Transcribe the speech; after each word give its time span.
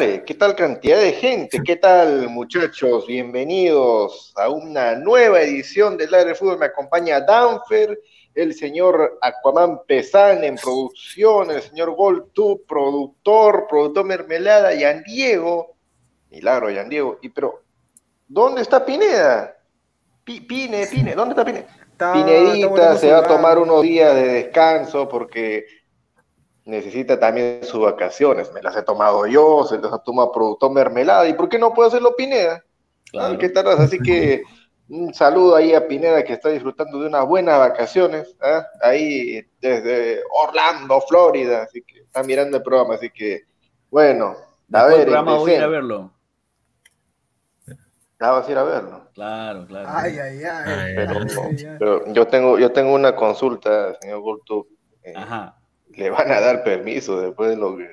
¿Qué 0.00 0.34
tal 0.38 0.54
cantidad 0.54 0.98
de 1.00 1.10
gente? 1.12 1.60
¿Qué 1.64 1.74
tal, 1.74 2.28
muchachos? 2.28 3.04
Bienvenidos 3.08 4.32
a 4.36 4.48
una 4.48 4.94
nueva 4.94 5.40
edición 5.40 5.96
del 5.96 6.14
Aire 6.14 6.36
Fútbol. 6.36 6.58
Me 6.58 6.66
acompaña 6.66 7.20
Danfer, 7.20 8.00
el 8.32 8.54
señor 8.54 9.18
Aquaman 9.20 9.80
Pesán 9.88 10.44
en 10.44 10.54
producción, 10.54 11.50
el 11.50 11.62
señor 11.62 11.96
Goltu, 11.96 12.62
productor, 12.68 13.66
productor 13.68 14.04
Mermelada, 14.04 14.72
Yan 14.72 15.02
Diego, 15.02 15.74
milagro 16.30 16.70
Yan 16.70 16.88
Diego. 16.88 17.18
Y 17.20 17.30
pero, 17.30 17.62
¿dónde 18.28 18.62
está 18.62 18.84
Pineda? 18.86 19.56
Pi- 20.22 20.42
Pine, 20.42 20.86
Pine, 20.86 21.16
¿dónde 21.16 21.32
está 21.32 21.44
Pine? 21.44 21.58
Está- 21.58 21.76
está 21.88 22.12
Pinedita 22.12 22.96
se 22.96 23.10
va 23.10 23.18
a 23.18 23.22
tomar 23.26 23.58
unos 23.58 23.82
días 23.82 24.14
de 24.14 24.28
descanso 24.28 25.08
porque 25.08 25.66
necesita 26.68 27.18
también 27.18 27.60
sus 27.62 27.80
vacaciones. 27.80 28.52
Me 28.52 28.62
las 28.62 28.76
he 28.76 28.82
tomado 28.82 29.26
yo, 29.26 29.64
se 29.64 29.78
las 29.78 29.92
ha 29.92 29.98
tomado 29.98 30.30
productor 30.30 30.70
Mermelada. 30.70 31.26
¿Y 31.26 31.32
por 31.32 31.48
qué 31.48 31.58
no 31.58 31.72
puede 31.72 31.88
hacerlo 31.88 32.14
Pineda? 32.14 32.62
Claro. 33.10 33.34
Ah, 33.34 33.38
¿Qué 33.38 33.48
tal? 33.48 33.68
Así 33.68 33.98
que 33.98 34.42
un 34.88 35.12
saludo 35.14 35.56
ahí 35.56 35.74
a 35.74 35.88
Pineda 35.88 36.22
que 36.22 36.34
está 36.34 36.50
disfrutando 36.50 37.00
de 37.00 37.06
unas 37.08 37.26
buenas 37.26 37.58
vacaciones, 37.58 38.36
¿ah? 38.40 38.66
ahí 38.82 39.42
desde 39.60 40.20
Orlando, 40.30 41.00
Florida, 41.08 41.62
así 41.62 41.82
que 41.82 42.00
está 42.00 42.22
mirando 42.22 42.58
el 42.58 42.62
programa, 42.62 42.94
así 42.94 43.10
que 43.10 43.42
bueno, 43.90 44.36
a 44.72 44.84
Después 44.84 44.96
ver, 44.96 45.06
programa 45.06 45.34
voy 45.36 45.50
a 45.52 45.56
ir 45.56 45.62
a 45.62 45.66
verlo. 45.68 46.12
Ah, 48.20 48.32
vas 48.32 48.48
a 48.48 48.50
ir 48.50 48.58
a 48.58 48.64
verlo. 48.64 49.08
Claro, 49.14 49.66
claro. 49.66 49.88
Ay, 49.90 50.18
ay, 50.18 50.42
ay. 50.42 50.94
Pero, 50.96 51.18
Ay, 51.20 51.56
ay. 51.66 51.76
pero 51.78 52.12
yo 52.12 52.26
tengo, 52.26 52.58
yo 52.58 52.72
tengo 52.72 52.92
una 52.92 53.14
consulta, 53.14 53.94
señor 54.00 54.20
Golto. 54.20 54.66
Eh, 55.02 55.12
Ajá. 55.16 55.57
¿Le 55.98 56.10
van 56.10 56.30
a 56.30 56.40
dar 56.40 56.62
permiso 56.62 57.20
después 57.20 57.50
de 57.50 57.56
lo 57.56 57.76
que 57.76 57.88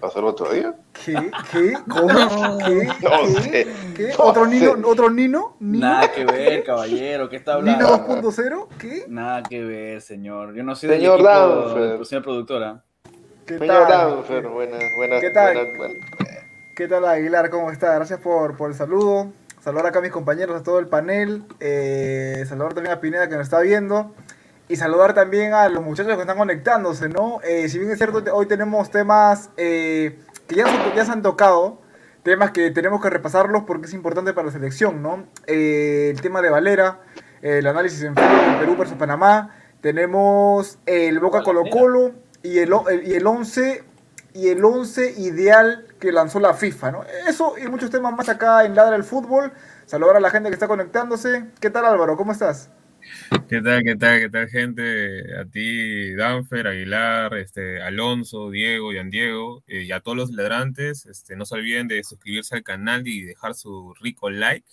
pasó 0.00 0.20
el 0.20 0.26
otro 0.26 0.52
día? 0.52 0.74
¿Qué? 1.04 1.14
¿Qué? 1.50 1.72
¿Cómo? 1.88 2.58
¿Qué? 2.64 2.88
No 3.02 3.22
¿Qué? 3.24 3.42
sé. 3.42 3.66
¿Qué? 3.96 4.08
No 4.16 4.24
¿Otro 4.26 4.46
Nino? 4.46 4.74
sé. 4.76 4.82
¿Otro 4.84 5.10
Nino? 5.10 5.56
¿Nino? 5.58 5.86
Nada 5.88 6.12
que 6.12 6.24
ver, 6.24 6.62
caballero. 6.62 7.28
¿Qué 7.28 7.34
está 7.34 7.60
¿Nino 7.60 7.88
hablando? 7.88 8.20
2.0? 8.30 8.68
¿Qué? 8.78 9.04
Nada 9.08 9.42
que 9.42 9.64
ver, 9.64 10.00
señor. 10.00 10.54
Yo 10.54 10.62
no 10.62 10.76
soy 10.76 10.88
del 10.90 10.98
Señor 11.00 11.14
equipo 11.16 11.28
Danfer. 11.32 11.98
de 11.98 12.04
señor 12.04 12.22
productora. 12.22 12.84
¿Qué 13.44 13.58
Señor 13.58 13.88
tal? 13.88 14.10
Danfer, 14.10 14.46
buenas, 14.46 14.82
buenas, 14.96 15.20
¿Qué 15.20 15.30
tal? 15.30 15.54
buenas, 15.56 15.76
buenas. 15.78 15.96
¿Qué 16.76 16.86
tal 16.86 17.04
Aguilar? 17.06 17.50
¿Cómo 17.50 17.72
está? 17.72 17.92
Gracias 17.96 18.20
por, 18.20 18.56
por 18.56 18.70
el 18.70 18.76
saludo. 18.76 19.32
Saludar 19.60 19.86
acá 19.86 19.98
a 19.98 20.02
mis 20.02 20.12
compañeros, 20.12 20.60
a 20.60 20.62
todo 20.62 20.78
el 20.78 20.86
panel. 20.86 21.42
Eh, 21.58 22.44
saludar 22.48 22.74
también 22.74 22.94
a 22.94 23.00
Pineda 23.00 23.28
que 23.28 23.34
nos 23.34 23.42
está 23.46 23.58
viendo. 23.58 24.14
Y 24.68 24.76
saludar 24.76 25.14
también 25.14 25.54
a 25.54 25.68
los 25.68 25.82
muchachos 25.82 26.14
que 26.14 26.20
están 26.20 26.36
conectándose, 26.36 27.08
¿no? 27.08 27.40
Eh, 27.42 27.68
si 27.70 27.78
bien 27.78 27.90
es 27.90 27.96
cierto, 27.98 28.22
hoy 28.34 28.46
tenemos 28.46 28.90
temas 28.90 29.50
eh, 29.56 30.18
que 30.46 30.56
ya 30.56 30.66
se, 30.66 30.94
ya 30.96 31.04
se 31.06 31.12
han 31.12 31.22
tocado, 31.22 31.80
temas 32.22 32.50
que 32.50 32.70
tenemos 32.70 33.00
que 33.00 33.08
repasarlos 33.08 33.62
porque 33.64 33.86
es 33.86 33.94
importante 33.94 34.34
para 34.34 34.46
la 34.48 34.52
selección, 34.52 35.02
¿no? 35.02 35.26
Eh, 35.46 36.10
el 36.14 36.20
tema 36.20 36.42
de 36.42 36.50
Valera, 36.50 37.00
el 37.40 37.66
análisis 37.66 38.02
en 38.02 38.14
fútbol 38.14 38.58
Perú 38.60 38.76
versus 38.76 38.96
Panamá. 38.98 39.54
Tenemos 39.80 40.78
el 40.84 41.18
Boca 41.18 41.42
Colo 41.42 41.62
Colo 41.70 42.12
y 42.42 42.58
el, 42.58 42.70
el- 42.90 43.06
y 43.08 43.14
el 43.14 43.26
11 43.26 43.84
y 44.34 44.48
el 44.48 44.62
11 44.62 45.14
ideal 45.18 45.86
que 45.98 46.12
lanzó 46.12 46.40
la 46.40 46.52
FIFA, 46.52 46.90
¿no? 46.92 47.04
Eso 47.26 47.54
y 47.56 47.66
muchos 47.68 47.88
temas 47.90 48.12
más 48.14 48.28
acá 48.28 48.64
en 48.66 48.74
Ladra 48.74 48.96
el 48.96 49.04
Fútbol. 49.04 49.50
Saludar 49.86 50.16
a 50.16 50.20
la 50.20 50.28
gente 50.30 50.50
que 50.50 50.54
está 50.54 50.68
conectándose. 50.68 51.46
¿Qué 51.58 51.70
tal 51.70 51.86
Álvaro? 51.86 52.18
¿Cómo 52.18 52.32
estás? 52.32 52.70
¿Qué 53.48 53.62
tal, 53.62 53.82
qué 53.82 53.96
tal, 53.96 54.20
qué 54.20 54.28
tal, 54.30 54.48
gente? 54.48 55.36
A 55.38 55.44
ti, 55.46 56.14
Danfer, 56.14 56.66
Aguilar, 56.66 57.34
este, 57.36 57.80
Alonso, 57.82 58.50
Diego, 58.50 58.92
Yan 58.92 59.10
Diego, 59.10 59.64
eh, 59.66 59.84
y 59.84 59.92
a 59.92 60.00
todos 60.00 60.16
los 60.16 60.30
ladrantes, 60.32 61.06
este, 61.06 61.36
no 61.36 61.46
se 61.46 61.54
olviden 61.54 61.88
de 61.88 62.04
suscribirse 62.04 62.54
al 62.56 62.62
canal 62.62 63.06
y 63.08 63.22
dejar 63.22 63.54
su 63.54 63.94
rico 64.00 64.30
like. 64.30 64.66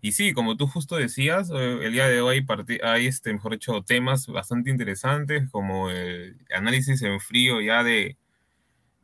Y 0.00 0.12
sí, 0.12 0.32
como 0.32 0.56
tú 0.56 0.66
justo 0.66 0.96
decías, 0.96 1.50
eh, 1.50 1.78
el 1.82 1.92
día 1.92 2.08
de 2.08 2.20
hoy 2.20 2.44
hay, 2.82 3.06
este, 3.06 3.32
mejor 3.32 3.52
dicho, 3.52 3.82
temas 3.82 4.26
bastante 4.26 4.70
interesantes, 4.70 5.48
como 5.50 5.90
el 5.90 6.36
análisis 6.54 7.02
en 7.02 7.20
frío 7.20 7.60
ya 7.60 7.84
de 7.84 8.16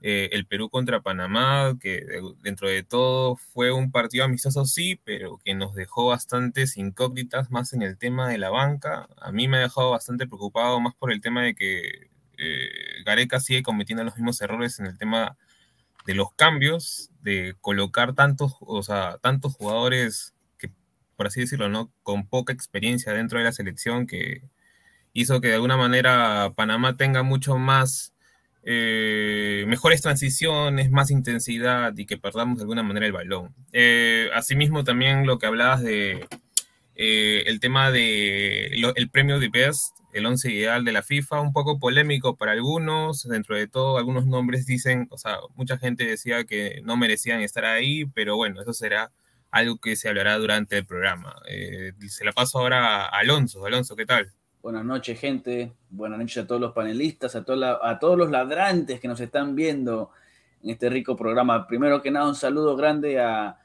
eh, 0.07 0.29
el 0.33 0.45
Perú 0.47 0.69
contra 0.69 1.01
Panamá, 1.01 1.79
que 1.81 2.05
dentro 2.43 2.69
de 2.69 2.83
todo 2.83 3.37
fue 3.37 3.73
un 3.73 3.91
partido 3.91 4.27
amistoso, 4.27 4.67
sí, 4.67 5.01
pero 5.03 5.39
que 5.43 5.55
nos 5.55 5.75
dejó 5.75 6.09
bastantes 6.09 6.77
incógnitas 6.77 7.51
más 7.51 7.73
en 7.73 7.81
el 7.81 7.97
tema 7.97 8.29
de 8.29 8.37
la 8.37 8.51
banca. 8.51 9.09
A 9.17 9.33
mí 9.33 9.49
me 9.49 9.57
ha 9.57 9.61
dejado 9.61 9.93
bastante 9.93 10.27
preocupado 10.27 10.79
más 10.79 10.95
por 10.95 11.11
el 11.11 11.23
tema 11.23 11.43
de 11.43 11.55
que 11.55 12.11
eh, 12.37 12.69
Gareca 13.07 13.41
sigue 13.41 13.63
cometiendo 13.63 14.05
los 14.05 14.15
mismos 14.17 14.39
errores 14.43 14.79
en 14.79 14.85
el 14.89 14.99
tema 14.99 15.39
de 16.05 16.15
los 16.15 16.35
cambios, 16.35 17.11
de 17.23 17.55
colocar 17.63 18.13
tantos, 18.15 18.57
o 18.61 18.83
sea, 18.83 19.17
tantos 19.23 19.55
jugadores 19.55 20.35
que, 20.59 20.71
por 21.17 21.29
así 21.29 21.41
decirlo, 21.41 21.71
¿no? 21.71 21.91
Con 22.03 22.29
poca 22.29 22.53
experiencia 22.53 23.15
dentro 23.15 23.39
de 23.39 23.45
la 23.45 23.53
selección 23.53 24.07
que 24.07 24.43
hizo 25.15 25.41
que 25.41 25.49
de 25.49 25.55
alguna 25.55 25.79
manera 25.79 26.53
Panamá 26.55 26.99
tenga 26.99 27.23
mucho 27.23 27.57
más 27.57 28.14
eh, 28.67 29.65
mejores 29.69 30.01
transiciones, 30.01 30.91
más 30.91 31.11
intensidad 31.11 31.93
y 31.97 32.07
que 32.07 32.17
perdamos 32.17 32.57
de 32.57 32.63
alguna 32.63 32.83
manera 32.83 33.07
el 33.07 33.13
balón. 33.13 33.55
Eh, 33.73 34.31
asimismo, 34.35 34.85
también 34.85 35.27
lo 35.27 35.39
que 35.39 35.47
hablabas 35.47 35.83
de 35.83 36.27
eh, 36.97 37.43
el 37.47 37.61
tema 37.61 37.91
de 37.91 38.67
el 38.97 39.11
premio 39.11 39.39
de 39.39 39.51
Best, 39.51 39.99
el 40.15 40.25
once 40.25 40.51
ideal 40.51 40.85
de 40.85 40.93
la 40.93 41.03
FIFA, 41.03 41.41
un 41.41 41.53
poco 41.53 41.79
polémico 41.79 42.37
para 42.37 42.53
algunos, 42.53 43.25
dentro 43.29 43.55
de 43.57 43.67
todo 43.69 43.99
algunos 43.99 44.27
nombres 44.27 44.65
dicen, 44.65 45.09
o 45.11 45.19
sea, 45.19 45.39
mucha 45.57 45.77
gente 45.77 46.07
decía 46.07 46.45
que 46.45 46.81
no 46.85 46.97
merecían 46.97 47.43
estar 47.43 47.67
ahí, 47.67 48.07
pero 48.07 48.37
bueno, 48.37 48.63
eso 48.63 48.73
será 48.73 49.13
algo 49.51 49.77
que 49.79 49.97
se 49.97 50.09
hablará 50.09 50.39
durante 50.39 50.79
el 50.79 50.87
programa. 50.87 51.37
se 52.09 52.25
la 52.25 52.33
paso 52.33 52.59
ahora 52.59 53.05
a 53.05 53.19
Alonso. 53.19 53.67
Alonso, 53.67 53.95
¿qué 53.95 54.07
tal? 54.07 54.33
Buenas 54.65 54.87
noches, 54.87 55.21
gente. 55.21 55.75
Buenas 55.91 56.19
noches 56.19 56.43
a 56.43 56.47
todos 56.47 56.59
los 56.59 56.73
panelistas, 56.73 57.37
a, 57.37 57.45
a 57.83 57.99
todos 57.99 58.17
los 58.17 58.31
ladrantes 58.31 58.99
que 58.99 59.07
nos 59.07 59.21
están 59.21 59.55
viendo 59.55 60.09
en 60.63 60.71
este 60.71 60.89
rico 60.89 61.15
programa. 61.15 61.67
Primero 61.67 62.01
que 62.01 62.11
nada, 62.11 62.27
un 62.27 62.35
saludo 62.35 62.75
grande 62.75 63.21
a, 63.21 63.59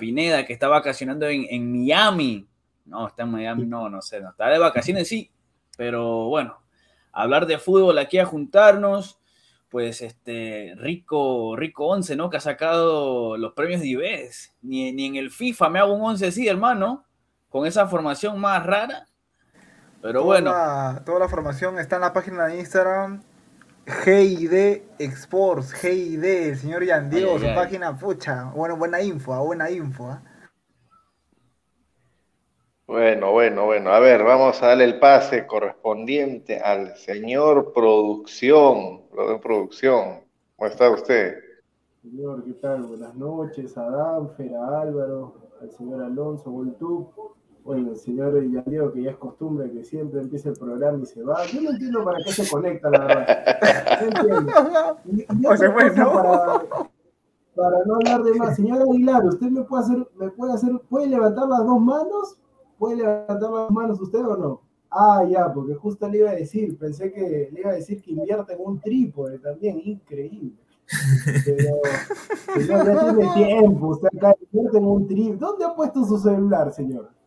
Pineda, 0.00 0.44
que 0.44 0.52
está 0.52 0.66
vacacionando 0.66 1.28
en, 1.28 1.70
Miami. 1.70 2.44
No, 2.86 3.06
está 3.06 3.22
en 3.22 3.30
Miami, 3.30 3.66
no, 3.66 3.88
no 3.88 4.02
sé, 4.02 4.20
no 4.20 4.30
está 4.30 4.48
de 4.48 4.58
vacaciones, 4.58 5.06
sí. 5.06 5.30
Pero 5.76 6.24
bueno, 6.24 6.60
hablar 7.12 7.46
de 7.46 7.58
fútbol 7.58 7.96
aquí 7.98 8.18
a 8.18 8.26
juntarnos, 8.26 9.20
pues 9.68 10.02
este 10.02 10.74
rico, 10.76 11.54
rico 11.54 11.86
11, 11.86 12.16
¿no? 12.16 12.30
Que 12.30 12.38
ha 12.38 12.40
sacado 12.40 13.36
los 13.36 13.52
premios 13.52 13.80
de 13.80 13.86
IBES. 13.86 14.56
Ni, 14.62 14.90
ni 14.90 15.06
en 15.06 15.14
el 15.14 15.30
FIFA 15.30 15.70
me 15.70 15.78
hago 15.78 15.94
un 15.94 16.02
11 16.02 16.26
así, 16.26 16.48
hermano, 16.48 17.04
con 17.48 17.64
esa 17.64 17.86
formación 17.86 18.40
más 18.40 18.66
rara 18.66 19.06
pero 20.02 20.24
bueno. 20.24 20.50
toda 21.04 21.18
la 21.18 21.28
formación 21.28 21.78
está 21.78 21.96
en 21.96 22.02
la 22.02 22.12
página 22.12 22.46
de 22.46 22.58
Instagram. 22.58 23.22
GID 24.04 24.82
Exports, 24.98 25.72
GID, 25.72 26.24
el 26.24 26.56
señor 26.56 26.84
Yandio, 26.84 27.38
su 27.38 27.46
página, 27.54 27.96
pucha. 27.96 28.44
Bueno, 28.54 28.76
buena 28.76 29.02
info, 29.02 29.32
ah, 29.32 29.40
buena 29.40 29.70
info. 29.70 30.06
Ah. 30.10 30.22
Bueno, 32.86 33.32
bueno, 33.32 33.66
bueno. 33.66 33.90
A 33.90 33.98
ver, 33.98 34.22
vamos 34.22 34.62
a 34.62 34.68
darle 34.68 34.84
el 34.84 34.98
pase 35.00 35.46
correspondiente 35.46 36.60
al 36.60 36.96
señor 36.96 37.72
Producción. 37.72 39.02
Producción. 39.42 40.20
¿Cómo 40.56 40.68
está 40.68 40.90
usted? 40.90 41.36
Señor, 42.02 42.44
¿qué 42.44 42.52
tal? 42.54 42.82
Buenas 42.82 43.14
noches 43.14 43.76
a 43.76 43.90
Danfer, 43.90 44.54
a 44.54 44.82
Álvaro, 44.82 45.50
al 45.60 45.70
señor 45.72 46.02
Alonso, 46.02 46.50
Voltup 46.50 47.39
bueno, 47.70 47.92
el 47.92 47.98
señor 47.98 48.34
Diego, 48.66 48.92
que 48.92 49.02
ya 49.02 49.12
es 49.12 49.16
costumbre 49.16 49.70
que 49.70 49.84
siempre 49.84 50.20
empieza 50.20 50.48
el 50.48 50.56
programa 50.56 51.04
y 51.04 51.06
se 51.06 51.22
va. 51.22 51.46
Yo 51.46 51.60
no 51.60 51.70
entiendo 51.70 52.04
para 52.04 52.18
qué 52.24 52.32
se 52.32 52.50
conecta, 52.50 52.90
la 52.90 52.98
verdad. 52.98 53.28
No 54.00 54.08
entiendo. 54.08 54.52
para, 57.54 57.84
no 57.86 57.94
hablar 57.94 58.24
de 58.24 58.34
más. 58.34 58.56
Señor 58.56 58.82
Aguilar, 58.82 59.24
¿usted 59.24 59.50
me 59.50 59.62
puede 59.62 59.84
hacer, 59.84 60.04
me 60.16 60.30
puede 60.30 60.52
hacer, 60.52 60.72
puede 60.88 61.06
levantar 61.06 61.46
las 61.46 61.64
dos 61.64 61.80
manos? 61.80 62.38
¿Puede 62.76 62.96
levantar 62.96 63.48
las 63.48 63.70
manos 63.70 64.00
usted 64.00 64.26
o 64.26 64.36
no? 64.36 64.62
Ah, 64.90 65.24
ya, 65.30 65.54
porque 65.54 65.76
justo 65.76 66.08
le 66.08 66.18
iba 66.18 66.30
a 66.30 66.34
decir, 66.34 66.76
pensé 66.76 67.12
que 67.12 67.50
le 67.52 67.60
iba 67.60 67.70
a 67.70 67.74
decir 67.74 68.02
que 68.02 68.10
invierta 68.10 68.52
en 68.52 68.58
un 68.64 68.80
trípode 68.80 69.38
también, 69.38 69.80
increíble. 69.84 70.56
Pero, 71.44 71.78
señor, 72.56 72.84
ya 72.84 73.14
tiene 73.14 73.32
tiempo, 73.34 73.90
usted 73.90 74.08
acá 74.08 74.34
invierte 74.50 74.78
en 74.78 74.86
un 74.86 75.06
trípode. 75.06 75.38
¿Dónde 75.38 75.66
ha 75.66 75.72
puesto 75.72 76.04
su 76.04 76.18
celular, 76.18 76.72
señor? 76.72 77.19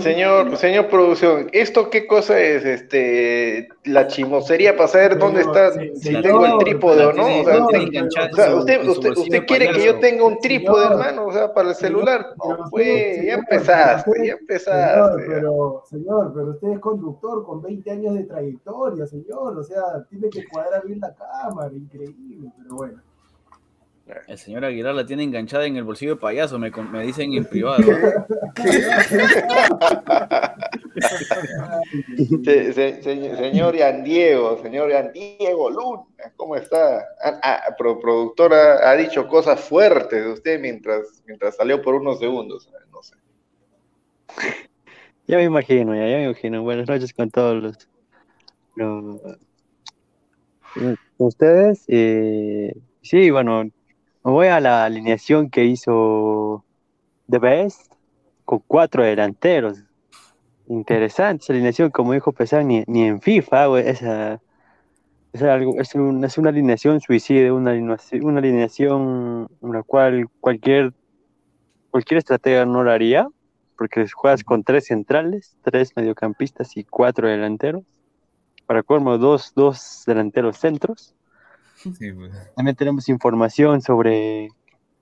Señor, 0.00 0.56
señor 0.56 0.88
producción, 0.88 1.48
¿esto 1.52 1.88
qué 1.88 2.06
cosa 2.06 2.38
es? 2.38 2.64
Este, 2.64 3.68
la 3.84 4.06
chimosería 4.06 4.76
para 4.76 4.88
saber 4.88 5.18
dónde 5.18 5.40
está, 5.40 5.72
si 5.72 6.20
tengo 6.20 6.44
el 6.44 6.58
trípode 6.58 7.06
o 7.06 7.12
no. 7.12 7.40
O 7.40 7.44
sea, 7.44 8.54
usted, 8.54 8.86
usted, 8.86 9.16
usted 9.16 9.46
quiere 9.46 9.70
que 9.70 9.84
yo 9.84 9.98
tenga 10.00 10.24
un 10.24 10.38
trípode, 10.38 10.86
hermano, 10.86 11.26
o 11.26 11.32
sea, 11.32 11.52
para 11.54 11.70
el 11.70 11.74
celular. 11.74 12.34
No, 12.36 12.68
pues, 12.70 13.24
ya 13.24 13.34
empezaste, 13.34 14.26
ya 14.26 14.32
empezaste. 14.34 15.24
pero, 15.26 15.82
señor, 15.88 16.32
pero 16.34 16.50
usted 16.50 16.68
es 16.68 16.78
conductor 16.80 17.44
con 17.44 17.62
20 17.62 17.90
años 17.90 18.14
de 18.14 18.24
trayectoria, 18.24 19.06
señor, 19.06 19.58
o 19.58 19.62
sea, 19.62 19.82
tiene 20.10 20.28
que 20.28 20.46
cuadrar 20.46 20.86
bien 20.86 21.00
la 21.00 21.14
cámara, 21.14 21.72
increíble, 21.74 22.50
pero 22.62 22.76
bueno. 22.76 23.07
El 24.26 24.38
señor 24.38 24.64
Aguilar 24.64 24.94
la 24.94 25.04
tiene 25.04 25.22
enganchada 25.22 25.66
en 25.66 25.76
el 25.76 25.84
bolsillo 25.84 26.14
de 26.14 26.20
payaso, 26.20 26.58
me, 26.58 26.70
me 26.70 27.04
dicen 27.04 27.34
en 27.34 27.44
privado. 27.44 27.78
señor 32.42 33.76
Yan 33.76 34.04
Diego, 34.04 34.60
señor 34.62 34.90
Yan 34.90 35.12
Diego 35.12 35.70
Luna, 35.70 36.04
¿cómo 36.36 36.56
está? 36.56 37.04
Ah, 37.22 37.40
ah, 37.42 37.60
productora 37.78 38.88
ha 38.88 38.96
dicho 38.96 39.28
cosas 39.28 39.60
fuertes 39.60 40.24
de 40.24 40.32
usted 40.32 40.60
mientras, 40.60 41.22
mientras 41.26 41.56
salió 41.56 41.82
por 41.82 41.94
unos 41.94 42.18
segundos, 42.18 42.68
no 42.90 43.02
sé. 43.02 43.16
Ya 45.26 45.36
me 45.36 45.44
imagino, 45.44 45.94
ya, 45.94 46.00
me 46.00 46.24
imagino. 46.24 46.62
Buenas 46.62 46.88
noches 46.88 47.12
con 47.12 47.30
todos 47.30 47.62
los, 47.62 47.88
ustedes. 51.18 51.84
Eh, 51.88 52.74
sí, 53.02 53.30
bueno, 53.30 53.70
voy 54.32 54.48
a 54.48 54.60
la 54.60 54.84
alineación 54.84 55.50
que 55.50 55.64
hizo 55.64 56.64
The 57.28 57.38
Best 57.38 57.92
con 58.44 58.62
cuatro 58.66 59.04
delanteros. 59.04 59.84
Interesante 60.68 61.44
esa 61.44 61.52
alineación, 61.52 61.90
como 61.90 62.12
dijo 62.12 62.32
Pesar, 62.32 62.64
ni, 62.64 62.84
en 62.86 63.20
FIFA, 63.20 63.80
esa, 63.80 64.40
es, 65.32 65.42
algo, 65.42 65.80
es, 65.80 65.94
una 65.94 66.48
alineación 66.50 67.00
suicida, 67.00 67.52
una 67.52 67.70
alineación, 67.70 68.24
una 68.24 68.38
alineación 68.40 69.48
en 69.62 69.72
la 69.72 69.82
cual 69.82 70.28
cualquier, 70.40 70.92
cualquier 71.90 72.18
estratega 72.18 72.66
no 72.66 72.82
lo 72.82 72.90
haría, 72.90 73.28
porque 73.76 74.06
juegas 74.08 74.44
con 74.44 74.64
tres 74.64 74.86
centrales, 74.86 75.56
tres 75.62 75.92
mediocampistas 75.96 76.76
y 76.76 76.84
cuatro 76.84 77.28
delanteros. 77.28 77.84
Para 78.66 78.82
colmo, 78.82 79.16
dos, 79.16 79.52
dos 79.54 80.02
delanteros 80.06 80.58
centros. 80.58 81.14
Pues. 81.96 82.54
También 82.54 82.76
tenemos 82.76 83.08
información 83.08 83.80
sobre 83.80 84.48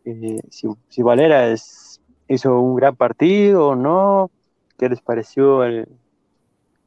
eh, 0.07 0.41
si, 0.51 1.03
Valera 1.03 1.49
es, 1.49 2.01
hizo 2.29 2.61
un 2.61 2.77
gran 2.77 2.95
partido 2.95 3.69
o 3.69 3.77
no, 3.77 4.31
qué 4.79 4.89
les 4.89 5.01
pareció 5.01 5.65
el, 5.65 5.89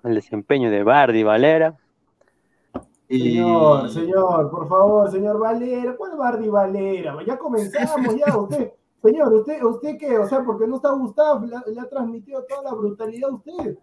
desempeño 0.04 0.72
de 0.72 0.84
Bardi 0.84 1.24
Valera. 1.24 1.78
Señor, 3.10 3.90
señor, 3.90 4.50
por 4.50 4.70
favor, 4.70 5.12
señor 5.12 5.38
Valera, 5.38 5.96
¿cuál 5.98 6.16
Bardi 6.16 6.48
Valera? 6.48 7.18
Ya 7.28 7.38
comenzamos, 7.38 8.16
ya, 8.16 8.38
usted, 8.38 8.72
señor, 9.04 9.34
usted, 9.34 9.64
usted 9.64 9.98
qué, 9.98 10.18
o 10.18 10.28
sea, 10.28 10.44
porque 10.44 10.66
no 10.66 10.78
está 10.78 10.92
Gustavo, 10.92 11.46
le, 11.46 11.80
ha 11.80 11.90
transmitido 11.90 12.44
toda 12.44 12.64
la 12.64 12.74
brutalidad 12.74 13.32
a 13.32 13.34
usted. 13.34 13.78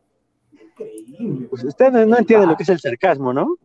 Increíble. 0.52 1.48
Pues 1.50 1.62
usted 1.64 1.92
no 1.92 2.16
entiende 2.16 2.46
lo 2.46 2.56
que 2.56 2.62
es 2.62 2.68
el 2.70 2.80
sarcasmo, 2.80 3.34
¿no? 3.34 3.56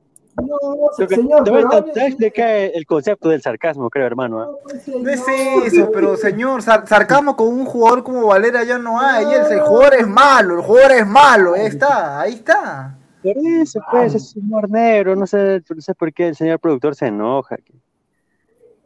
No, 0.42 1.08
señor, 1.08 1.44
te 1.44 1.52
voy 1.52 1.64
a 1.64 2.06
explicar 2.08 2.50
el 2.50 2.86
concepto 2.86 3.30
del 3.30 3.42
sarcasmo, 3.42 3.90
creo, 3.90 4.06
hermano. 4.06 4.44
¿eh? 4.44 4.82
No, 4.88 5.10
es 5.10 5.24
eso, 5.66 5.92
pero 5.92 6.18
señor, 6.18 6.62
sarcasmo 6.62 7.36
con 7.36 7.48
un 7.48 7.66
jugador 7.66 8.04
como 8.04 8.28
Valera 8.28 8.64
ya 8.64 8.78
no 8.78 9.00
hay. 9.00 9.26
el 9.26 9.62
jugador 9.62 9.96
es 9.96 10.08
malo, 10.08 10.56
el 10.56 10.62
jugador 10.62 10.92
es 10.92 11.08
malo, 11.08 11.54
ahí 11.54 11.66
está, 11.68 12.22
ahí 12.22 12.34
está. 12.34 12.98
Por 13.24 13.38
eso, 13.38 13.80
pues, 13.92 14.16
es 14.16 14.36
humor 14.36 14.70
negro, 14.70 15.16
no 15.16 15.28
sé, 15.28 15.62
no 15.70 15.82
sé 15.82 15.94
por 15.94 16.12
qué 16.12 16.30
el 16.30 16.36
señor 16.36 16.60
productor 16.60 16.96
se 16.96 17.08
enoja. 17.08 17.58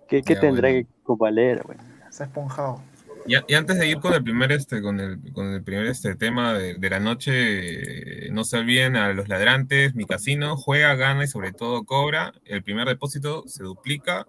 ¿Qué, 0.07 0.21
qué 0.21 0.35
tendrá 0.35 0.69
con 1.03 1.17
Valera? 1.17 1.61
Bueno. 1.65 1.81
Se 2.09 2.23
ha 2.23 2.25
esponjado. 2.25 2.81
Y, 3.27 3.53
antes 3.55 3.79
de 3.79 3.87
ir 3.87 3.99
con 3.99 4.13
el 4.13 4.23
primer 4.23 4.51
este, 4.51 4.81
con 4.81 4.99
el, 4.99 5.33
con 5.33 5.47
el 5.47 5.63
primer 5.63 5.87
este 5.87 6.15
tema 6.15 6.53
de, 6.53 6.89
la 6.89 6.99
noche, 6.99 8.29
no 8.31 8.43
se 8.43 8.57
olviden 8.57 8.95
a 8.95 9.13
los 9.13 9.27
ladrantes, 9.27 9.95
mi 9.95 10.05
casino 10.05 10.57
juega, 10.57 10.93
gana 10.95 11.23
y 11.23 11.27
sobre 11.27 11.51
todo 11.51 11.83
cobra. 11.85 12.33
El 12.45 12.61
primer 12.63 12.87
depósito 12.87 13.43
se 13.47 13.63
duplica 13.63 14.27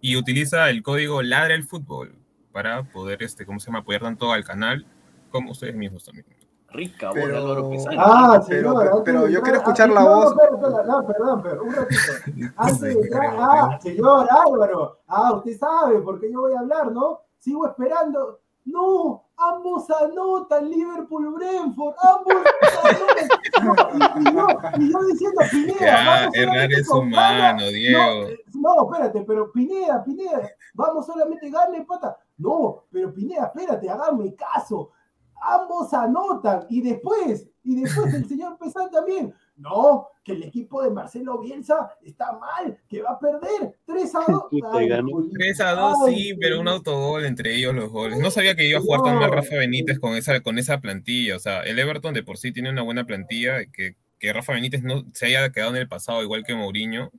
y 0.00 0.16
utiliza 0.16 0.70
el 0.70 0.82
código 0.82 1.22
Ladra 1.22 1.54
el 1.54 1.64
Fútbol 1.64 2.14
para 2.52 2.84
poder, 2.84 3.22
este, 3.22 3.44
¿cómo 3.44 3.58
se 3.58 3.66
llama?, 3.66 3.80
apoyar 3.80 4.02
tanto 4.02 4.32
al 4.32 4.44
canal 4.44 4.86
como 5.30 5.50
ustedes 5.50 5.74
mismos 5.74 6.04
también. 6.04 6.26
Rica 6.70 7.08
voz 7.08 7.14
Pero- 7.14 7.28
de 7.28 7.36
Álvaro 7.36 7.70
Pesaña. 7.70 7.96
Ah, 8.00 8.30
Pero- 8.32 8.42
señor, 8.44 8.82
pero- 8.84 9.04
pero 9.04 9.22
de 9.26 9.32
yo 9.32 9.42
quiero 9.42 9.58
escuchar 9.58 9.88
la 9.88 10.00
no, 10.02 10.08
voz. 10.08 10.36
no, 10.86 11.06
perdón, 11.06 11.42
pero 11.42 11.64
un 11.64 11.74
ratito. 11.74 12.00
Antes 12.56 12.80
de 12.80 12.92
entrar, 12.92 13.36
ah, 13.38 13.78
señor 13.82 14.28
Álvaro, 14.30 15.00
ah, 15.08 15.34
usted 15.34 15.58
sabe, 15.58 15.98
porque 16.00 16.30
yo 16.30 16.40
voy 16.42 16.54
a 16.54 16.60
hablar, 16.60 16.92
¿no? 16.92 17.25
Sigo 17.38 17.66
esperando. 17.66 18.40
No, 18.64 19.24
ambos 19.36 19.88
anotan, 19.90 20.68
Liverpool 20.68 21.34
Brentford, 21.34 21.94
ambos 22.02 22.34
anotan. 22.82 23.28
No, 23.64 23.76
y, 23.94 24.28
y 24.28 24.34
yo, 24.34 24.46
y 24.78 24.92
yo 24.92 25.02
diciendo, 25.04 25.40
Pineda, 25.52 25.80
Ya, 25.80 26.04
vamos 26.04 26.34
errar 26.36 26.72
es 26.72 26.88
humano, 26.90 27.12
gana. 27.12 27.66
Diego. 27.68 28.28
No, 28.54 28.74
no, 28.74 28.92
espérate, 28.92 29.20
pero 29.22 29.52
Pineda, 29.52 30.02
Pineda, 30.02 30.50
vamos 30.74 31.06
solamente 31.06 31.48
gana 31.48 31.76
empata. 31.76 32.18
No, 32.38 32.84
pero 32.90 33.14
Pineda, 33.14 33.52
espérate, 33.54 33.88
hágame 33.88 34.34
caso. 34.34 34.90
Ambos 35.40 35.94
anotan 35.94 36.66
y 36.68 36.80
después, 36.80 37.48
y 37.62 37.80
después 37.80 38.12
el 38.14 38.26
señor 38.28 38.58
Pesán 38.58 38.90
también. 38.90 39.32
No, 39.56 40.08
que 40.22 40.32
el 40.32 40.42
equipo 40.42 40.82
de 40.82 40.90
Marcelo 40.90 41.38
Bielsa 41.38 41.90
está 42.02 42.32
mal, 42.32 42.78
que 42.88 43.00
va 43.00 43.12
a 43.12 43.18
perder 43.18 43.78
3 43.86 44.14
a 44.14 44.24
2. 44.30 44.44
Puta, 44.50 44.68
Ay, 44.74 44.88
ganó. 44.88 45.08
Julito, 45.12 45.34
3 45.38 45.60
a 45.62 45.70
2, 45.72 45.96
ay, 46.06 46.14
sí, 46.14 46.34
pero 46.38 46.60
un 46.60 46.68
autogol 46.68 47.24
entre 47.24 47.54
ellos 47.54 47.74
los 47.74 47.90
goles. 47.90 48.18
No 48.18 48.30
sabía 48.30 48.54
que 48.54 48.68
iba 48.68 48.78
a 48.78 48.82
jugar 48.82 49.02
tan 49.02 49.14
mal 49.18 49.30
No. 49.30 49.36
Rafa 49.36 49.56
Benítez 49.56 49.98
con 49.98 50.14
esa, 50.14 50.40
con 50.40 50.58
esa 50.58 50.80
plantilla. 50.80 51.36
O 51.36 51.38
sea, 51.38 51.60
el 51.62 51.78
Everton 51.78 52.12
de 52.12 52.22
por 52.22 52.36
sí 52.36 52.52
tiene 52.52 52.68
una 52.70 52.82
buena 52.82 53.04
plantilla. 53.06 53.64
Que, 53.72 53.96
que 54.18 54.32
Rafa 54.32 54.52
Benítez 54.52 54.82
no 54.82 55.04
se 55.14 55.26
haya 55.26 55.50
quedado 55.50 55.70
en 55.70 55.78
el 55.78 55.88
pasado 55.88 56.22
igual 56.22 56.44
que 56.44 56.54
Mourinho. 56.54 57.10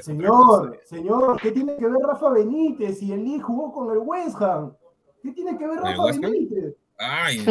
Señor, 0.00 0.80
señor, 0.84 1.40
¿qué 1.40 1.52
tiene 1.52 1.76
que 1.76 1.86
ver 1.86 2.02
Rafa 2.02 2.30
Benítez 2.30 2.98
si 2.98 3.12
el 3.12 3.22
Lee 3.22 3.38
jugó 3.38 3.72
con 3.72 3.92
el 3.92 3.98
West 3.98 4.40
Ham? 4.42 4.72
¿Qué 5.22 5.30
tiene 5.30 5.56
que 5.56 5.66
ver 5.68 5.78
¿Con 5.78 5.88
el 5.90 5.96
Rafa? 5.96 6.18
Benítez? 6.20 6.74
Ay, 6.98 7.46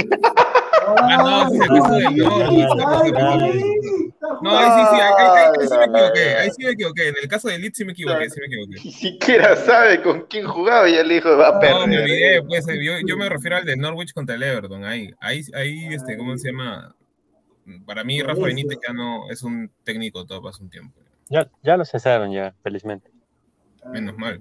Ah, 0.89 1.17
no, 1.17 1.50
se 1.50 1.67
puso 1.67 1.93
del 1.96 2.15
Norwich, 2.17 4.06
No, 4.41 4.57
ahí 4.57 4.72
sí, 4.72 4.86
sí, 4.91 5.01
ahí, 5.01 5.13
ahí- 5.17 5.51
ahí 5.60 5.67
sí 5.67 5.77
me 5.77 5.86
equivoqué. 5.86 6.36
Ahí 6.36 6.50
sí 6.51 6.63
me 6.65 6.72
equivoqué. 6.72 7.07
En 7.10 7.15
el 7.22 7.27
caso 7.27 7.48
de 7.48 7.57
Leeds 7.60 7.77
sí 7.77 7.86
me 7.86 7.91
equivoqué, 7.93 8.29
sí 8.29 8.39
me 8.39 8.46
equivoqué. 8.48 8.75
Ni 8.84 8.91
siquiera 8.91 9.55
sabe 9.55 10.01
con 10.01 10.22
quién 10.27 10.46
jugaba 10.48 10.89
y 10.89 10.96
el 10.96 11.12
hijo 11.12 11.36
va 11.38 11.50
a 11.50 11.51
No, 11.53 11.60
perder. 11.60 11.88
me 11.88 11.98
olvidé, 12.01 12.41
pues, 12.43 12.65
yo, 12.67 12.93
yo 13.05 13.17
me 13.17 13.29
refiero 13.29 13.57
al 13.57 13.65
de 13.65 13.75
Norwich 13.77 14.13
contra 14.13 14.36
el 14.36 14.43
Everton, 14.43 14.84
ahí, 14.86 15.12
ahí, 15.19 15.41
ahí, 15.53 15.93
este, 15.93 16.17
¿cómo 16.17 16.38
se 16.38 16.50
llama? 16.51 16.96
Para 17.86 18.03
mí, 18.03 18.22
Rafa. 18.22 18.41
Benítez 18.46 18.77
ya 18.88 18.93
no 18.93 19.29
es 19.29 19.43
un 19.43 19.69
técnico 19.84 20.25
top 20.25 20.48
hace 20.48 20.63
un 20.63 20.69
tiempo, 20.69 21.00
Ya, 21.29 21.50
ya 21.63 21.75
lo 21.77 21.84
cesaron 21.86 22.31
ya, 22.31 22.53
felizmente. 22.63 23.10
menos 23.91 24.17
mal. 24.17 24.39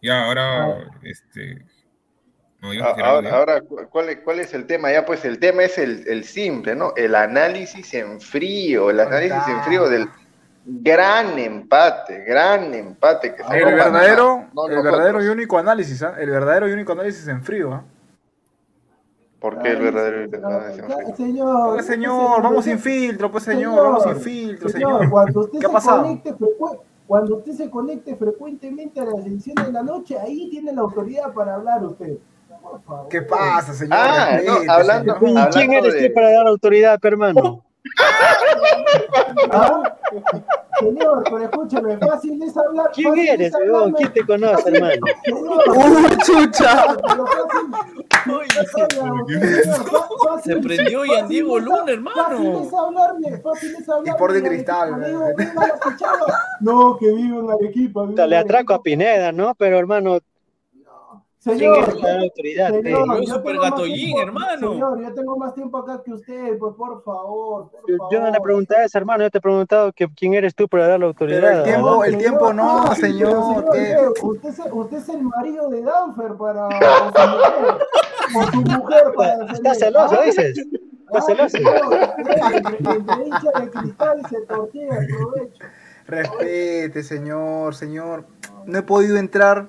Ya, 0.00 0.24
ahora, 0.24 0.90
este, 1.02 1.64
no, 2.72 3.04
Ahora, 3.04 3.28
ya. 3.28 3.36
ahora, 3.36 3.60
¿cu- 3.60 3.80
¿cuál, 3.90 4.08
es- 4.08 4.18
¿cuál 4.24 4.40
es 4.40 4.54
el 4.54 4.66
tema? 4.66 4.90
Ya, 4.90 5.04
pues 5.04 5.24
el 5.24 5.38
tema 5.38 5.64
es 5.64 5.76
el, 5.78 6.06
el 6.08 6.24
simple, 6.24 6.74
¿no? 6.74 6.92
El 6.96 7.14
análisis 7.14 7.92
en 7.94 8.20
frío, 8.20 8.90
el 8.90 9.00
análisis 9.00 9.46
en 9.48 9.62
frío 9.64 9.88
del 9.88 10.08
gran 10.64 11.38
empate, 11.38 12.24
gran 12.24 12.72
empate 12.72 13.34
que 13.34 13.42
sacó 13.42 13.54
El 13.54 13.64
verdadero, 13.74 14.48
No 14.54 14.66
el 14.68 14.82
verdadero 14.82 15.22
y 15.22 15.28
único 15.28 15.58
análisis, 15.58 16.02
¿ah? 16.02 16.14
El 16.18 16.30
verdadero 16.30 16.68
y 16.68 16.72
único 16.72 16.92
análisis 16.92 17.28
en 17.28 17.42
frío, 17.42 17.72
¿ah? 17.74 17.84
¿Por 19.40 19.58
qué 19.58 19.72
el 19.72 19.82
verdadero 19.82 20.30
señor, 20.30 20.44
análisis 20.46 20.78
en 20.78 20.90
frío? 20.90 21.16
Señor, 21.16 21.74
Pues, 21.74 21.86
señor, 21.86 22.42
vamos 22.42 22.64
sin 22.64 22.78
filtro, 22.78 23.30
pues 23.30 23.44
señor, 23.44 23.82
vamos 23.82 24.04
sin 24.04 24.16
filtro, 24.16 24.68
señor. 24.70 25.10
Cuando 25.10 25.40
usted 25.40 25.58
¿Qué 25.58 25.66
ha 25.66 25.68
se 25.68 25.72
pasado? 25.74 26.18
cuando 27.06 27.36
usted 27.36 27.52
se 27.52 27.68
conecte 27.68 28.16
frecuentemente 28.16 28.98
a 28.98 29.04
las 29.04 29.26
ediciones 29.26 29.66
de 29.66 29.72
la 29.72 29.82
noche, 29.82 30.18
ahí 30.18 30.48
tiene 30.48 30.72
la 30.72 30.80
autoridad 30.80 31.34
para 31.34 31.56
hablar 31.56 31.84
usted. 31.84 32.16
¿Qué 33.10 33.22
pasa, 33.22 33.72
señor? 33.74 33.96
Ah, 33.98 34.38
no, 34.44 34.72
hablando- 34.72 35.14
señor. 35.14 35.38
hablando 35.38 35.50
¿Quién 35.56 35.72
eres 35.72 35.94
de- 35.94 36.08
tú 36.08 36.14
para 36.14 36.32
dar 36.32 36.46
autoridad, 36.46 36.98
hermano? 37.02 37.64
¿Ah? 39.50 39.82
Señor, 40.80 41.22
pero 41.24 41.38
escúcheme, 41.38 41.98
fácil 41.98 42.42
es 42.42 42.56
hablar. 42.56 42.90
¿Quién 42.94 43.08
fácil 43.10 43.28
eres, 43.28 43.54
es 43.54 43.60
weón? 43.70 43.92
¿Quién 43.92 44.12
te 44.12 44.26
conoce, 44.26 44.70
hermano? 44.70 45.06
¡Uy, 45.76 46.16
chucha! 46.24 46.96
Se 50.42 50.56
prendió 50.56 51.04
Ian 51.04 51.28
Diego 51.28 51.58
Luna, 51.58 51.84
hermano. 51.92 52.16
Fácil 52.28 52.54
es 52.66 52.72
hablarme, 52.74 53.38
fácil 53.38 53.76
es 53.78 53.88
hablarme. 53.88 54.10
Y 54.10 54.18
por 54.18 54.32
de 54.32 54.42
cristal. 54.42 55.16
No, 56.60 56.96
que 56.98 57.12
vivo 57.12 57.40
en 57.40 57.50
Arequipa. 57.50 58.06
Le 58.26 58.36
atraco 58.36 58.74
a. 58.74 58.82
Pineda, 58.82 59.32
¿no? 59.32 59.54
Pero, 59.54 59.78
hermano, 59.78 60.18
¿quién 60.20 60.33
Señor, 61.44 61.84
autoridad? 62.22 62.70
Señor, 62.70 63.26
super 63.26 63.58
gatollín, 63.58 64.18
hermano. 64.18 64.72
Señor, 64.72 65.02
yo 65.02 65.12
tengo 65.12 65.36
más 65.36 65.54
tiempo 65.54 65.76
acá 65.76 66.00
que 66.02 66.12
usted, 66.12 66.56
pues 66.58 66.74
por 66.74 67.04
favor. 67.04 67.70
por 67.70 67.80
Yo, 67.86 67.96
yo 68.10 68.20
no 68.20 68.30
le 68.30 68.40
pregunté 68.40 68.74
eso, 68.82 68.96
hermano. 68.96 69.24
Yo 69.24 69.30
te 69.30 69.36
he 69.38 69.40
preguntado 69.42 69.92
que 69.92 70.08
quién 70.08 70.32
eres 70.32 70.54
tú 70.54 70.66
para 70.66 70.88
dar 70.88 71.00
la 71.00 71.06
autoridad. 71.06 71.40
Pero 71.42 71.58
el 71.58 71.62
tiempo, 71.64 71.92
¿no? 71.92 72.04
el 72.04 72.16
tiempo 72.16 72.52
no, 72.54 72.82
Ah, 72.84 72.94
señor. 72.94 73.30
señor. 73.74 74.14
Usted, 74.22 74.48
es, 74.48 74.60
usted 74.72 74.96
es 74.96 75.08
el 75.10 75.22
marido 75.22 75.68
de 75.68 75.82
Danfer 75.82 76.32
para. 76.34 76.66
O 76.68 76.72
su 76.72 77.28
mujer, 77.28 77.78
o 78.34 78.42
su 78.50 78.60
mujer 78.62 79.04
para. 79.14 79.52
¿Estás 79.52 79.78
celoso, 79.78 80.16
Ah, 80.18 80.24
dices? 80.24 80.58
¿Estás 80.58 81.24
ah, 81.28 81.48
celoso? 81.50 81.58
de 83.60 83.70
cristal 83.70 84.22
se 84.30 84.40
tortilla 84.46 84.98
el 84.98 85.06
provecho. 85.08 85.64
Respete, 86.06 87.02
señor, 87.02 87.74
señor. 87.74 88.24
No 88.64 88.78
he 88.78 88.82
podido 88.82 89.18
entrar. 89.18 89.68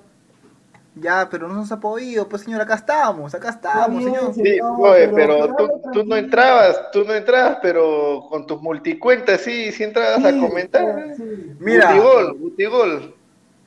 Ya, 0.96 1.28
pero 1.30 1.48
no 1.50 1.56
nos 1.56 1.72
ha 1.74 1.80
podido. 1.80 2.28
Pues, 2.30 2.44
señor, 2.44 2.62
acá 2.62 2.76
estamos, 2.76 3.36
acá 3.36 3.50
estamos, 3.50 4.00
bien, 4.00 4.14
señor. 4.14 4.34
Sí, 4.34 4.60
oye, 4.62 5.10
pero 5.10 5.54
pero 5.56 5.56
tú, 5.58 5.82
tú 5.92 6.04
no 6.06 6.16
entrabas, 6.16 6.90
tú 6.92 7.04
no 7.04 7.14
entrabas, 7.14 7.58
pero 7.62 8.26
con 8.30 8.48
tus 8.48 8.62
multicuentas 8.62 9.42
sí, 9.42 9.72
sí 9.74 9.84
entrabas 9.84 10.24
a 10.24 10.32
comentar. 10.38 11.14
sí, 11.18 11.56
Mira. 11.60 11.94
Butigol. 12.40 13.14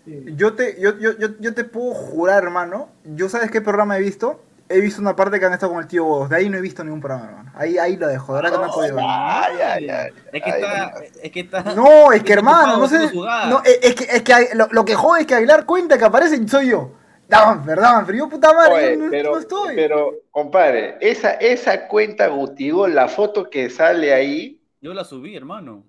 sí. 0.07 0.25
Yo 0.37 0.55
te, 0.55 0.81
yo, 0.81 0.97
yo, 0.99 1.19
yo, 1.19 1.29
yo 1.39 1.55
te 1.55 1.65
puedo 1.65 1.93
jurar, 1.93 2.45
hermano. 2.45 2.89
Yo 3.05 3.29
sabes 3.29 3.51
qué 3.51 3.61
programa 3.61 3.99
he 3.99 4.01
visto. 4.01 4.41
He 4.71 4.81
visto 4.81 5.01
una 5.01 5.17
parte 5.17 5.39
que 5.39 5.47
han 5.47 5.53
estado 5.55 5.73
con 5.73 5.83
el 5.83 5.89
tío 5.89 6.05
Bodos. 6.05 6.29
De 6.31 6.37
ahí 6.37 6.49
no 6.51 6.57
he 6.59 6.61
visto 6.63 6.83
ningún 6.85 7.01
programa, 7.01 7.29
hermano. 7.29 7.53
Ahí, 7.55 7.79
ahí 7.79 7.97
lo 7.97 8.07
dejo. 8.07 8.35
De 8.35 8.43
verdad 8.43 8.59
que 8.59 8.65
no 8.65 8.71
he 8.71 8.75
podido. 8.75 8.97
ver. 8.97 9.05
Ay, 9.07 9.57
ay, 9.63 9.89
ay. 9.91 10.11
Es 10.33 10.43
que 10.43 10.51
Ay, 10.51 10.63
está, 10.63 10.93
es 11.23 11.31
que 11.33 11.41
está. 11.41 11.63
No, 11.75 12.13
es 12.13 12.23
que 12.23 12.33
hermano, 12.35 12.79
no 12.79 12.89
sé. 12.89 13.11
No, 13.15 13.63
es, 13.65 13.79
es 13.83 13.95
que, 13.95 14.05
es 14.05 14.23
que 14.23 14.55
lo, 14.55 14.69
lo 14.71 14.85
que 14.85 14.95
jode 14.95 15.21
es 15.23 15.27
que 15.27 15.35
Aguilar 15.35 15.65
cuenta 15.67 15.99
que 15.99 16.05
aparece 16.05 16.37
y 16.37 16.49
soy 16.49 16.69
yo. 16.69 16.93
Danfer, 17.29 17.79
Danfer, 17.79 18.15
yo 18.17 18.29
puta 18.29 18.53
madre, 18.55 18.73
Oye, 18.75 18.91
yo 18.97 19.05
no, 19.05 19.11
pero, 19.11 19.31
no 19.33 19.39
estoy. 19.39 19.77
pero, 19.77 20.15
compadre, 20.31 20.97
esa, 21.01 21.33
esa 21.33 21.87
cuenta 21.87 22.29
Butigol, 22.29 22.95
la 22.95 23.07
foto 23.09 23.51
que 23.51 23.69
sale 23.71 24.15
ahí, 24.15 24.59
Yo 24.81 24.95
la 24.95 25.05
subí, 25.05 25.37
hermano. 25.37 25.85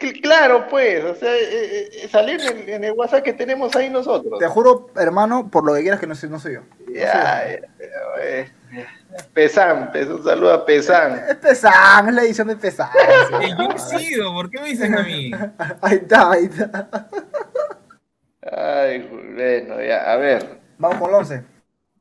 cl- 0.00 0.20
claro, 0.20 0.66
pues, 0.68 1.04
o 1.04 1.14
sea, 1.14 1.32
eh, 1.36 1.88
eh, 2.02 2.08
salir 2.10 2.40
en, 2.40 2.68
en 2.68 2.82
el 2.84 2.92
WhatsApp 2.94 3.22
que 3.22 3.32
tenemos 3.32 3.76
ahí 3.76 3.90
nosotros. 3.90 4.38
Te 4.40 4.48
juro, 4.48 4.88
hermano, 4.96 5.48
por 5.50 5.64
lo 5.64 5.72
que 5.74 5.82
quieras 5.82 6.00
que 6.00 6.06
no 6.08 6.16
soy, 6.16 6.28
no 6.30 6.40
soy 6.40 6.54
yo. 6.54 6.60
Ya, 6.92 7.46
ya, 7.46 7.60
eh, 8.20 8.50
Pesán, 9.34 9.90
pues, 9.92 10.08
un 10.08 10.24
saludo 10.24 10.52
a 10.52 10.64
Pesán. 10.66 11.22
Es 11.28 11.36
pesán, 11.36 12.08
es 12.08 12.14
la 12.14 12.22
edición 12.22 12.48
de 12.48 12.56
pesán. 12.56 12.88
Eh, 13.40 13.54
yo 13.56 13.68
he 13.70 13.78
sido, 13.78 14.32
¿por 14.32 14.50
qué 14.50 14.60
me 14.60 14.68
dicen 14.70 14.94
a 14.98 15.02
mí? 15.02 15.30
Ahí 15.82 15.96
está, 15.96 16.30
ahí 16.32 16.44
está. 16.46 16.88
Ay, 18.50 18.98
bueno, 19.34 19.80
ya, 19.82 20.10
a 20.12 20.16
ver. 20.16 20.61
Vamos 20.82 20.98
con 20.98 21.10
el 21.10 21.14
11. 21.16 21.44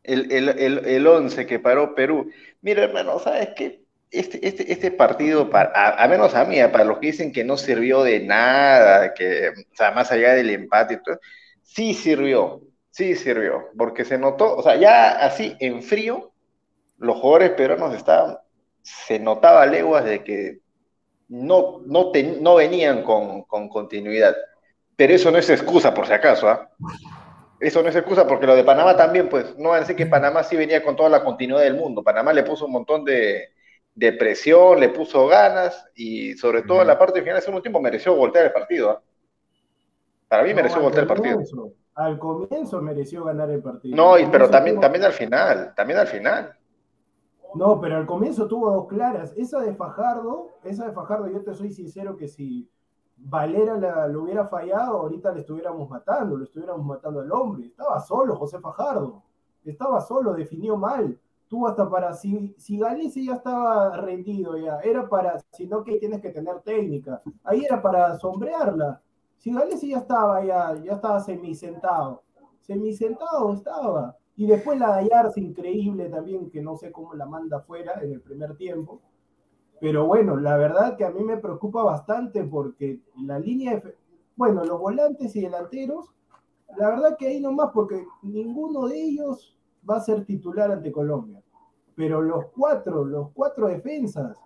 El, 0.04 0.32
el, 0.32 0.50
el, 0.50 0.86
el 0.88 1.08
11 1.08 1.46
que 1.46 1.60
paró 1.60 1.94
Perú. 1.94 2.32
Mira, 2.62 2.84
hermano, 2.84 3.20
¿sabes 3.20 3.50
qué? 3.56 3.84
Este, 4.10 4.46
este, 4.46 4.74
este 4.74 4.90
partido, 4.92 5.50
para, 5.52 5.72
a, 6.04 6.08
menos 6.08 6.34
a 6.34 6.44
mí, 6.46 6.58
para 6.72 6.84
los 6.84 6.98
que 6.98 7.08
dicen 7.08 7.32
que 7.32 7.44
no 7.44 7.58
sirvió 7.58 8.02
de 8.04 8.20
nada, 8.22 9.14
que, 9.14 9.50
o 9.50 9.76
sea, 9.76 9.92
más 9.92 10.12
allá 10.12 10.34
del 10.34 10.50
empate 10.50 11.00
sí 11.62 11.94
sirvió, 11.94 12.62
sí 12.90 13.16
sirvió, 13.16 13.68
porque 13.78 14.04
se 14.04 14.18
notó, 14.18 14.58
o 14.58 14.64
sea, 14.64 14.76
ya 14.76 15.12
así 15.12 15.56
en 15.60 15.82
frío, 15.84 16.32
los 16.98 17.18
jugadores 17.18 17.52
peruanos 17.52 17.96
estaban, 17.96 18.38
se 18.82 19.20
notaba 19.20 19.66
leguas 19.68 20.04
de 20.04 20.24
que 20.24 20.60
no, 21.30 21.82
no, 21.86 22.12
te- 22.12 22.24
no 22.42 22.56
venían 22.56 23.04
con, 23.04 23.44
con 23.44 23.70
continuidad. 23.70 24.36
Pero 24.98 25.14
eso 25.14 25.32
no 25.32 25.38
es 25.38 25.50
excusa, 25.50 25.94
por 25.94 26.06
si 26.08 26.14
acaso, 26.14 26.50
¿ah? 26.50 26.68
Eso 27.62 27.82
no 27.84 27.90
es 27.90 27.96
excusa 27.96 28.28
porque 28.28 28.48
lo 28.48 28.56
de 28.56 28.64
Panamá 28.64 28.98
también, 28.98 29.30
pues, 29.30 29.56
no 29.58 29.70
van 29.70 29.78
a 29.78 29.80
decir 29.82 29.96
que 29.96 30.08
Panamá 30.08 30.44
sí 30.44 30.56
venía 30.58 30.84
con 30.84 30.96
toda 30.96 31.10
la 31.10 31.24
continuidad 31.24 31.62
del 31.62 31.76
mundo. 31.76 32.04
Panamá 32.04 32.34
le 32.34 32.44
puso 32.44 32.66
un 32.66 32.72
montón 32.72 33.06
de, 33.06 33.50
de 33.94 34.14
presión, 34.14 34.80
le 34.80 34.90
puso 34.90 35.28
ganas 35.28 35.88
y 35.96 36.34
sobre 36.34 36.64
todo 36.64 36.82
en 36.82 36.88
la 36.88 36.98
parte 36.98 37.22
final 37.22 37.36
del 37.36 37.44
segundo 37.44 37.62
tiempo 37.62 37.80
mereció 37.80 38.16
voltear 38.16 38.46
el 38.46 38.52
partido. 38.52 38.90
¿ah? 38.90 39.02
Para 40.28 40.44
mí 40.44 40.54
mereció 40.54 40.82
voltear 40.82 41.04
el 41.04 41.08
partido. 41.08 41.40
Al 41.94 42.18
comienzo 42.18 42.82
mereció 42.82 43.26
ganar 43.26 43.52
el 43.52 43.62
partido. 43.62 43.96
No, 43.96 44.18
y, 44.18 44.26
pero 44.28 44.50
también, 44.50 44.78
tuvo- 44.78 44.82
también 44.82 45.04
al 45.04 45.14
final, 45.14 45.74
también 45.76 46.00
al 46.00 46.08
final. 46.08 46.58
No, 47.54 47.82
pero 47.82 47.98
al 47.98 48.06
comienzo 48.06 48.48
tuvo 48.48 48.72
dos 48.72 48.88
claras. 48.88 49.34
Esa 49.38 49.60
de 49.60 49.76
Fajardo, 49.76 50.52
esa 50.64 50.88
de 50.88 50.94
Fajardo, 50.94 51.28
yo 51.28 51.44
te 51.44 51.54
soy 51.54 51.70
sincero 51.72 52.16
que 52.16 52.30
si 52.30 52.70
Valera 53.24 53.78
la, 53.78 54.08
lo 54.08 54.24
hubiera 54.24 54.48
fallado, 54.48 54.98
ahorita 54.98 55.32
le 55.32 55.42
estuviéramos 55.42 55.90
matando, 55.90 56.38
le 56.38 56.46
estuviéramos 56.46 56.86
matando 56.86 57.22
al 57.22 57.32
hombre. 57.32 57.68
Estaba 57.68 58.00
solo 58.00 58.36
José 58.36 58.60
Fajardo. 58.60 59.24
Estaba 59.64 60.02
solo, 60.02 60.34
definió 60.34 60.76
mal. 60.76 61.20
tú 61.48 61.68
hasta 61.68 61.90
para, 61.90 62.14
si, 62.14 62.56
si 62.58 62.80
Galicia 62.80 63.22
ya 63.24 63.36
estaba 63.36 63.98
rendido 63.98 64.58
ya, 64.58 64.80
era 64.80 65.08
para, 65.08 65.38
sino 65.52 65.84
que 65.84 65.98
tienes 65.98 66.22
que 66.22 66.30
tener 66.30 66.62
técnica, 66.62 67.22
ahí 67.44 67.66
era 67.66 67.82
para 67.82 68.18
sombrearla. 68.18 69.02
Si 69.38 69.54
Galicia 69.54 69.90
ya 69.90 69.98
estaba 69.98 70.44
ya, 70.44 70.76
ya 70.76 70.94
estaba 70.94 71.20
semisentado, 71.20 72.24
semisentado 72.62 73.54
estaba. 73.54 74.16
Y 74.36 74.48
después 74.48 74.80
la 74.80 74.96
Gallarza, 74.96 75.40
increíble 75.40 76.10
también, 76.10 76.50
que 76.50 76.62
no 76.62 76.76
sé 76.78 76.92
cómo 76.92 77.14
la 77.14 77.26
manda 77.26 77.60
fuera 77.60 78.00
en 78.02 78.14
el 78.14 78.22
primer 78.22 78.56
tiempo. 78.56 79.02
Pero 79.82 80.06
bueno, 80.06 80.38
la 80.38 80.56
verdad 80.58 80.96
que 80.96 81.04
a 81.04 81.10
mí 81.10 81.24
me 81.24 81.38
preocupa 81.38 81.84
bastante 81.84 82.44
porque 82.44 83.00
la 83.18 83.40
línea 83.40 83.78
de, 83.78 83.96
bueno, 84.36 84.64
los 84.64 84.80
volantes 84.80 85.36
y 85.36 85.42
delanteros, 85.42 86.14
la 86.78 86.90
verdad 86.90 87.18
que 87.18 87.28
ahí 87.28 87.40
nomás, 87.42 87.72
porque 87.74 88.06
ninguno 88.22 88.88
de 88.88 89.02
ellos 89.02 89.58
va 89.90 89.98
a 89.98 90.02
ser 90.02 90.24
titular 90.24 90.72
ante 90.72 90.92
Colombia. 90.92 91.42
Pero 91.96 92.22
los 92.22 92.46
cuatro, 92.56 93.04
los 93.04 93.32
cuatro 93.34 93.68
defensas, 93.68 94.38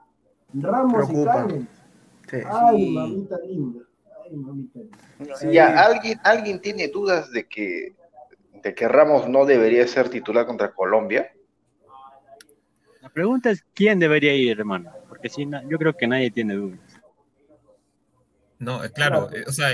Ramos 0.53 1.05
Preocupa. 1.05 1.19
y 1.19 1.25
Callens, 1.47 1.69
Sí. 2.29 2.37
ay, 2.43 2.91
mamita 2.95 3.37
linda, 3.39 3.81
ay, 4.23 4.35
mamita 4.35 4.79
linda. 4.79 5.35
Sí, 5.35 5.51
ya, 5.51 5.83
¿alguien, 5.85 6.17
¿alguien 6.23 6.59
tiene 6.61 6.87
dudas 6.87 7.31
de 7.31 7.45
que, 7.47 7.93
de 8.63 8.73
que 8.73 8.87
Ramos 8.87 9.27
no 9.29 9.45
debería 9.45 9.85
ser 9.87 10.09
titular 10.09 10.45
contra 10.47 10.73
Colombia? 10.73 11.29
La 13.01 13.09
pregunta 13.09 13.51
es 13.51 13.63
quién 13.75 13.99
debería 13.99 14.33
ir, 14.33 14.59
hermano, 14.59 14.91
yo 15.69 15.77
creo 15.77 15.93
que 15.93 16.07
nadie 16.07 16.31
tiene 16.31 16.55
dudas. 16.55 16.79
No, 18.59 18.83
eh, 18.83 18.89
claro, 18.91 19.27
Claro. 19.27 19.35
eh, 19.35 19.43
o 19.47 19.51
sea, 19.51 19.69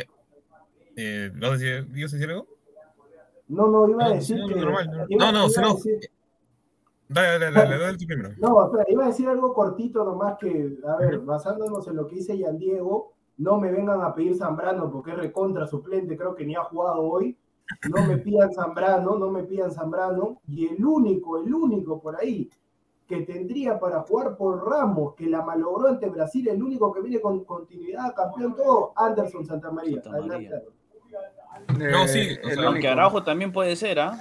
eh, 0.96 1.32
¿vas 1.36 1.52
a 1.52 1.54
decir, 1.54 1.88
¿ibas 1.96 2.14
a 2.14 2.18
decir 2.18 2.30
algo? 2.32 2.48
No, 3.48 3.68
no, 3.68 3.90
iba 3.90 4.06
a 4.06 4.10
decir 4.14 4.38
no, 4.38 4.48
que... 4.48 4.56
normal, 4.56 4.88
no. 4.92 5.06
iba- 5.10 5.26
No, 5.26 5.32
no, 5.32 5.48
decir- 5.48 6.10
Dale, 7.10 7.40
dale, 7.40 7.52
dale, 7.52 7.78
dale 7.78 7.98
tú 7.98 8.06
primero. 8.06 8.30
No, 8.38 8.66
espera, 8.66 8.86
iba 8.88 9.04
a 9.04 9.08
decir 9.08 9.28
algo 9.28 9.54
cortito 9.54 10.06
nomás 10.06 10.38
que, 10.40 10.78
a 10.88 10.96
ver, 10.96 11.20
basándonos 11.20 11.86
en 11.88 11.98
lo 11.98 12.08
que 12.08 12.16
dice 12.16 12.38
Yan 12.38 12.58
Diego, 12.58 13.12
no 13.38 13.60
me 13.60 13.70
vengan 13.70 14.02
a 14.02 14.16
pedir 14.16 14.36
Zambrano 14.38 14.90
porque 14.90 15.12
es 15.12 15.18
recontra 15.18 15.68
suplente, 15.68 16.16
creo 16.18 16.34
que 16.36 16.46
ni 16.46 16.56
ha 16.56 16.64
jugado 16.64 17.02
hoy. 17.02 17.38
No 17.90 18.06
me 18.06 18.18
pidan 18.18 18.54
Zambrano, 18.54 19.18
no 19.18 19.30
me 19.30 19.44
pidan 19.44 19.72
Zambrano. 19.72 20.40
Y 20.48 20.68
el 20.68 20.86
único, 20.86 21.38
el 21.44 21.54
único 21.54 22.02
por 22.02 22.16
ahí 22.16 22.50
que 23.12 23.22
tendría 23.26 23.78
para 23.80 24.00
jugar 24.02 24.38
por 24.38 24.68
Ramos, 24.70 25.14
que 25.16 25.28
la 25.28 25.42
malogró 25.42 25.90
ante 25.90 26.08
Brasil, 26.10 26.48
el 26.48 26.64
único 26.64 26.92
que 26.94 27.02
viene 27.02 27.20
con 27.20 27.44
continuidad, 27.44 28.16
campeón 28.16 28.56
todo, 28.56 28.94
Anderson 28.96 29.46
Santamaría. 29.46 30.02
Santa 30.02 30.22
María. 30.22 30.50
Adelante. 30.50 31.92
No, 31.92 32.08
sí, 32.08 32.20
Eh, 32.20 32.42
o 32.44 32.48
el 32.48 32.54
sea, 32.56 32.64
Aunque 32.68 32.80
único. 32.80 32.92
Araujo 32.94 33.24
también 33.24 33.52
puede 33.52 33.76
ser, 33.76 34.00
¿ah? 34.00 34.20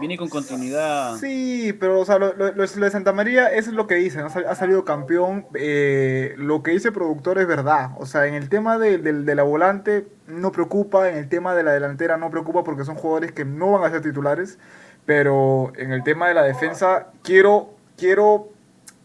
Viene 0.00 0.16
con 0.16 0.30
continuidad. 0.30 1.16
Sí, 1.18 1.74
pero 1.78 2.00
o 2.00 2.04
sea, 2.06 2.18
lo, 2.18 2.32
lo- 2.32 2.52
lo 2.52 2.62
de 2.66 2.90
Santa 2.90 3.12
María 3.12 3.48
eso 3.52 3.68
es 3.68 3.76
lo 3.76 3.86
que 3.86 3.96
dicen, 3.96 4.22
ha 4.22 4.30
sal- 4.30 4.46
ha 4.48 4.54
salido 4.54 4.86
campeón. 4.86 5.46
eh, 5.54 6.32
lo 6.38 6.62
que 6.62 6.70
dice 6.70 6.88
el 6.88 6.94
productor 6.94 7.38
es 7.38 7.46
verdad. 7.46 7.90
O 7.98 8.06
sea, 8.06 8.26
en 8.26 8.32
el 8.32 8.48
tema 8.48 8.78
de, 8.78 8.96
del- 8.96 9.26
de 9.26 9.34
la 9.34 9.42
volante 9.42 10.08
no 10.26 10.50
preocupa, 10.50 11.10
en 11.10 11.16
el 11.18 11.28
tema 11.28 11.54
de 11.54 11.62
la 11.62 11.72
delantera 11.72 12.16
no 12.16 12.30
preocupa 12.30 12.64
porque 12.64 12.84
son 12.84 12.94
jugadores 12.94 13.32
que 13.32 13.44
no 13.44 13.72
van 13.72 13.84
a 13.84 13.90
ser 13.90 14.00
titulares. 14.00 14.58
Pero 15.04 15.72
en 15.76 15.92
el 15.92 16.02
tema 16.04 16.28
de 16.28 16.34
la 16.34 16.42
defensa 16.44 17.08
quiero, 17.22 17.71
quiero 18.02 18.48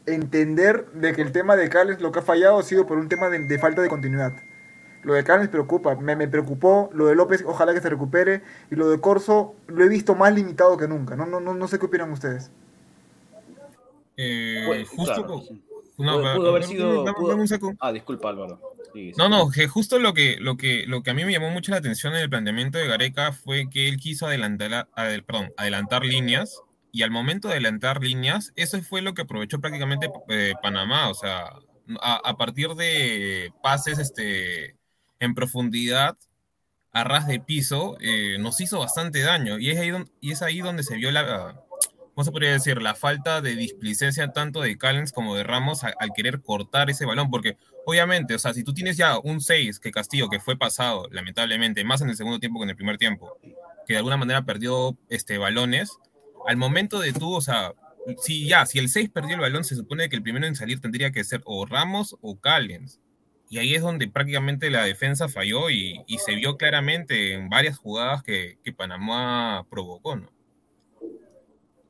entender 0.08 0.88
de 0.94 1.14
que 1.14 1.22
el 1.22 1.32
tema 1.32 1.56
de 1.56 1.70
Cales 1.70 2.02
lo 2.02 2.12
que 2.12 2.18
ha 2.20 2.22
fallado 2.24 2.58
ha 2.58 2.64
sido 2.64 2.88
por 2.88 2.98
un 2.98 3.10
tema 3.10 3.30
de, 3.30 3.38
de 3.40 3.60
falta 3.60 3.84
de 3.84 3.90
continuidad. 3.90 4.34
Lo 5.04 5.14
de 5.14 5.24
Cales 5.24 5.50
preocupa, 5.50 5.94
me, 5.96 6.16
me 6.16 6.28
preocupó, 6.28 6.90
lo 6.94 7.06
de 7.06 7.14
López 7.14 7.44
ojalá 7.46 7.76
que 7.76 7.82
se 7.82 7.90
recupere 7.92 8.42
y 8.72 8.76
lo 8.76 8.90
de 8.90 9.00
Corso 9.00 9.54
lo 9.68 9.84
he 9.86 9.88
visto 9.88 10.16
más 10.16 10.34
limitado 10.34 10.78
que 10.78 10.88
nunca. 10.88 11.16
No, 11.16 11.28
no, 11.28 11.40
no, 11.40 11.54
no 11.54 11.68
sé 11.68 11.78
qué 11.78 11.86
opinan 11.86 12.12
ustedes. 12.12 12.50
Eh, 14.18 14.64
Puede- 14.66 14.86
justo 14.86 15.04
claro, 15.14 15.28
co- 15.28 15.42
sí. 15.48 15.62
no, 16.00 16.20
Pudo- 16.20 16.36
pudo 16.36 16.50
haber 16.50 16.62
dame- 16.64 16.74
sido- 16.74 17.04
dame- 17.04 17.18
pudo- 17.18 17.30
dame 17.30 17.42
un 17.42 17.48
saco. 17.48 17.74
Ah, 17.80 17.92
disculpa, 17.92 18.30
Álvaro. 18.30 18.60
Sí, 18.94 19.12
sí. 19.12 19.16
No, 19.18 19.30
no, 19.30 19.52
que 19.52 19.68
justo 19.68 20.00
lo 20.00 20.14
que, 20.16 20.38
lo 20.40 20.58
que, 20.58 20.86
lo 20.88 21.04
que 21.04 21.12
a 21.12 21.14
mí 21.14 21.24
me 21.24 21.32
llamó 21.32 21.52
mucho 21.52 21.72
la 21.72 21.78
atención 21.78 22.14
en 22.16 22.22
el 22.22 22.30
planteamiento 22.30 22.80
de 22.80 22.88
Gareca 22.88 23.32
fue 23.32 23.70
que 23.70 23.88
él 23.90 23.98
quiso 23.98 24.26
adelantar, 24.26 24.88
adel- 24.96 25.24
perdón, 25.24 25.54
adelantar 25.58 26.04
líneas 26.04 26.62
y 26.92 27.04
al 27.04 27.12
momento 27.12 27.48
de 27.48 27.56
adelantar 27.56 28.02
líneas, 28.02 28.54
eso 28.56 28.82
fue 28.82 29.02
lo 29.02 29.14
que 29.14 29.24
aprovechó 29.24 29.60
prácticamente 29.60 30.10
eh, 30.30 30.54
Panamá, 30.62 31.10
o 31.10 31.14
sea, 31.14 31.54
a, 32.02 32.38
partir 32.38 32.70
de 32.76 33.52
pases 33.64 34.00
este, 34.00 34.76
en 35.20 35.34
profundidad, 35.36 36.18
a 36.92 37.04
ras 37.04 37.28
de 37.28 37.40
piso, 37.40 37.98
eh, 38.02 38.38
nos 38.40 38.60
hizo 38.60 38.80
bastante 38.80 39.22
daño 39.22 39.60
y 39.60 39.70
es 39.70 39.80
ahí, 39.80 39.90
don- 39.92 40.10
y 40.20 40.32
es 40.32 40.42
ahí 40.42 40.62
donde 40.62 40.84
se 40.84 40.96
vio 40.96 41.12
la, 41.12 41.62
¿cómo 42.18 42.26
se 42.26 42.32
podría 42.32 42.52
decir? 42.52 42.82
La 42.82 42.96
falta 42.96 43.42
de 43.42 43.56
displicencia 43.56 44.34
tanto 44.34 44.62
de 44.62 44.78
Callens 44.78 45.12
como 45.12 45.36
de 45.36 45.44
Ramos 45.44 45.84
al 45.84 46.14
querer 46.16 46.42
cortar 46.42 46.90
ese 46.90 47.06
balón, 47.06 47.30
porque 47.30 47.58
obviamente, 47.86 48.34
o 48.34 48.40
sea, 48.40 48.56
si 48.56 48.64
tú 48.64 48.74
tienes 48.74 48.98
ya 48.98 49.20
un 49.20 49.40
6 49.40 49.80
que 49.80 49.92
Castillo, 49.92 50.28
que 50.28 50.40
fue 50.40 50.58
pasado, 50.58 51.08
lamentablemente, 51.12 51.84
más 51.84 52.02
en 52.02 52.10
el 52.10 52.18
segundo 52.18 52.40
tiempo 52.40 52.60
que 52.60 52.64
en 52.64 52.70
el 52.72 52.76
primer 52.76 52.98
tiempo, 52.98 53.38
que 53.86 53.94
de 53.94 53.98
alguna 53.98 54.18
manera 54.18 54.42
perdió 54.44 54.98
este, 55.10 55.38
balones, 55.38 55.92
al 56.48 56.58
momento 56.58 57.00
de 57.00 57.14
tú, 57.14 57.36
o 57.36 57.42
sea, 57.42 57.74
si 58.18 58.48
ya, 58.48 58.66
si 58.66 58.80
el 58.80 58.90
6 58.90 59.10
perdió 59.10 59.36
el 59.36 59.42
balón, 59.42 59.64
se 59.64 59.76
supone 59.76 60.10
que 60.10 60.16
el 60.16 60.24
primero 60.24 60.48
en 60.48 60.56
salir 60.56 60.80
tendría 60.80 61.12
que 61.12 61.24
ser 61.24 61.42
o 61.46 61.66
Ramos 61.66 62.18
o 62.22 62.40
Callens. 62.40 63.02
Y 63.50 63.60
ahí 63.60 63.76
es 63.76 63.82
donde 63.82 64.08
prácticamente 64.08 64.70
la 64.70 64.84
defensa 64.84 65.28
falló 65.28 65.70
y, 65.70 66.04
y 66.08 66.18
se 66.18 66.36
vio 66.36 66.58
claramente 66.58 67.34
en 67.34 67.50
varias 67.50 67.78
jugadas 67.78 68.24
que, 68.24 68.58
que 68.64 68.74
Panamá 68.74 69.66
provocó, 69.70 70.16
¿no? 70.16 70.30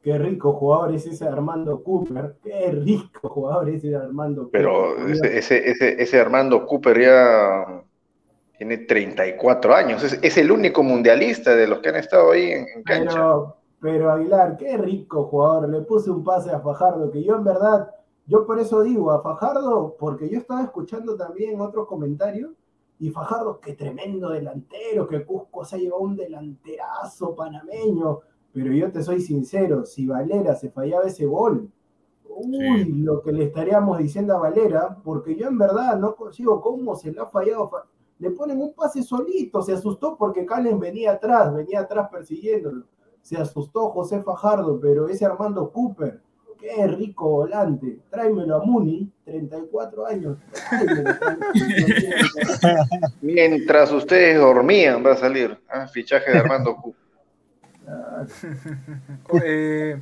Qué 0.04 0.18
rico 0.18 0.54
jugador 0.54 0.96
es 0.96 1.06
ese 1.06 1.28
Armando 1.28 1.84
Cooper. 1.84 2.36
Qué 2.44 2.72
rico 2.72 3.30
jugador 3.30 3.70
es 3.70 3.84
ese 3.84 3.96
Armando 3.96 4.50
Pero 4.52 4.96
Cooper. 4.96 5.12
ese, 5.12 5.38
ese, 5.38 5.70
ese, 5.70 6.02
ese 6.02 6.20
Armando 6.20 6.66
Cooper 6.66 7.02
ya 7.02 7.84
tiene 8.58 8.78
34 8.78 9.76
años. 9.76 10.04
Es, 10.04 10.18
es 10.22 10.38
el 10.38 10.52
único 10.52 10.82
mundialista 10.82 11.56
de 11.56 11.68
los 11.68 11.80
que 11.80 11.90
han 11.90 11.98
estado 11.98 12.32
ahí 12.32 12.52
en, 12.52 12.66
en 12.76 12.84
cancha. 12.84 13.14
Pero, 13.16 13.58
pero 13.80 14.12
Aguilar, 14.12 14.58
qué 14.58 14.78
rico 14.78 15.26
jugador. 15.26 15.70
Le 15.70 15.82
puse 15.82 16.10
un 16.10 16.24
pase 16.24 16.52
a 16.52 16.60
Fajardo, 16.60 17.12
que 17.12 17.24
yo 17.24 17.36
en 17.36 17.44
verdad, 17.44 17.92
yo 18.26 18.46
por 18.46 18.60
eso 18.60 18.82
digo 18.82 19.12
a 19.12 19.22
Fajardo, 19.22 19.96
porque 20.00 20.30
yo 20.30 20.40
estaba 20.40 20.64
escuchando 20.64 21.16
también 21.16 21.60
otros 21.62 21.88
comentarios, 21.88 22.52
y 23.00 23.12
Fajardo, 23.12 23.60
qué 23.60 23.74
tremendo 23.74 24.30
delantero, 24.30 25.08
que 25.08 25.24
Cusco 25.24 25.64
se 25.64 25.76
ha 25.76 25.80
llevado 25.80 26.02
un 26.02 26.16
delanterazo 26.16 27.36
panameño. 27.36 28.20
Pero 28.54 28.72
yo 28.74 28.92
te 28.92 29.04
soy 29.04 29.22
sincero, 29.22 29.86
si 29.86 30.08
Valera 30.08 30.56
se 30.56 30.72
fallaba 30.72 31.06
ese 31.06 31.26
gol, 31.28 31.70
uy, 32.28 32.84
Sí. 32.84 32.92
lo 32.94 33.22
que 33.22 33.32
le 33.32 33.44
estaríamos 33.46 34.00
diciendo 34.00 34.34
a 34.36 34.40
Valera, 34.40 34.98
porque 35.04 35.36
yo 35.36 35.48
en 35.48 35.58
verdad 35.60 35.98
no 36.00 36.16
consigo 36.16 36.60
cómo 36.60 36.96
se 36.96 37.12
le 37.12 37.22
ha 37.22 37.28
fallado. 37.28 37.70
Fa- 37.70 37.86
Le 38.20 38.32
ponen 38.32 38.60
un 38.60 38.74
pase 38.74 39.04
solito, 39.04 39.62
se 39.62 39.74
asustó 39.74 40.18
porque 40.18 40.44
Calen 40.44 40.80
venía 40.80 41.12
atrás, 41.12 41.54
venía 41.54 41.82
atrás 41.82 42.10
persiguiéndolo. 42.12 42.86
Se 43.28 43.36
asustó 43.36 43.90
José 43.90 44.22
Fajardo, 44.24 44.80
pero 44.80 45.10
ese 45.10 45.26
Armando 45.26 45.70
Cooper, 45.72 46.22
qué 46.58 46.88
rico 46.88 47.30
volante. 47.30 48.00
Tráemelo 48.10 48.56
a 48.56 48.64
Muni, 48.66 49.12
34 49.26 50.08
años. 50.08 50.38
Mientras 53.22 53.92
ustedes 53.92 54.40
dormían, 54.40 55.06
va 55.06 55.12
a 55.12 55.18
salir 55.18 55.60
ah, 55.70 55.88
fichaje 55.88 56.32
de 56.32 56.38
Armando 56.40 56.76
Cooper. 56.78 57.02
Eh, 59.44 60.00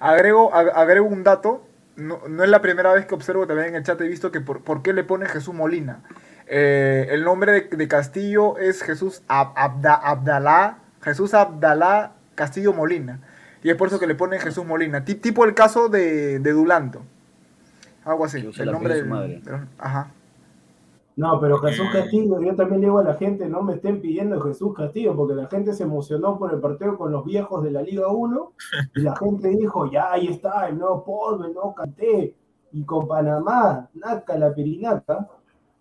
agrego, 0.00 0.52
ag- 0.52 0.72
agrego 0.74 1.06
un 1.06 1.22
dato. 1.24 1.62
No, 1.96 2.18
no 2.28 2.42
es 2.42 2.50
la 2.50 2.60
primera 2.60 2.92
vez 2.92 3.06
que 3.06 3.14
observo 3.14 3.46
también 3.46 3.68
en 3.68 3.74
el 3.76 3.82
chat. 3.84 4.00
He 4.00 4.08
visto 4.08 4.32
que 4.32 4.40
por, 4.40 4.62
por 4.64 4.82
qué 4.82 4.92
le 4.92 5.04
pone 5.04 5.26
Jesús 5.26 5.54
Molina. 5.54 6.02
Eh, 6.48 7.06
el 7.10 7.22
nombre 7.24 7.52
de, 7.52 7.60
de 7.76 7.88
Castillo 7.88 8.58
es 8.58 8.82
Jesús 8.82 9.22
Ab- 9.28 9.52
Abda- 9.56 10.00
Abdalá. 10.02 10.78
Jesús 11.02 11.34
Abdalá 11.34 12.12
Castillo 12.34 12.72
Molina. 12.72 13.20
Y 13.62 13.70
es 13.70 13.76
por 13.76 13.88
eso 13.88 13.98
que 13.98 14.06
le 14.06 14.14
ponen 14.14 14.40
Jesús 14.40 14.64
Molina. 14.66 15.04
Ti- 15.04 15.14
tipo 15.14 15.44
el 15.44 15.54
caso 15.54 15.88
de, 15.88 16.38
de 16.38 16.52
Dulanto. 16.52 17.00
Algo 18.04 18.24
así. 18.26 18.38
El 18.58 18.70
nombre 18.72 18.94
de 18.94 19.00
su 19.02 19.06
madre. 19.06 19.40
del- 19.42 19.66
ajá. 19.78 20.10
No, 21.16 21.40
pero 21.40 21.58
Jesús 21.58 21.86
Mm. 21.88 21.92
Castillo, 21.92 22.40
yo 22.42 22.56
también 22.56 22.80
le 22.80 22.86
digo 22.88 22.98
a 22.98 23.04
la 23.04 23.14
gente, 23.14 23.48
no 23.48 23.62
me 23.62 23.74
estén 23.74 24.00
pidiendo 24.00 24.40
Jesús 24.42 24.74
Castillo, 24.74 25.14
porque 25.14 25.34
la 25.34 25.46
gente 25.46 25.72
se 25.72 25.84
emocionó 25.84 26.36
por 26.38 26.52
el 26.52 26.58
partido 26.60 26.98
con 26.98 27.12
los 27.12 27.24
viejos 27.24 27.62
de 27.62 27.70
la 27.70 27.82
Liga 27.82 28.08
1, 28.08 28.52
y 28.96 29.00
la 29.00 29.14
gente 29.16 29.48
dijo, 29.50 29.88
ya, 29.90 30.10
ahí 30.12 30.26
está, 30.26 30.68
el 30.68 30.76
nuevo 30.76 31.04
polvo, 31.04 31.44
el 31.44 31.54
nuevo 31.54 31.72
Canté, 31.72 32.34
y 32.72 32.84
con 32.84 33.06
Panamá, 33.06 33.88
naca 33.94 34.36
la 34.36 34.52
pirinaca, 34.52 35.28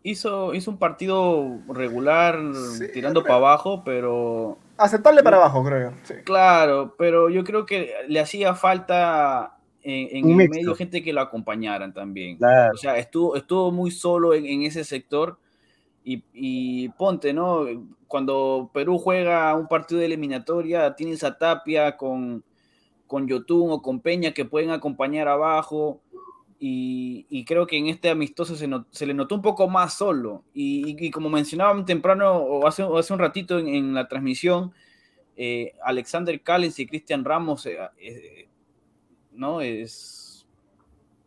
Hizo, 0.05 0.53
hizo 0.53 0.69
un 0.69 0.77
partido 0.77 1.47
regular, 1.69 2.37
Sí, 2.77 2.85
tirando 2.93 3.21
pero- 3.23 3.33
para 3.33 3.37
abajo, 3.47 3.83
pero 3.83 4.57
Aceptarle 4.83 5.23
para 5.23 5.37
abajo, 5.37 5.63
creo 5.63 5.91
yo. 5.91 5.97
Sí. 6.03 6.15
Claro, 6.25 6.95
pero 6.97 7.29
yo 7.29 7.43
creo 7.43 7.65
que 7.65 7.93
le 8.07 8.19
hacía 8.19 8.53
falta 8.53 9.57
en, 9.81 10.29
el 10.29 10.35
mixto. 10.35 10.55
medio 10.55 10.75
gente 10.75 11.01
que 11.01 11.13
lo 11.13 11.21
acompañaran 11.21 11.93
también. 11.93 12.37
Claro. 12.37 12.73
O 12.73 12.77
sea, 12.77 12.97
estuvo, 12.97 13.35
estuvo 13.35 13.71
muy 13.71 13.91
solo 13.91 14.33
en, 14.33 14.45
en 14.45 14.63
ese 14.63 14.83
sector. 14.83 15.37
Y, 16.03 16.23
y 16.33 16.89
ponte, 16.89 17.31
¿no? 17.33 17.65
Cuando 18.07 18.69
Perú 18.73 18.97
juega 18.99 19.55
un 19.55 19.67
partido 19.67 19.99
de 19.99 20.07
eliminatoria, 20.07 20.95
tienes 20.95 21.23
a 21.23 21.37
Tapia 21.37 21.95
con, 21.95 22.43
con 23.07 23.27
Yotun 23.27 23.71
o 23.71 23.81
con 23.81 24.01
Peña 24.01 24.33
que 24.33 24.43
pueden 24.43 24.71
acompañar 24.71 25.27
abajo. 25.29 26.01
Y, 26.65 27.43
creo 27.43 27.67
que 27.67 27.77
en 27.77 27.87
este 27.87 28.09
amistoso 28.09 28.55
se, 28.55 28.69
se, 28.91 29.05
le 29.05 29.13
notó 29.13 29.35
un 29.35 29.41
poco 29.41 29.67
más 29.67 29.95
solo. 29.95 30.45
Y, 30.53 31.11
como 31.11 31.29
mencionaban 31.29 31.85
temprano 31.85 32.37
o 32.37 32.65
hace, 32.65 32.83
hace 32.83 33.11
un 33.11 33.19
ratito 33.19 33.59
en, 33.59 33.93
la 33.93 34.07
transmisión, 34.07 34.71
eh, 35.35 35.73
Alexander 35.83 36.41
Callens 36.41 36.79
y 36.79 36.85
Cristian 36.85 37.25
Ramos, 37.25 37.65
eh, 37.65 37.77
eh, 37.99 38.47
¿no? 39.33 39.59
Es. 39.59 40.47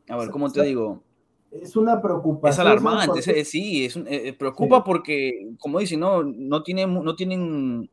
A 0.09 0.17
ver, 0.17 0.31
¿cómo 0.31 0.51
te 0.51 0.63
digo? 0.63 1.03
Es 1.51 1.77
una 1.77 2.01
preocupación. 2.01 2.53
Es 2.55 2.59
alarmante, 2.59 3.45
sí, 3.45 3.85
es, 3.85 4.35
preocupa 4.37 4.85
porque, 4.85 5.51
como 5.59 5.81
dicen, 5.81 6.01
no, 6.01 6.23
no, 6.23 6.63
tienen, 6.63 6.95
no 6.95 7.15
tienen 7.15 7.91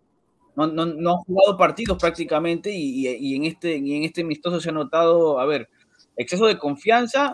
no, 0.56 0.68
no, 0.68 0.86
no, 0.86 1.12
han 1.12 1.18
jugado 1.18 1.58
partidos 1.58 1.98
prácticamente 1.98 2.72
y, 2.72 3.06
y, 3.06 3.36
en 3.36 3.44
este, 3.44 3.76
y 3.76 3.98
en 3.98 4.04
este 4.04 4.22
amistoso 4.22 4.62
se 4.62 4.70
ha 4.70 4.74
notado, 4.74 5.40
a 5.40 5.46
ver, 5.46 5.68
exceso 6.16 6.46
de 6.46 6.58
confianza, 6.58 7.34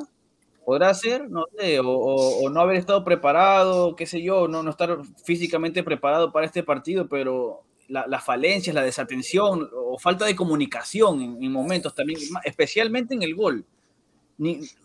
podrá 0.69 0.93
ser, 0.93 1.31
no 1.31 1.45
sé, 1.57 1.79
o, 1.83 2.47
no 2.51 2.61
haber 2.61 2.77
estado 2.77 3.03
preparado, 3.03 3.95
qué 3.95 4.05
sé 4.05 4.21
yo, 4.21 4.47
no, 4.47 4.61
no 4.61 4.69
estar 4.69 4.99
físicamente 5.25 5.81
preparado 5.81 6.31
para 6.31 6.45
este 6.45 6.61
partido, 6.61 7.07
pero 7.09 7.63
las 7.87 8.23
falencias, 8.23 8.75
la 8.75 8.83
desatención 8.83 9.67
o 9.73 9.97
falta 9.97 10.25
de 10.25 10.35
comunicación 10.35 11.39
en, 11.41 11.51
momentos 11.51 11.95
también, 11.95 12.19
especialmente 12.43 13.15
en 13.15 13.23
el 13.23 13.33
gol. 13.33 13.65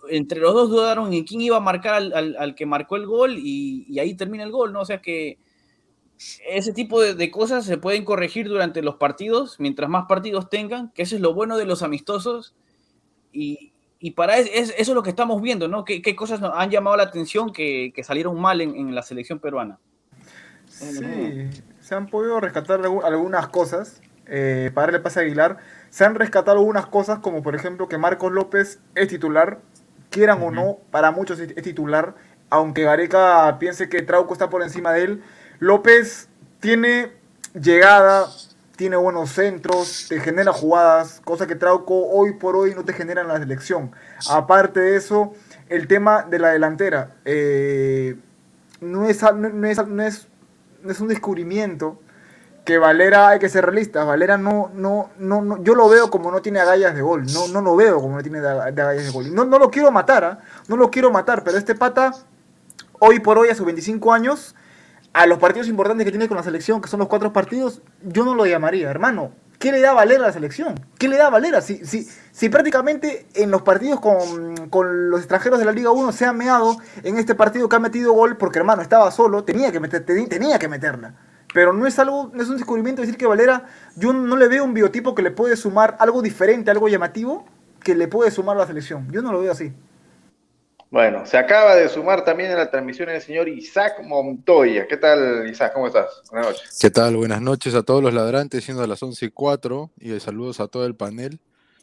Entre 0.09 0.41
los 0.41 0.55
dos 0.55 0.71
dudaron 0.71 1.13
en 1.13 1.25
quién 1.25 1.43
iba 1.43 1.59
a 1.59 1.61
marcar 1.61 1.97
al, 1.97 2.55
que 2.55 2.65
marcó 2.65 2.97
el 2.97 3.07
gol 3.07 3.37
y, 3.37 3.85
y, 3.87 3.99
ahí 3.99 4.15
termina 4.15 4.43
el 4.43 4.51
gol, 4.51 4.73
¿no? 4.73 4.81
O 4.81 4.85
sea 4.87 5.03
que 5.03 5.39
ese 6.49 6.73
tipo 6.73 6.99
de, 7.03 7.15
de, 7.15 7.31
cosas 7.31 7.67
se 7.67 7.77
pueden 7.77 8.07
corregir 8.07 8.49
durante 8.49 8.81
los 8.81 8.97
partidos, 8.97 9.61
mientras 9.61 9.91
más 9.91 10.07
partidos 10.09 10.49
tengan, 10.49 10.91
que 10.93 11.03
eso 11.03 11.15
es 11.15 11.21
lo 11.21 11.35
bueno 11.35 11.59
de 11.59 11.67
los 11.67 11.83
amistosos. 11.83 12.55
Y, 13.33 13.74
y 14.05 14.11
para 14.11 14.37
eso, 14.37 14.51
eso, 14.53 14.75
es 14.77 14.89
lo 14.91 15.03
que 15.03 15.09
estamos 15.09 15.41
viendo, 15.41 15.67
¿no? 15.67 15.87
¿Qué, 15.87 16.03
qué 16.03 16.15
cosas 16.15 16.39
nos 16.39 16.53
han 16.55 16.69
llamado 16.69 16.95
la 16.95 17.05
atención 17.05 17.55
que, 17.55 17.91
que 17.97 18.05
salieron 18.05 18.39
mal 18.39 18.61
en, 18.61 18.77
en, 18.77 18.95
la 18.95 19.01
selección 19.01 19.39
peruana? 19.39 19.79
Sí, 20.69 21.49
se 21.81 21.95
han 21.95 22.09
podido 22.09 22.39
rescatar 22.39 22.83
algunas 22.85 23.49
cosas. 23.49 24.03
Eh, 24.27 24.71
para 24.75 24.89
darle 24.89 25.01
pase 25.01 25.21
a 25.21 25.23
Aguilar, 25.23 25.57
se 25.89 26.05
han 26.05 26.17
rescatado 26.17 26.59
algunas 26.59 26.85
cosas, 26.85 27.21
como 27.21 27.43
por 27.43 27.55
ejemplo 27.55 27.89
que 27.89 27.97
Marcos 27.97 28.31
López 28.31 28.79
es 28.95 29.09
titular, 29.09 29.61
quieran 30.11 30.43
o 30.43 30.51
no, 30.51 30.81
para 30.91 31.11
muchos 31.11 31.41
es 31.41 31.55
titular, 31.63 32.15
aunque 32.51 32.83
Gareca 32.83 33.57
piense 33.59 33.89
que 33.89 34.03
Trauco 34.03 34.35
está 34.35 34.51
por 34.51 34.63
encima 34.63 34.93
de 34.93 35.05
él. 35.05 35.23
López 35.61 36.29
tiene 36.61 37.11
llegada, 37.55 38.27
tiene 38.77 38.97
buenos 38.97 39.31
centros, 39.31 40.07
te 40.09 40.21
genera 40.21 40.53
jugadas, 40.53 41.21
cosa 41.25 41.47
que 41.47 41.55
Trauco 41.55 42.07
hoy 42.09 42.33
por 42.33 42.57
hoy 42.57 42.75
no 42.75 42.85
te 42.85 42.93
genera 42.93 43.23
en 43.23 43.29
la 43.29 43.39
selección. 43.39 43.93
Aparte 44.29 44.81
de 44.81 44.97
eso, 44.97 45.33
el 45.69 45.87
tema 45.87 46.23
de 46.23 46.39
la 46.39 46.49
delantera. 46.49 47.17
Eh, 47.25 48.17
no, 48.81 49.07
es, 49.07 49.23
no, 49.23 49.67
es, 49.67 49.87
no, 49.87 50.03
es, 50.03 51.01
un 51.01 51.09
descubrimiento 51.09 52.01
que 52.65 52.79
Valera, 52.79 53.29
hay 53.29 53.39
que 53.39 53.49
ser 53.49 53.65
realistas, 53.65 54.07
Valera 54.07 54.39
no, 54.39 54.71
no, 54.75 55.11
no, 55.19 55.63
yo 55.63 55.75
lo 55.75 55.89
veo 55.89 56.11
como 56.11 56.31
no 56.31 56.41
tiene 56.41 56.61
agallas 56.61 56.95
de 56.95 57.03
gol, 57.03 57.27
no, 57.33 57.47
no 57.49 57.61
lo 57.61 57.77
veo 57.77 58.01
como 58.01 58.17
no 58.17 58.23
tiene 58.23 58.39
agallas 58.39 59.05
de 59.05 59.11
gol. 59.11 59.35
No, 59.35 59.45
no 59.45 59.59
lo 59.59 59.71
quiero 59.71 59.91
matar, 59.91 60.25
¿ah? 60.25 60.39
no 60.67 60.77
lo 60.77 60.91
quiero 60.91 61.11
matar, 61.11 61.45
pero 61.45 61.59
este 61.59 61.75
pata, 61.75 62.13
hoy 62.99 63.21
por 63.21 63.39
hoy, 63.39 63.51
a 63.51 63.55
sus 63.55 63.67
25 63.67 64.13
años, 64.13 64.55
a 65.15 65.27
los 65.27 65.39
partidos 65.39 65.69
importantes 65.69 66.05
que 66.05 66.11
tiene 66.11 66.29
con 66.29 66.37
la 66.37 66.43
selección, 66.43 66.83
que 66.83 66.89
son 66.89 66.99
los 66.99 67.09
cuatro 67.09 67.33
partidos, 67.33 67.81
yo 68.03 68.25
no 68.25 68.35
lo 68.35 68.45
llamaría, 68.47 68.91
hermano. 68.91 69.31
¿Qué 69.61 69.71
le 69.71 69.81
da 69.81 69.93
a 69.93 69.95
Valera 69.95 70.25
a 70.25 70.27
la 70.27 70.33
selección? 70.33 70.75
¿Qué 70.99 71.09
le 71.09 71.17
da 71.17 71.29
a 71.29 71.31
Valera? 71.31 71.61
Si, 71.61 71.87
si, 71.87 72.07
si 72.33 72.49
prácticamente 72.49 73.27
en 73.35 73.53
los 73.53 73.63
partidos 73.63 74.01
con, 74.01 74.69
con, 74.69 75.11
los 75.11 75.21
extranjeros 75.21 75.61
de 75.61 75.65
la 75.65 75.73
Liga 75.73 75.93
1 75.93 76.11
se 76.11 76.27
ha 76.27 76.33
meado 76.33 76.77
en 77.05 77.17
este 77.17 77.37
partido 77.37 77.69
que 77.69 77.77
ha 77.77 77.79
metido 77.79 78.13
gol, 78.13 78.37
porque 78.37 78.59
hermano 78.59 78.83
estaba 78.83 79.11
solo, 79.13 79.45
tenía 79.45 79.71
que, 79.71 79.79
meter, 79.79 80.05
tenía 80.05 80.59
que 80.59 80.69
meterla. 80.69 81.15
Pero 81.55 81.73
no 81.73 81.87
es 81.87 81.97
algo, 82.01 82.33
no 82.35 82.43
es 82.43 82.49
un 82.49 82.57
descubrimiento 82.57 83.01
decir 83.01 83.17
que 83.17 83.27
Valera, 83.27 83.67
yo 83.95 84.13
no 84.13 84.37
le 84.37 84.49
veo 84.49 84.65
un 84.65 84.75
biotipo 84.75 85.15
que 85.15 85.23
le 85.23 85.31
puede 85.31 85.57
sumar 85.57 85.97
algo 86.01 86.21
diferente, 86.23 86.73
algo 86.73 86.89
llamativo, 86.89 87.47
que 87.81 87.95
le 87.95 88.09
puede 88.09 88.33
sumar 88.33 88.57
a 88.57 88.61
la 88.61 88.67
selección. 88.67 89.09
Yo 89.13 89.23
no 89.23 89.31
lo 89.31 89.41
veo 89.41 89.53
así. 89.53 89.73
Bueno, 90.95 91.27
se 91.27 91.37
acaba 91.37 91.75
de 91.75 91.89
sumar 91.89 92.25
también 92.25 92.53
en 92.53 92.57
la 92.57 92.71
transmisión 92.71 93.09
el 93.09 93.21
señor 93.21 93.49
Isaac 93.49 94.01
Montoya. 94.05 94.87
¿Qué 94.87 94.97
tal, 94.97 95.45
Isaac? 95.51 95.73
¿Cómo 95.75 95.89
estás? 95.89 96.23
Buenas 96.31 96.53
noches. 96.53 96.79
¿Qué 96.81 96.89
tal? 96.89 97.17
Buenas 97.17 97.43
noches 97.43 97.75
a 97.75 97.83
todos 97.83 98.01
los 98.01 98.15
ladrantes, 98.15 98.63
siendo 98.63 98.87
las 98.87 99.03
11 99.03 99.27
y 99.27 99.31
4, 99.31 99.91
y 99.99 100.21
saludos 100.21 100.61
a 100.61 100.69
todo 100.69 100.87
el 100.87 100.95
panel. 100.95 101.41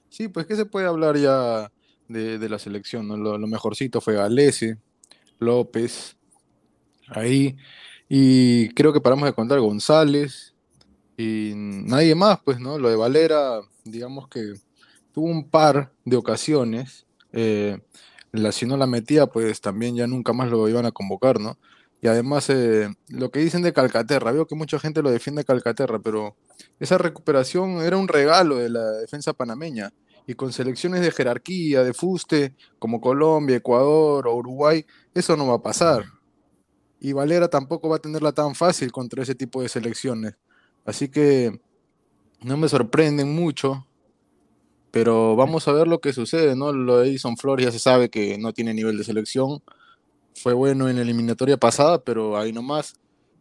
Sí, 0.08 0.30
pues, 0.30 0.46
¿qué 0.46 0.56
se 0.56 0.64
puede 0.64 0.88
hablar 0.88 1.18
ya 1.18 1.74
de, 2.08 2.48
la 2.48 2.58
selección? 2.58 3.22
Lo, 3.22 3.38
mejorcito 3.50 4.00
fue 4.00 4.14
Galese, 4.14 4.78
López, 5.40 6.16
ahí, 7.10 7.58
y 8.08 8.70
creo 8.70 8.94
que 8.94 9.02
paramos 9.02 9.26
de 9.26 9.34
contar 9.34 9.60
González, 9.60 10.56
y 11.18 11.52
nadie 11.54 12.16
más, 12.16 12.40
pues, 12.46 12.62
¿no? 12.62 12.78
Lo 12.78 12.90
de 12.90 12.96
Valera, 12.96 13.60
digamos 13.84 14.30
que 14.30 14.54
tuvo 15.12 15.26
un 15.26 15.50
par 15.50 15.92
de 16.06 16.16
ocasiones. 16.16 17.06
Eh, 17.34 17.78
la, 18.32 18.52
si 18.52 18.66
no 18.66 18.78
la 18.78 18.88
metía, 18.88 19.28
pues 19.28 19.62
también 19.62 19.96
ya 19.96 20.08
nunca 20.08 20.34
más 20.34 20.50
lo 20.50 20.68
iban 20.70 20.86
a 20.86 20.92
convocar, 20.92 21.40
¿no? 21.40 21.58
Y 22.02 22.08
además, 22.08 22.50
eh, 22.50 22.90
lo 23.10 23.30
que 23.30 23.40
dicen 23.40 23.62
de 23.62 23.74
Calcaterra, 23.74 24.32
veo 24.32 24.48
que 24.48 24.56
mucha 24.56 24.80
gente 24.80 25.04
lo 25.04 25.12
defiende 25.12 25.46
Calcaterra, 25.46 26.00
pero 26.00 26.36
esa 26.80 26.98
recuperación 26.98 27.82
era 27.82 27.96
un 27.98 28.08
regalo 28.08 28.58
de 28.58 28.70
la 28.70 28.92
defensa 28.94 29.34
panameña. 29.34 29.94
Y 30.26 30.34
con 30.34 30.52
selecciones 30.52 31.02
de 31.02 31.12
jerarquía, 31.12 31.84
de 31.84 31.94
fuste, 31.94 32.56
como 32.80 33.02
Colombia, 33.02 33.58
Ecuador 33.58 34.28
o 34.28 34.36
Uruguay, 34.36 34.86
eso 35.14 35.38
no 35.38 35.48
va 35.48 35.56
a 35.56 35.62
pasar. 35.62 36.06
Y 37.00 37.14
Valera 37.14 37.50
tampoco 37.50 37.90
va 37.90 37.98
a 37.98 38.00
tenerla 38.02 38.32
tan 38.32 38.56
fácil 38.56 38.92
contra 38.92 39.22
ese 39.22 39.36
tipo 39.36 39.62
de 39.62 39.70
selecciones. 39.70 40.36
Así 40.86 41.10
que 41.10 41.60
no 42.42 42.58
me 42.58 42.70
sorprenden 42.70 43.34
mucho 43.36 43.86
pero 44.92 45.38
vamos 45.38 45.68
a 45.68 45.72
ver 45.72 45.88
lo 45.88 46.02
que 46.02 46.12
sucede, 46.14 46.56
¿no? 46.56 46.74
Lo 46.74 47.00
de 47.00 47.08
Edison 47.08 47.38
Flores 47.38 47.66
ya 47.66 47.72
se 47.72 47.80
sabe 47.80 48.10
que 48.10 48.38
no 48.38 48.54
tiene 48.54 48.74
nivel 48.74 48.98
de 48.98 49.06
selección. 49.06 49.64
Fue 50.36 50.54
bueno 50.54 50.90
en 50.90 50.98
la 50.98 51.02
eliminatoria 51.02 51.58
pasada, 51.58 52.04
pero 52.04 52.38
ahí 52.38 52.52
nomás 52.52 52.96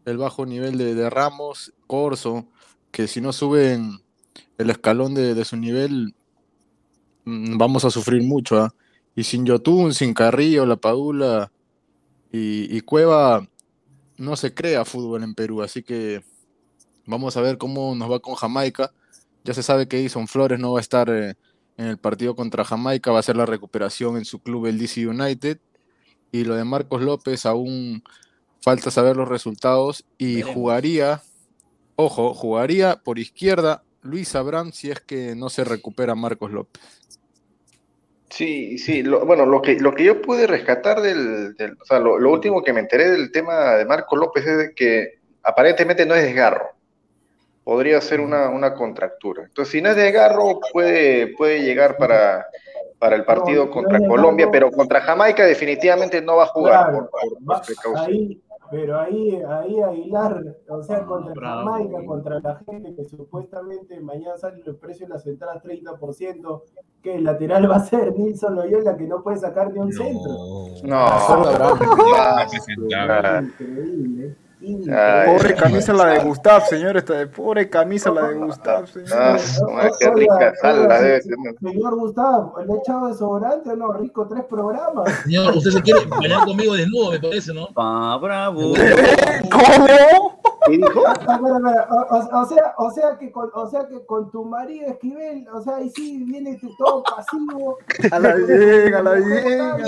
el 0.04 0.16
bajo 0.16 0.46
nivel 0.46 0.78
de, 0.78 1.10
Ramos, 1.10 1.72
Corso, 1.88 2.46
que 2.92 3.08
si 3.08 3.20
no 3.20 3.32
suben 3.32 4.00
el 4.58 4.70
escalón 4.70 5.14
de, 5.14 5.44
su 5.44 5.56
nivel, 5.56 6.14
mm, 7.24 7.58
vamos 7.58 7.84
a 7.84 7.90
sufrir 7.90 8.22
mucho. 8.22 8.58
¿ah? 8.58 8.74
Y 9.16 9.24
sin 9.24 9.44
Yotun, 9.44 9.92
sin 9.92 10.14
Carrillo, 10.14 10.66
La 10.66 10.76
Padula 10.76 11.50
y, 12.32 12.76
y 12.76 12.80
Cueva, 12.82 13.48
no 14.16 14.36
se 14.36 14.54
crea 14.54 14.84
fútbol 14.84 15.24
en 15.24 15.34
Perú. 15.34 15.62
Así 15.62 15.82
que 15.82 16.22
vamos 17.06 17.36
a 17.36 17.40
ver 17.40 17.58
cómo 17.58 17.94
nos 17.96 18.10
va 18.10 18.20
con 18.20 18.36
Jamaica 18.36 18.92
ya 19.44 19.54
se 19.54 19.62
sabe 19.62 19.88
que 19.88 19.98
Edison 19.98 20.28
Flores 20.28 20.58
no 20.58 20.72
va 20.72 20.78
a 20.78 20.82
estar 20.82 21.08
eh, 21.10 21.34
en 21.76 21.86
el 21.86 21.98
partido 21.98 22.34
contra 22.34 22.64
Jamaica, 22.64 23.10
va 23.10 23.20
a 23.20 23.22
ser 23.22 23.36
la 23.36 23.46
recuperación 23.46 24.16
en 24.16 24.24
su 24.24 24.40
club, 24.40 24.66
el 24.66 24.78
DC 24.78 25.06
United. 25.06 25.58
Y 26.32 26.44
lo 26.44 26.54
de 26.54 26.64
Marcos 26.64 27.02
López 27.02 27.46
aún 27.46 28.02
falta 28.60 28.90
saber 28.90 29.16
los 29.16 29.28
resultados 29.28 30.04
y 30.18 30.42
jugaría, 30.42 31.22
ojo, 31.96 32.34
jugaría 32.34 32.96
por 32.96 33.18
izquierda 33.18 33.82
Luis 34.02 34.34
Abraham 34.34 34.72
si 34.72 34.90
es 34.90 35.00
que 35.00 35.34
no 35.34 35.48
se 35.48 35.64
recupera 35.64 36.14
Marcos 36.14 36.52
López. 36.52 36.82
Sí, 38.28 38.78
sí, 38.78 39.02
bueno, 39.02 39.44
lo 39.44 39.60
que, 39.60 39.80
lo 39.80 39.92
que 39.92 40.04
yo 40.04 40.22
pude 40.22 40.46
rescatar 40.46 41.00
del, 41.00 41.56
o 41.80 41.84
sea, 41.84 41.98
lo, 41.98 42.16
lo, 42.16 42.30
último 42.30 42.62
que 42.62 42.72
me 42.72 42.78
enteré 42.78 43.10
del 43.10 43.32
tema 43.32 43.74
de 43.74 43.84
Marcos 43.84 44.16
López 44.16 44.46
es 44.46 44.58
de 44.58 44.74
que 44.74 45.18
aparentemente 45.42 46.06
no 46.06 46.14
es 46.14 46.22
desgarro 46.22 46.79
podría 47.70 48.00
ser 48.00 48.20
una, 48.20 48.74
contractura. 48.74 49.44
Entonces, 49.44 49.70
si 49.70 49.80
no 49.80 49.90
es 49.90 49.94
de 49.94 50.08
agarro, 50.08 50.58
puede, 50.72 51.28
puede 51.36 51.62
llegar 51.62 51.96
para, 51.98 52.44
para 52.98 53.14
el 53.14 53.24
partido 53.24 53.70
contra 53.70 54.00
Colombia, 54.08 54.48
pero 54.50 54.72
contra 54.72 55.00
Jamaica 55.00 55.44
definitivamente 55.46 56.20
no 56.20 56.34
va 56.34 56.42
a 56.42 56.46
jugar 56.48 56.90
por, 56.90 57.08
Ahí, 57.96 58.42
pero 58.72 58.98
ahí, 58.98 59.40
ahí 59.48 59.80
Aguilar, 59.80 60.56
o 60.68 60.82
sea, 60.82 61.06
contra 61.06 61.32
Jamaica, 61.40 62.04
contra 62.04 62.40
la 62.40 62.56
gente 62.56 62.92
que 62.92 63.04
supuestamente 63.04 64.00
mañana 64.00 64.36
sale 64.36 64.64
el 64.66 64.74
precio 64.74 65.06
de 65.06 65.14
las 65.14 65.24
entradas 65.28 65.62
30%, 65.62 66.62
que 67.04 67.14
el 67.14 67.22
lateral 67.22 67.70
va 67.70 67.76
a 67.76 67.86
ser 67.86 68.18
Nilson 68.18 68.56
Loyola, 68.56 68.96
que 68.96 69.04
no 69.04 69.22
puede 69.22 69.36
sacar 69.36 69.72
ni 69.72 69.78
un 69.78 69.92
centro. 69.92 70.32
No, 70.82 71.06
no, 71.56 71.76
increíble. 73.42 74.34
Pobre 74.60 75.54
camisa 75.54 75.92
la 75.94 76.06
de 76.06 76.18
Gustav, 76.20 76.66
señor. 76.66 76.96
Esta 76.96 77.26
pobre 77.26 77.70
camisa 77.70 78.10
la 78.10 78.28
de 78.28 78.34
Gustav, 78.34 78.86
señor. 78.88 79.08
Ah, 79.12 79.38
qué 79.98 80.10
rica 80.10 80.52
sal 80.60 80.86
la 80.86 81.00
debe 81.00 81.22
Señor 81.22 81.96
Gustav, 81.96 82.52
¿le 82.66 82.74
he 82.74 82.76
echado 82.76 83.08
desodorante 83.08 83.74
no? 83.76 83.92
Rico, 83.94 84.26
tres 84.28 84.44
programas. 84.44 85.10
Señor, 85.24 85.56
usted 85.56 85.70
se 85.70 85.82
quiere 85.82 86.00
bailar 86.06 86.44
conmigo 86.44 86.74
desnudo, 86.74 87.12
me 87.12 87.20
parece, 87.20 87.54
¿no? 87.54 87.68
Ah, 87.76 88.18
bravo. 88.20 88.74
¿Cómo? 89.50 90.39
¿Qué 90.66 90.72
dijo? 90.76 91.06
Espera, 91.06 91.88
O, 91.90 92.14
o- 92.16 92.40
o 92.42 92.44
sea, 92.46 92.74
o 92.78 92.90
sea 92.90 93.18
que 93.18 93.30
con, 93.32 93.50
o 93.54 93.66
sea 93.68 93.86
que 93.88 94.04
con 94.04 94.30
tu 94.30 94.44
marido 94.44 94.88
Esquivel, 94.88 95.46
o 95.52 95.60
sea, 95.62 95.76
ahí 95.76 95.90
sí 95.90 96.22
viene 96.24 96.56
tu- 96.58 96.74
todo 96.76 97.02
pasivo. 97.02 97.78
A 98.12 98.18
la 98.18 98.34
bien, 98.34 98.94
a 98.94 99.02
la 99.02 99.12
bien. 99.14 99.60
a 99.60 99.78
la 99.78 99.84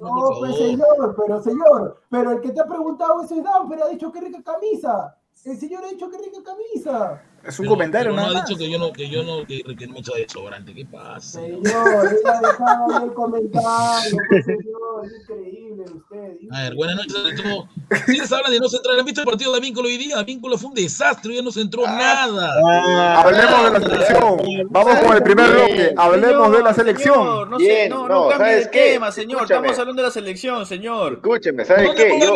no 0.00 0.28
pues 0.38 0.56
señor, 0.56 1.14
pero 1.16 1.42
señor, 1.42 2.00
pero 2.10 2.32
el 2.32 2.40
que 2.40 2.50
te 2.52 2.60
ha 2.60 2.66
preguntado 2.66 3.22
eso 3.22 3.34
es 3.36 3.44
Dan, 3.44 3.68
pero 3.68 3.84
ha 3.84 3.88
dicho 3.88 4.10
que 4.12 4.20
rica 4.20 4.42
camisa. 4.42 5.16
El 5.44 5.58
señor 5.58 5.84
ha 5.84 5.88
dicho 5.88 6.08
que 6.10 6.18
rica 6.18 6.38
camisa. 6.44 7.22
Es 7.46 7.58
un 7.58 7.64
Pero- 7.64 7.70
comentario, 7.74 8.10
pero 8.12 8.16
nada 8.16 8.28
no 8.28 8.32
ha 8.38 8.40
más. 8.40 8.48
dicho 8.48 8.58
que 8.58 8.70
yo 8.70 8.78
no, 8.78 8.92
que 8.92 9.08
yo 9.10 9.22
no, 9.22 9.46
que, 9.46 9.62
que 9.76 9.86
no 9.86 9.92
me 9.94 10.00
echo 10.00 10.12
desodorante. 10.14 10.72
¿Qué 10.74 10.86
pasa? 10.86 11.40
Señor, 11.40 11.60
dejado 11.62 12.96
ahí 12.96 13.04
el 13.04 13.12
comentario, 13.12 14.16
pues 14.30 14.44
señor, 14.46 15.04
es 15.04 15.12
increíble 15.28 15.84
usted. 15.84 16.48
A 16.52 16.62
ver, 16.62 16.74
buenas 16.74 16.96
noches 16.96 17.14
a 17.16 17.42
todos. 17.42 18.08
Les 18.08 18.32
hablan 18.32 18.50
de 18.52 18.60
no 18.60 18.68
centrar. 18.68 18.98
¿Han 18.98 19.04
visto 19.04 19.20
el 19.20 19.26
partido 19.26 19.52
de 19.52 19.60
Vínculo 19.60 19.88
hoy 19.88 19.98
día? 19.98 20.22
Vínculo 20.22 20.56
fue 20.56 20.70
un 20.70 20.74
desastre, 20.74 21.34
ya 21.34 21.42
no 21.42 21.52
centró 21.52 21.82
nada. 21.86 23.20
Hablemos 23.20 23.64
de 23.64 23.70
la 23.78 23.80
selección. 23.80 24.36
Vamos 24.70 24.98
con 25.00 25.16
el 25.16 25.22
primer 25.22 25.50
bloque. 25.50 25.94
Hablemos 25.96 26.52
de 26.52 26.62
la 26.62 26.74
selección. 26.74 27.14
Señor, 27.14 27.48
no, 27.50 27.58
sé, 27.58 27.64
Bien, 27.64 27.90
no, 27.90 28.08
no, 28.08 28.14
no 28.24 28.28
cambie 28.30 28.46
¿sabes 28.46 28.64
de 28.64 28.70
qué? 28.70 28.92
tema, 28.92 29.12
señor. 29.12 29.36
Escúchame. 29.42 29.58
Estamos 29.66 29.78
hablando 29.80 30.02
de 30.02 30.08
la 30.08 30.12
selección, 30.12 30.66
señor. 30.66 31.12
Escúcheme, 31.14 31.64
¿sabe 31.64 31.84
¿Dónde 31.84 32.04
qué? 32.04 32.20
Yo, 32.20 32.34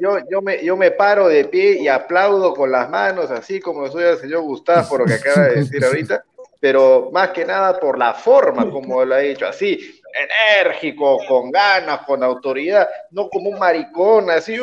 yo, 0.00 0.18
yo, 0.30 0.42
me, 0.42 0.64
yo 0.64 0.76
me 0.76 0.90
paro 0.92 1.26
de 1.28 1.44
pie 1.46 1.82
y 1.82 1.88
aplaudo 1.88 2.54
con 2.54 2.70
las 2.70 2.88
manos, 2.90 3.30
así 3.30 3.58
como 3.60 3.88
soy 3.90 4.04
el 4.04 4.18
señor 4.18 4.43
Gustavo 4.44 4.88
por 4.88 5.00
lo 5.00 5.06
que 5.06 5.14
acaba 5.14 5.48
de 5.48 5.56
decir 5.56 5.84
ahorita, 5.84 6.24
pero 6.60 7.10
más 7.12 7.30
que 7.30 7.44
nada 7.44 7.78
por 7.78 7.98
la 7.98 8.14
forma 8.14 8.70
como 8.70 9.04
lo 9.04 9.14
ha 9.14 9.18
dicho, 9.18 9.46
así, 9.46 10.00
enérgico, 10.14 11.18
con 11.26 11.50
ganas, 11.50 12.00
con 12.06 12.22
autoridad, 12.22 12.88
no 13.10 13.28
como 13.28 13.50
un 13.50 13.58
maricón, 13.58 14.30
así. 14.30 14.56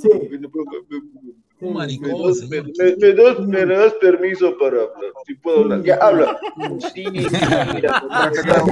Sí, 0.00 0.08
Un 1.62 1.68
Me 1.68 1.74
maricón, 1.78 2.32
me- 2.48 2.62
me 2.62 3.12
das- 3.14 3.38
me 3.38 3.64
das 3.66 3.92
permiso 4.00 4.56
para 4.58 4.78
hablar, 4.78 5.12
si 5.26 5.34
puedo 5.36 5.60
hablar. 5.60 5.82
Ya 5.82 5.94
habla. 6.00 6.36
Sí, 6.92 7.04
mira. 7.12 8.02
Acá 8.10 8.64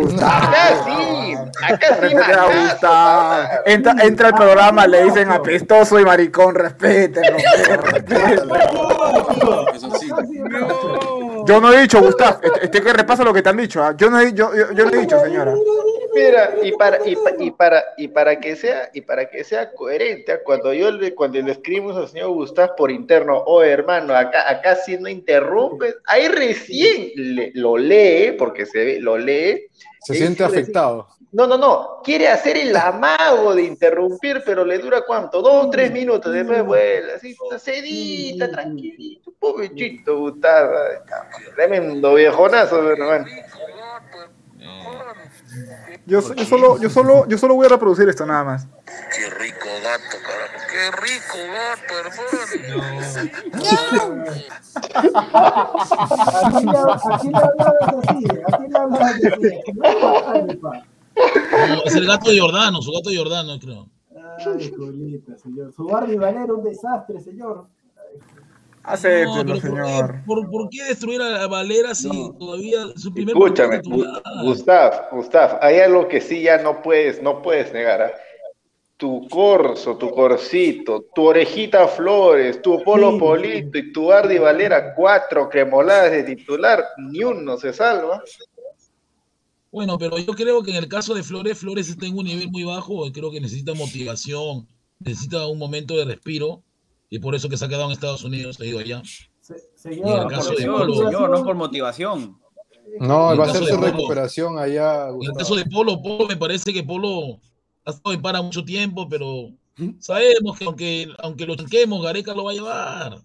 sí, 0.85 1.35
acá 1.63 1.87
sí, 1.87 1.95
Respeta 2.01 2.25
a 2.25 2.47
manazo, 2.47 2.61
Gustavo. 2.63 2.81
papá. 2.81 3.51
Entra, 3.67 3.95
entra 4.03 4.29
al 4.29 4.35
programa, 4.35 4.87
le 4.89 5.05
dicen 5.05 5.31
apestoso 5.31 6.01
y 6.01 6.05
maricón, 6.05 6.55
respétenlo. 6.57 7.39
Eso 9.75 9.91
sí. 9.99 10.09
Yo 11.47 11.61
no 11.61 11.73
he 11.73 11.83
dicho, 11.83 12.01
Gustavo, 12.01 12.39
este, 12.43 12.65
este 12.65 12.83
que 12.83 12.93
repasa 12.93 13.25
lo 13.25 13.33
que 13.33 13.43
te 13.43 13.49
han 13.51 13.57
dicho. 13.57 13.83
¿ah? 13.83 13.95
Yo, 13.97 14.11
no 14.11 14.21
he, 14.21 14.33
yo, 14.33 14.55
yo, 14.55 14.73
yo 14.73 14.85
no 14.85 14.91
he 14.91 14.99
dicho, 15.01 15.19
señora. 15.21 15.55
Mira, 16.13 16.55
y 16.63 16.73
para, 16.73 16.99
y, 17.07 17.15
pa- 17.15 17.33
y 17.39 17.51
para, 17.53 17.85
y 17.97 18.09
para 18.09 18.41
que 18.41 18.57
sea, 18.57 18.91
y 18.93 19.01
para 19.01 19.29
que 19.31 19.45
sea 19.45 19.73
coherente, 19.73 20.41
cuando 20.45 20.73
yo 20.75 20.91
le, 20.91 21.15
cuando 21.15 21.41
le 21.41 21.53
escribimos 21.53 21.97
al 21.97 22.09
señor 22.09 22.31
Gustavo 22.31 22.75
por 22.77 22.91
interno, 22.91 23.39
oh 23.47 23.63
hermano, 23.63 24.15
acá, 24.15 24.51
acá 24.51 24.75
si 24.77 24.97
no 24.99 25.09
interrumpes, 25.09 25.97
ahí 26.07 26.27
recién 26.29 27.13
le- 27.15 27.53
lo 27.55 27.77
lee, 27.77 28.33
porque 28.39 28.67
se 28.67 28.85
ve, 28.85 29.01
lo 29.01 29.17
lee. 29.19 29.67
Se 30.01 30.15
siente 30.15 30.43
recién- 30.45 30.63
afectado. 30.63 31.09
No, 31.33 31.47
no, 31.47 31.57
no, 31.57 32.01
quiere 32.03 32.27
hacer 32.27 32.57
el 32.57 32.75
amago 32.75 33.55
de 33.55 33.63
interrumpir, 33.63 34.43
pero 34.45 34.65
le 34.65 34.79
dura 34.79 35.03
cuánto, 35.03 35.41
dos 35.41 35.67
o 35.67 35.71
tres 35.71 35.93
minutos, 35.93 36.33
después 36.33 36.65
vuelve, 36.65 37.13
así, 37.15 37.37
sedita, 37.57 38.51
tranquilito, 38.51 39.33
pobrecito 39.39 40.19
Gustavo, 40.19 40.73
tremendo 41.55 42.15
viejonazo, 42.15 42.91
hermano. 42.91 43.27
Yo, 46.07 46.21
yo 46.35 46.45
solo, 46.45 46.79
yo 46.79 46.91
solo, 46.91 47.27
yo 47.29 47.37
solo 47.39 47.55
voy 47.55 47.67
a 47.67 47.71
reproducir 47.71 48.09
esto 48.09 48.25
nada 48.27 48.45
más. 48.45 48.67
Qué 48.87 49.29
rico 49.31 49.67
gato, 49.83 50.17
carajo. 50.23 50.59
Qué 50.71 50.91
rico 51.03 51.39
gato, 51.53 51.93
hermano. 51.99 52.31
Aquí 56.45 56.65
le 56.65 56.71
hablabas 56.77 57.07
así, 57.07 57.31
aquí 58.53 58.65
le 58.69 58.79
hablabas 58.79 59.15
así. 59.15 59.61
Es 61.85 61.95
el 61.95 62.07
gato 62.07 62.31
de 62.31 62.41
Jordano, 62.41 62.81
su 62.83 62.93
gato 62.93 63.11
de 63.11 63.17
Jordano, 63.17 63.59
creo. 63.59 63.89
Ay, 64.47 64.73
Julita, 64.77 65.37
señor. 65.37 65.73
Su 65.75 65.85
Barbie 65.85 66.17
Valera 66.17 66.55
un 66.55 66.65
desastre, 66.65 67.21
señor. 67.21 67.67
Acéptelo, 68.83 69.35
No, 69.35 69.45
pero 69.45 69.47
¿por 69.47 69.55
qué, 69.55 69.61
señor. 69.61 70.25
por, 70.25 70.51
por 70.51 70.71
qué 70.71 70.85
destruir 70.85 71.21
a 71.21 71.47
Valera 71.47 71.95
si 71.95 72.09
todavía 72.39 72.87
su 72.97 73.13
primer 73.13 73.37
Escúchame, 73.37 73.81
Gustav, 74.43 75.09
Gustav, 75.13 75.59
hay 75.61 75.81
algo 75.81 76.09
que 76.09 76.21
sí 76.21 76.43
ya 76.43 76.59
no 76.63 76.81
puedes, 76.83 77.23
no 77.23 77.43
puedes 77.43 77.73
negar. 77.73 78.03
¿ah? 78.03 78.13
Tu 78.97 79.27
corso, 79.29 79.97
tu 79.97 80.11
corsito, 80.11 81.07
tu 81.15 81.27
orejita 81.27 81.89
Flores, 81.89 82.61
tu 82.63 82.83
Polo 82.83 83.13
Sí. 83.13 83.19
Polito 83.19 83.79
y 83.79 83.93
tu 83.93 84.13
Ardi 84.13 84.39
Valera, 84.39 84.95
cuatro 84.95 85.49
cremoladas 85.49 86.11
de 86.13 86.23
titular, 86.25 86.85
ni 86.99 87.23
uno 87.23 87.57
se 87.59 87.73
salva. 87.73 88.23
Bueno, 89.73 89.99
pero 89.99 90.19
yo 90.19 90.33
creo 90.33 90.63
que 90.63 90.71
en 90.73 90.79
el 90.79 90.89
caso 90.89 91.15
de 91.15 91.23
Flores, 91.23 91.59
Flores 91.59 91.89
está 91.89 92.07
en 92.07 92.19
un 92.19 92.25
nivel 92.25 92.51
muy 92.51 92.65
bajo 92.65 93.07
y 93.07 93.13
creo 93.13 93.31
que 93.31 93.41
necesita 93.41 93.73
motivación, 93.73 94.67
necesita 94.99 95.47
un 95.47 95.59
momento 95.59 95.97
de 95.97 96.05
respiro 96.07 96.63
y 97.11 97.19
por 97.19 97.35
eso 97.35 97.49
que 97.49 97.57
se 97.59 97.65
ha 97.65 97.69
quedado 97.69 97.87
en 97.87 97.93
Estados 97.93 98.25
Unidos, 98.25 98.59
ha 98.61 98.65
ido 98.65 98.79
allá. 98.79 99.03
Se- 99.41 99.57
Señor, 99.75 100.23
el 100.23 100.29
caso 100.29 100.49
por 100.51 100.57
de 100.59 100.65
su 100.65 100.71
Polo- 100.71 101.11
Señor, 101.11 101.31
no 101.31 101.45
por 101.45 101.55
motivación. 101.57 102.39
No, 102.99 103.33
En 103.33 103.41
va 103.41 103.45
a 103.45 103.53
de 103.53 103.59
su 103.59 103.65
Polo- 103.77 103.87
recuperación 103.87 104.59
allá. 104.59 105.09
En 105.09 105.23
el 105.23 105.33
caso 105.37 105.55
de 105.57 105.65
Polo, 105.67 106.01
Polo 106.01 106.27
me 106.27 106.37
parece 106.37 106.73
que 106.73 106.83
Polo 106.83 107.39
ha 107.85 107.91
estado 107.91 108.15
en 108.15 108.23
para 108.23 108.41
mucho 108.43 108.65
tiempo, 108.65 109.09
pero 109.09 109.51
sabemos 109.99 110.59
que 110.59 110.65
aunque, 110.65 111.09
aunque 111.19 111.47
lo 111.47 111.57
chanquemos, 111.57 112.03
Gareca 112.03 112.33
lo 112.35 112.45
va 112.45 112.51
a 112.53 112.55
llevar. 112.55 113.19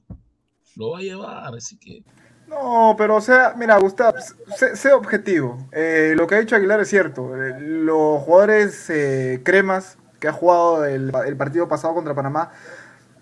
Lo 0.76 0.92
va 0.92 1.00
a 1.00 1.02
llevar, 1.02 1.56
así 1.56 1.78
que 1.78 2.04
No, 2.48 2.96
pero 2.98 3.16
o 3.16 3.22
sea, 3.22 3.54
mira, 3.58 3.78
Gustavo, 3.80 4.18
sé, 4.58 4.76
sé 4.76 4.94
objetivo. 4.94 5.68
Eh, 5.72 6.14
lo 6.16 6.28
que 6.28 6.36
ha 6.36 6.40
dicho 6.40 6.56
Aguilar 6.56 6.80
es 6.80 6.90
cierto. 6.90 7.36
Eh, 7.36 7.56
los 7.60 8.22
jugadores 8.22 8.90
eh, 8.90 9.42
cremas 9.44 9.98
que 10.20 10.28
ha 10.28 10.34
jugado 10.34 10.86
el, 10.86 11.12
el 11.28 11.38
partido 11.38 11.68
pasado 11.68 11.94
contra 11.96 12.14
Panamá, 12.14 12.52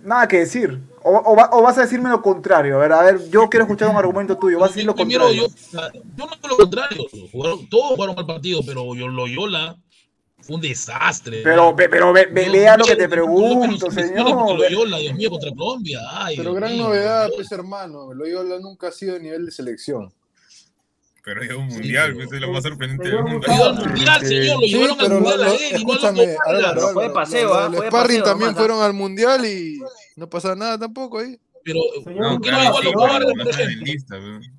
nada 0.03 0.27
que 0.27 0.39
decir. 0.39 0.79
O, 1.03 1.11
o 1.31 1.35
va- 1.35 1.49
o 1.51 1.61
vas 1.61 1.77
a 1.77 1.81
decirme 1.81 2.09
lo 2.09 2.21
contrario. 2.21 2.75
A 2.77 2.79
ver, 2.79 2.91
a 2.93 3.01
ver, 3.03 3.29
yo 3.29 3.49
quiero 3.49 3.65
escuchar 3.65 3.89
un 3.89 3.97
argumento 3.97 4.37
tuyo. 4.37 4.59
Vas 4.59 4.69
a 4.71 4.73
decir 4.73 4.85
lo 4.85 4.95
contrario. 4.95 5.47
yo, 5.47 5.47
yo 6.15 6.25
no 6.25 6.47
lo 6.49 6.57
contrario. 6.57 7.05
Jugaron- 7.31 7.67
todos 7.69 7.95
jugaron 7.95 8.15
mal 8.15 8.25
partido, 8.25 8.61
pero 8.65 8.95
yo, 8.95 9.07
Loyola 9.07 9.75
fue 10.39 10.55
un 10.57 10.61
desastre. 10.61 11.41
Pero, 11.43 11.73
ve- 11.75 11.89
pero 11.89 12.13
ve- 12.13 12.27
ve- 12.31 12.45
No, 12.47 12.51
vea 12.53 12.77
lo 12.77 12.85
que 12.85 12.95
te 12.95 13.09
pregunto, 13.09 13.91
señor. 13.91 14.57
Loyola, 14.59 14.97
Dios 14.97 15.15
mío, 15.15 15.29
contra 15.29 15.49
Colombia. 15.51 15.99
Ay, 16.11 16.37
Pero 16.37 16.53
gran 16.53 16.71
mío. 16.73 16.83
novedad, 16.85 17.29
pues 17.35 17.51
hermano. 17.51 18.13
Loyola 18.13 18.59
nunca 18.59 18.87
ha 18.87 18.91
sido 18.91 19.15
de 19.15 19.19
nivel 19.21 19.45
de 19.45 19.51
selección. 19.51 20.11
Pero 21.23 21.41
es 21.41 21.51
un 21.53 21.67
mundial, 21.67 22.13
pero- 22.15 22.27
pues, 22.27 22.33
es 22.33 22.41
lo 22.47 22.51
más 22.53 22.63
sorprendente 22.63 23.07
del 23.09 23.23
mundo. 23.23 23.47
Ido 23.53 23.65
al 23.65 23.75
mundial, 23.75 24.19
Sí. 24.21 24.27
señor. 24.27 24.55
Lo 24.55 24.61
Sí, 24.61 24.67
llevaron 24.73 24.91
al 24.91 24.97
pero 24.97 25.09
lo- 25.09 25.15
mundial 25.21 25.41
a 25.41 25.45
lo- 25.45 25.53
él 25.53 25.59
y 25.61 25.85
no 25.85 25.93
a 25.93 26.73
los 26.73 26.91
Fue 26.93 27.03
de 27.03 27.09
paseo, 27.11 27.53
¿ah? 27.53 27.71
Sparring 27.87 28.23
también 28.23 28.49
nomás, 28.51 28.55
fueron 28.57 28.81
al 28.81 28.93
mundial 28.93 29.45
y 29.45 29.79
no 30.17 30.29
pasa 30.29 30.55
nada 30.55 30.77
tampoco 30.77 31.19
ahí. 31.19 31.39
Pero, 31.65 31.79
Señor, 32.03 32.33
¿por 32.33 32.41
qué 32.41 32.51
No, 32.51 32.57
claro, 32.59 32.75
sí, 32.75 32.89
pero 32.93 32.99
pues. 33.43 33.55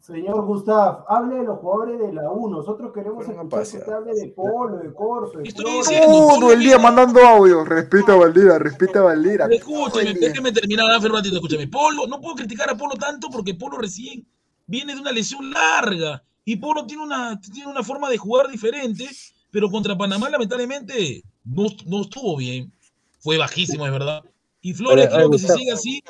Señor 0.00 0.44
Gustav, 0.46 1.05
hable 1.07 1.37
de 1.37 1.44
los 1.44 1.59
jugadores 1.59 2.00
de 2.00 2.12
la 2.14 2.31
U. 2.31 2.48
Nosotros 2.50 2.92
queremos 2.94 3.24
que 3.27 3.33
usted 3.33 3.92
hable 3.92 4.14
de 4.14 4.29
Polo, 4.29 4.79
de 4.79 4.92
Corso, 4.94 5.38
de 5.38 5.48
Estoy 5.48 5.70
diciendo, 5.70 6.29
Todo 6.40 6.53
el 6.53 6.61
día 6.61 6.79
mandando 6.79 7.20
audio. 7.20 7.62
Respeta 7.64 8.12
a 8.12 8.16
Valdira, 8.16 8.59
respeta 8.59 9.00
a 9.00 9.03
Valdira. 9.03 9.46
Escúchame, 9.50 10.11
el 10.12 10.14
déjame 10.20 10.53
terminar, 10.53 10.87
un 10.98 11.12
ratito, 11.12 11.35
escúchame. 11.37 11.68
Polo, 11.68 12.07
no 12.07 12.20
puedo 12.22 12.37
criticar 12.37 12.70
a 12.70 12.74
Polo 12.74 12.94
tanto 12.94 13.29
porque 13.31 13.55
Polo 13.55 13.77
recién 13.77 14.27
viene 14.66 14.94
de 14.94 15.00
una 15.03 15.12
lesión 15.12 15.50
larga 15.50 16.22
y 16.44 16.57
Polo 16.57 16.87
tiene 16.87 17.02
una, 17.02 17.40
tiene 17.40 17.70
una 17.70 17.83
forma 17.83 18.11
de 18.11 18.18
jugar 18.18 18.48
diferente, 18.48 19.09
pero 19.50 19.70
contra 19.70 19.96
Panamá 19.96 20.28
lamentablemente 20.28 21.22
no, 21.44 21.66
no 21.87 22.02
estuvo 22.02 22.37
bien. 22.37 22.72
Fue 23.20 23.38
bajísimo, 23.38 23.87
es 23.87 23.92
verdad. 23.92 24.22
Y 24.61 24.74
Flores 24.74 25.07
Pero, 25.07 25.16
creo 25.16 25.30
que 25.30 25.38
si 25.38 25.48
sigue 25.48 25.72
así, 25.72 26.02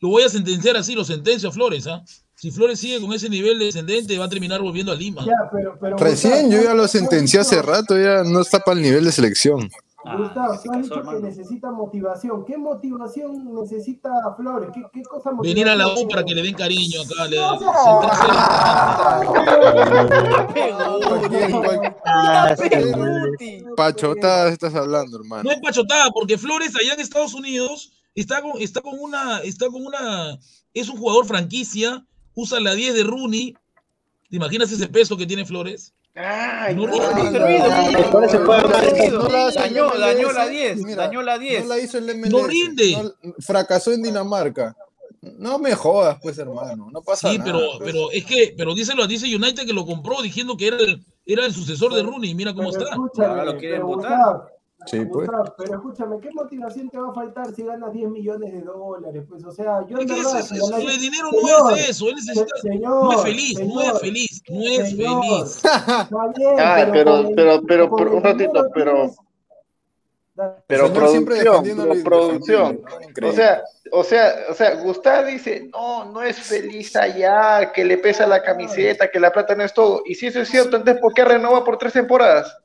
lo 0.00 0.08
voy 0.08 0.22
a 0.22 0.28
sentenciar 0.28 0.76
así, 0.76 0.94
lo 0.94 1.04
sentencio 1.04 1.48
a 1.48 1.52
Flores, 1.52 1.86
¿ah? 1.86 2.02
Si 2.34 2.50
Flores 2.50 2.80
sigue 2.80 3.00
con 3.00 3.12
ese 3.12 3.28
nivel 3.28 3.58
descendente, 3.58 4.18
va 4.18 4.24
a 4.24 4.28
terminar 4.28 4.60
volviendo 4.60 4.90
a 4.90 4.96
Lima. 4.96 5.24
Ya, 5.24 5.32
pero, 5.52 5.78
pero 5.80 5.96
Recién 5.96 6.46
Gustavo, 6.46 6.52
yo 6.52 6.62
ya 6.64 6.74
lo 6.74 6.88
sentencié 6.88 7.40
hace 7.40 7.62
rato, 7.62 7.96
ya 7.96 8.24
no 8.24 8.40
está 8.40 8.58
para 8.58 8.76
el 8.78 8.82
nivel 8.82 9.04
de 9.04 9.12
selección. 9.12 9.70
Gustavo, 10.04 10.54
tú 10.54 10.60
¿qué 10.62 10.68
has 10.70 10.82
dicho 10.82 10.94
que 10.94 11.00
hermano? 11.00 11.20
necesita 11.20 11.70
motivación. 11.70 12.44
¿Qué 12.44 12.58
motivación 12.58 13.54
necesita 13.54 14.10
Flores? 14.36 14.70
¿Qué, 14.74 14.82
qué 14.92 15.02
cosa 15.02 15.30
Venir 15.40 15.68
a 15.68 15.76
la 15.76 15.88
U 15.88 16.08
para 16.08 16.24
que 16.24 16.34
le 16.34 16.42
den 16.42 16.54
cariño 16.54 17.02
acá. 17.02 17.26
Le, 17.28 17.36
No, 17.36 17.58
Guti. 23.30 23.64
pachotadas 23.76 24.52
estás 24.52 24.74
hablando, 24.74 25.18
hermano. 25.18 25.44
No 25.44 25.50
es 25.52 25.60
pachotada, 25.60 26.10
porque 26.10 26.36
Flores 26.36 26.74
allá 26.76 26.94
en 26.94 27.00
Estados 27.00 27.34
Unidos 27.34 27.92
está 28.14 28.42
con, 28.42 28.60
está 28.60 28.80
con 28.80 28.98
una, 28.98 29.38
está 29.40 29.66
con 29.66 29.84
una, 29.86 30.38
es 30.74 30.88
un 30.88 30.98
jugador 30.98 31.26
franquicia, 31.26 32.04
usa 32.34 32.60
la 32.60 32.74
10 32.74 32.94
de 32.94 33.04
Rooney. 33.04 33.54
¿Te 34.30 34.36
imaginas 34.36 34.72
ese 34.72 34.88
peso 34.88 35.16
que 35.16 35.26
tiene 35.26 35.44
Flores? 35.44 35.94
Ay, 36.14 36.74
No 36.76 36.92
se 38.28 38.38
puede 38.40 38.68
Dañó, 39.54 39.90
dañó 39.98 40.32
la 40.32 40.46
10, 40.48 40.76
mira, 40.84 41.06
dañó 41.06 41.22
la 41.22 41.38
10. 41.38 41.62
No 41.62 41.68
la 41.74 41.78
hizo 41.80 41.98
el 41.98 42.04
MLS. 42.14 42.30
No 42.30 42.46
rinde. 42.46 42.92
no- 43.22 43.32
fracasó 43.38 43.92
en 43.92 44.02
Dinamarca. 44.02 44.76
No 45.22 45.58
me 45.58 45.74
jodas, 45.74 46.18
pues, 46.20 46.36
hermano. 46.38 46.88
No 46.92 47.00
pasa 47.00 47.30
Sí, 47.30 47.38
nada. 47.38 47.52
pero, 47.52 47.78
pues. 47.78 47.92
pero 47.92 48.10
es 48.10 48.24
que, 48.26 48.54
pero 48.56 48.74
díselo, 48.74 49.06
dice 49.06 49.34
United 49.34 49.64
que 49.64 49.72
lo 49.72 49.86
compró 49.86 50.20
diciendo 50.20 50.56
que 50.56 50.66
era 50.66 50.76
el, 50.78 51.02
era 51.24 51.46
el 51.46 51.54
sucesor 51.54 51.94
de 51.94 52.02
Rooney. 52.02 52.34
Mira 52.34 52.52
cómo 52.52 52.70
Pero 52.72 52.82
está. 52.84 52.94
escúchame, 52.94 53.28
Ahora 53.28 53.44
lo 53.44 53.56
quieren 53.56 53.82
votar. 53.82 54.51
Sí, 54.86 55.04
pues. 55.06 55.28
Pero 55.58 55.74
escúchame, 55.76 56.18
¿qué 56.20 56.30
motivación 56.32 56.88
te 56.90 56.98
va 56.98 57.10
a 57.10 57.14
faltar 57.14 57.54
si 57.54 57.62
ganas 57.62 57.92
10 57.92 58.10
millones 58.10 58.52
de 58.52 58.60
dólares? 58.62 59.24
Pues, 59.28 59.44
o 59.44 59.52
sea, 59.52 59.86
yo 59.86 59.98
Es 59.98 60.06
que 60.06 60.12
verdad, 60.14 60.38
eso- 60.38 60.48
si 60.48 60.56
eso- 60.56 60.66
ganas- 60.70 60.94
el 60.94 61.00
dinero 61.00 61.28
Señor, 61.30 61.60
no 61.62 61.70
es 61.76 61.88
eso. 61.90 62.08
Él 62.08 62.14
necesita, 62.16 62.46
se- 62.56 62.68
señor, 62.68 63.04
no 63.04 63.12
es 63.12 63.22
feliz, 63.22 63.52
no 63.60 63.66
señor, 63.66 63.94
es 63.94 64.00
feliz, 64.00 64.42
no 64.48 64.60
es 64.62 64.88
señor, 64.90 65.22
feliz. 65.24 65.56
Está 65.64 66.32
bien, 66.36 66.56
Ah, 66.58 66.88
pero- 66.92 67.28
pero- 67.34 67.62
pero- 67.66 67.96
pero 67.96 68.08
el 68.08 68.14
un 68.16 68.22
ratito, 68.24 68.66
pero- 68.74 69.10
Pero 70.66 70.90
producción, 70.92 71.24
pero 71.66 72.02
producción. 72.02 72.80
¿no? 73.20 73.28
O 73.28 73.32
sea, 73.32 73.62
o 73.92 74.02
sea, 74.02 74.34
o 74.50 74.54
sea, 74.54 74.74
Gustavo 74.76 75.26
dice, 75.26 75.68
no, 75.70 76.06
no 76.06 76.22
es 76.22 76.38
feliz 76.38 76.96
allá, 76.96 77.70
que 77.70 77.84
le 77.84 77.98
pesa 77.98 78.26
la 78.26 78.42
camiseta, 78.42 79.10
que 79.10 79.20
la 79.20 79.30
plata 79.30 79.54
no 79.54 79.62
es 79.62 79.74
todo. 79.74 80.02
Y 80.06 80.14
si 80.14 80.26
eso 80.28 80.40
es 80.40 80.48
cierto, 80.48 80.76
entonces 80.78 81.00
¿por 81.02 81.12
qué 81.12 81.24
renova 81.24 81.62
por 81.62 81.76
tres 81.76 81.92
temporadas? 81.92 82.56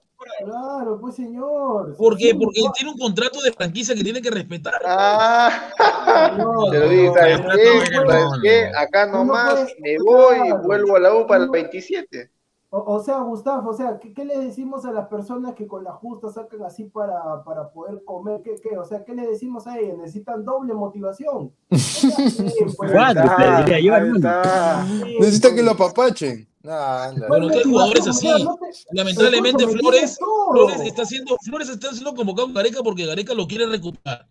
Claro, 0.43 1.00
pues 1.00 1.15
señor. 1.15 1.95
¿Por 1.97 2.17
qué? 2.17 2.34
Porque 2.36 2.62
tiene 2.76 2.91
un 2.91 2.97
contrato 2.97 3.41
de 3.41 3.52
franquicia 3.52 3.95
que 3.95 4.04
tiene 4.04 4.21
que 4.21 4.30
respetar. 4.30 4.76
Ah, 4.86 6.30
señor, 6.32 6.67
pero 6.71 6.89
dice, 6.89 7.13
¿sabes 7.13 7.39
no, 7.41 7.50
qué? 7.56 7.63
no, 7.95 8.04
no, 8.04 8.10
¿Sabes 8.10 8.26
no. 8.26 8.41
qué? 8.41 8.71
Acá 8.78 9.06
nomás 9.08 9.67
me 9.80 9.97
voy 10.00 10.38
y 10.50 10.52
vuelvo 10.65 10.95
a 10.95 11.00
la 11.00 11.15
U 11.15 11.26
para 11.28 11.43
el 11.43 11.47
Tú 11.50 11.54
no- 11.54 11.62
27. 11.62 12.32
O, 12.69 12.95
o 12.95 13.00
sea, 13.02 13.19
Gustavo, 13.19 13.69
o 13.69 13.73
sea, 13.73 13.97
¿qué, 13.97 14.13
qué 14.13 14.26
le 14.26 14.38
decimos 14.39 14.84
a 14.86 14.91
las 14.91 15.08
personas 15.08 15.54
que 15.56 15.65
con 15.65 15.86
la 15.86 15.93
justa 15.93 16.30
sacan 16.30 16.63
así 16.63 16.84
para, 16.84 17.41
para 17.45 17.69
poder 17.69 18.04
comer? 18.04 18.41
¿Qué, 18.43 18.56
qué? 18.62 18.78
O 18.78 18.84
sea, 18.84 19.06
¿qué 19.06 19.15
le 19.15 19.26
decimos 19.26 19.65
a 19.67 19.80
ellas? 19.80 19.97
Necesitan 19.97 20.43
doble 20.43 20.73
motivación. 20.73 21.54
O 21.71 21.78
sea, 21.78 22.30
sí, 22.30 22.54
pues, 22.76 22.91
¿Cuándo? 22.91 23.21
Ahí 23.21 23.28
está, 23.28 23.58
diría 23.63 23.80
yo, 23.80 23.93
ahí 23.95 24.02
hermano. 24.02 24.15
está. 24.17 24.86
sí, 24.86 25.17
Necesita 25.17 25.47
pues. 25.47 25.56
que 25.56 25.63
lo 25.63 25.71
apapachen. 25.71 26.47
Nah. 26.67 27.13
Bueno, 27.30 27.47
hay 27.47 27.63
jugadores 27.63 28.06
así. 28.08 28.27
No 28.43 28.58
te- 28.58 28.95
Lamentablemente 28.95 29.65
Flores. 29.67 30.17
Flores 30.51 30.82
está 30.82 31.06
siendo, 31.06 31.38
Flores 31.38 31.69
está 31.69 31.91
siendo 31.93 32.13
convocado 32.13 32.47
en 32.49 32.53
Gareca 32.53 32.84
porque 32.84 33.06
Gareca 33.06 33.34
lo 33.34 33.47
quiere 33.47 33.65
recuperar. 33.67 34.27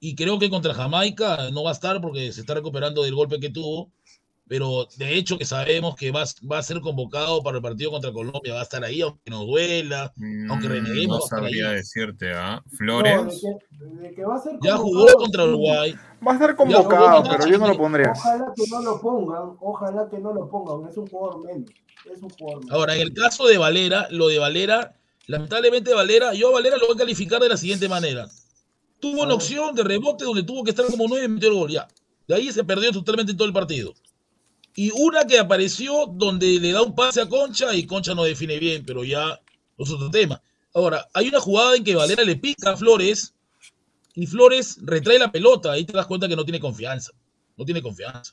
Y 0.00 0.14
creo 0.14 0.38
que 0.38 0.50
contra 0.50 0.74
Jamaica 0.74 1.50
no 1.50 1.62
va 1.62 1.70
a 1.70 1.72
estar 1.72 2.00
porque 2.00 2.30
se 2.32 2.40
está 2.42 2.54
recuperando 2.54 3.02
del 3.02 3.14
golpe 3.14 3.40
que 3.40 3.48
tuvo. 3.50 3.90
Pero 4.50 4.88
de 4.96 5.14
hecho 5.16 5.38
que 5.38 5.44
sabemos 5.44 5.94
que 5.94 6.10
va, 6.10 6.24
va 6.50 6.58
a 6.58 6.62
ser 6.64 6.80
convocado 6.80 7.40
para 7.40 7.58
el 7.58 7.62
partido 7.62 7.92
contra 7.92 8.10
Colombia, 8.12 8.52
va 8.52 8.58
a 8.58 8.62
estar 8.64 8.82
ahí, 8.82 9.00
aunque 9.00 9.30
nos 9.30 9.46
duela, 9.46 10.12
aunque 10.48 10.66
Mm, 10.66 10.72
reneguemos. 10.72 11.20
No 11.20 11.26
sabría 11.38 11.70
decirte, 11.70 12.32
¿ah? 12.34 12.60
No, 12.80 13.00
de 13.00 13.10
Flores. 13.14 13.40
que, 13.40 13.84
de 14.08 14.12
que 14.12 14.24
va 14.24 14.34
a 14.34 14.38
ser 14.40 14.58
Ya 14.60 14.76
jugó 14.76 15.06
contra. 15.14 15.44
Uruguay. 15.44 15.94
Va 16.26 16.32
a 16.32 16.34
estar 16.34 16.56
jugó 16.56 16.74
convocado, 16.82 17.22
pero 17.30 17.46
yo 17.46 17.58
no 17.58 17.68
lo 17.68 17.76
pondría. 17.76 18.10
Ojalá 18.10 18.52
que 18.56 18.64
no 18.68 18.82
lo 18.82 19.00
pongan, 19.00 19.56
ojalá 19.60 20.08
que 20.10 20.18
no 20.18 20.34
lo 20.34 20.48
pongan, 20.50 20.90
es 20.90 20.96
un 20.96 21.06
jugador 21.06 21.44
menos, 21.44 21.70
es 22.12 22.20
un 22.20 22.30
jugador 22.30 22.64
menos. 22.64 22.76
Ahora, 22.76 22.96
en 22.96 23.02
el 23.02 23.14
caso 23.14 23.46
de 23.46 23.56
Valera, 23.56 24.08
lo 24.10 24.26
de 24.26 24.40
Valera, 24.40 24.96
lamentablemente 25.28 25.94
Valera, 25.94 26.34
yo 26.34 26.48
a 26.48 26.52
Valera 26.54 26.76
lo 26.76 26.88
voy 26.88 26.96
a 26.96 26.98
calificar 26.98 27.40
de 27.40 27.50
la 27.50 27.56
siguiente 27.56 27.88
manera. 27.88 28.26
Tuvo 28.98 29.22
una 29.22 29.34
opción 29.34 29.76
de 29.76 29.84
rebote 29.84 30.24
donde 30.24 30.42
tuvo 30.42 30.64
que 30.64 30.70
estar 30.70 30.86
como 30.86 31.06
nueve 31.06 31.26
y 31.26 31.28
metió 31.28 31.50
el 31.50 31.54
gol, 31.54 31.70
ya. 31.70 31.86
De 32.26 32.34
ahí 32.34 32.50
se 32.50 32.64
perdió 32.64 32.90
totalmente 32.90 33.30
en 33.30 33.38
todo 33.38 33.46
el 33.46 33.54
partido. 33.54 33.94
Y 34.80 34.90
una 34.94 35.26
que 35.26 35.38
apareció 35.38 36.06
donde 36.06 36.58
le 36.58 36.72
da 36.72 36.80
un 36.80 36.94
pase 36.94 37.20
a 37.20 37.28
Concha 37.28 37.74
y 37.74 37.84
Concha 37.84 38.14
no 38.14 38.24
define 38.24 38.58
bien, 38.58 38.82
pero 38.86 39.04
ya 39.04 39.38
es 39.76 39.90
otro 39.90 40.10
tema. 40.10 40.40
Ahora, 40.72 41.06
hay 41.12 41.28
una 41.28 41.38
jugada 41.38 41.76
en 41.76 41.84
que 41.84 41.94
Valera 41.94 42.24
le 42.24 42.36
pica 42.36 42.70
a 42.70 42.76
Flores 42.78 43.34
y 44.14 44.26
Flores 44.26 44.78
retrae 44.80 45.18
la 45.18 45.30
pelota. 45.30 45.72
Ahí 45.72 45.84
te 45.84 45.92
das 45.92 46.06
cuenta 46.06 46.26
que 46.28 46.34
no 46.34 46.46
tiene 46.46 46.60
confianza. 46.60 47.12
No 47.58 47.66
tiene 47.66 47.82
confianza. 47.82 48.32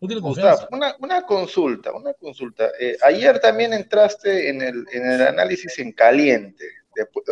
No 0.00 0.08
tiene 0.08 0.22
confianza. 0.22 0.68
Gustavo, 0.70 0.74
una, 0.74 0.96
una 1.00 1.26
consulta, 1.26 1.92
una 1.92 2.14
consulta. 2.14 2.70
Eh, 2.80 2.96
ayer 3.02 3.38
también 3.38 3.74
entraste 3.74 4.48
en 4.48 4.62
el, 4.62 4.86
en 4.90 5.12
el 5.12 5.20
análisis 5.20 5.78
en 5.80 5.92
caliente. 5.92 6.64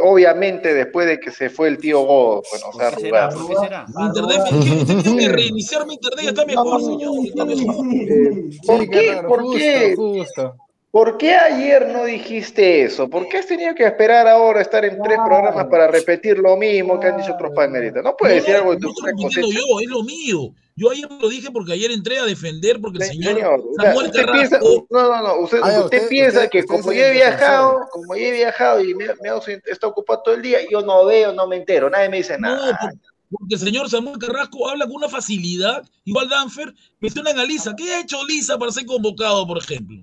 Obviamente 0.02 0.74
después 0.74 1.06
de 1.06 1.20
que 1.20 1.30
se 1.30 1.48
fue 1.50 1.68
el 1.68 1.78
tío 1.78 2.00
Godo, 2.00 2.42
bueno, 2.50 2.66
o 2.68 2.72
sea, 2.78 2.90
¿Por 2.90 2.98
qué 2.98 3.04
será? 3.06 3.24
arrugado. 3.26 3.46
¿Por 3.46 3.48
qué 3.48 3.60
será? 3.66 3.86
Mi 3.94 4.04
internet, 4.06 4.40
me- 4.52 4.60
¿qué? 4.86 5.02
tengo 5.02 5.16
que 5.18 5.28
reiniciar 5.28 5.86
mi 5.86 5.94
internet, 5.94 6.24
ya 6.24 6.30
está 6.30 6.44
mejor, 6.46 6.80
señor. 6.82 7.12
ya 7.22 7.28
está 7.28 7.44
mejor. 7.44 7.74
Sí, 7.74 8.60
¿Por 8.66 8.80
Sí, 8.80 8.88
qué? 8.88 9.02
claro, 9.06 9.28
¿Por 9.28 9.40
justo, 9.42 9.58
qué? 9.58 9.94
justo. 9.96 10.54
¿Por 10.92 11.16
qué 11.16 11.34
ayer 11.34 11.88
no 11.88 12.04
dijiste 12.04 12.82
eso? 12.82 13.08
¿Por 13.08 13.26
qué 13.26 13.38
has 13.38 13.46
tenido 13.46 13.74
que 13.74 13.84
esperar 13.86 14.28
ahora 14.28 14.58
a 14.58 14.62
estar 14.62 14.84
en 14.84 15.00
tres 15.02 15.18
programas 15.24 15.64
para 15.68 15.88
repetir 15.88 16.36
lo 16.38 16.54
mismo 16.58 17.00
que 17.00 17.06
han 17.06 17.16
dicho 17.16 17.32
otros 17.32 17.52
panelistas? 17.56 18.04
No 18.04 18.14
puedes 18.14 18.36
No, 18.36 18.40
decir 18.42 18.52
no, 18.54 18.58
algo 18.60 18.70
de 18.74 18.80
no 18.80 18.80
tu 18.82 18.88
estoy 18.90 19.02
propia 19.04 19.22
repitiendo 19.24 19.48
cosecha. 19.48 19.66
yo, 19.66 19.80
es 19.80 19.88
lo 19.88 20.02
mío. 20.02 20.54
Yo 20.76 20.90
ayer 20.90 21.08
lo 21.10 21.28
dije 21.30 21.50
porque 21.50 21.72
ayer 21.72 21.90
entré 21.92 22.18
a 22.18 22.24
defender 22.24 22.78
porque 22.78 22.98
el 22.98 23.04
Se- 23.04 23.12
señor, 23.14 23.40
Samuel 23.80 24.06
usted 24.06 24.26
piensa, 24.32 24.58
Carrasco, 24.58 24.86
no, 24.90 25.02
no, 25.08 25.22
no, 25.22 25.40
usted, 25.40 25.58
Ah, 25.62 25.70
ya, 25.72 25.80
usted 25.84 25.96
usted- 25.96 26.08
piensa 26.10 26.38
usted- 26.40 26.50
que 26.50 26.58
usted 26.60 26.74
como 26.76 26.92
yo 26.92 27.04
he 27.04 27.10
viajado, 27.12 27.88
como 27.90 28.14
yo 28.14 28.22
he 28.22 28.30
viajado 28.32 28.84
y 28.84 28.94
me, 28.94 29.06
me 29.06 29.28
he 29.30 29.72
está 29.72 29.86
ocupado 29.86 30.22
todo 30.22 30.34
el 30.34 30.42
día, 30.42 30.58
yo 30.70 30.82
no 30.82 31.06
veo, 31.06 31.32
no 31.32 31.46
me 31.46 31.56
entero, 31.56 31.88
nadie 31.88 32.10
me 32.10 32.18
dice 32.18 32.36
no, 32.38 32.48
nada. 32.54 32.78
por- 32.78 32.92
porque 33.30 33.54
el 33.54 33.60
señor 33.60 33.88
Samuel 33.88 34.18
Carrasco 34.18 34.68
habla 34.68 34.84
con 34.84 34.96
una 34.96 35.08
facilidad, 35.08 35.82
igual 36.04 36.28
Danfer, 36.28 36.74
mencionan 37.00 37.38
a 37.38 37.44
Lisa. 37.46 37.74
¿Qué 37.74 37.90
ha 37.90 38.00
hecho 38.00 38.22
Lisa 38.26 38.58
para 38.58 38.70
ser 38.72 38.84
convocado, 38.84 39.46
por 39.46 39.56
ejemplo? 39.56 40.02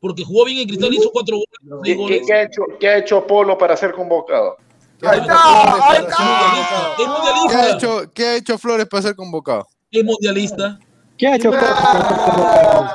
Porque 0.00 0.24
jugó 0.24 0.44
bien 0.44 0.58
en 0.58 0.68
Cristal, 0.68 0.92
hizo 0.94 1.10
cuatro 1.10 1.36
goles, 1.36 1.82
¿Qué, 1.84 1.90
qué- 1.92 1.96
goles. 1.96 2.22
qué 2.26 2.32
ha 2.34 2.42
hecho, 2.42 2.62
qué 2.78 2.88
ha 2.88 2.96
hecho 2.98 3.26
Polo 3.26 3.56
para 3.56 3.76
ser 3.76 3.92
convocado? 3.92 4.56
¿Qué 5.00 5.08
Ahí 5.08 5.18
ha 5.20 5.22
hecho 5.22 5.32
está, 5.32 5.38
Flores 5.38 5.82
ahí 5.82 6.02
para 6.02 6.08
Es 6.08 6.16
ser 6.16 6.16
mundialista, 6.16 6.76
convocado? 6.76 6.92
es 6.92 6.96
¿Qué 6.96 7.04
ha 7.04 7.08
mundialista, 7.08 7.76
hecho, 7.76 8.12
qué 8.14 8.26
ha 8.26 8.34
hecho 8.36 8.58
Flores 8.58 8.86
para 8.88 9.02
ser 9.02 9.16
convocado? 9.16 9.68
es 9.90 10.04
mundialista. 10.04 10.78
¿Qué 11.18 11.26
ha 11.28 11.36
hecho 11.36 11.50
Costa 11.50 11.74
para 11.74 12.08
ser 12.08 12.68
convocado? 12.68 12.86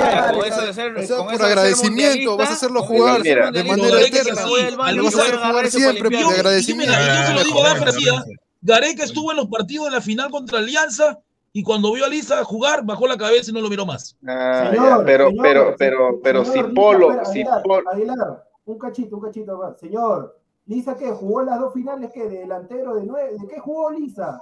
Ya, 0.00 0.32
con 0.32 0.44
eso 0.44 0.60
de 0.62 0.74
ser, 0.74 0.96
O 0.96 1.02
sea, 1.06 1.16
con 1.16 1.26
por 1.26 1.34
eso 1.34 1.42
de 1.44 1.48
ser 1.48 1.58
agradecimiento, 1.58 2.36
vas 2.36 2.50
a 2.50 2.52
hacerlo 2.52 2.82
jugar 2.82 3.20
Mira, 3.22 3.50
de 3.50 3.64
manera 3.64 4.00
eterna. 4.00 4.34
vas 4.34 4.44
a 4.44 4.92
y 4.92 5.06
hacer 5.06 5.36
jugar 5.36 5.70
siempre 5.70 6.10
Yo, 6.10 6.20
yo, 6.20 6.28
se 6.30 7.34
lo 7.34 7.44
digo 7.44 7.64
a 7.64 7.70
¿ah? 7.72 8.24
Gareca 8.60 9.04
estuvo 9.04 9.30
en 9.30 9.36
los 9.36 9.46
partidos 9.46 9.86
de 9.86 9.92
la 9.92 10.00
final 10.00 10.30
contra 10.30 10.58
Alianza 10.58 11.18
y 11.58 11.62
cuando 11.64 11.92
vio 11.92 12.04
a 12.04 12.08
Lisa 12.08 12.44
jugar, 12.44 12.84
bajó 12.84 13.08
la 13.08 13.16
cabeza 13.16 13.50
y 13.50 13.54
no 13.54 13.60
lo 13.60 13.68
miró 13.68 13.84
más. 13.84 14.16
Ah, 14.24 14.68
Señor, 14.70 15.00
ya, 15.00 15.04
pero, 15.04 15.28
señor, 15.28 15.42
pero, 15.42 15.74
pero, 15.76 16.20
pero 16.22 16.44
si 16.44 16.52
señor, 16.52 16.74
Polo, 16.74 17.24
si 17.24 17.40
Aguilar, 17.40 17.62
Polo, 17.64 17.90
Aguilar, 17.90 18.44
un 18.66 18.78
cachito, 18.78 19.16
un 19.16 19.22
cachito 19.22 19.58
más. 19.58 19.76
Señor, 19.80 20.38
Lisa, 20.66 20.96
¿qué? 20.96 21.10
¿Jugó 21.10 21.42
las 21.42 21.58
dos 21.58 21.74
finales 21.74 22.12
que 22.12 22.28
de 22.28 22.38
delantero 22.38 22.94
de 22.94 23.06
nueve? 23.06 23.32
¿De 23.40 23.48
qué 23.48 23.58
jugó 23.58 23.90
Lisa? 23.90 24.40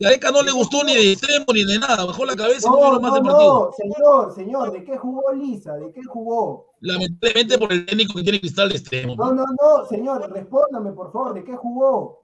Gareca 0.00 0.30
no 0.30 0.42
le 0.42 0.52
gustó 0.52 0.82
ni 0.84 0.94
de 0.94 1.12
extremo 1.12 1.44
ni 1.52 1.64
de 1.64 1.78
nada, 1.78 2.06
bajó 2.06 2.24
la 2.24 2.34
cabeza 2.34 2.66
y 2.66 2.70
no 2.70 2.76
miró 2.78 3.00
más 3.00 3.10
no, 3.10 3.16
el 3.18 3.22
partido. 3.24 3.52
no, 3.52 3.72
señor, 3.72 4.34
señor, 4.34 4.72
¿de 4.72 4.84
qué 4.84 4.96
jugó 4.96 5.32
Lisa? 5.34 5.76
¿De 5.76 5.92
qué 5.92 6.02
jugó? 6.02 6.72
Lamentablemente 6.80 7.58
por 7.58 7.72
el 7.74 7.84
técnico 7.84 8.14
que 8.14 8.22
tiene 8.22 8.40
cristal 8.40 8.70
de 8.70 8.76
extremo. 8.76 9.16
No, 9.16 9.34
no, 9.34 9.44
no, 9.44 9.84
señor, 9.84 10.32
respóndame, 10.32 10.92
por 10.92 11.12
favor, 11.12 11.34
¿de 11.34 11.44
qué 11.44 11.54
jugó? 11.54 12.23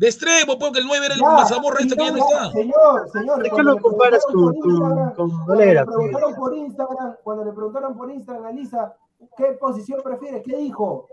De 0.00 0.06
extremo, 0.08 0.58
porque 0.58 0.78
el 0.78 0.86
9 0.86 1.04
era 1.06 1.14
el 1.14 1.20
Ya, 1.20 1.26
Mazamorra 1.26 1.80
este 1.80 1.94
que 1.94 2.04
ya 2.04 2.10
no 2.10 2.16
está. 2.16 2.50
Señor, 2.52 3.10
señor, 3.12 3.34
¿Por 3.34 3.42
qué 3.42 3.50
cuando 3.50 3.70
lo 3.70 3.76
le 3.76 3.82
comparas 3.82 4.24
preguntaron 4.24 4.54
con- 4.54 4.62
por 4.62 4.70
Instagram, 4.72 5.14
con- 5.14 5.14
con 5.14 5.30
cuando 5.30 5.46
Valera, 5.54 5.80
le 5.82 5.86
preguntaron 5.86 6.34
por 6.36 6.54
Instagram, 6.56 7.16
cuando 7.22 7.44
le 7.44 7.52
preguntaron 7.52 7.96
por 7.98 8.10
Instagram 8.10 8.44
a 8.46 8.52
Lisa, 8.52 8.96
¿qué 9.36 9.44
posición 9.60 10.00
prefiere? 10.02 10.42
¿Qué 10.42 10.56
dijo? 10.56 11.06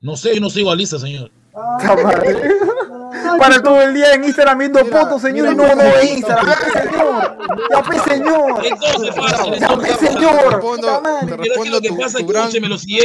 No 0.00 0.16
sé, 0.16 0.34
yo 0.34 0.40
no 0.40 0.48
sigo 0.48 0.70
a 0.70 0.74
Lisa, 0.74 0.98
señor. 0.98 1.30
Ah, 1.54 1.96
madre. 2.02 2.58
Para 3.38 3.62
todo 3.62 3.82
el 3.82 3.92
día 3.92 4.14
en 4.14 4.24
Instagram 4.24 4.58
viendo 4.58 4.84
fotos, 4.86 5.20
señor, 5.20 5.50
mira 5.50 5.52
y 5.52 5.56
no, 5.56 5.74
no 5.74 5.82
está 5.82 6.04
Instagram. 6.04 6.56
Señor. 6.72 7.38
Ya, 7.70 7.82
pe, 7.82 7.98
señor. 8.10 8.64
Entonces, 8.64 9.14
fácil, 9.14 9.54
Ya, 9.60 9.76
pe, 9.76 9.94
Te 9.94 10.06
señor. 10.06 10.52
respondo, 10.52 11.02
te 11.26 11.36
respondo 11.36 11.70
lo 11.70 11.80
que 11.80 11.88
tu, 11.88 11.98
pasa 11.98 12.18
es 12.18 12.24
tu 12.24 12.26
que 12.26 12.32
gran, 12.32 12.50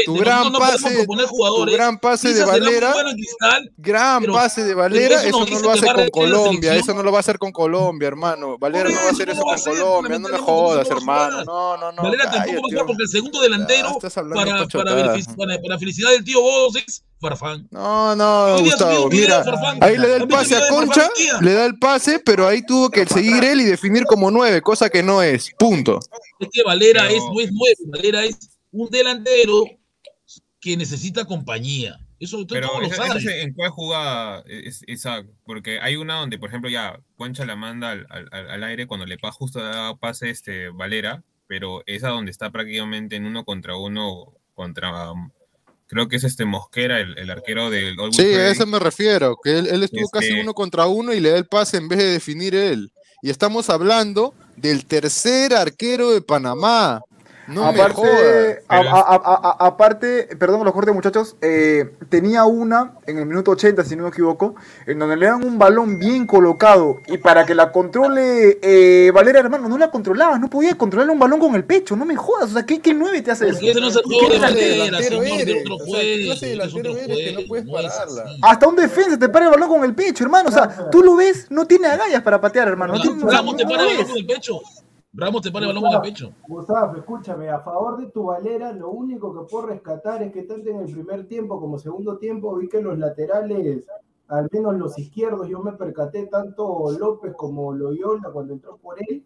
tu 0.06 0.16
gran 0.16 0.54
pase, 0.54 1.06
tu 1.06 1.28
jugadores. 1.28 1.76
gran 1.76 2.00
pase 2.00 2.34
de 2.34 2.46
Valera, 2.46 2.94
en 3.02 3.74
gran 3.78 4.24
pase 4.24 4.64
de 4.64 4.74
Valera, 4.74 5.24
eso 5.24 5.44
eso 5.44 5.56
no 5.56 5.60
lo 5.60 5.72
hace 5.72 5.86
va 5.86 5.92
a 5.92 5.96
con 5.96 6.10
Colombia, 6.10 6.76
eso 6.76 6.94
no 6.94 7.04
lo 7.04 7.12
va 7.12 7.18
a 7.18 7.20
hacer 7.20 7.38
con 7.38 7.52
Colombia, 7.52 8.08
hermano. 8.08 8.58
Valera 8.58 8.90
no 8.90 8.96
va 8.96 9.08
a 9.08 9.12
hacer 9.12 9.30
eso 9.30 9.42
con 9.42 9.60
Colombia, 9.60 10.20
no 10.20 10.30
me 10.30 10.38
jodas, 10.38 10.90
hermano. 10.90 11.44
No, 11.44 11.78
no, 11.78 11.92
no. 11.92 12.04
Valera 12.04 12.32
tampoco 12.32 12.62
va 12.76 12.82
a 12.82 12.86
porque 12.86 13.04
el 13.04 13.10
segundo 13.10 13.42
delantero 13.42 14.00
para 14.38 15.78
felicidad 15.78 16.12
del 16.12 16.24
tío 16.24 16.42
Bodos 16.42 16.76
es 16.78 17.04
Farfán. 17.20 17.68
No, 17.72 18.16
no, 18.16 18.56
Hoy 18.56 18.64
Gustavo, 18.64 19.10
mira, 19.10 19.44
Farfán. 19.44 19.84
ahí 19.84 19.98
le 19.98 20.08
da 20.08 20.16
el 20.18 20.22
¿Han 20.24 20.28
visto 20.28 20.38
pase 20.44 20.56
a 20.56 20.68
Concha, 20.70 21.10
le 21.42 21.54
da 21.54 21.66
el 21.66 21.80
pase, 21.80 22.20
pero 22.20 22.48
ahí 22.48 22.62
tuvo 22.66 22.90
que 22.90 23.06
seguir 23.06 23.44
él 23.44 23.62
y 23.62 23.64
definir 23.66 24.04
como 24.06 24.30
nueve, 24.32 24.62
cosa 24.62 24.90
que 24.90 25.02
no 25.04 25.22
es, 25.24 25.52
punto. 25.58 26.00
Es 26.40 26.50
que 26.52 26.64
Valera 26.64 27.10
es, 27.10 27.24
no 27.34 27.40
es 27.42 27.52
nuevo, 27.52 27.92
Valera 27.92 28.24
es 28.26 28.38
un 28.72 28.90
delantero 28.90 29.64
que 30.60 30.78
necesita 30.78 31.26
compañía. 31.26 31.98
Eso 32.20 32.40
usted 32.40 32.56
Pero 32.56 32.80
lo 32.80 32.88
esa- 32.88 33.16
esa 33.18 33.36
en 33.36 33.54
cuál 33.54 33.70
jugada 33.70 34.44
es 34.48 34.82
esa, 34.88 35.24
porque 35.46 35.80
hay 35.80 35.98
una 35.98 36.16
donde, 36.16 36.40
por 36.40 36.50
ejemplo, 36.50 36.68
ya 36.70 37.00
Concha 37.16 37.46
la 37.46 37.56
manda 37.56 37.92
al, 37.92 38.08
al- 38.10 38.50
al- 38.50 38.64
aire 38.64 38.88
cuando 38.88 39.06
le 39.06 39.18
pa, 39.20 39.32
justo 39.32 39.60
da 39.60 39.96
pase 39.98 40.30
este 40.30 40.70
Valera 40.70 41.24
pero 41.50 41.82
es 41.86 42.04
a 42.04 42.10
donde 42.10 42.30
está 42.32 42.50
prácticamente 42.52 43.16
en 43.16 43.26
uno 43.26 43.46
contra 43.46 43.78
uno 43.78 44.34
contra 44.54 44.92
creo 45.88 46.08
que 46.08 46.18
es 46.18 46.24
este 46.24 46.46
Mosquera, 46.46 47.00
el, 47.00 47.18
el 47.18 47.30
arquero 47.30 47.70
del 47.70 47.94
Always 48.00 48.16
Sí, 48.16 48.24
a 48.24 48.50
eso 48.50 48.66
me 48.66 48.80
refiero, 48.80 49.38
que 49.42 49.58
él, 49.58 49.68
él 49.68 49.84
estuvo 49.84 50.10
casi 50.10 50.28
Este- 50.28 50.42
uno 50.42 50.54
contra 50.54 50.86
uno 50.88 51.14
y 51.14 51.20
le 51.20 51.32
da 51.32 51.38
el 51.38 51.46
pase 51.48 51.78
en 51.78 51.88
vez 51.88 52.00
de 52.00 52.06
definir 52.12 52.54
él. 52.56 52.92
Y 53.22 53.30
estamos 53.30 53.70
hablando 53.70 54.34
del 54.56 54.86
tercer 54.86 55.54
arquero 55.56 56.12
de 56.12 56.22
Panamá. 56.22 57.02
No 57.48 57.72
me 57.72 57.80
aparte, 57.82 57.96
jodas. 57.96 58.58
a- 58.68 58.78
a- 58.78 59.16
a- 59.16 59.56
a- 59.64 59.68
aparte, 59.68 60.30
perdón 60.38 60.64
los 60.66 60.74
cortes 60.74 60.94
muchachos, 60.94 61.36
eh, 61.42 61.94
tenía 62.10 62.44
una 62.46 62.96
en 63.06 63.18
el 63.20 63.26
minuto 63.26 63.52
80, 63.52 63.84
si 63.86 63.96
no 63.96 64.04
me 64.04 64.10
equivoco, 64.10 64.56
en 64.86 65.00
donde 65.00 65.16
le 65.16 65.28
dan 65.28 65.44
un 65.46 65.58
balón 65.58 65.98
bien 65.98 66.28
colocado 66.28 66.98
y 67.08 67.18
para 67.18 67.46
que 67.46 67.56
la 67.56 67.72
controle 67.72 68.60
eh, 68.62 69.12
Valera, 69.14 69.40
hermano, 69.40 69.70
no 69.70 69.78
la 69.78 69.90
controlaba, 69.92 70.38
no 70.38 70.50
podía 70.50 70.76
controlar 70.78 71.10
un 71.10 71.20
balón 71.20 71.40
con 71.40 71.56
el 71.56 71.64
pecho, 71.64 71.96
no 71.96 72.06
me 72.06 72.16
jodas, 72.16 72.52
o 72.52 72.54
sea, 72.54 72.66
¿qué, 72.66 72.82
qué 72.82 72.94
9 72.94 73.22
te 73.22 73.32
hace 73.32 73.46
eso? 73.48 73.54
Porque 73.56 73.72
ese 73.72 73.80
no 73.82 73.88
es 73.88 73.96
el 73.96 74.02
¿Qué 74.04 74.10
juego 74.10 74.30
de 74.34 74.38
clase 74.40 74.56
de 74.56 74.62
Valera, 74.62 74.86
delantero 74.86 75.24
eres? 75.24 75.62
otro 75.62 75.76
O 75.76 75.80
sea, 75.80 75.86
¿qué 75.86 75.92
juego. 75.92 76.26
clase 76.26 76.46
de 76.46 76.52
es 76.52 76.58
delantero 76.58 76.92
otro 76.92 77.04
eres 77.04 77.18
que 77.18 77.42
no 77.42 77.48
puedes 77.48 77.66
pararla? 77.70 78.24
Hasta 78.42 78.68
un 78.68 78.76
defensa 78.76 79.18
te 79.18 79.30
para 79.30 79.46
el 79.46 79.52
balón 79.52 79.70
con 79.70 79.84
el 79.86 79.96
pecho, 79.96 80.24
hermano, 80.26 80.50
o 80.50 80.52
sea, 80.52 80.90
tú 80.92 81.02
lo 81.02 81.16
ves, 81.16 81.48
no 81.50 81.66
tiene 81.66 81.88
agallas 81.88 82.22
para 82.24 82.42
patear, 82.42 82.68
hermano, 82.68 82.94
no 82.96 83.02
tiene, 83.02 83.20
te 83.20 83.26
para 83.26 83.40
el 83.42 83.88
balón 83.88 83.98
ves. 83.98 84.08
con 84.08 84.18
el 84.18 84.26
pecho. 84.26 84.60
Ramos 85.20 85.42
te 85.42 85.48
el 85.50 85.54
balón 85.54 85.82
con 85.82 85.94
el 85.96 86.02
pecho. 86.02 86.32
Gustavo, 86.48 86.96
escúchame, 86.96 87.50
a 87.50 87.60
favor 87.62 87.98
de 87.98 88.12
tu 88.12 88.26
Valera, 88.26 88.72
lo 88.72 88.92
único 88.92 89.34
que 89.34 89.50
puedo 89.50 89.66
rescatar 89.66 90.22
es 90.22 90.32
que 90.32 90.44
tanto 90.44 90.70
en 90.70 90.82
el 90.82 90.94
primer 90.94 91.28
tiempo 91.28 91.60
como 91.60 91.80
segundo 91.80 92.20
tiempo 92.20 92.56
vi 92.56 92.70
que 92.70 92.84
los 92.84 93.00
laterales, 93.00 93.88
al 94.28 94.48
menos 94.52 94.76
los 94.76 95.00
izquierdos, 95.00 95.48
yo 95.48 95.60
me 95.64 95.72
percaté 95.72 96.28
tanto 96.28 96.92
López 97.00 97.34
como 97.36 97.74
Loyola 97.74 98.30
cuando 98.32 98.54
entró 98.54 98.78
por 98.78 98.98
él, 99.10 99.26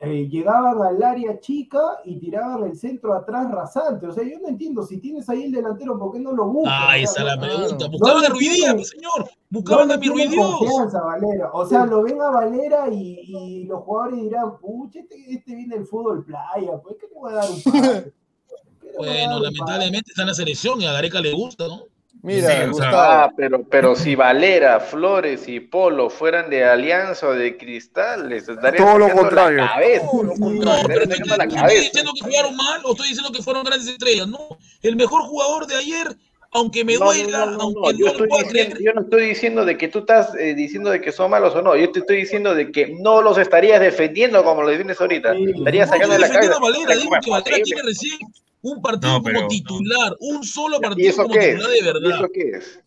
eh, 0.00 0.28
llegaban 0.28 0.80
al 0.82 1.02
área 1.02 1.38
chica 1.40 1.78
y 2.04 2.18
tiraban 2.18 2.64
el 2.64 2.76
centro 2.76 3.14
atrás 3.14 3.50
rasante. 3.50 4.06
O 4.06 4.12
sea, 4.12 4.22
yo 4.24 4.38
no 4.40 4.48
entiendo, 4.48 4.82
si 4.82 4.98
tienes 4.98 5.28
ahí 5.28 5.44
el 5.44 5.52
delantero, 5.52 5.98
¿por 5.98 6.12
qué 6.12 6.20
no 6.20 6.32
lo 6.32 6.46
buscas? 6.48 6.72
Ah, 6.76 6.98
esa 6.98 7.20
es 7.20 7.26
la 7.26 7.36
no- 7.36 7.42
pregunta. 7.42 7.84
no 7.86 7.90
Buscaban 7.90 8.20
le 8.20 8.26
a 8.26 8.30
Ruidía, 8.30 8.74
mi 8.74 8.84
señor. 8.84 9.28
Buscaban 9.50 9.88
no 9.88 9.94
a 9.94 9.96
mi 9.98 10.08
Ruidios. 10.08 10.56
confianza, 10.58 11.00
Valera. 11.02 11.50
O 11.52 11.64
sea, 11.66 11.86
lo 11.86 12.02
ven 12.02 12.20
a 12.20 12.30
Valera 12.30 12.88
y, 12.92 13.20
y 13.24 13.64
los 13.64 13.80
jugadores 13.82 14.20
dirán, 14.22 14.58
pucha, 14.58 15.00
este, 15.00 15.16
este 15.32 15.54
viene 15.54 15.76
del 15.76 15.86
fútbol 15.86 16.24
playa, 16.24 16.72
pues 16.82 16.96
que 16.96 17.06
le 17.06 17.14
voy 17.18 17.32
a 17.32 17.34
dar 17.36 17.50
un 17.50 17.62
pase. 17.62 18.12
¿Qué 18.80 18.86
le 18.86 18.96
voy 18.98 19.08
a 19.08 19.10
dar 19.10 19.18
Bueno, 19.28 19.36
un 19.36 19.42
pase? 19.42 19.52
lamentablemente 19.52 20.10
está 20.10 20.22
en 20.22 20.28
la 20.28 20.34
selección 20.34 20.80
y 20.80 20.86
a 20.86 20.92
Gareca 20.92 21.20
le 21.20 21.32
gusta, 21.32 21.66
¿no? 21.66 21.82
Mira, 22.28 22.50
Sí, 22.50 22.56
sea, 22.56 22.66
Gustavo. 22.68 22.96
Ah, 22.96 23.30
pero, 23.36 23.62
pero 23.64 23.96
si 23.96 24.14
Valera, 24.14 24.80
Flores 24.80 25.48
y 25.48 25.60
Polo 25.60 26.10
fueran 26.10 26.50
de 26.50 26.64
Alianza 26.64 27.26
o 27.28 27.32
de 27.32 27.56
Cristal, 27.56 28.28
les 28.28 28.48
estaría 28.48 28.84
Todo 28.84 28.98
lo 28.98 29.08
contrario. 29.10 29.58
la 29.62 29.68
cabeza. 29.68 30.06
Todo 30.10 30.22
lo 30.24 30.34
No, 30.36 30.44
contrario. 30.46 30.84
pero 30.88 31.02
Estaría 31.02 31.22
estoy, 31.24 31.38
la 31.38 31.44
estoy 31.44 31.58
cabeza. 31.60 31.80
diciendo 31.82 32.12
que 32.14 32.24
jugaron 32.30 32.56
mal 32.56 32.80
o 32.84 32.90
estoy 32.92 33.08
diciendo 33.08 33.32
que 33.32 33.42
fueron 33.42 33.64
grandes 33.64 33.88
estrellas. 33.88 34.28
No, 34.28 34.38
el 34.82 34.96
mejor 34.96 35.22
jugador 35.22 35.66
de 35.66 35.76
ayer, 35.76 36.16
aunque 36.50 36.84
me 36.84 36.96
duela, 36.96 37.46
no, 37.46 37.56
no, 37.56 37.62
aunque 37.62 37.98
Yo, 37.98 38.06
no 38.06 38.10
estoy 38.12 38.28
diciendo, 38.28 38.50
creer, 38.50 38.78
yo 38.82 38.92
no 38.94 39.00
estoy 39.02 39.28
diciendo 39.28 39.64
de 39.64 39.76
que 39.78 39.88
tú 39.88 39.98
estás 40.00 40.34
eh, 40.34 40.54
diciendo 40.54 40.90
de 40.90 41.00
que 41.00 41.12
son 41.12 41.30
malos 41.30 41.54
o 41.54 41.62
no. 41.62 41.76
Yo 41.76 41.90
te 41.92 42.00
estoy 42.00 42.16
diciendo 42.16 42.54
de 42.54 42.72
que 42.72 42.94
no 43.00 43.20
los 43.22 43.36
estarías 43.38 43.80
defendiendo 43.80 44.42
como 44.44 44.62
lo 44.62 44.68
defiendes 44.68 45.00
ahorita. 45.00 45.34
Estarías 45.34 45.88
no 45.88 45.94
sacando 45.94 46.14
estoy 46.16 46.28
la 46.28 46.34
cabeza. 46.34 46.56
a 46.56 46.58
Valera, 46.60 46.96
digo 46.96 47.10
¿Cómo 47.10 47.16
es 47.16 47.24
que 47.24 47.30
Valera 47.30 47.64
tiene 47.64 47.82
recién 47.82 48.18
un 48.62 48.82
partido 48.82 49.12
No, 49.12 49.22
pero- 49.22 49.36
como 49.40 49.48
titular, 49.48 50.16
un 50.20 50.44
solo 50.44 50.78
¿Y 50.78 50.80
partido 50.80 51.08
eso 51.10 51.22
como 51.22 51.34
qué 51.34 51.40
es? 51.40 51.46
titular 51.56 51.70
de 51.70 51.78
¿Y 51.78 51.82
verdad. 51.84 52.14
eso 52.16 52.28
qué 52.32 52.50
es? 52.56 52.80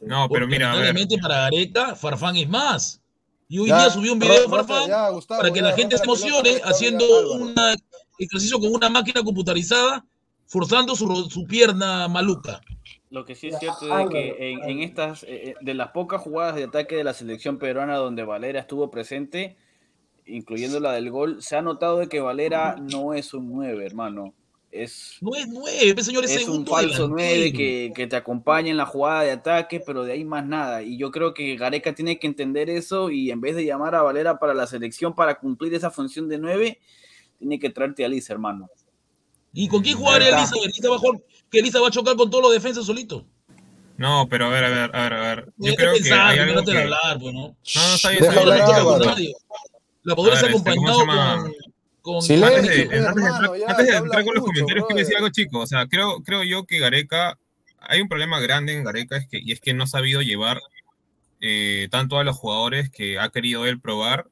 No, 0.00 0.28
pero 0.28 0.44
Porque 0.44 0.46
mira, 0.46 0.72
a 0.72 0.76
ver. 0.76 0.94
para 1.22 1.34
Gareca, 1.42 1.94
Farfán 1.94 2.36
es 2.36 2.48
más. 2.48 3.00
Y 3.48 3.58
hoy 3.58 3.68
Ya, 3.68 3.78
día 3.78 3.90
subió 3.90 4.12
un 4.12 4.18
video 4.18 4.34
ro- 4.34 4.48
rota, 4.50 4.64
Farfán 4.64 4.88
ya, 4.88 5.08
Gustavo, 5.10 5.40
para 5.40 5.52
que 5.52 5.60
ya, 5.60 5.66
la 5.66 5.72
gente 5.72 5.96
se 5.96 6.04
emocione 6.04 6.60
haciendo 6.64 7.04
un 7.34 7.54
ejercicio 8.18 8.58
con 8.58 8.72
una 8.74 8.88
máquina 8.90 9.22
computarizada, 9.22 10.04
forzando 10.46 10.94
su, 10.94 11.06
su 11.30 11.44
pierna 11.46 12.08
maluca. 12.08 12.60
Lo 13.10 13.24
que 13.24 13.34
sí 13.34 13.48
es 13.48 13.58
cierto 13.58 13.96
es 13.96 14.08
que 14.10 14.52
en, 14.52 14.64
en 14.68 14.80
estas, 14.80 15.22
eh, 15.22 15.50
eh, 15.50 15.54
de 15.60 15.74
las 15.74 15.90
pocas 15.92 16.20
jugadas 16.20 16.56
de 16.56 16.64
ataque 16.64 16.96
de 16.96 17.04
la 17.04 17.14
selección 17.14 17.58
peruana 17.58 17.96
donde 17.96 18.24
Valera 18.24 18.58
estuvo 18.58 18.90
presente, 18.90 19.56
incluyendo 20.26 20.80
la 20.80 20.92
del 20.92 21.10
gol, 21.10 21.40
se 21.40 21.56
ha 21.56 21.62
notado 21.62 21.98
de 21.98 22.08
que 22.08 22.20
Valera 22.20 22.76
no 22.76 23.14
es 23.14 23.32
un 23.32 23.52
9, 23.52 23.86
hermano. 23.86 24.34
Es, 24.72 25.18
No 25.20 25.36
es 25.36 25.46
nueve, 25.46 26.02
señor, 26.02 26.24
es, 26.24 26.34
es 26.34 26.48
un 26.48 26.66
falso 26.66 27.06
9 27.06 27.28
delantero. 27.28 27.56
que, 27.56 27.92
que 27.94 28.06
te 28.08 28.16
acompaña 28.16 28.70
en 28.72 28.76
la 28.76 28.86
jugada 28.86 29.22
de 29.22 29.30
ataque, 29.30 29.78
pero 29.78 30.02
de 30.02 30.14
ahí 30.14 30.24
más 30.24 30.44
nada. 30.44 30.82
Y 30.82 30.96
yo 30.96 31.12
creo 31.12 31.32
que 31.32 31.54
Gareca 31.54 31.94
tiene 31.94 32.18
que 32.18 32.26
entender 32.26 32.68
eso 32.68 33.10
y 33.10 33.30
en 33.30 33.40
vez 33.40 33.54
de 33.54 33.64
llamar 33.64 33.94
a 33.94 34.02
Valera 34.02 34.40
para 34.40 34.52
la 34.52 34.66
selección 34.66 35.14
para 35.14 35.38
cumplir 35.38 35.72
esa 35.74 35.92
función 35.92 36.28
de 36.28 36.38
9, 36.38 36.80
tiene 37.38 37.60
que 37.60 37.70
traerte 37.70 38.04
a 38.04 38.08
Liz, 38.08 38.28
hermano. 38.28 38.68
¿Y 39.54 39.68
con 39.68 39.82
quién 39.82 39.96
jugaría 39.96 40.28
Elisa? 40.36 40.54
Elisa 40.62 40.88
va 40.90 40.96
a 40.96 40.98
jugar- 40.98 41.22
que 41.50 41.60
Elisa 41.60 41.80
va 41.80 41.88
a 41.88 41.90
chocar 41.90 42.16
con 42.16 42.28
todos 42.30 42.42
los 42.42 42.52
defensas 42.52 42.84
solito. 42.84 43.24
No, 43.96 44.26
pero 44.28 44.46
a 44.46 44.48
ver, 44.48 44.64
a 44.64 44.68
ver, 44.70 44.90
a 44.96 45.02
ver, 45.02 45.12
a 45.12 45.20
ver. 45.20 45.52
Yo 45.56 45.74
creo 45.76 45.92
que 45.94 46.00
pensar, 46.00 46.26
hay 46.26 46.38
algo 46.40 46.64
que... 46.64 46.76
hablar, 46.76 47.18
pues, 47.20 47.32
¿no? 47.32 47.40
No, 47.40 47.88
no, 47.88 47.94
está 47.94 48.10
bien. 48.10 49.32
La 50.02 50.16
podría 50.16 50.36
ser 50.36 50.50
este, 50.50 50.62
¿cómo 50.74 50.90
acompañado 50.90 51.06
con, 51.06 51.52
con 52.02 52.22
Silencio, 52.22 52.58
Antes 52.58 52.76
de, 52.76 52.82
antes 52.82 53.24
hermano, 53.24 53.56
ya, 53.56 53.66
antes 53.68 53.86
de 53.86 53.96
entrar 53.96 54.24
con 54.24 54.34
los 54.34 54.42
mucho, 54.42 54.52
comentarios, 54.52 54.86
quiero 54.86 54.98
decir 54.98 55.16
algo, 55.16 55.28
chicos. 55.30 55.62
O 55.62 55.66
sea, 55.66 55.86
creo, 55.86 56.22
creo 56.22 56.42
yo 56.42 56.64
que 56.64 56.78
Gareca, 56.78 57.38
hay 57.80 58.00
un 58.02 58.08
problema 58.08 58.40
grande 58.40 58.74
en 58.74 58.84
Gareca, 58.84 59.16
es 59.16 59.26
que, 59.28 59.38
y 59.42 59.52
es 59.52 59.60
que 59.60 59.72
no 59.72 59.84
ha 59.84 59.86
sabido 59.86 60.20
llevar 60.20 60.60
eh, 61.40 61.88
tanto 61.90 62.18
a 62.18 62.24
los 62.24 62.36
jugadores 62.36 62.90
que 62.90 63.18
ha 63.18 63.30
querido 63.30 63.64
él 63.66 63.80
probar 63.80 64.26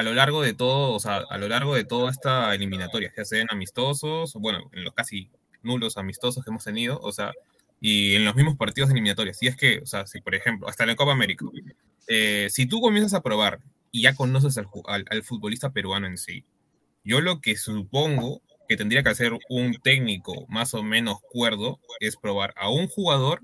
a 0.00 0.02
lo 0.04 0.14
largo 0.14 0.42
de 0.42 0.54
todo, 0.54 0.92
o 0.94 1.00
sea, 1.00 1.18
a 1.30 1.38
lo 1.38 1.48
largo 1.48 1.74
de 1.74 1.84
toda 1.84 2.10
esta 2.10 2.54
eliminatoria, 2.54 3.12
ya 3.16 3.24
sean 3.24 3.46
amistosos, 3.50 4.34
bueno, 4.34 4.70
en 4.72 4.84
los 4.84 4.94
casi 4.94 5.30
nulos 5.62 5.96
amistosos 5.98 6.44
que 6.44 6.50
hemos 6.50 6.64
tenido, 6.64 6.98
o 7.02 7.12
sea, 7.12 7.32
y 7.80 8.14
en 8.16 8.24
los 8.24 8.34
mismos 8.36 8.56
partidos 8.56 8.90
eliminatorios. 8.90 9.42
Y 9.42 9.48
es 9.48 9.56
que, 9.56 9.80
o 9.80 9.86
sea, 9.86 10.06
si 10.06 10.20
por 10.20 10.34
ejemplo, 10.34 10.68
hasta 10.68 10.86
la 10.86 10.96
Copa 10.96 11.12
América, 11.12 11.46
eh, 12.08 12.48
si 12.50 12.66
tú 12.66 12.80
comienzas 12.80 13.14
a 13.14 13.22
probar 13.22 13.60
y 13.92 14.02
ya 14.02 14.14
conoces 14.14 14.58
al, 14.58 14.66
al- 14.86 15.04
al 15.10 15.22
futbolista 15.22 15.70
peruano 15.72 16.06
en 16.06 16.18
sí, 16.18 16.44
yo 17.04 17.20
lo 17.20 17.40
que 17.40 17.56
supongo 17.56 18.42
que 18.68 18.76
tendría 18.76 19.02
que 19.02 19.10
hacer 19.10 19.32
un 19.50 19.74
técnico 19.82 20.46
más 20.48 20.74
o 20.74 20.82
menos 20.82 21.18
cuerdo 21.30 21.80
es 22.00 22.16
probar 22.16 22.54
a 22.56 22.70
un 22.70 22.88
jugador 22.88 23.42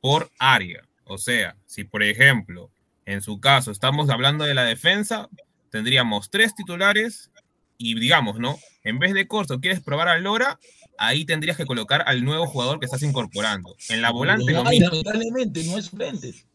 por 0.00 0.30
área. 0.38 0.82
O 1.04 1.18
sea, 1.18 1.56
si 1.66 1.84
por 1.84 2.02
ejemplo, 2.02 2.70
en 3.06 3.22
su 3.22 3.40
caso 3.40 3.70
estamos 3.70 4.10
hablando 4.10 4.44
de 4.44 4.54
la 4.54 4.64
defensa, 4.64 5.28
tendríamos 5.70 6.30
tres 6.30 6.54
titulares 6.54 7.30
y 7.78 7.98
digamos, 7.98 8.38
¿no? 8.38 8.58
En 8.84 8.98
vez 8.98 9.12
de 9.14 9.26
Corso, 9.26 9.60
quieres 9.60 9.80
probar 9.80 10.08
a 10.08 10.18
Lora, 10.18 10.58
ahí 10.98 11.24
tendrías 11.24 11.56
que 11.56 11.66
colocar 11.66 12.04
al 12.06 12.24
nuevo 12.24 12.46
jugador 12.46 12.78
que 12.78 12.86
estás 12.86 13.02
incorporando. 13.02 13.76
En 13.88 14.00
la 14.02 14.10
volante 14.10 14.52
No 14.52 14.62
lo 14.62 14.68
hay, 14.68 14.78
mismo. 14.80 14.90
lamentablemente, 14.94 15.64
no 15.64 15.76
hay 15.76 15.82
suplentes. 15.82 16.46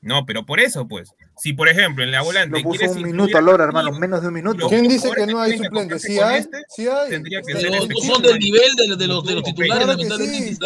No, 0.00 0.24
pero 0.24 0.46
por 0.46 0.60
eso, 0.60 0.86
pues. 0.86 1.10
Si 1.38 1.52
por 1.52 1.68
ejemplo 1.68 2.02
en 2.04 2.10
la 2.12 2.22
volante 2.22 2.56
Lo 2.58 2.62
puso 2.62 2.78
quieres 2.78 2.96
un 2.96 3.02
minuto 3.02 3.36
a 3.36 3.40
Lora, 3.40 3.64
hermano, 3.64 3.90
menos 3.92 4.22
de 4.22 4.28
un 4.28 4.34
minuto. 4.34 4.68
¿Quién 4.68 4.88
dice 4.88 5.10
que 5.10 5.26
no 5.26 5.40
hay 5.40 5.58
suplentes? 5.58 6.00
Sí 6.02 6.18
hay, 6.18 6.38
este, 6.40 6.58
sí 6.68 6.86
hay. 6.88 7.10
tendría 7.10 7.42
que 7.42 7.52
ser 7.54 7.66
este 7.66 7.78
no 7.78 7.84
equipo. 7.84 8.14
son 8.14 8.22
del 8.22 8.38
nivel 8.38 8.74
de, 8.76 8.96
de 8.96 9.06
los, 9.06 9.24
de 9.26 9.34
los 9.34 9.42
titulares, 9.42 9.74
Claro 9.84 9.92
lamentablemente. 9.92 10.54
sí, 10.54 10.58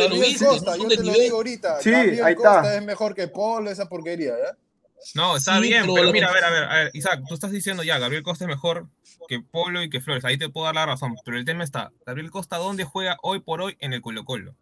lo 0.43 0.49
Costa, 0.49 0.71
no 0.73 0.77
son 0.77 0.83
yo 0.85 0.89
del 0.89 0.99
te 0.99 1.05
lo 1.05 1.11
nivel. 1.13 1.21
digo 1.23 1.37
ahorita. 1.39 1.81
Sí, 1.81 1.91
Gabriel 1.91 2.25
ahí 2.25 2.33
está. 2.35 2.53
Costa 2.53 2.77
es 2.77 2.85
mejor 2.85 3.15
que 3.15 3.27
Paul, 3.29 3.67
esa 3.69 3.89
porquería, 3.89 4.31
¿ya? 4.33 4.57
No, 5.15 5.37
está 5.37 5.57
Sí, 5.57 5.63
bien, 5.63 5.85
pero 5.95 6.13
mira, 6.13 6.29
a 6.29 6.33
ver, 6.33 6.45
a 6.45 6.51
ver, 6.51 6.65
a 6.65 6.75
ver, 6.75 6.91
Isaac, 6.95 7.21
tú 7.27 7.35
estás 7.35 7.51
diciendo 7.51 7.83
ya, 7.83 7.99
Gabriel 7.99 8.23
Costa 8.23 8.45
es 8.45 8.49
mejor 8.49 8.87
que 9.29 9.41
Polo 9.41 9.83
y 9.83 9.91
que 9.91 10.01
Flores, 10.01 10.25
ahí 10.25 10.37
te 10.39 10.49
puedo 10.49 10.67
dar 10.67 10.75
la 10.75 10.87
razón, 10.87 11.15
pero 11.25 11.37
el 11.37 11.45
tema 11.45 11.65
está, 11.65 11.91
Gabriel 12.07 12.31
Costa, 12.31 12.57
¿dónde 12.57 12.85
juega 12.85 13.17
hoy 13.23 13.41
por 13.41 13.61
hoy 13.63 13.77
en 13.81 13.93
el 13.93 14.01
Colo 14.03 14.25
Colo? 14.25 14.55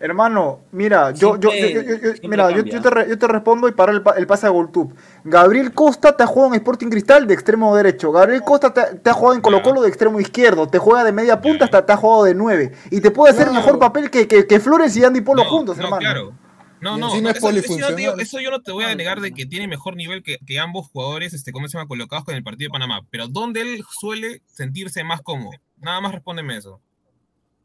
Hermano, 0.00 0.60
mira, 0.72 1.12
yo, 1.12 1.36
yo, 1.38 1.50
yo, 1.50 1.50
Siempre- 1.50 1.84
yo- 2.02 2.14
yo- 2.22 2.28
mira, 2.28 2.50
yo, 2.50 2.56
cambia. 2.56 2.72
yo 2.74 2.82
te, 2.82 2.90
re- 2.90 3.08
yo 3.08 3.18
te 3.18 3.26
respondo 3.28 3.68
y 3.68 3.72
para 3.72 3.92
el, 3.92 4.02
el 4.16 4.26
pase 4.26 4.46
a 4.46 4.50
Goltub. 4.50 4.92
Gabriel 5.24 5.72
Costa 5.72 6.16
te 6.16 6.22
ha 6.22 6.26
jugado 6.26 6.54
en 6.54 6.60
Sporting 6.60 6.88
Cristal 6.88 7.26
de 7.26 7.34
extremo 7.34 7.76
derecho. 7.76 8.10
Gabriel 8.10 8.42
Costa 8.42 8.72
te, 8.72 8.96
te 8.96 9.10
ha 9.10 9.12
jugado 9.12 9.34
en 9.36 9.40
Colo 9.40 9.62
Colo 9.62 9.82
de 9.82 9.88
extremo 9.88 10.18
izquierdo. 10.20 10.68
Te 10.68 10.78
juega 10.78 11.04
de 11.04 11.12
media 11.12 11.40
punta 11.40 11.64
hasta 11.66 11.84
te 11.84 11.92
ha 11.92 11.96
jugado 11.96 12.24
de 12.24 12.34
nueve. 12.34 12.72
Y 12.90 13.00
te 13.00 13.10
puede 13.10 13.32
hacer 13.32 13.46
Claro. 13.48 13.60
mejor 13.60 13.78
papel 13.78 14.10
que, 14.10 14.26
que, 14.26 14.46
que 14.46 14.58
Flores 14.60 14.96
y 14.96 15.04
Andy 15.04 15.20
Polo 15.20 15.44
No, 15.44 15.50
juntos, 15.50 15.76
no, 15.76 15.84
hermano. 15.84 16.00
claro. 16.00 16.32
No, 16.80 16.96
no, 16.96 17.08
no, 17.20 17.30
es 17.30 17.36
eso, 17.38 17.50
eso 17.50 17.76
yo 17.76 17.78
no 17.80 17.86
te 17.88 17.96
digo- 17.96 18.12
polifuncional. 18.12 18.20
eso 18.20 18.40
yo 18.40 18.50
no 18.50 18.62
te 18.62 18.72
voy 18.72 18.84
a 18.84 18.94
negar 18.94 19.20
de 19.20 19.32
que 19.32 19.46
tiene 19.46 19.66
mejor 19.66 19.96
nivel 19.96 20.22
que, 20.22 20.38
que 20.46 20.58
ambos 20.58 20.86
jugadores, 20.88 21.34
este, 21.34 21.50
¿cómo 21.52 21.66
se 21.68 21.76
llama? 21.76 21.88
Colocados 21.88 22.24
con 22.24 22.34
el 22.34 22.42
partido 22.44 22.68
de 22.68 22.72
Panamá, 22.72 23.00
pero 23.10 23.26
¿dónde 23.28 23.62
él 23.62 23.84
suele 23.90 24.42
sentirse 24.46 25.02
más 25.04 25.20
cómodo? 25.22 25.50
Nada 25.78 26.00
más 26.00 26.12
respóndeme 26.12 26.56
eso. 26.56 26.80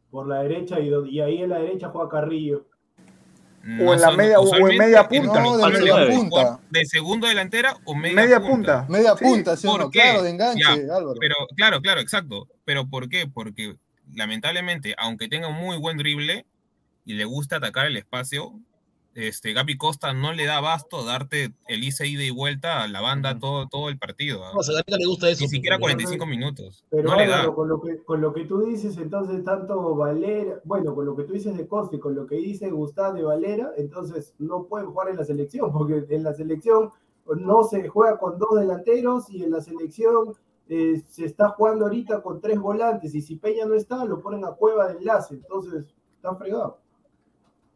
Por 0.09 0.27
la 0.27 0.41
derecha 0.43 0.79
y, 0.79 0.89
y 1.09 1.19
ahí 1.21 1.41
en 1.43 1.49
la 1.49 1.59
derecha 1.59 1.89
juega 1.89 2.09
Carrillo. 2.09 2.67
No 3.63 3.93
en 3.93 4.01
la 4.01 4.07
son- 4.09 4.17
media- 4.17 4.39
o 4.39 4.67
en 4.69 4.77
media 4.77 5.07
punta. 5.07 5.41
No, 5.41 5.57
de 5.57 5.79
media 5.79 6.07
punta. 6.07 6.59
De 6.69 6.85
segundo 6.85 7.27
delantera 7.27 7.77
o 7.85 7.95
media, 7.95 8.15
Media 8.15 8.39
punta. 8.41 8.79
punta. 8.85 8.85
Media 8.89 9.15
punta, 9.15 9.55
¿sí 9.57 9.67
o 9.67 9.71
¿por 9.77 9.89
qué? 9.89 9.99
Claro, 10.01 10.23
de 10.23 10.29
enganche, 10.31 10.61
Ya, 10.63 10.73
Álvaro. 10.95 11.15
Pero, 11.19 11.35
claro, 11.55 11.81
claro, 11.81 12.01
exacto. 12.01 12.47
Pero 12.65 12.87
¿por 12.89 13.07
qué? 13.09 13.25
Porque 13.25 13.75
lamentablemente, 14.13 14.95
aunque 14.97 15.29
tenga 15.29 15.47
un 15.47 15.55
muy 15.55 15.77
buen 15.77 15.97
drible 15.97 16.45
y 17.05 17.13
le 17.13 17.23
gusta 17.25 17.55
atacar 17.55 17.85
el 17.85 17.95
espacio, 17.95 18.53
este, 19.15 19.53
Gaby 19.53 19.77
Costa 19.77 20.13
no 20.13 20.33
le 20.33 20.45
da 20.45 20.57
abasto 20.57 20.99
a 20.99 21.05
darte 21.05 21.53
el 21.67 21.83
ida 21.83 22.05
ida 22.05 22.23
y 22.23 22.31
vuelta 22.31 22.83
a 22.83 22.87
la 22.87 23.01
banda 23.01 23.37
todo, 23.37 23.67
todo 23.67 23.89
el 23.89 23.97
partido. 23.97 24.43
¿ah? 24.43 24.51
No, 24.53 24.61
a 24.61 24.65
Gareca 24.65 24.97
le 24.97 25.05
gusta 25.05 25.29
eso. 25.29 25.43
Ni 25.43 25.49
siquiera 25.49 25.77
pero- 25.77 25.85
45 25.85 26.25
minutos. 26.25 26.85
Pero 26.89 27.09
no 27.09 27.15
le 27.15 27.27
da. 27.27 27.35
Álvaro, 27.41 27.55
con 27.55 27.69
lo, 27.69 27.81
que, 27.81 28.03
con 28.03 28.21
lo 28.21 28.33
que 28.33 28.45
tú 28.45 28.61
dices, 28.61 28.97
entonces, 28.97 29.43
tanto 29.43 29.95
Valera, 29.95 30.59
bueno, 30.63 30.95
con 30.95 31.05
lo 31.05 31.15
que 31.15 31.23
tú 31.23 31.33
dices 31.33 31.55
de 31.55 31.67
Costa 31.67 31.95
y 31.95 31.99
con 31.99 32.15
lo 32.15 32.25
que 32.25 32.35
dice 32.35 32.69
Gustavo 32.69 33.15
de 33.15 33.23
Valera, 33.23 33.71
entonces 33.77 34.33
no 34.39 34.65
pueden 34.65 34.87
jugar 34.87 35.09
en 35.09 35.17
la 35.17 35.25
selección, 35.25 35.71
porque 35.71 36.05
en 36.09 36.23
la 36.23 36.33
selección 36.33 36.91
no 37.25 37.63
se 37.63 37.87
juega 37.87 38.17
con 38.17 38.37
dos 38.37 38.59
delanteros 38.59 39.29
y 39.29 39.43
en 39.43 39.51
la 39.51 39.61
selección 39.61 40.33
eh, 40.69 41.03
se 41.07 41.25
está 41.25 41.49
jugando 41.49 41.85
ahorita 41.85 42.21
con 42.21 42.41
tres 42.41 42.59
volantes 42.59 43.13
y 43.15 43.21
si 43.21 43.35
Peña 43.35 43.65
no 43.65 43.75
está, 43.75 44.03
lo 44.05 44.21
ponen 44.21 44.45
a 44.45 44.51
cueva 44.51 44.87
de 44.87 44.97
enlace, 44.97 45.35
entonces 45.35 45.93
está 46.15 46.35
fregado. 46.35 46.82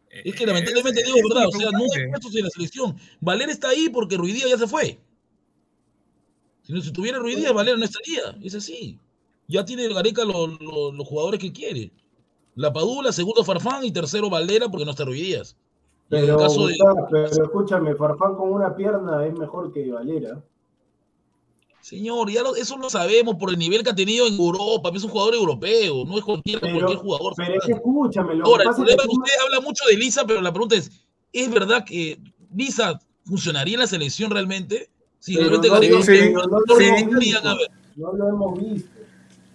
Es 0.10 0.36
que 0.36 0.45
lamentablemente 0.45 1.03
digo 1.03 1.18
verdad, 1.30 1.47
o 1.47 1.51
sea, 1.51 1.70
no 1.72 1.80
hay 1.80 2.10
puestos 2.10 2.36
en 2.36 2.43
la 2.43 2.49
selección. 2.49 2.95
Valera 3.20 3.51
está 3.51 3.70
ahí 3.70 3.89
porque 3.89 4.18
Ruidía 4.18 4.47
ya 4.47 4.58
se 4.58 4.68
fue. 4.68 4.99
Si 6.64 6.74
no 6.74 6.82
si 6.82 6.91
tuviera 6.91 7.20
Ruidía, 7.20 7.51
Valera 7.51 7.78
no 7.78 7.86
estaría. 7.86 8.36
Es 8.43 8.55
así. 8.55 8.99
Ya 9.47 9.64
tiene 9.64 9.88
Gareca 9.93 10.26
los, 10.26 10.60
los- 10.62 10.93
los 10.93 11.08
jugadores 11.08 11.39
que 11.39 11.51
quiere. 11.53 11.91
La 12.55 12.74
Padula, 12.74 13.12
segundo 13.12 13.43
Farfán 13.43 13.86
y 13.86 13.91
tercero 13.91 14.30
Valera 14.30 14.68
porque 14.70 14.84
no 14.86 14.91
está 14.91 15.05
Ruidías. 15.05 15.55
Y 16.10 16.16
en 16.16 16.22
el 16.22 16.26
Pero, 16.28 16.39
caso 16.39 16.68
de- 16.68 16.74
Gustavo, 16.74 17.08
pero 17.12 17.26
escúchame, 17.43 17.95
Farfán 17.95 18.36
con 18.36 18.51
una 18.51 18.76
pierna 18.76 19.26
es 19.26 19.34
mejor 19.38 19.72
que 19.72 19.91
Valera. 19.91 20.43
Señor, 21.88 22.30
ya 22.30 22.44
lo- 22.44 22.54
eso 22.58 22.78
lo 22.78 22.90
sabemos 22.90 23.36
por 23.36 23.50
el 23.50 23.58
nivel 23.58 23.82
que 23.82 23.92
ha 23.92 23.96
tenido 23.96 24.28
en 24.28 24.34
Europa. 24.34 24.92
Es 24.94 25.06
un 25.06 25.10
jugador 25.10 25.36
europeo, 25.36 26.04
no 26.06 26.18
es 26.18 26.24
cualquier, 26.26 26.60
Pero- 26.60 26.74
cualquier 26.76 26.98
jugador. 27.00 27.34
Pero 27.38 27.54
es 27.54 27.66
que 27.66 27.72
escúchame, 27.72 28.36
lo 28.36 28.46
Ahora, 28.46 28.64
que 28.64 28.64
el 28.64 28.70
pasa 28.76 28.82
es 28.82 28.96
problema 28.96 29.04
que 29.04 29.08
es 29.08 29.10
que 29.10 29.18
usted 29.22 29.34
habla 29.46 29.62
mucho 29.62 29.86
de 29.90 29.96
Lisa, 29.96 30.26
pero 30.28 30.42
la 30.42 30.52
pregunta 30.52 30.76
es, 30.76 30.92
¿es 31.32 31.50
verdad 31.50 31.86
que 31.86 32.20
Lisa 32.54 33.00
funcionaría 33.26 33.76
en 33.76 33.80
la 33.80 33.88
selección 33.88 34.32
realmente? 34.32 34.90
Si 35.20 35.36
Pero 35.36 35.62
realmente 35.62 35.90
no, 35.90 36.02
sí, 36.04 36.32
no, 36.34 36.42
no 36.44 36.48
no 36.60 36.60
lo 36.66 36.80
hemos 36.80 37.20
visto. 37.20 37.48
a 37.50 37.56
ver. 37.56 37.72
no 37.96 38.12
lo 38.14 38.28
hemos 38.28 38.60
visto. 38.60 38.90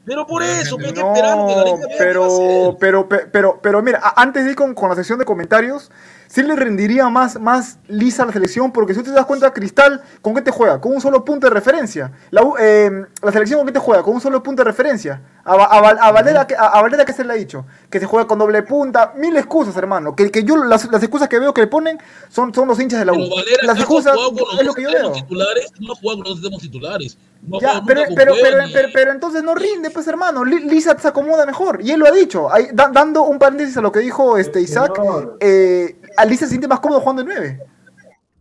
Pero 0.05 0.27
por 0.27 0.43
eso, 0.43 0.77
hay 0.81 0.93
que 0.93 1.01
No, 1.01 1.09
esperar 1.15 1.47
que 1.47 1.95
pero, 1.99 2.77
pero, 2.81 3.09
pe- 3.09 3.27
pero, 3.31 3.61
pero 3.63 3.83
mira, 3.83 4.01
antes 4.17 4.45
de 4.45 4.51
ir 4.53 4.57
con, 4.57 4.75
con 4.75 4.89
la 4.89 4.97
sección 4.97 5.19
de 5.19 5.25
comentarios, 5.27 5.91
sí 6.33 6.43
le 6.43 6.57
rendiría 6.57 7.11
más, 7.11 7.39
más 7.39 7.79
lisa 7.89 8.23
a 8.23 8.27
la 8.27 8.33
selección, 8.33 8.73
porque 8.73 8.95
si 8.95 9.01
tú 9.01 9.11
te 9.11 9.17
das 9.17 9.27
cuenta, 9.27 9.53
Cristal, 9.53 10.01
¿con 10.23 10.35
qué 10.35 10.41
te 10.41 10.51
juega? 10.51 10.81
Con 10.81 10.95
un 10.95 11.01
solo 11.03 11.27
punto 11.27 11.47
de 11.47 11.53
referencia. 11.53 12.11
La, 12.31 12.43
U- 12.43 12.57
eh, 12.59 12.91
la 13.23 13.33
selección, 13.33 13.59
¿con 13.61 13.67
qué 13.67 13.73
te 13.75 13.79
juega? 13.81 14.03
Con 14.03 14.15
un 14.15 14.21
solo 14.23 14.43
punto 14.43 14.63
de 14.65 14.71
referencia. 14.71 15.21
A, 15.45 15.53
a 15.55 15.79
a 16.09 16.11
Valera, 16.13 16.47
que- 16.47 16.55
a, 16.57 16.69
a 16.69 16.81
Valera, 16.81 17.05
¿qué 17.05 17.13
se 17.13 17.23
le 17.25 17.33
ha 17.35 17.37
dicho? 17.37 17.67
Que 17.91 18.01
se 18.01 18.07
juega 18.07 18.27
con 18.27 18.39
doble 18.39 18.63
punta. 18.63 19.13
Mil 19.19 19.37
excusas, 19.37 19.77
hermano. 19.77 20.17
Que, 20.17 20.31
que 20.31 20.43
yo, 20.45 20.57
las, 20.57 20.91
las 20.91 21.03
excusas 21.03 21.29
que 21.29 21.39
veo 21.39 21.53
que 21.53 21.61
le 21.61 21.67
ponen 21.67 21.99
son, 22.31 22.55
son 22.55 22.67
los 22.67 22.81
hinchas 22.81 23.01
de 23.01 23.05
la 23.05 23.13
U. 23.13 23.17
Pero 23.17 23.37
Valera 23.37 23.57
Las 23.65 23.77
¿acaso 23.77 23.81
ha 23.81 23.83
excusas 23.83 24.15
jugado 24.15 24.31
con 24.33 24.49
los 24.49 24.61
es 24.61 24.67
lo 24.67 24.75
que 24.75 24.83
yo 24.85 24.91
veo. 24.91 25.13
titulares, 25.13 25.73
no 25.81 25.93
ha 25.93 25.97
jugado 25.97 26.23
con 26.23 26.33
los 26.53 26.61
titulares. 26.63 27.19
No 27.47 27.61
Ya, 27.61 27.83
pero, 27.85 28.03
pero, 28.15 28.35
pero, 28.41 28.57
pero, 28.73 28.89
pero 28.95 29.11
entonces 29.13 29.43
no 29.43 29.55
rinde, 29.57 29.91
pues 29.91 30.07
hermano. 30.07 30.45
Li- 30.45 30.61
Lisa 30.61 30.97
se 30.97 31.09
acomoda 31.09 31.45
mejor. 31.45 31.81
Y 31.83 31.91
él 31.91 31.99
lo 31.99 32.07
ha 32.07 32.13
dicho. 32.13 32.51
Ahí, 32.53 32.69
da- 32.73 32.89
dando 32.93 33.25
un 33.25 33.39
paréntesis 33.41 33.77
a 33.77 33.81
lo 33.81 33.91
que 33.91 33.99
dijo 33.99 34.39
este 34.39 34.61
Isaac, 34.61 34.93
eh, 35.41 35.97
a 36.17 36.25
Lisa 36.25 36.47
se 36.47 36.51
siente 36.51 36.69
más 36.69 36.81
cómodo 36.81 37.01
jugando 37.01 37.25
de 37.25 37.35
9. 37.35 37.61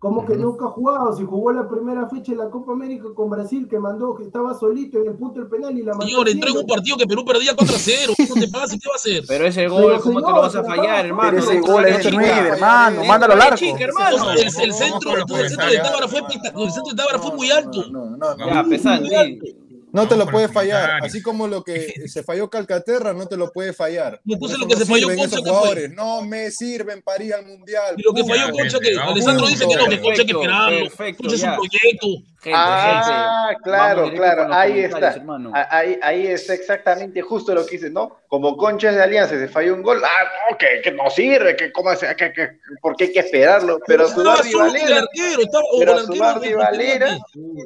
¿Cómo 0.01 0.25
que 0.25 0.35
nunca 0.35 0.65
ha 0.65 0.69
jugado? 0.69 1.15
Si 1.15 1.23
jugó 1.23 1.51
la 1.51 1.69
primera 1.69 2.09
fecha 2.09 2.31
en 2.31 2.39
la 2.39 2.49
Copa 2.49 2.71
América 2.71 3.05
con 3.13 3.29
Brasil, 3.29 3.67
que 3.69 3.77
mandó, 3.77 4.15
que 4.15 4.23
estaba 4.23 4.55
solito 4.55 4.97
en 4.97 5.09
el 5.09 5.13
punto 5.13 5.39
del 5.39 5.47
penal 5.47 5.77
y 5.77 5.83
la 5.83 5.91
mandó. 5.91 6.07
Señor, 6.07 6.27
entró 6.27 6.49
en 6.49 6.57
un 6.57 6.65
partido 6.65 6.97
que 6.97 7.05
Perú 7.05 7.23
perdía 7.23 7.55
4 7.55 7.75
a 7.75 7.79
0. 7.79 8.13
¿Qué 8.17 8.25
te 8.25 8.47
pasa? 8.47 8.75
¿Qué 8.81 8.89
va 8.89 8.93
a 8.93 8.95
hacer? 8.95 9.23
Pero 9.27 9.45
ese 9.45 9.61
Pero, 9.61 9.75
gol, 9.75 10.01
¿cómo 10.01 10.23
te 10.23 10.31
lo 10.31 10.41
vas 10.41 10.55
a 10.55 10.63
fallar, 10.63 11.05
hermano? 11.05 11.29
Pero 11.29 11.43
ese 11.43 11.59
gol 11.59 11.85
es 11.85 11.99
chica. 11.99 12.15
9, 12.15 12.49
hermano. 12.49 13.05
Mándalo 13.05 13.33
al 13.33 13.39
del 13.39 13.47
área 13.47 13.53
arco. 13.53 13.65
chica, 13.65 13.83
hermano. 13.83 14.31
El, 14.31 14.39
el 14.39 14.73
centro, 14.73 15.17
el 15.17 15.25
puede 15.25 15.49
centro 15.49 15.67
de 15.67 15.77
fallar. 15.77 15.85
Tábara 15.85 16.07
fue, 16.07 16.19
el 16.19 16.71
centro 16.71 16.91
de 16.91 16.95
Tábara 16.95 17.19
fue 17.19 17.35
muy 17.35 17.51
alto. 17.51 17.85
No, 17.91 18.05
no, 18.09 18.35
no. 18.35 18.47
Ya, 18.47 18.63
pesante. 18.63 19.55
No 19.93 20.07
te 20.07 20.15
lo 20.15 20.27
puede 20.27 20.47
fallar. 20.47 21.03
Así 21.03 21.21
como 21.21 21.47
lo 21.47 21.63
que 21.63 21.93
se 22.07 22.23
falló 22.23 22.49
Calcaterra, 22.49 23.13
no 23.13 23.27
te 23.27 23.37
lo 23.37 23.51
puede 23.51 23.73
fallar. 23.73 24.21
Entonces 24.25 24.57
Por 24.57 24.59
lo 24.59 24.67
que 24.67 24.73
no 24.73 24.79
se 24.79 24.85
falló 24.85 25.09
sirven 25.09 25.17
Concha, 25.17 25.37
jugadores. 25.37 25.93
No 25.93 26.21
me 26.21 26.51
sirven 26.51 27.01
para 27.01 27.23
ir 27.23 27.33
al 27.33 27.45
mundial. 27.45 27.95
Y 27.97 28.03
lo 28.03 28.13
que 28.13 28.23
falló 28.23 28.51
Concha, 28.51 28.79
que 28.79 28.97
Alessandro 28.97 29.47
dice 29.47 29.67
que 29.67 29.75
no, 29.75 29.89
que 29.89 30.01
Concha 30.01 30.21
hay 30.21 30.27
que 30.27 31.15
Concha 31.15 31.35
es 31.35 31.43
un 31.43 31.55
proyecto. 31.55 32.30
Gente, 32.41 32.57
Ah, 32.59 33.45
gente. 33.49 33.61
claro, 33.63 34.09
claro, 34.15 34.41
ahí 34.51 34.71
comentarios, 34.71 34.93
está. 34.95 35.19
hermano. 35.21 35.51
Ah, 35.53 35.67
Ahí, 35.69 35.99
ahí 36.01 36.25
está 36.25 36.55
exactamente 36.55 37.21
justo 37.21 37.53
lo 37.53 37.63
que 37.67 37.73
dices, 37.75 37.91
¿no? 37.91 38.17
Como 38.27 38.57
Conchas 38.57 38.95
de 38.95 39.03
Alianza 39.03 39.37
se 39.37 39.47
falló 39.47 39.75
un 39.75 39.83
gol, 39.83 40.01
ah, 40.03 40.23
no, 40.49 40.57
que, 40.57 40.81
que 40.83 40.91
no 40.91 41.07
sirve, 41.11 41.55
que 41.55 41.71
cómo 41.71 41.91
que, 41.91 42.33
que, 42.33 42.49
porque 42.81 43.03
hay 43.05 43.11
que 43.13 43.19
esperarlo, 43.19 43.79
pero 43.85 44.05
con 44.11 44.25
el 44.25 44.55
Valera, 44.55 44.97
arquero, 45.01 45.41
estaba 45.43 45.63
o 45.71 45.79
pero 45.79 46.05
Tubardi 46.07 46.49
de- 46.49 46.55
Valera, 46.55 47.17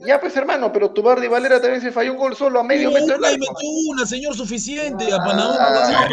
ya 0.06 0.20
pues 0.20 0.36
hermano, 0.36 0.70
pero 0.74 0.92
Tubardi 0.92 1.28
Valera 1.30 1.62
también 1.62 1.82
se 1.82 1.94
falló 1.94 2.12
un 2.12 2.18
gol 2.18 2.36
solo 2.36 2.60
a 2.60 2.64
medio 2.64 2.92
metro 2.92 3.16
una 3.18 3.30
metió 3.32 3.70
una, 3.92 4.06
señor, 4.06 4.36
suficiente. 4.36 5.06
A 5.14 5.16
Ah, 5.16 5.24
Panamá. 5.24 6.08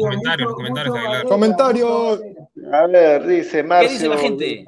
Comentarios, 0.00 0.48
los 0.48 0.54
comentarios, 0.56 0.96
Aguilar. 0.96 1.24
Comentario. 1.26 2.18
A 2.72 2.86
ver, 2.86 3.26
dice 3.26 3.62
Marcio. 3.62 3.88
¿Qué 3.88 3.94
dice 3.94 4.08
la 4.08 4.16
gente? 4.18 4.64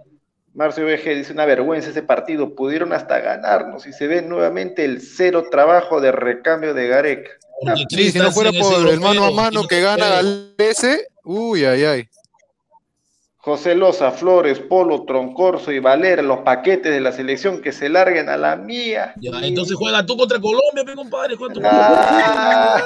Marcio 0.56 0.86
BG 0.86 1.14
dice 1.14 1.32
una 1.34 1.44
vergüenza 1.44 1.90
ese 1.90 2.02
partido, 2.02 2.54
pudieron 2.54 2.94
hasta 2.94 3.20
ganarnos 3.20 3.86
y 3.86 3.92
se 3.92 4.06
ve 4.06 4.22
nuevamente 4.22 4.86
el 4.86 5.02
cero 5.02 5.48
trabajo 5.50 6.00
de 6.00 6.12
recambio 6.12 6.72
de 6.72 6.88
Gareca. 6.88 7.30
Sí, 7.90 8.10
si 8.10 8.18
no 8.18 8.32
fuera 8.32 8.50
por 8.52 8.88
el 8.88 8.98
mano 8.98 9.24
a 9.24 9.30
mano 9.30 9.68
que 9.68 9.82
gana. 9.82 10.08
Galese, 10.08 11.08
uy, 11.24 11.66
ay, 11.66 11.84
ay. 11.84 12.08
José 13.46 13.76
Loza, 13.76 14.10
Flores, 14.10 14.58
Polo, 14.58 15.04
Troncorso 15.04 15.70
y 15.70 15.78
Valera, 15.78 16.20
los 16.20 16.40
paquetes 16.40 16.90
de 16.92 17.00
la 17.00 17.12
selección 17.12 17.62
que 17.62 17.70
se 17.70 17.88
larguen 17.88 18.28
a 18.28 18.36
la 18.36 18.56
mía. 18.56 19.14
Ya, 19.20 19.30
entonces 19.40 19.76
juega 19.76 20.04
tú 20.04 20.16
contra 20.16 20.40
Colombia, 20.40 20.84
pe, 20.84 20.96
compadre. 20.96 21.36
Juega 21.36 21.54
tú 21.54 21.60
Ah. 21.62 22.80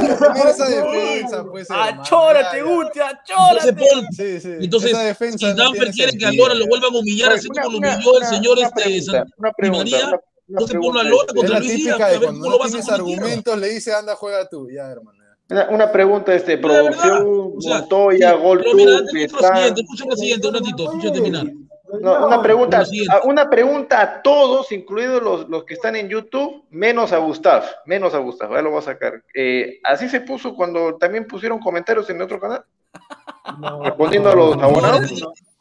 Mira 0.00 0.50
esa 0.50 0.68
defensa, 0.68 1.44
pues. 1.50 1.68
Achórate. 1.72 2.62
Guti, 2.62 3.00
Entonces, 3.00 3.02
achórate. 3.02 3.72
Paul, 3.72 4.06
Sí, 4.16 4.40
sí. 4.40 4.48
entonces, 4.60 4.90
esa 4.92 5.02
defensa 5.02 5.50
si 5.50 5.56
Danfer 5.58 5.90
quiere 5.90 6.16
que 6.16 6.26
ahora 6.40 6.54
lo 6.54 6.66
vuelvan 6.68 6.94
a 6.94 6.98
humillar, 6.98 7.32
así 7.32 7.48
como 7.48 7.68
lo 7.70 7.78
humilló 7.78 8.18
el 8.20 8.26
señor 8.26 8.58
una 8.58 8.68
este, 8.68 8.80
pregunta, 8.84 9.24
una 9.38 9.52
pregunta, 9.54 9.78
María, 9.82 9.98
una- 9.98 10.06
una 10.08 10.20
entonces 10.50 10.76
ponlo 10.80 11.00
a 11.00 11.02
Lora 11.02 11.24
Es 11.26 11.34
contra 11.34 11.54
la 11.54 11.58
Luis 11.58 11.76
Díaz, 11.76 11.96
cuando 12.22 12.48
no 12.48 12.58
tienes 12.58 12.88
argumentos, 12.88 13.58
le 13.58 13.68
dice, 13.70 13.92
anda, 13.92 14.14
juega 14.14 14.48
tú. 14.48 14.68
Ya, 14.70 14.84
hermano. 14.88 15.17
Una, 15.50 15.68
una 15.70 15.92
pregunta, 15.92 16.34
este, 16.34 16.56
verdad, 16.56 16.84
producción, 16.84 17.52
o 17.56 17.60
sea, 17.60 17.78
Montoya, 17.80 18.32
Gol 18.34 18.64
mira, 18.74 18.90
lo 18.90 18.98
está- 19.18 19.54
siguiente, 19.56 19.80
escucha 19.80 20.04
lo 20.06 20.16
siguiente, 20.16 20.46
un 20.48 20.54
ratito, 20.54 20.82
escucha 20.84 21.12
terminar. 21.12 21.44
No, 22.02 22.26
una 22.26 22.42
pregunta, 22.42 22.84
una 23.24 23.48
pregunta 23.48 24.02
a 24.02 24.20
todos, 24.22 24.70
incluidos 24.72 25.22
los, 25.22 25.48
los 25.48 25.64
que 25.64 25.72
están 25.72 25.96
en 25.96 26.10
YouTube, 26.10 26.64
menos 26.68 27.12
a 27.12 27.16
Gustav, 27.18 27.64
menos 27.86 28.12
a 28.12 28.18
Gustav, 28.18 28.52
ahí 28.54 28.62
lo 28.62 28.68
voy 28.70 28.80
a 28.80 28.82
sacar. 28.82 29.22
Eh, 29.34 29.80
así 29.84 30.06
se 30.10 30.20
puso 30.20 30.54
cuando 30.54 30.96
también 30.96 31.26
pusieron 31.26 31.58
comentarios 31.60 32.10
en 32.10 32.20
otro 32.20 32.38
canal, 32.38 32.62
respondiendo 33.84 34.28
a 34.30 34.34
los 34.34 34.54
abonados. 34.62 35.10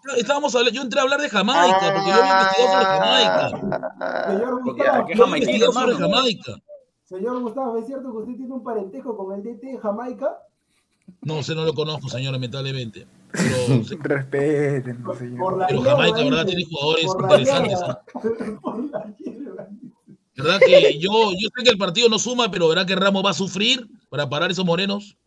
No, 0.03 0.13
Estábamos 0.15 0.53
hablando, 0.55 0.73
yo 0.75 0.81
entré 0.83 0.99
a 0.99 1.03
hablar 1.03 1.19
de 1.21 1.29
Jamaica, 1.29 1.79
porque 1.93 2.09
yo 2.09 2.13
había 2.13 2.41
investigado 2.41 2.73
sobre 2.73 2.85
Jamaica. 2.85 3.51
Ah, 3.99 4.25
aquí 4.27 4.37
Yo 4.37 4.83
había 4.83 5.15
Jamaica, 5.15 5.27
investigado 5.27 5.71
sobre. 5.71 5.95
Jamaica. 5.95 6.51
Señor 7.07 7.41
Gustavo, 7.41 7.77
¿es 7.77 7.85
cierto 7.87 8.11
que 8.11 8.17
usted 8.17 8.35
tiene 8.35 8.53
un 8.53 8.63
parentejo 8.63 9.15
con 9.15 9.33
el 9.35 9.43
DT 9.43 9.61
de 9.61 9.77
Jamaica? 9.79 10.37
No, 11.21 11.41
sé, 11.41 11.55
no 11.55 11.63
lo 11.63 11.73
conozco, 11.73 12.09
señor, 12.09 12.33
lamentablemente. 12.33 13.07
Pero, 13.31 13.81
Respeten, 14.01 15.03
Por 15.03 15.17
señor. 15.17 15.65
pero 15.67 15.81
Jamaica, 15.81 16.23
¿verdad? 16.23 16.45
Tiene 16.45 16.65
jugadores 16.65 17.05
interesantes. 17.19 17.79
¿Verdad 20.35 20.59
que 20.59 20.99
yo, 20.99 21.31
yo 21.31 21.49
sé 21.55 21.63
que 21.63 21.69
el 21.71 21.77
partido 21.79 22.09
no 22.09 22.19
suma, 22.19 22.51
pero 22.51 22.67
¿verdad 22.67 22.85
que 22.85 22.95
Ramos 22.95 23.25
va 23.25 23.31
a 23.31 23.33
sufrir 23.33 23.87
para 24.09 24.29
parar 24.29 24.51
esos 24.51 24.63
morenos? 24.65 25.17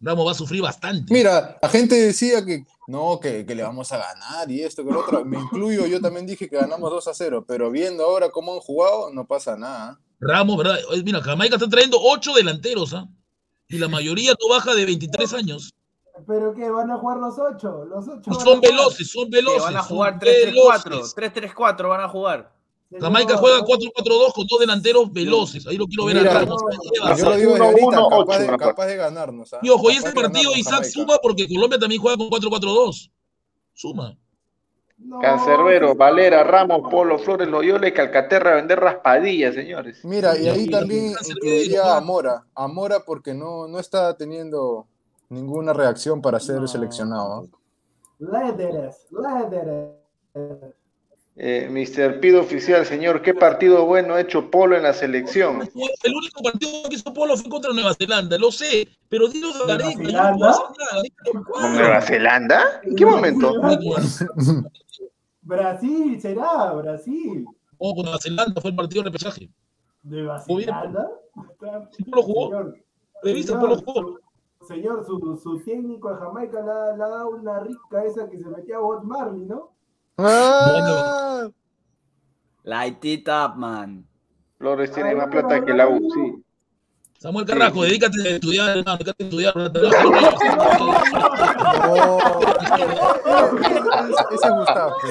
Ramos 0.00 0.26
va 0.26 0.30
a 0.30 0.34
sufrir 0.34 0.62
bastante. 0.62 1.12
Mira, 1.12 1.58
la 1.60 1.68
gente 1.68 1.96
decía 1.96 2.44
que 2.44 2.64
no, 2.86 3.18
que, 3.18 3.44
que 3.46 3.54
le 3.54 3.62
vamos 3.64 3.90
a 3.90 3.96
ganar 3.96 4.48
y 4.50 4.60
esto, 4.62 4.84
que 4.84 4.92
lo 4.92 5.00
otro. 5.00 5.24
Me 5.24 5.38
incluyo, 5.40 5.86
yo 5.86 6.00
también 6.00 6.26
dije 6.26 6.48
que 6.48 6.56
ganamos 6.56 6.88
2 6.90 7.08
a 7.08 7.14
0, 7.14 7.44
pero 7.48 7.70
viendo 7.70 8.04
ahora 8.04 8.30
cómo 8.30 8.52
han 8.52 8.60
jugado, 8.60 9.10
no 9.12 9.26
pasa 9.26 9.56
nada. 9.56 9.98
Ramos, 10.26 10.56
¿verdad? 10.56 10.78
Mira, 11.04 11.20
Jamaica 11.20 11.56
está 11.56 11.68
trayendo 11.68 11.98
ocho 12.00 12.32
delanteros, 12.34 12.94
¿ah? 12.94 13.06
Y 13.68 13.78
la 13.78 13.88
mayoría 13.88 14.32
no 14.40 14.48
baja 14.54 14.74
de 14.74 14.84
23 14.84 15.32
años. 15.34 15.74
¿Pero 16.26 16.54
qué? 16.54 16.70
¿Van 16.70 16.90
a 16.90 16.96
jugar 16.98 17.18
los 17.18 17.34
ocho? 17.38 17.84
Los 17.86 18.06
ocho 18.06 18.30
a 18.30 18.44
Son 18.44 18.60
veloces, 18.60 19.10
son 19.10 19.28
veloces. 19.30 19.62
van 19.62 19.76
a 19.76 19.82
jugar 19.82 20.18
3-3-4. 20.20 20.84
veloces. 20.84 21.16
3-3-4 21.16 21.88
van 21.88 22.00
a 22.02 22.08
jugar. 22.08 22.54
Jamaica 23.00 23.36
juega 23.36 23.58
4-4-2 23.60 24.32
con 24.32 24.46
dos 24.46 24.60
delanteros 24.60 25.12
veloces. 25.12 25.66
Ahí 25.66 25.76
lo 25.76 25.86
quiero 25.86 26.04
ver 26.04 26.18
Mira, 26.18 26.30
a 26.30 26.40
Ramos. 26.40 26.62
Yo 27.18 27.24
lo 27.30 27.36
digo 27.36 27.54
Uno, 27.54 27.64
ahorita, 27.64 27.86
uno, 27.86 28.08
capaz, 28.10 28.36
ocho, 28.36 28.52
de, 28.52 28.58
capaz 28.58 28.86
de 28.86 28.96
ganarnos. 28.96 29.52
¿ah? 29.54 29.58
Y 29.62 29.68
ojo, 29.70 29.90
y 29.90 29.94
ese 29.96 30.08
de 30.08 30.14
partido 30.14 30.54
Isaac 30.54 30.74
Jamaica. 30.74 30.92
suma 30.92 31.18
porque 31.20 31.48
Colombia 31.48 31.78
también 31.80 32.00
juega 32.00 32.16
con 32.16 32.30
4-4-2. 32.30 33.10
Suma. 33.72 34.16
No, 35.04 35.18
Cancerbero, 35.20 35.94
Valera, 35.94 36.42
Ramos, 36.44 36.90
Polo, 36.90 37.18
Flores, 37.18 37.46
Loyola 37.46 37.88
y 37.88 37.92
Calcaterra 37.92 38.52
a 38.52 38.54
vender 38.54 38.80
raspadillas, 38.80 39.54
señores. 39.54 40.02
Mira, 40.02 40.36
y 40.38 40.48
ahí 40.48 40.70
también 40.70 41.12
incluiría 41.28 41.96
a 41.96 42.00
Mora. 42.00 42.42
A 42.54 42.68
Mora 42.68 43.00
porque 43.00 43.34
no, 43.34 43.68
no 43.68 43.78
está 43.78 44.16
teniendo 44.16 44.86
ninguna 45.28 45.74
reacción 45.74 46.22
para 46.22 46.40
ser 46.40 46.56
No. 46.56 46.66
seleccionado. 46.68 47.48
Lederes, 48.18 49.06
Lederes. 49.10 49.90
Eh, 51.36 51.68
Mr. 51.68 52.20
Pido 52.20 52.40
Oficial, 52.40 52.86
señor, 52.86 53.20
¿qué 53.20 53.34
partido 53.34 53.84
bueno 53.86 54.14
ha 54.14 54.20
hecho 54.20 54.50
Polo 54.50 54.76
en 54.76 54.84
la 54.84 54.94
selección? 54.94 55.68
El 56.02 56.14
único 56.14 56.42
partido 56.42 56.70
que 56.88 56.94
hizo 56.94 57.12
Polo 57.12 57.36
fue 57.36 57.50
contra 57.50 57.72
Nueva 57.72 57.92
Zelanda, 57.92 58.38
lo 58.38 58.52
sé, 58.52 58.86
pero 59.08 59.28
dilo 59.28 59.48
de 59.66 59.76
¿Nueva 59.78 59.92
déjalo 59.98 60.74
¿Con 61.50 61.72
Nueva 61.74 62.00
Zelanda? 62.00 62.80
¿En 62.84 62.94
qué 62.94 63.04
momento? 63.04 63.52
Brasil, 65.44 66.20
será, 66.20 66.72
Brasil. 66.72 67.44
Oh, 67.78 67.94
con 67.94 68.04
Nueva 68.04 68.18
Zelanda 68.20 68.60
fue 68.60 68.70
el 68.70 68.76
partido 68.76 69.02
de 69.02 69.10
repechaje. 69.10 69.50
¿Nueva 70.02 70.42
Muy 70.48 70.64
bien. 70.64 70.68
Zelanda? 70.68 71.08
Sí, 71.92 72.04
Polo 72.04 72.22
jugó. 72.22 72.44
Señor, 72.46 72.78
Revisa, 73.22 73.46
señor, 73.48 73.60
Polo 73.60 73.76
jugó. 73.76 74.18
su- 74.60 74.66
Señor, 74.66 75.04
su, 75.04 75.36
su 75.42 75.58
técnico 75.62 76.08
de 76.10 76.16
Jamaica 76.16 76.62
le 76.62 76.70
ha, 76.70 76.96
le 76.96 77.02
ha 77.04 77.08
dado 77.08 77.28
una 77.30 77.60
rica 77.60 78.04
esa 78.04 78.28
que 78.30 78.38
se 78.38 78.46
metía 78.48 78.76
a 78.76 78.80
Bob 78.80 79.04
Marley, 79.04 79.44
¿no? 79.44 79.72
Ah, 80.16 81.48
Light 82.62 83.04
it 83.04 83.28
up, 83.28 83.56
man. 83.56 84.06
Flores 84.58 84.90
tiene 84.92 85.14
más 85.14 85.28
plata 85.28 85.62
que 85.64 85.74
la 85.74 85.88
U, 85.88 86.08
sí. 86.14 86.43
Samuel 87.18 87.46
Carrasco, 87.46 87.82
dedícate 87.82 88.20
a 88.22 88.28
estudiar, 88.32 88.76
hermano, 88.76 88.98
dedícate 88.98 89.22
a 89.22 89.26
estudiar. 89.26 89.54
ese 94.30 94.46
es 94.46 94.52
Gustavo, 94.52 94.94
¿no? 95.04 95.10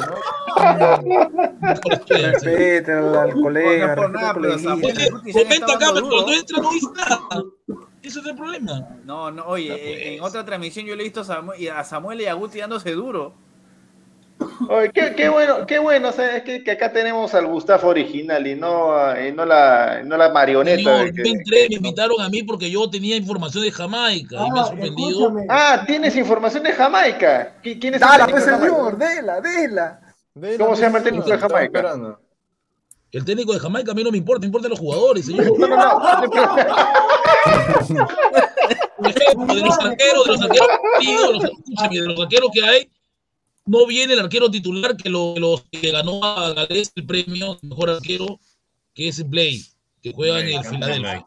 Respeta 2.07 3.23
al, 3.23 3.33
colega, 3.33 3.95
Comenta 3.95 5.73
acá, 5.73 5.91
pero 5.93 6.09
cuando 6.09 6.33
entra 6.33 6.61
no 6.61 6.71
dice 6.71 6.87
nada. 6.95 7.19
Ese 8.03 8.19
es 8.19 8.25
el 8.25 8.35
problema. 8.35 8.87
No, 9.05 9.31
no, 9.31 9.45
oye, 9.45 10.15
en 10.15 10.21
otra 10.21 10.43
transmisión 10.43 10.85
yo 10.85 10.95
le 10.95 11.01
he 11.01 11.05
visto 11.05 11.21
a 11.21 11.23
Samuel, 11.23 11.61
y 11.61 11.67
a 11.69 11.83
Samuel 11.83 12.21
y 12.21 12.25
a 12.25 12.33
Guti 12.33 12.59
dándose 12.59 12.91
duro. 12.91 13.33
Oye, 14.69 14.91
qué, 14.93 15.13
qué 15.15 15.29
bueno, 15.29 15.65
qué 15.65 15.79
bueno, 15.79 16.11
¿sabes? 16.11 16.43
Que, 16.43 16.63
que 16.63 16.71
acá 16.71 16.91
tenemos 16.91 17.33
al 17.33 17.47
Gustavo 17.47 17.87
original 17.89 18.45
y 18.45 18.55
no, 18.55 18.91
y 19.19 19.31
no, 19.31 19.45
la, 19.45 20.01
y 20.03 20.07
no 20.07 20.17
la 20.17 20.29
marioneta. 20.29 20.97
De 21.03 21.11
que- 21.13 21.23
yo 21.23 21.31
entré, 21.35 21.69
me 21.69 21.75
invitaron 21.75 22.19
a 22.21 22.29
mí 22.29 22.43
porque 22.43 22.69
yo 22.69 22.89
tenía 22.89 23.15
información 23.15 23.63
de 23.63 23.71
Jamaica 23.71 24.35
y 24.45 24.51
me 24.51 24.59
ha 24.59 24.63
Ah, 24.63 24.65
sorprendido. 24.67 25.09
escúchame. 25.27 25.45
Ah, 25.49 25.83
tienes 25.87 26.15
información 26.15 26.63
de 26.63 26.73
Jamaica. 26.73 27.55
¿Qui- 27.63 27.79
¿Quién 27.79 27.93
es 27.95 28.01
el 28.01 28.07
Dala, 28.07 28.25
técnico 28.25 28.31
pues 28.31 28.45
de 28.45 28.51
Jamaica? 28.51 28.75
señor, 28.75 28.97
dela, 28.97 29.41
dela. 29.41 29.99
De 30.35 30.57
¿Cómo 30.57 30.75
se 30.75 30.81
llama 30.81 30.97
el 30.97 31.03
técnico 31.03 31.29
de 31.29 31.37
Jamaica? 31.37 31.63
esperando. 31.65 32.19
El 33.11 33.23
técnico 33.25 33.53
de 33.53 33.59
Jamaica 33.59 33.91
a 33.91 33.95
mí 33.95 34.03
no 34.03 34.11
me 34.11 34.17
importa, 34.17 34.39
me 34.41 34.47
importan 34.47 34.71
los 34.71 34.79
jugadores, 34.79 35.25
señor. 35.27 35.57
No, 35.59 35.67
no, 35.67 35.77
no. 35.77 36.01
De 39.03 39.61
los 39.61 39.79
arqueros, 39.79 40.25
de 40.25 40.31
los 40.31 40.41
arqueros 40.41 41.39
de 41.91 41.99
los 42.07 42.19
arqueros 42.21 42.49
que 42.53 42.63
hay, 42.63 42.89
no 43.65 43.85
viene 43.85 44.13
el 44.13 44.19
arquero 44.19 44.49
titular 44.51 44.95
que, 44.97 45.09
lo, 45.09 45.35
los, 45.37 45.63
que 45.63 45.91
ganó 45.91 46.23
a 46.23 46.53
Gales 46.53 46.91
el 46.95 47.05
premio 47.05 47.57
mejor 47.61 47.89
arquero, 47.89 48.39
que 48.93 49.07
es 49.07 49.27
Blake, 49.27 49.63
que 50.01 50.11
juega 50.11 50.39
en 50.41 50.47
el 50.47 50.53
Blake, 50.59 50.69
Filadelfia. 50.69 51.25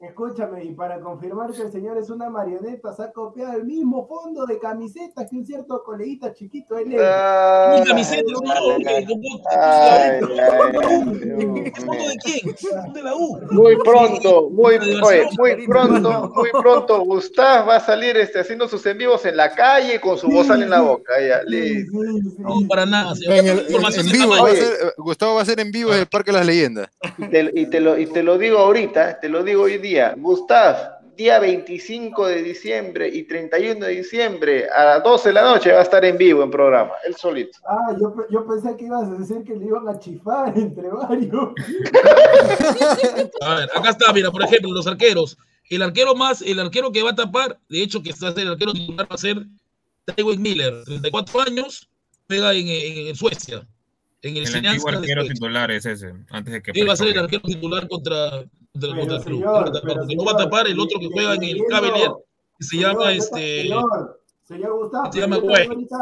Escúchame, 0.00 0.64
y 0.64 0.72
para 0.72 0.98
confirmar 0.98 1.52
que 1.52 1.60
el 1.60 1.70
señor 1.70 1.98
es 1.98 2.08
una 2.08 2.30
marioneta, 2.30 2.94
se 2.94 3.02
ha 3.02 3.12
copiado 3.12 3.52
el 3.58 3.64
mismo 3.64 4.08
fondo 4.08 4.46
de 4.46 4.58
camisetas 4.58 5.28
que 5.28 5.36
un 5.36 5.44
cierto 5.44 5.82
coleguita 5.84 6.32
chiquito 6.32 6.78
él 6.78 6.94
es. 6.94 7.00
Ah, 7.04 7.76
Mi 7.78 7.86
camiseta, 7.86 8.22
señor, 8.22 8.78
que- 8.78 8.84
que- 8.84 9.14
ay, 9.50 10.20
que- 10.20 10.40
ay, 10.40 11.72
¿Qué 11.74 11.80
fondo 11.82 12.08
de 12.08 12.16
quién? 12.24 12.56
¿Fondo 12.56 12.92
de 12.94 13.02
la 13.02 13.14
U? 13.14 13.40
Muy 13.50 13.76
pronto, 13.76 14.48
muy, 14.50 14.76
oye, 15.02 15.26
muy 15.36 15.66
pronto, 15.66 16.32
muy 16.34 16.48
pronto, 16.62 17.00
Gustav 17.04 17.68
va 17.68 17.76
a 17.76 17.80
salir 17.80 18.16
este, 18.16 18.40
haciendo 18.40 18.68
sus 18.68 18.86
en 18.86 18.96
vivos 18.96 19.26
en 19.26 19.36
la 19.36 19.54
calle 19.54 20.00
con 20.00 20.16
su 20.16 20.28
bozal 20.28 20.62
en 20.62 20.70
la 20.70 20.80
boca. 20.80 21.12
Ya, 21.20 21.40
Sí, 21.42 21.50
listo. 21.50 21.98
sí, 22.00 22.22
sí. 22.36 22.42
No, 22.42 22.66
para 22.66 22.86
nada. 22.86 23.14
señor. 23.14 23.34
En, 23.34 23.46
el- 23.48 23.58
en- 23.58 23.64
Información 23.66 24.06
en 24.06 24.12
de 24.12 24.18
vivo, 24.18 24.32
Jamaica. 24.32 24.42
va 24.44 24.48
a 24.48 24.52
Oye. 24.52 24.60
ser- 24.78 24.94
Gustavo 24.96 25.34
va 25.34 25.42
a 25.42 25.44
ser 25.44 25.60
en 25.60 25.70
vivo 25.70 25.92
en 25.92 25.98
el 26.00 26.06
Parque 26.06 26.32
de 26.32 26.38
las 26.38 26.46
Leyendas. 26.46 26.88
Y 27.18 27.28
te, 27.28 27.50
y 27.54 27.66
te 27.66 27.80
lo, 27.80 27.98
y 27.98 28.06
te 28.06 28.22
lo 28.22 28.38
digo 28.38 28.56
ahorita, 28.60 29.20
te 29.20 29.28
lo 29.28 29.44
digo 29.44 29.64
hoy 29.64 29.76
día. 29.76 29.89
Gustav, 30.16 30.76
día 31.16 31.38
25 31.38 32.26
de 32.28 32.42
diciembre 32.42 33.08
y 33.08 33.24
31 33.24 33.84
de 33.86 33.92
diciembre 33.92 34.68
a 34.70 34.84
las 34.84 35.02
12 35.04 35.28
de 35.28 35.32
la 35.34 35.42
noche 35.42 35.72
va 35.72 35.80
a 35.80 35.82
estar 35.82 36.04
en 36.04 36.16
vivo 36.16 36.42
en 36.42 36.50
programa, 36.50 36.92
él 37.06 37.14
solito. 37.16 37.58
Ah, 37.68 37.94
yo, 38.00 38.14
yo 38.30 38.46
pensé 38.46 38.76
que 38.76 38.84
ibas 38.86 39.02
a 39.08 39.10
decir 39.16 39.44
que 39.44 39.54
le 39.54 39.66
iban 39.66 39.86
a 39.88 39.98
chifar 39.98 40.52
entre 40.56 40.88
varios. 40.88 41.52
A 43.42 43.54
ver, 43.54 43.68
acá 43.74 43.90
está, 43.90 44.12
mira, 44.12 44.30
por 44.30 44.42
ejemplo, 44.44 44.72
los 44.72 44.86
arqueros. 44.86 45.36
El 45.68 45.82
arquero 45.82 46.14
más, 46.14 46.42
el 46.42 46.58
arquero 46.58 46.90
que 46.90 47.02
va 47.02 47.10
a 47.10 47.14
tapar, 47.14 47.58
de 47.68 47.82
hecho, 47.82 48.02
que 48.02 48.10
está 48.10 48.28
a 48.28 48.32
ser 48.32 48.42
el 48.42 48.52
arquero 48.52 48.72
titular 48.72 49.06
va 49.10 49.14
a 49.14 49.18
ser 49.18 49.46
Tywin 50.16 50.42
Miller, 50.42 50.82
34 50.84 51.40
años, 51.42 51.88
juega 52.26 52.52
en, 52.54 52.66
en- 52.66 53.06
en 53.08 53.14
Suecia, 53.14 53.66
en 54.22 54.36
el 54.36 54.46
El 54.48 54.66
antiguo 54.66 54.88
arquero 54.88 55.24
titular 55.24 55.70
es 55.70 55.86
ese, 55.86 56.12
antes 56.30 56.52
de 56.54 56.62
que 56.62 56.72
Él 56.74 56.88
va 56.88 56.94
a 56.94 56.96
ser 56.96 57.08
el 57.08 57.18
arquero 57.18 57.42
titular 57.42 57.86
contra, 57.86 58.44
club. 58.78 59.22
señor, 59.22 59.26
Él 59.26 59.44
va 59.46 59.60
a 59.60 59.64
tapar, 59.64 59.82
pero, 59.82 59.94
porque 60.00 60.16
no 60.16 60.24
va 60.24 60.30
a 60.30 60.34
señor, 60.34 60.44
tapar 60.50 60.66
el 60.68 60.80
otro 60.80 61.00
que 61.00 61.08
juega 61.12 61.34
en 61.34 61.42
el 61.44 61.64
Cavalier, 61.68 62.10
que 62.58 62.64
se 62.64 62.70
Señor, 62.76 62.92
llama 62.92 63.12
este. 63.12 63.62
Señor, 63.62 64.20
señor 64.42 64.78
Gustavo, 64.78 65.12
se 65.12 65.20
llama 65.20 65.36
ahorita, 65.36 65.98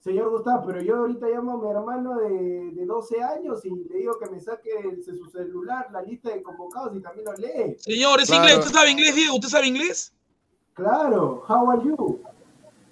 señor 0.00 0.30
Gustavo, 0.30 0.64
pero 0.66 0.82
yo 0.82 0.96
ahorita 0.96 1.26
llamo 1.28 1.52
a 1.52 1.62
mi 1.62 1.68
hermano 1.70 2.18
de, 2.18 2.70
de 2.72 2.86
12 2.86 3.22
años 3.22 3.64
y 3.64 3.70
le 3.70 3.98
digo 3.98 4.18
que 4.18 4.30
me 4.30 4.40
saque 4.40 4.70
de 5.04 5.16
su 5.16 5.26
celular 5.30 5.88
la 5.92 6.02
lista 6.02 6.30
de 6.30 6.42
convocados 6.42 6.94
y 6.96 7.00
también 7.00 7.24
lo 7.26 7.32
lee. 7.34 7.76
Señor, 7.78 8.20
es 8.20 8.28
Claro. 8.28 8.42
inglés. 8.44 8.58
¿Usted 8.58 8.72
sabe 8.78 8.90
inglés, 8.90 9.14
Diego? 9.16 9.34
¿Usted 9.34 9.48
sabe 9.48 9.66
inglés? 9.66 10.12
Claro, 10.74 11.42
how 11.48 11.70
are 11.70 11.82
you? 11.82 12.20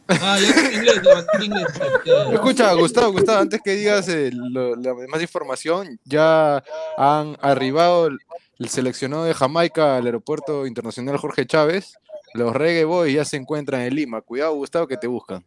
Ah, 0.08 0.36
ya 0.38 0.48
inglés, 0.72 1.00
inglés. 1.42 1.66
ya. 2.04 2.32
Escucha, 2.34 2.72
Gustavo, 2.74 3.12
Gustavo, 3.12 3.38
antes 3.40 3.60
que 3.62 3.70
digas 3.74 4.06
eh, 4.08 4.30
lo- 4.32 4.74
la 4.76 4.92
demás 4.94 5.22
información, 5.22 5.98
ya 6.04 6.62
han 6.98 7.36
arribado 7.40 8.06
el, 8.08 8.18
el 8.58 8.68
seleccionado 8.68 9.24
de 9.24 9.34
Jamaica 9.34 9.96
al 9.96 10.06
aeropuerto 10.06 10.66
internacional 10.66 11.16
Jorge 11.18 11.46
Chávez. 11.46 11.98
Los 12.34 12.54
Reggae 12.54 12.84
Boys 12.84 13.14
ya 13.14 13.24
se 13.24 13.36
encuentran 13.36 13.82
en 13.82 13.94
Lima. 13.94 14.20
Cuidado, 14.20 14.54
Gustavo, 14.54 14.86
que 14.88 14.96
te 14.96 15.06
buscan. 15.06 15.44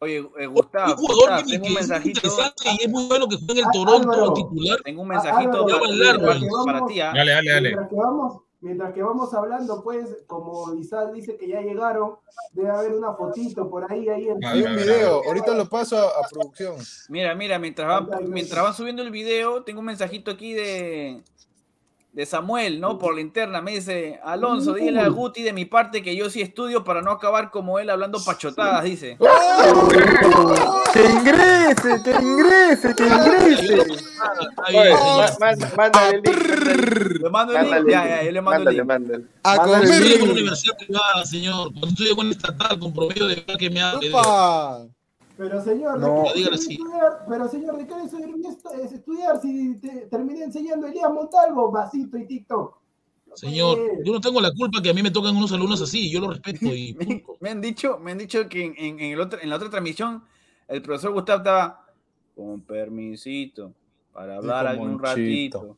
Oye, 0.00 0.18
eh, 0.38 0.46
Gustavo, 0.46 0.92
un 0.92 0.96
jugador 0.98 1.18
Gustavo, 1.18 1.42
que, 1.46 1.52
tengo 1.52 1.66
un 1.66 1.74
que 1.74 1.80
es 1.80 1.88
mensajito, 1.88 2.08
interesante 2.28 2.62
y 2.78 2.84
es 2.84 2.90
muy 2.90 3.06
bueno 3.06 3.28
que 3.28 3.36
juega 3.36 3.52
en 3.52 3.58
el 3.66 3.72
Toronto 3.72 4.10
Álvaro. 4.12 4.32
titular. 4.34 4.78
tengo 4.84 5.02
un 5.02 5.08
mensajito 5.08 5.50
Álvaro, 5.52 5.66
para, 5.66 5.88
mientras 5.92 6.18
para- 6.18 6.40
que 6.40 6.46
para 6.46 6.72
vamos- 6.80 6.92
ti. 6.92 7.00
¿ah? 7.00 7.12
Dale, 7.14 7.32
dale, 7.32 7.50
dale. 7.52 7.68
Mientras 7.68 7.88
que 7.88 7.96
vamos, 7.96 8.42
mientras 8.60 8.92
que 8.94 9.02
vamos 9.02 9.34
hablando, 9.34 9.82
pues, 9.82 10.08
como 10.26 10.74
Isaac 10.74 11.12
dice 11.12 11.36
que 11.36 11.48
ya 11.48 11.60
llegaron, 11.60 12.16
debe 12.52 12.70
haber 12.70 12.92
una 12.94 13.14
fotito 13.14 13.70
por 13.70 13.90
ahí, 13.90 14.08
ahí 14.08 14.28
en 14.28 14.44
Hay 14.44 14.62
un 14.62 14.76
video, 14.76 15.22
ahorita 15.26 15.54
lo 15.54 15.68
paso 15.68 15.96
a, 15.98 16.04
a 16.08 16.28
producción. 16.30 16.76
Mira, 17.08 17.34
mira, 17.34 17.58
mientras 17.58 17.86
van, 17.86 18.30
mientras 18.30 18.62
van 18.62 18.74
subiendo 18.74 19.02
el 19.02 19.10
video, 19.10 19.62
tengo 19.62 19.80
un 19.80 19.86
mensajito 19.86 20.30
aquí 20.32 20.52
de, 20.52 21.22
de 22.14 22.26
Samuel, 22.26 22.80
¿no? 22.80 22.96
Por 22.96 23.16
la 23.16 23.20
interna. 23.20 23.60
Me 23.60 23.72
dice, 23.72 24.20
Alonso, 24.22 24.74
dile 24.74 25.00
a 25.00 25.08
Guti 25.08 25.42
de 25.42 25.52
mi 25.52 25.64
parte 25.64 26.00
que 26.00 26.14
yo 26.14 26.30
sí 26.30 26.40
estudio 26.40 26.84
para 26.84 27.02
no 27.02 27.10
acabar 27.10 27.50
como 27.50 27.80
él 27.80 27.90
hablando 27.90 28.22
pachotadas, 28.24 28.84
dice. 28.84 29.18
Que 30.92 31.04
ingrese, 31.04 32.02
que 32.04 32.10
ingrese, 32.12 32.94
que 32.94 33.02
ingrese. 33.04 33.98
Mándale 35.76 36.16
el 36.16 36.22
link, 36.22 36.46
mándale 36.46 36.72
el 36.72 36.80
link. 36.80 37.20
Le 37.20 37.30
mando 37.30 37.56
el 37.58 37.64
link. 37.70 37.88
Ya, 37.90 38.04
el 38.04 38.08
ya, 38.08 38.16
link, 38.16 38.24
yo 38.26 38.30
le 38.32 38.42
mando 38.42 38.70
el 38.70 38.76
link. 38.76 38.90
A 39.42 39.56
Mándale 39.56 39.86
Yo 39.86 39.98
comer. 39.98 40.20
con 40.20 40.30
universidad 40.30 40.76
privada, 40.78 41.26
señor. 41.26 41.70
Cuando 41.72 41.88
estudié 41.88 42.14
con 42.14 42.30
estatal 42.30 42.78
con 42.78 42.92
promedio 42.94 43.26
de 43.26 43.44
que 43.58 43.70
me 43.70 43.82
ha. 43.82 43.98
Pero 45.36 45.60
señor, 45.62 45.98
¿de 46.00 46.06
No. 46.06 46.24
qué 46.32 46.42
estudiar? 46.54 47.24
Pero 47.28 47.48
señor, 47.48 47.76
¿de 47.76 47.86
qué 47.86 47.94
es 48.84 48.92
estudiar 48.92 49.40
si 49.40 49.76
te 49.78 50.06
terminé 50.06 50.44
enseñando 50.44 50.86
Elías 50.86 51.12
Montalvo, 51.12 51.70
vasito 51.72 52.16
y 52.18 52.26
TikTok? 52.26 52.78
Señor, 53.34 53.78
yo 54.04 54.12
no 54.12 54.20
tengo 54.20 54.40
la 54.40 54.52
culpa 54.52 54.80
que 54.80 54.90
a 54.90 54.94
mí 54.94 55.02
me 55.02 55.10
tocan 55.10 55.36
unos 55.36 55.50
alumnos 55.52 55.82
así. 55.82 56.08
Yo 56.08 56.20
lo 56.20 56.30
respeto 56.30 56.66
y 56.66 56.94
Me, 56.98 57.04
punto. 57.06 57.36
me 57.40 57.50
han 57.50 57.60
dicho, 57.60 57.98
me 57.98 58.12
han 58.12 58.18
dicho 58.18 58.48
que 58.48 58.64
en, 58.64 58.74
en- 58.78 59.00
en 59.00 59.12
el 59.12 59.20
otro- 59.20 59.40
en 59.42 59.50
la 59.50 59.56
otra 59.56 59.68
transmisión 59.70 60.22
el 60.68 60.80
profesor 60.82 61.12
Gustavo 61.12 61.38
estaba 61.38 61.84
con 62.36 62.60
permisito 62.60 63.72
para 64.12 64.36
hablar 64.36 64.68
algún 64.68 64.90
un 64.90 64.98
ratito. 65.00 65.76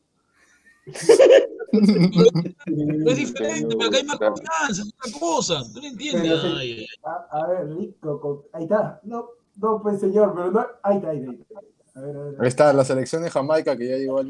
Es 1.71 3.17
diferente, 3.17 3.75
pero 3.77 3.89
acá 3.89 3.97
hay 3.97 4.03
más 4.05 4.17
confianza, 4.17 4.81
es 4.83 4.93
otra 4.93 5.19
cosa. 5.19 5.63
¿Tú 5.73 5.81
no 5.81 5.87
entiendes? 5.87 6.39
Pero, 6.41 6.55
ay, 6.57 6.85
A, 7.03 7.37
a 7.39 7.47
ver, 7.47 7.75
rico, 7.75 8.19
con- 8.21 8.41
ahí 8.53 8.63
está. 8.63 8.99
No, 9.03 9.25
no, 9.57 9.81
pues 9.81 9.99
señor, 9.99 10.33
pero 10.35 10.51
no. 10.51 10.65
Ahí 10.83 10.97
está, 10.97 11.09
ahí 11.09 11.17
está. 11.19 11.31
ahí 11.31 11.37
está. 11.41 11.59
A 11.95 12.01
ver, 12.01 12.15
a 12.15 12.19
ver. 12.19 12.27
a 12.27 12.29
Ahí 12.29 12.35
ver. 12.39 12.47
está 12.47 12.73
la 12.73 12.85
selección 12.85 13.23
de 13.23 13.29
Jamaica 13.31 13.75
que 13.75 13.87
ya 13.87 13.97
llegó 13.97 14.19
al, 14.19 14.29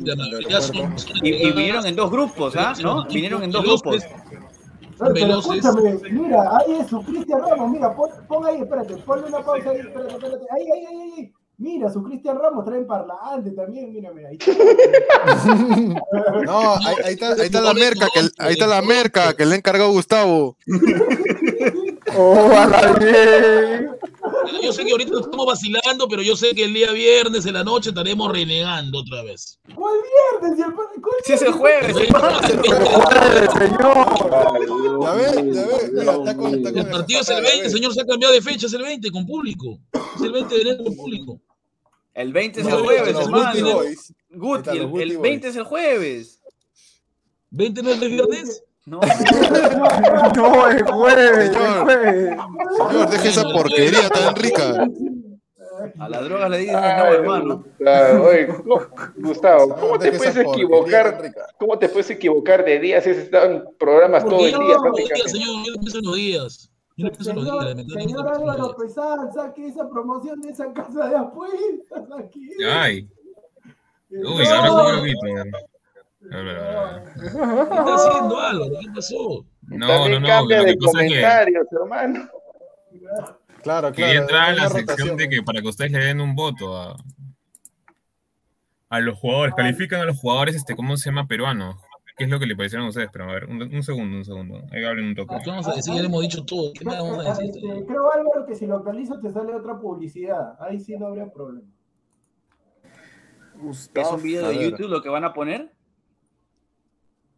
son- 0.61 0.95
Y, 1.21 1.51
vinieron 1.51 1.85
en 1.85 1.95
dos 1.95 2.09
grupos, 2.11 2.55
¿ah? 2.55 2.73
¿No? 2.81 3.05
Vinieron 3.07 3.43
en 3.43 3.51
dos 3.51 3.63
grupos. 3.63 3.97
veloces, 4.03 4.09
Pero, 4.97 5.13
pero 5.13 5.13
veloces. 5.13 5.65
escúchame, 5.65 5.99
mira, 6.11 6.57
ahí 6.57 6.73
es 6.79 6.87
su 6.87 7.03
Cristian 7.03 7.41
Ramos, 7.47 7.69
mira, 7.71 7.93
pon, 7.95 8.09
pon 8.27 8.45
ahí, 8.45 8.61
espérate, 8.61 8.95
ponle 8.97 9.27
una 9.27 9.43
pausa 9.43 9.69
ahí, 9.71 9.79
espérate, 9.79 10.13
espérate, 10.15 10.45
ahí, 10.51 10.71
ahí, 10.71 10.85
ahí, 10.85 11.11
ahí. 11.17 11.33
Mira, 11.59 11.89
su 11.89 12.03
Cristian 12.03 12.37
Ramos 12.39 12.63
traen 12.65 12.85
parlante 12.87 13.51
también, 13.51 13.91
mira, 13.91 14.11
mira, 14.13 14.29
ahí 14.29 14.37
está. 14.39 14.51
No, 16.45 16.73
ahí, 16.75 16.95
ahí 17.03 17.13
está, 17.13 17.33
ahí 17.33 17.41
está 17.41 17.61
la 17.61 17.73
merca, 17.73 18.07
que, 18.13 18.19
ahí 18.37 18.53
está 18.53 18.67
la 18.67 18.81
merca 18.81 19.33
que 19.35 19.45
le 19.45 19.55
ha 19.55 19.57
encargado 19.57 19.91
Gustavo. 19.91 20.55
Oh, 22.15 22.49
a 22.55 22.67
la 22.67 22.93
bien. 22.99 23.89
Yo 24.63 24.71
sé 24.73 24.85
que 24.85 24.91
ahorita 24.91 25.11
nos 25.11 25.21
estamos 25.25 25.45
vacilando, 25.45 26.07
pero 26.07 26.21
yo 26.21 26.35
sé 26.35 26.53
que 26.55 26.65
el 26.65 26.73
día 26.73 26.91
viernes 26.91 27.45
en 27.45 27.53
la 27.53 27.63
noche 27.63 27.89
estaremos 27.89 28.31
renegando 28.31 28.99
otra 28.99 29.23
vez. 29.23 29.59
¿Cuál 29.75 29.95
viernes? 30.41 30.59
¿Y 30.59 30.61
el- 30.61 30.73
Si 31.25 31.33
es 31.33 31.41
el 31.41 31.51
jueves, 31.53 31.93
Jueves, 31.93 32.11
señor. 33.53 33.97
Ya 35.01 35.13
ves, 35.13 35.35
ya 35.55 35.65
ves, 35.67 35.91
mira, 35.93 36.13
está 36.13 36.37
con, 36.37 36.53
está 36.55 36.71
con 36.71 36.79
El 36.81 36.89
partido 36.89 37.21
es 37.21 37.29
el 37.29 37.43
20, 37.43 37.69
señor, 37.69 37.93
se 37.93 38.01
ha 38.01 38.05
cambiado 38.05 38.33
de 38.33 38.41
fecha, 38.41 38.67
es 38.67 38.73
el 38.73 38.81
20 38.83 39.11
con 39.11 39.25
público. 39.25 39.79
Es 40.15 40.21
el 40.21 40.31
20 40.31 40.55
de 40.55 40.61
enero 40.61 40.83
con 40.83 40.95
público. 40.95 41.39
El 42.13 42.33
20 42.33 42.61
es 42.61 42.67
el 42.67 42.73
jueves, 42.73 43.15
hermano. 43.15 43.51
Guti 43.51 43.57
el, 43.59 43.63
los 43.65 44.13
Guti 44.31 44.69
el 44.77 44.87
Boys. 44.87 45.21
20 45.21 45.47
es 45.49 45.55
el 45.55 45.63
jueves. 45.63 46.39
¿20 47.51 47.83
no 47.83 47.91
es 47.91 48.01
el 48.01 48.09
viernes? 48.09 48.63
No, 48.87 49.01
No, 50.35 50.67
el 50.69 50.83
jueves, 50.83 51.51
Señor. 51.51 51.91
Señor, 51.91 53.09
deje 53.09 53.27
esa 53.29 53.43
porquería 53.43 54.07
tan 54.09 54.33
rica. 54.35 54.87
a 55.99 56.09
las 56.09 56.23
drogas 56.23 56.49
le 56.49 56.57
dices 56.59 56.73
no, 56.73 56.79
hermano. 57.05 57.65
Claro, 57.77 58.27
oye, 58.27 58.47
¿cómo- 58.47 58.81
Gustavo, 59.17 59.75
¿cómo 59.75 59.99
te 59.99 60.11
puedes 60.13 60.37
equivocar? 60.37 61.21
¿Cómo 61.59 61.77
te 61.77 61.89
puedes 61.89 62.09
equivocar 62.11 62.63
de 62.63 62.79
días 62.79 63.03
si 63.03 63.09
has 63.09 63.17
estado 63.17 63.51
en 63.51 63.63
programas 63.77 64.23
todo 64.23 64.45
el 64.45 64.51
yo 64.53 64.59
día 64.59 64.75
no 64.81 64.93
pienso 64.93 65.17
en 65.17 65.25
los 65.25 65.25
días, 65.25 65.27
prácticamente? 65.27 65.29
señor, 65.31 65.65
yo 65.65 65.73
no 65.73 65.79
pienso 65.79 65.97
en 65.99 66.05
los 66.05 66.15
días. 66.15 67.91
Señor, 68.05 68.27
Álvaro. 68.33 68.75
Pesán, 68.77 69.33
saque 69.33 69.67
esa 69.67 69.87
promoción 69.89 70.39
de 70.41 70.49
esa 70.49 70.71
casa 70.73 71.09
de 71.09 71.15
apuestas 71.17 72.03
aquí. 72.17 72.49
Ay. 72.67 73.07
Uy, 74.09 74.21
No. 74.21 74.29
ahora 74.55 74.99
soy 74.99 75.11
loquito. 75.13 75.57
¿Qué 76.29 77.27
está 77.27 77.95
haciendo 77.95 78.39
Álvaro? 78.39 78.71
¿Qué 78.81 78.87
pasó? 78.93 79.45
No, 79.61 80.09
no, 80.09 80.19
no. 80.19 80.27
cambia 80.27 80.57
Lo 80.57 80.63
de 80.63 80.71
que 80.71 80.77
pasa 80.77 81.03
es 81.03 81.11
que 81.11 81.21
comentarios, 81.21 81.67
hermano. 81.71 82.29
Claro, 83.63 83.91
quería 83.91 84.07
claro. 84.07 84.21
entrar 84.21 84.49
a 84.49 84.53
la 84.53 84.69
sección 84.69 84.87
rotación. 84.87 85.17
de 85.17 85.29
que 85.29 85.43
para 85.43 85.61
que 85.61 85.67
ustedes 85.67 85.91
le 85.91 85.99
den 85.99 86.21
un 86.21 86.35
voto 86.35 86.77
a, 86.77 86.95
a 88.89 88.99
los 88.99 89.17
jugadores. 89.17 89.55
Califican 89.55 90.01
a 90.01 90.05
los 90.05 90.17
jugadores, 90.17 90.55
este, 90.55 90.75
¿cómo 90.75 90.97
se 90.97 91.09
llama? 91.09 91.27
Peruanos. 91.27 91.75
¿Qué 92.17 92.23
es 92.23 92.29
lo 92.31 92.39
que 92.39 92.47
le 92.47 92.55
parecieron 92.55 92.87
a 92.87 92.89
ustedes? 92.89 93.09
Pero 93.13 93.29
a 93.29 93.33
ver, 93.33 93.45
un, 93.45 93.61
un 93.61 93.83
segundo, 93.83 94.17
un 94.17 94.25
segundo. 94.25 94.63
Ahí 94.71 94.83
hablen 94.83 95.05
un 95.05 95.15
toque. 95.15 95.35
¿Qué 95.43 95.49
vamos 95.51 95.67
a 95.67 95.75
decir? 95.75 95.93
Ya 95.93 96.01
le 96.01 96.07
hemos 96.07 96.21
dicho 96.23 96.43
todo. 96.45 96.73
¿Qué 96.73 96.83
más 96.83 96.97
vamos 96.97 97.23
a 97.23 97.29
decir? 97.29 97.45
Este, 97.45 97.85
creo, 97.85 98.11
Álvaro, 98.11 98.45
que 98.47 98.55
si 98.55 98.65
localizo 98.65 99.19
te 99.19 99.29
sale 99.31 99.53
otra 99.53 99.79
publicidad. 99.79 100.55
Ahí 100.59 100.79
sí 100.79 100.97
no 100.97 101.07
habría 101.07 101.31
problema. 101.31 101.67
¿Es 103.69 104.11
un 104.11 104.21
video 104.23 104.49
de. 104.49 104.71
YouTube 104.71 104.89
lo 104.89 105.01
que 105.03 105.09
van 105.09 105.25
a 105.25 105.33
poner? 105.33 105.76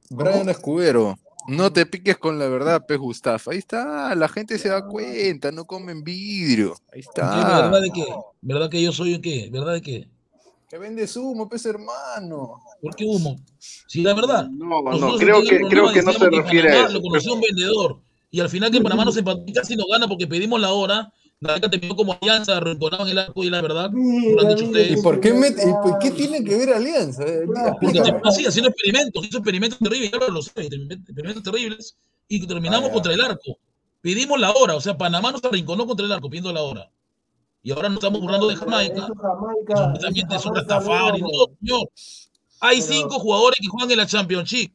Brian 0.09 0.49
Escudero, 0.49 1.17
no 1.47 1.71
te 1.71 1.85
piques 1.85 2.17
con 2.17 2.37
la 2.37 2.47
verdad, 2.47 2.85
Pez 2.85 2.97
Gustaf. 2.97 3.47
Ahí 3.47 3.57
está, 3.57 4.13
la 4.15 4.27
gente 4.27 4.57
se 4.59 4.69
da 4.69 4.85
cuenta, 4.85 5.51
no 5.51 5.65
comen 5.65 6.03
vidrio. 6.03 6.75
Ahí 6.93 7.01
¿Qué, 7.01 7.07
está. 7.07 7.69
¿Verdad 7.69 7.81
de 7.81 7.89
qué? 7.91 8.05
¿Verdad 8.41 8.69
que 8.69 8.81
yo 8.81 8.91
soy 8.91 9.15
un 9.15 9.21
qué? 9.21 9.49
¿Verdad 9.51 9.73
de 9.73 9.81
qué? 9.81 10.09
Que 10.69 10.77
vende 10.77 11.07
humo, 11.15 11.49
pez 11.49 11.65
hermano. 11.65 12.61
¿Por 12.81 12.95
qué 12.95 13.05
humo? 13.05 13.37
Si 13.57 14.03
la 14.03 14.13
verdad. 14.13 14.47
No, 14.49 14.81
no, 14.83 15.17
creo 15.17 15.41
que, 15.41 15.61
creo 15.61 15.91
que 15.91 16.03
no 16.03 16.13
se 16.13 16.29
refiere 16.29 16.69
a 16.69 16.85
eso. 16.85 16.93
Lo 16.93 17.01
conoció 17.01 17.33
un 17.33 17.41
vendedor. 17.41 17.99
Y 18.29 18.39
al 18.39 18.49
final 18.49 18.69
que 18.69 18.79
Panamá 18.79 19.03
nos 19.03 19.17
empató 19.17 19.43
y 19.47 19.53
casi 19.53 19.75
nos 19.75 19.87
gana 19.87 20.07
porque 20.07 20.27
pedimos 20.27 20.61
la 20.61 20.71
hora. 20.71 21.11
La 21.41 21.53
beca 21.53 21.69
terminó 21.69 21.95
como 21.95 22.17
alianza, 22.21 22.57
arrinconado 22.57 23.03
en 23.05 23.11
el 23.11 23.17
arco 23.19 23.43
y 23.45 23.49
la 23.49 23.61
verdad. 23.61 23.89
Lo 23.93 24.41
han 24.41 24.49
dicho 24.49 24.65
ustedes. 24.65 24.99
¿Y 24.99 25.01
por 25.01 25.21
qué, 25.21 25.29
y 25.29 25.71
por 25.89 25.99
qué 25.99 26.11
tiene 26.11 26.43
que 26.43 26.57
ver 26.57 26.73
Alianza? 26.73 27.23
Eh, 27.25 27.45
Porque 27.81 28.01
terminó 28.01 28.21
así, 28.29 28.45
haciendo 28.45 28.69
experimentos, 28.69 29.25
hizo 29.25 29.37
experimentos 29.37 29.79
terribles, 29.79 30.11
ya 30.11 30.27
lo 30.27 30.41
sé, 30.41 30.51
experimentos 30.65 31.43
terribles, 31.43 31.95
y 32.27 32.45
terminamos 32.45 32.89
Ah, 32.89 32.93
contra 32.93 33.13
el 33.13 33.21
arco. 33.21 33.57
Pedimos 34.01 34.37
la 34.39 34.51
hora, 34.51 34.75
o 34.75 34.81
sea, 34.81 34.97
Panamá 34.97 35.31
nos 35.31 35.43
arrinconó 35.45 35.87
contra 35.87 36.05
el 36.05 36.11
arco, 36.11 36.29
pidiendo 36.29 36.51
la 36.51 36.61
hora. 36.61 36.91
Y 37.63 37.71
ahora 37.71 37.87
nos 37.87 37.99
estamos 37.99 38.19
burlando 38.19 38.47
de 38.49 38.55
Jamaica, 38.57 39.07
supuestamente 39.07 40.35
es 40.35 40.45
un 40.45 40.53
Jamaica, 40.53 40.75
Rastafari, 40.75 41.19
luego. 41.21 41.47
no, 41.47 41.55
señor. 41.61 41.89
Hay 42.61 42.81
Pero- 42.81 42.93
cinco 42.93 43.19
jugadores 43.19 43.59
que 43.61 43.67
juegan 43.69 43.91
en 43.91 43.97
la 43.97 44.05
Championship, 44.07 44.73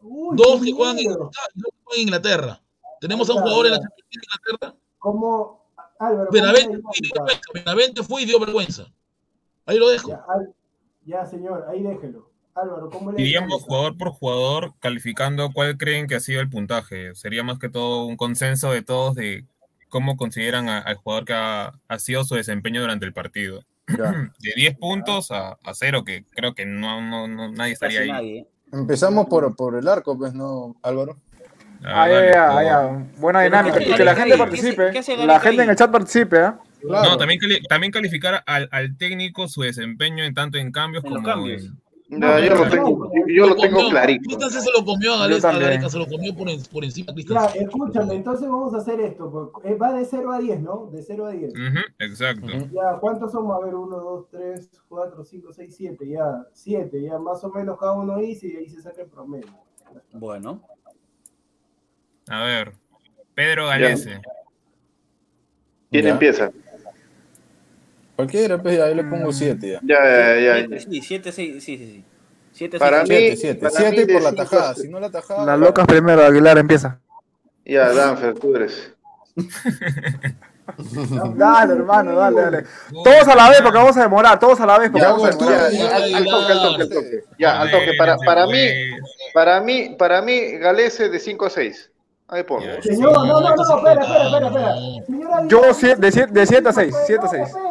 Uy, 0.00 0.36
dos 0.36 0.60
que 0.62 0.72
juegan 0.72 0.98
en, 0.98 1.06
miedo. 1.06 1.30
dos 1.54 1.70
que 1.72 1.78
juegan 1.84 1.96
en 1.96 2.02
Inglaterra. 2.02 2.62
Tenemos 3.00 3.30
a 3.30 3.34
un 3.34 3.40
jugador 3.42 3.66
en 3.66 3.72
la. 3.72 3.78
Championship 3.78 4.20
de 4.20 4.26
Inglaterra, 4.56 4.76
Como 4.98 5.64
Álvaro, 5.98 6.28
¿cómo 6.28 6.32
Benavente 6.32 6.80
fue 6.82 6.92
dio 7.00 7.12
dinámica? 7.12 7.22
vergüenza, 7.24 7.50
Benavente 7.54 8.02
fue 8.02 8.22
y 8.22 8.26
dio 8.26 8.40
vergüenza. 8.40 8.86
Ahí 9.66 9.78
lo 9.78 9.88
dejo. 9.88 10.08
Ya, 10.10 10.24
Al- 10.28 10.54
ya, 11.04 11.26
señor, 11.26 11.66
ahí 11.68 11.82
déjelo. 11.82 12.28
Álvaro, 12.54 12.90
¿cómo 12.90 13.12
le 13.12 13.22
Iríamos 13.22 13.62
jugador 13.62 13.96
por 13.96 14.10
jugador 14.10 14.74
calificando 14.80 15.50
cuál 15.52 15.76
creen 15.78 16.06
que 16.08 16.16
ha 16.16 16.20
sido 16.20 16.40
el 16.40 16.50
puntaje. 16.50 17.14
Sería 17.14 17.44
más 17.44 17.58
que 17.58 17.68
todo 17.68 18.04
un 18.04 18.16
consenso 18.16 18.72
de 18.72 18.82
todos 18.82 19.14
de 19.14 19.44
cómo 19.88 20.16
consideran 20.16 20.68
al 20.68 20.96
jugador 20.96 21.24
que 21.24 21.32
ha, 21.34 21.80
ha 21.86 21.98
sido 21.98 22.24
su 22.24 22.34
desempeño 22.34 22.80
durante 22.80 23.06
el 23.06 23.12
partido. 23.12 23.62
Ya. 23.96 24.12
De 24.40 24.52
10 24.56 24.76
puntos 24.78 25.30
a, 25.30 25.56
a 25.62 25.72
0, 25.74 26.04
que 26.04 26.24
creo 26.30 26.54
que 26.54 26.66
no, 26.66 27.00
no, 27.00 27.26
no- 27.28 27.50
nadie 27.52 27.72
estaría 27.74 28.00
Casi 28.00 28.10
ahí. 28.10 28.12
nadie. 28.16 28.38
¿eh? 28.40 28.48
Empezamos 28.72 29.26
por, 29.28 29.54
por 29.56 29.76
el 29.76 29.86
arco, 29.88 30.18
pues, 30.18 30.34
¿no, 30.34 30.76
Álvaro? 30.82 31.16
Ya, 31.82 32.52
por- 32.52 32.64
ya. 32.64 33.06
Buena 33.18 33.42
dinámica. 33.42 33.78
¿qué 33.78 33.84
Y 33.84 33.88
hace 33.92 33.96
que 33.98 34.04
la 34.04 34.14
gente 34.14 34.36
participe. 34.38 34.90
qué 34.90 35.16
La 35.26 35.40
gente 35.40 35.62
en 35.62 35.70
el 35.70 35.76
chat 35.76 35.90
participe, 35.90 36.36
¿eh? 36.36 36.52
Claro. 36.80 37.10
No, 37.10 37.16
también, 37.16 37.40
cali- 37.40 37.62
también 37.68 37.92
calificar 37.92 38.42
al, 38.46 38.68
al 38.70 38.96
técnico 38.96 39.48
su 39.48 39.62
desempeño 39.62 40.22
en 40.24 40.32
tanto 40.34 40.58
en 40.58 40.70
cambios 40.70 41.04
En 41.04 41.10
como 41.10 41.22
cambios. 41.24 41.64
en- 41.64 42.20
No, 42.20 42.38
yo 42.38 42.54
lo 42.54 42.70
tengo, 42.70 43.10
yo 43.26 43.46
lo 43.48 43.56
tengo 43.56 43.90
clarito. 43.90 44.22
Cristian 44.24 44.50
se 44.50 44.70
lo 44.74 44.82
comió 44.84 45.12
a. 45.14 45.26
Gareca, 45.28 45.90
se 45.90 45.98
lo 45.98 46.06
comió 46.06 46.34
por, 46.34 46.48
en- 46.48 46.62
por 46.72 46.82
encima. 46.84 47.12
Ya, 47.28 47.46
escúchame, 47.46 48.14
entonces 48.14 48.48
vamos 48.48 48.72
a 48.74 48.78
hacer 48.78 48.98
esto. 49.00 49.30
pues, 49.52 49.66
eh, 49.66 49.74
Va 49.76 49.92
de 49.92 50.04
0 50.06 50.32
a 50.32 50.38
10, 50.38 50.60
¿no? 50.60 50.88
De 50.90 51.02
0 51.02 51.26
a 51.26 51.32
10. 51.32 51.52
Ujú, 51.52 51.80
exacto. 51.98 52.46
Ya, 52.72 52.96
¿cuántos 53.00 53.30
somos? 53.32 53.60
A 53.60 53.64
ver, 53.66 53.74
1, 53.74 53.94
2, 53.96 54.26
3, 54.30 54.70
4, 54.88 55.22
5, 55.24 55.52
6, 55.52 55.74
7. 55.76 56.08
Ya, 56.08 56.46
7. 56.54 57.02
Ya, 57.02 57.18
más 57.18 57.44
o 57.44 57.50
menos 57.50 57.78
cada 57.78 57.92
uno 57.92 58.16
dice 58.18 58.46
y 58.46 58.56
ahí 58.56 58.68
se 58.70 58.80
saca 58.80 59.02
el 59.02 59.08
promedio. 59.08 59.48
Bueno. 60.12 60.62
A 62.30 62.42
ver, 62.44 62.72
Pedro 63.34 63.66
Galese. 63.66 64.20
¿Quién 65.90 66.04
Ya. 66.04 66.10
empieza? 66.10 66.50
Cualquiera, 68.16 68.60
pues, 68.60 68.80
ahí 68.80 68.94
le 68.94 69.04
pongo 69.04 69.32
7 69.32 69.70
ya. 69.72 69.80
Ya, 69.82 70.38
ya, 70.38 70.58
ya. 70.66 70.78
Siete, 70.78 70.90
sí, 70.90 71.00
siete, 71.02 71.32
seis, 71.32 71.64
sí, 71.64 71.78
sí, 71.78 71.86
sí. 71.86 72.04
Siete, 72.52 72.78
Para 72.78 73.06
seis, 73.06 73.30
mí- 73.30 73.36
siete. 73.36 73.68
7, 73.70 73.70
7. 73.70 73.90
mí 73.90 73.96
7 73.96 74.06
de 74.06 74.12
por 74.12 74.22
la 74.22 74.32
tajada. 74.34 74.74
Si 74.74 74.88
no 74.88 74.98
la 75.00 75.10
tajada. 75.10 75.44
Las 75.46 75.58
locas 75.58 75.86
primero, 75.86 76.22
Aguilar 76.24 76.58
empieza. 76.58 77.00
Ya, 77.64 77.92
Danfer, 77.92 78.34
tú 78.34 78.56
eres. 78.56 78.92
Dale, 81.36 81.72
hermano, 81.72 82.14
dale, 82.14 82.40
dale. 82.42 82.64
Todos 83.02 83.26
a 83.28 83.34
la 83.34 83.48
vez, 83.48 83.60
porque 83.62 83.78
vamos 83.78 83.96
a 83.96 84.02
demorar. 84.02 84.38
Todos 84.38 84.60
a 84.60 84.66
la 84.66 84.78
vez, 84.78 84.90
porque 84.90 85.02
Ya, 85.06 85.12
vamos 85.12 85.24
a 85.26 85.30
demorar. 85.30 85.70
Ya, 85.72 85.78
ya, 85.78 85.96
al, 85.96 86.14
al 86.14 86.24
toque, 86.26 86.52
al 86.52 86.60
toque, 86.62 86.82
al 86.82 86.88
toque. 86.90 87.24
Ya, 87.38 87.60
al 87.60 87.70
toque. 87.70 87.92
Para, 87.96 88.16
para 88.18 88.46
mí, 88.46 88.68
para 89.32 89.60
mí, 89.62 89.94
para 89.98 90.20
mí, 90.22 90.58
Galese 90.58 91.08
de 91.08 91.18
5 91.18 91.46
a 91.46 91.50
6. 91.50 91.90
Ahí 92.28 92.42
pongo. 92.42 92.62
Señor, 92.82 93.12
no, 93.12 93.24
no, 93.24 93.40
no, 93.40 93.56
no, 93.56 93.76
espera, 93.76 94.02
espera, 94.02 94.24
espera, 94.26 94.46
espera. 94.48 94.74
Señor 95.06 95.32
Aguilar, 95.32 95.48
Yo 95.48 95.60
de 95.62 95.74
siete- 96.12 96.32
de 96.32 96.46
siete 96.46 96.68
a 96.68 96.72
seis, 96.72 96.88
espera, 96.94 97.06
siete 97.06 97.24
a 97.26 97.28
seis. 97.28 97.48
espera, 97.48 97.70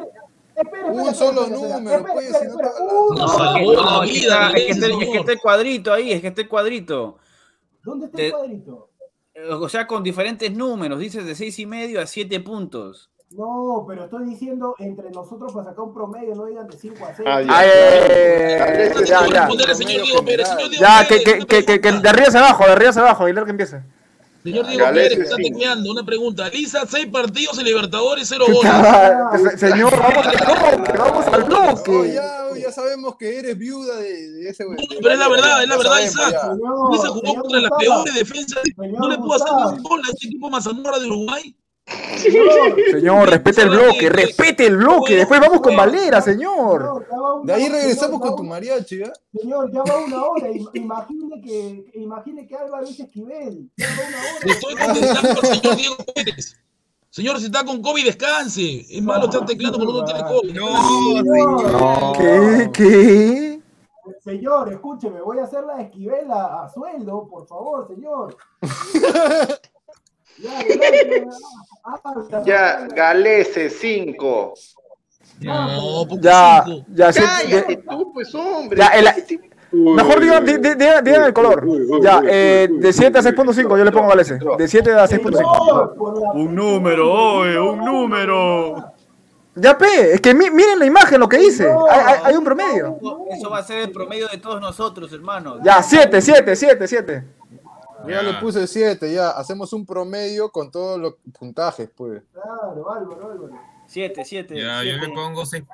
espera, 0.56 0.86
Un 0.88 1.00
espera, 1.02 1.14
solo 1.14 1.48
número, 1.48 2.06
pues, 2.14 2.32
no 2.32 4.04
es 4.04 4.12
que 4.12 4.20
vida, 4.20 4.52
está- 4.56 5.32
el 5.32 5.40
cuadrito 5.40 5.94
ahí, 5.94 6.12
es 6.12 6.22
que 6.22 6.28
está 6.28 6.42
el 6.42 6.50
cuadrito. 6.50 7.18
¿Dónde 7.84 8.06
está 8.08 8.22
el 8.22 8.32
cuadrito? 8.32 8.90
Eh, 9.36 9.54
O 9.54 9.70
sea, 9.70 9.86
con 9.86 10.02
diferentes 10.04 10.52
números, 10.52 10.98
dices 11.00 11.24
de 11.26 11.36
seis 11.36 11.60
y 11.60 11.66
medio 11.68 12.02
a 12.02 12.08
siete 12.08 12.40
puntos. 12.40 13.12
No, 13.32 13.86
pero 13.88 14.06
estoy 14.06 14.26
diciendo 14.26 14.74
entre 14.80 15.12
nosotros 15.12 15.52
para 15.54 15.66
sacar 15.66 15.82
un 15.82 15.94
promedio, 15.94 16.34
no 16.34 16.46
digan 16.46 16.66
de 16.66 16.78
5 16.78 17.06
a 17.06 17.14
6. 17.14 17.28
Ah, 17.30 17.42
ya. 17.42 17.58
Ay, 17.60 17.70
ya, 19.06 19.28
ya. 19.28 19.50
Ya, 19.50 19.50
que, 20.08 20.24
Pérez, 20.24 20.50
que, 20.56 20.64
una 20.70 21.08
que, 21.08 21.46
que, 21.46 21.66
que 21.66 21.80
pregunta. 21.80 22.02
de 22.02 22.10
arriba 22.10 22.28
hacia 22.30 22.40
abajo, 22.40 22.64
de 22.64 22.72
arriba 22.72 22.90
hacia 22.92 23.02
abajo, 23.02 23.24
Aguilar 23.26 23.44
que 23.44 23.52
empiece. 23.52 23.82
Señor 24.48 24.66
Diego 24.68 24.86
Pérez, 24.94 25.20
está 25.20 25.36
sí. 25.36 25.44
tecleando. 25.44 25.92
Una 25.92 26.06
pregunta. 26.06 26.50
Lisa, 26.50 26.86
seis 26.90 27.08
partidos 27.08 27.60
en 27.60 27.66
Libertadores, 27.66 28.30
cero 28.30 28.46
goles. 28.48 28.72
Señor, 29.60 29.92
vamos 30.00 30.26
al 30.26 30.38
bloque, 30.38 30.98
vamos 30.98 31.28
al 31.28 31.44
bloque. 31.44 32.14
ya, 32.14 32.48
ya 32.58 32.72
sabemos 32.72 33.18
que 33.18 33.40
eres 33.40 33.58
viuda 33.58 33.98
de, 33.98 34.32
de 34.32 34.50
ese 34.50 34.64
güey. 34.64 34.78
Pero 35.02 35.12
es 35.12 35.20
la 35.20 35.28
verdad, 35.28 35.64
es 35.64 35.70
la 35.70 35.78
verdad, 35.78 35.96
sabemos, 35.96 36.12
Isaac. 36.14 36.36
Lisa 36.92 37.08
jugó 37.10 37.22
señor 37.22 37.42
contra 37.42 37.60
las 37.60 37.72
peores 37.78 38.14
defensas. 38.14 38.64
señor 38.64 39.00
No 39.00 39.10
le 39.10 39.18
pudo 39.18 39.34
hacer 39.34 39.52
un 39.52 39.84
gol 39.84 40.02
a 40.08 40.12
este 40.14 40.28
equipo 40.28 40.50
Mazamora 40.50 40.98
de 41.00 41.08
Uruguay. 41.08 41.56
Señor, 42.18 42.48
Señor, 42.92 43.30
respete 43.30 43.62
el 43.62 43.70
bloque, 43.70 44.10
respete 44.10 44.66
el 44.68 44.78
bloque. 44.78 45.16
Después 45.16 45.40
vamos 45.40 45.62
con 45.62 45.76
Valera, 45.76 46.22
señor. 46.22 47.06
señor, 47.08 47.08
ya 47.10 47.18
De 47.46 47.54
ahí 47.54 47.70
regresamos 47.70 47.98
señor, 48.18 48.20
con 48.22 48.30
ya 48.32 48.36
tu 48.36 48.44
mariachi, 48.44 48.98
¿ya? 49.00 49.14
Señor, 49.40 49.72
ya 49.72 49.84
va 49.84 49.98
una 50.06 50.24
hora. 50.24 50.50
im- 50.50 50.70
Imagine 50.74 51.42
que, 51.42 51.86
imagine 51.96 52.48
que 52.48 52.56
Álvaro 52.56 52.86
es 52.86 53.00
Esquivel. 53.00 53.70
Ya 53.78 53.88
va 53.88 53.94
una 54.08 54.22
Le 54.22 54.30
hora. 54.30 54.54
estoy 54.54 54.76
contestando 54.76 55.42
al 55.42 55.48
señor 55.48 55.76
Diego 55.78 55.96
Pérez. 56.14 56.56
Señor, 57.10 57.40
si 57.40 57.46
está 57.46 57.64
con 57.66 57.82
COVID, 57.82 58.06
descanse. 58.06 58.86
Es 58.90 59.02
malo 59.02 59.26
estar 59.26 59.46
teclando 59.46 59.78
cuando 59.78 59.96
uno 59.96 60.06
tiene 60.06 60.24
COVID. 60.24 60.54
No, 60.54 62.14
¿Qué? 62.14 62.70
¿Qué? 62.74 63.62
Señor, 64.24 64.72
escúcheme, 64.72 65.22
voy 65.22 65.40
a 65.40 65.44
hacer 65.46 65.64
la 65.64 65.82
Esquivel 65.82 66.30
a, 66.32 66.64
a 66.64 66.70
sueldo, 66.70 67.28
por 67.30 67.48
favor, 67.48 67.88
señor. 67.88 68.36
Ya, 70.40 70.52
ah, 70.52 70.62
habla, 70.62 71.34
Ya. 72.46 72.88
Galese 72.96 73.70
5. 73.70 74.54
No, 75.42 76.06
¿por 76.10 76.20
qué 76.20 76.28
Ya, 76.28 76.64
cinco? 76.66 76.86
ya, 76.94 77.12
Cállate 77.14 77.78
tú, 77.78 78.12
pues, 78.14 78.34
hombre. 78.34 78.78
ya, 78.80 78.88
el- 78.88 79.08
mejor 79.72 80.20
digan, 80.20 80.44
di- 80.46 80.58
di- 80.58 80.74
digan, 80.76 81.04
digan 81.04 81.24
el 81.26 81.34
color. 81.34 81.64
Ya, 82.02 82.22
eh, 82.28 82.68
de 82.72 82.94
7 82.94 83.20
a 83.20 83.22
6.5 83.22 83.78
yo 83.78 83.84
le 83.84 83.92
pongo 83.92 84.08
Galese. 84.08 84.40
De 84.58 84.68
7 84.68 84.92
a 84.94 85.06
6.5. 85.08 85.38
Señor, 85.38 85.96
por 85.96 86.20
la 86.20 86.32
Un 86.32 86.56
número, 86.56 87.12
oye, 87.12 87.60
un 87.60 87.80
número. 87.86 88.94
Ya, 89.56 89.78
pe, 89.78 90.14
es 90.14 90.22
que 90.22 90.34
mi- 90.36 90.50
miren 90.52 90.80
la 90.80 90.86
imagen, 90.86 91.20
lo 91.20 91.28
que 91.28 91.42
hice. 91.42 91.68
Hay, 91.68 92.00
hay- 92.06 92.20
hay 92.26 92.36
un 92.36 92.44
promedio. 92.44 92.98
Eso 93.32 93.50
va 93.50 93.60
a 93.60 93.64
ser 93.64 93.80
el 93.80 93.92
promedio 93.92 94.28
de 94.28 94.38
todos 94.38 94.60
nosotros, 94.62 95.12
hermanos. 95.14 95.60
Ya, 95.64 95.82
7, 95.84 96.22
7, 96.22 96.56
7, 96.56 96.88
7. 96.88 97.24
Ya 98.08 98.22
le 98.22 98.34
puse 98.40 98.68
7, 98.68 99.14
ya. 99.14 99.32
Hacemos 99.32 99.74
un 99.74 99.86
promedio 99.86 100.52
con 100.52 100.72
todos 100.72 101.00
los 101.00 101.16
puntajes, 101.38 101.90
pues. 101.96 102.24
Claro, 102.32 102.92
Álvaro, 102.92 103.32
Álvaro. 103.32 103.60
7, 103.88 104.26
7. 104.26 104.60
Ya, 104.60 104.84
yo 104.84 104.98
le 104.98 105.10
pongo 105.10 105.44
6. 105.46 105.66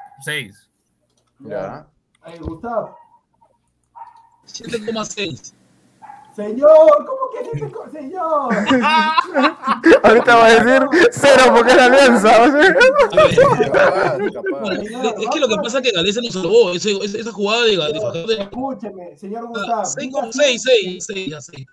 Ya. 1.39 1.87
Ahí, 2.21 2.37
Gustavo. 2.39 2.97
7,6. 4.45 5.53
Señor, 6.35 7.05
¿cómo 7.05 7.29
que 7.31 7.43
dice 7.53 7.71
co- 7.71 7.89
señor? 7.91 8.49
Ahorita 10.03 10.35
va 10.35 10.45
a 10.47 10.49
decir 10.49 10.87
0 11.11 11.43
porque 11.55 11.71
es 11.71 11.77
la 11.77 11.85
alianza. 11.85 12.45
Es 15.19 15.29
que 15.29 15.39
lo 15.39 15.47
que 15.47 15.55
pasa 15.57 15.77
es 15.79 15.83
que 15.83 15.91
Galeza 15.91 16.21
nos 16.23 16.33
salvó. 16.33 16.71
Ese, 16.71 16.91
esa 17.03 17.31
jugada 17.31 17.63
de, 17.65 17.77
Fajardo 17.77 18.31
Escúcheme, 18.31 19.17
señor 19.17 19.47
Gustavo. 19.47 19.85
6, 19.85 20.13
6, 20.31 20.63
6, 20.63 21.05
6, 21.05 21.29
ya 21.29 21.41
6. 21.41 21.67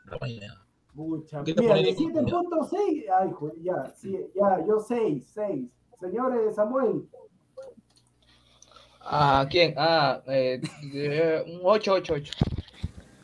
Pucha, 0.94 1.42
¿Qué 1.44 1.54
te 1.54 1.62
mira, 1.62 1.74
de 1.76 1.82
de 1.84 1.94
cultura? 1.94 2.22
7.6, 2.26 3.04
ay, 3.20 3.30
joder, 3.32 3.54
ya, 3.62 3.94
sí, 3.96 4.18
ya, 4.34 4.58
yo 4.66 4.80
6, 4.80 5.24
6. 5.34 5.64
Señores, 6.00 6.54
Samuel, 6.56 7.02
Ah, 9.02 9.46
¿quién? 9.50 9.74
Ah, 9.78 10.20
eh, 10.26 10.60
eh, 10.92 11.42
un 11.46 11.60
8, 11.64 11.92
8, 11.94 12.12
8. 12.16 12.32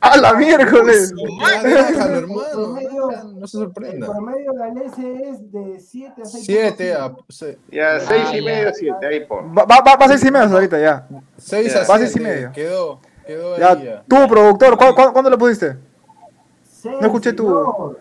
¡A 0.00 0.16
la 0.18 0.34
miércoles! 0.34 1.12
Ya, 1.40 1.62
déjalo, 1.62 2.12
el 2.12 2.22
hermano. 2.24 2.42
promedio, 2.52 3.10
ya, 3.10 3.24
No 3.24 3.46
se 3.46 3.56
el 3.58 3.64
sorprenda. 3.64 4.06
promedio 4.06 4.52
de 4.52 4.58
Galese 4.58 5.30
es 5.30 5.52
de 5.52 5.80
7 5.80 6.22
a 6.22 6.24
6. 6.26 6.44
7 6.46 6.94
a 6.94 7.12
se- 7.28 7.58
Ya, 7.70 8.00
6 8.00 8.22
y 8.32 8.36
ya. 8.36 8.42
medio, 8.44 8.70
7. 8.74 9.06
Ahí 9.06 9.24
pon. 9.26 9.54
Va, 9.56 9.64
va, 9.64 9.82
va 9.96 10.04
a 10.04 10.08
6 10.08 10.24
y 10.24 10.30
medio 10.30 10.46
ahorita 10.54 10.78
ya. 10.78 11.08
6 11.38 11.72
Ya. 11.72 11.80
a 11.82 11.86
Va 11.86 11.94
a 11.94 11.98
seis 11.98 12.10
y 12.10 12.12
7. 12.14 12.28
medio. 12.28 12.52
Quedó. 12.52 13.00
Quedó 13.26 13.54
ahí 13.54 13.60
Ya, 13.60 13.82
ya. 13.82 14.04
tú, 14.06 14.28
productor, 14.28 14.76
¿cu- 14.76 14.94
cu- 14.94 15.12
¿cuándo 15.12 15.30
le 15.30 15.38
pusiste? 15.38 15.76
No 16.84 17.00
escuché 17.00 17.32
tu- 17.32 17.96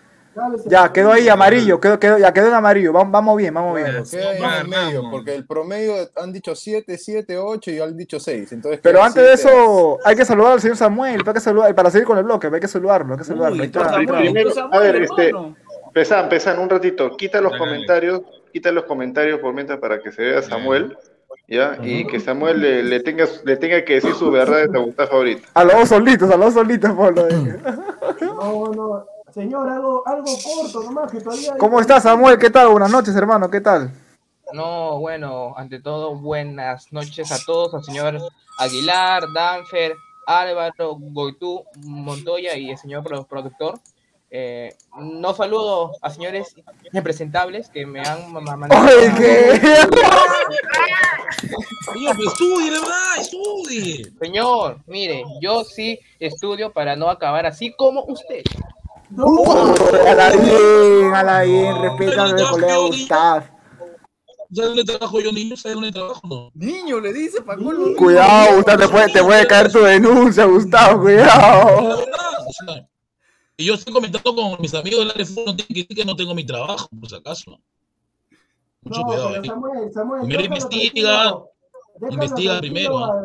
Ya, 0.66 0.92
quedó 0.92 1.12
ahí 1.12 1.28
amarillo, 1.28 1.80
quedó, 1.80 1.98
quedó, 1.98 2.18
ya 2.18 2.32
quedó 2.32 2.48
en 2.48 2.54
amarillo. 2.54 2.92
Vamos, 2.92 3.12
vamos 3.12 3.36
bien, 3.36 3.54
vamos 3.54 3.74
bien. 3.76 4.04
Queda 4.10 4.30
ahí 4.30 4.38
en 4.42 4.60
el 4.62 4.68
medio, 4.68 5.10
porque 5.10 5.34
el 5.34 5.46
promedio 5.46 5.94
han 6.16 6.32
dicho 6.32 6.54
7, 6.54 6.98
7, 6.98 7.38
8 7.38 7.70
y 7.70 7.80
han 7.80 7.96
dicho 7.96 8.20
6. 8.20 8.52
Entonces 8.52 8.80
Pero 8.82 9.02
antes 9.02 9.22
de 9.22 9.32
eso, 9.32 9.98
hay 10.04 10.14
que 10.16 10.24
saludar 10.24 10.52
al 10.52 10.60
señor 10.60 10.76
Samuel, 10.76 11.22
hay 11.26 11.32
que 11.32 11.40
saludar, 11.40 11.74
para 11.74 11.90
seguir 11.90 12.06
con 12.06 12.18
el 12.18 12.24
bloque, 12.24 12.48
hay 12.52 12.60
que 12.60 12.68
saludarlo, 12.68 13.14
hay 13.14 13.18
que 13.18 13.24
saludarlo. 13.24 13.62
Está. 13.62 13.96
Primero, 13.96 14.50
Samuel, 14.50 14.74
a 14.74 14.78
ver, 14.78 14.96
este. 15.02 15.32
Pesan, 15.94 16.28
Pesan, 16.28 16.58
un 16.58 16.68
ratito. 16.68 17.16
Quita 17.16 17.40
los 17.40 17.52
Dale, 17.52 17.64
dale. 17.64 17.72
comentarios, 17.72 18.20
quita 18.52 18.70
los 18.72 18.84
comentarios 18.84 19.40
por 19.40 19.54
mientras 19.54 19.78
para 19.78 20.00
que 20.00 20.12
se 20.12 20.22
vea 20.22 20.42
Samuel, 20.42 20.98
¿ya? 21.48 21.78
Y 21.82 22.06
que 22.06 22.20
Samuel 22.20 22.60
le, 22.60 22.82
le 22.82 23.00
tenga, 23.00 23.24
le 23.44 23.56
tenga 23.56 23.82
que 23.82 23.94
decir 23.94 24.12
su 24.14 24.30
verdad 24.30 24.68
de 24.68 24.78
Gustavo 24.78 25.12
ahorita. 25.16 25.48
A 25.54 25.64
los 25.64 25.74
dos 25.74 25.88
solitos, 25.88 26.30
a 26.30 26.36
los 26.36 26.52
dos 26.52 26.54
solitos, 26.54 26.90
Pablo. 26.92 27.26
eh. 27.28 27.56
No, 28.20 28.72
no, 28.74 29.06
señor, 29.36 29.68
algo, 29.68 30.02
algo 30.06 30.24
corto 30.42 30.82
nomás, 30.82 31.10
que 31.12 31.20
todavía... 31.20 31.52
hay- 31.52 31.58
¿Cómo 31.58 31.78
estás, 31.80 32.04
Samuel? 32.04 32.38
¿Qué 32.38 32.48
tal? 32.48 32.68
Buenas 32.68 32.90
noches, 32.90 33.14
hermano, 33.14 33.50
¿qué 33.50 33.60
tal? 33.60 33.90
No, 34.54 34.98
bueno, 34.98 35.52
ante 35.58 35.78
todo, 35.80 36.14
buenas 36.16 36.90
noches 36.92 37.30
a 37.32 37.38
todos, 37.44 37.74
al 37.74 37.84
señor 37.84 38.18
Aguilar, 38.58 39.24
Danfer, 39.34 39.94
Álvaro, 40.26 40.96
Goitú, 40.98 41.64
Montoya 41.84 42.56
y 42.56 42.70
el 42.70 42.78
señor 42.78 43.04
pro- 43.04 43.24
productor. 43.26 43.78
Eh, 44.30 44.74
no 44.98 45.34
saludo 45.34 45.92
a 46.00 46.08
señores 46.10 46.54
impresentables 46.92 47.68
que 47.68 47.84
me 47.86 48.00
han 48.00 48.32
ma- 48.32 48.40
ma- 48.40 48.56
mandado. 48.56 48.86
Oye, 48.86 49.12
¿qué? 49.18 49.60
Señor, 51.92 52.16
pues 52.16 52.28
estudie, 52.28 52.70
verdad, 52.70 53.16
estudie. 53.20 54.12
Señor, 54.20 54.78
mire, 54.86 55.22
yo 55.40 55.64
sí 55.64 55.98
estudio 56.18 56.72
para 56.72 56.96
no 56.96 57.08
acabar 57.10 57.44
así 57.46 57.72
como 57.72 58.02
usted. 58.04 58.42
No, 59.10 59.26
A 60.06 60.14
la 60.14 60.30
bien, 60.30 61.14
a 61.14 61.22
la 61.22 61.42
bien, 61.42 61.82
respeta 61.82 62.24
a 62.24 62.32
mi 62.32 62.42
colega 62.42 62.76
Gustavo. 62.78 63.44
¿Sabes 64.52 64.68
dónde 64.70 64.84
trabajo 64.84 65.20
yo, 65.20 65.32
niño? 65.32 65.56
¿Sabes 65.56 65.74
dónde 65.74 65.92
trabajo? 65.92 66.20
No. 66.24 66.50
Niño, 66.54 67.00
le 67.00 67.12
dice 67.12 67.42
para 67.42 67.62
colmo. 67.62 67.96
Cuidado, 67.96 68.56
Gustavo, 68.56 68.78
te 68.78 68.88
puede, 68.88 69.12
te 69.12 69.22
puede 69.22 69.46
caer 69.46 69.72
tu 69.72 69.80
denuncia, 69.80 70.44
Gustavo, 70.44 71.02
cuidado. 71.02 72.04
y 73.56 73.64
yo 73.64 73.74
estoy 73.74 73.92
comentando 73.92 74.34
con 74.34 74.60
mis 74.60 74.74
amigos 74.74 75.00
del 75.00 75.10
área 75.10 75.26
no 75.44 75.56
tienen 75.56 75.66
que 75.68 75.74
decir 75.74 75.96
que 75.96 76.04
no 76.04 76.16
tengo 76.16 76.34
mi 76.34 76.44
trabajo, 76.44 76.88
por 76.98 77.08
si 77.08 77.16
acaso. 77.16 77.58
Mucho 78.82 79.00
no, 79.00 79.06
cuidado, 79.06 79.36
¿eh? 79.36 79.42
Samuel, 79.44 79.92
Samuel, 79.92 80.22
Primero 80.22 80.44
investiga, 80.44 81.34
investiga 82.10 82.58
primero, 82.58 83.24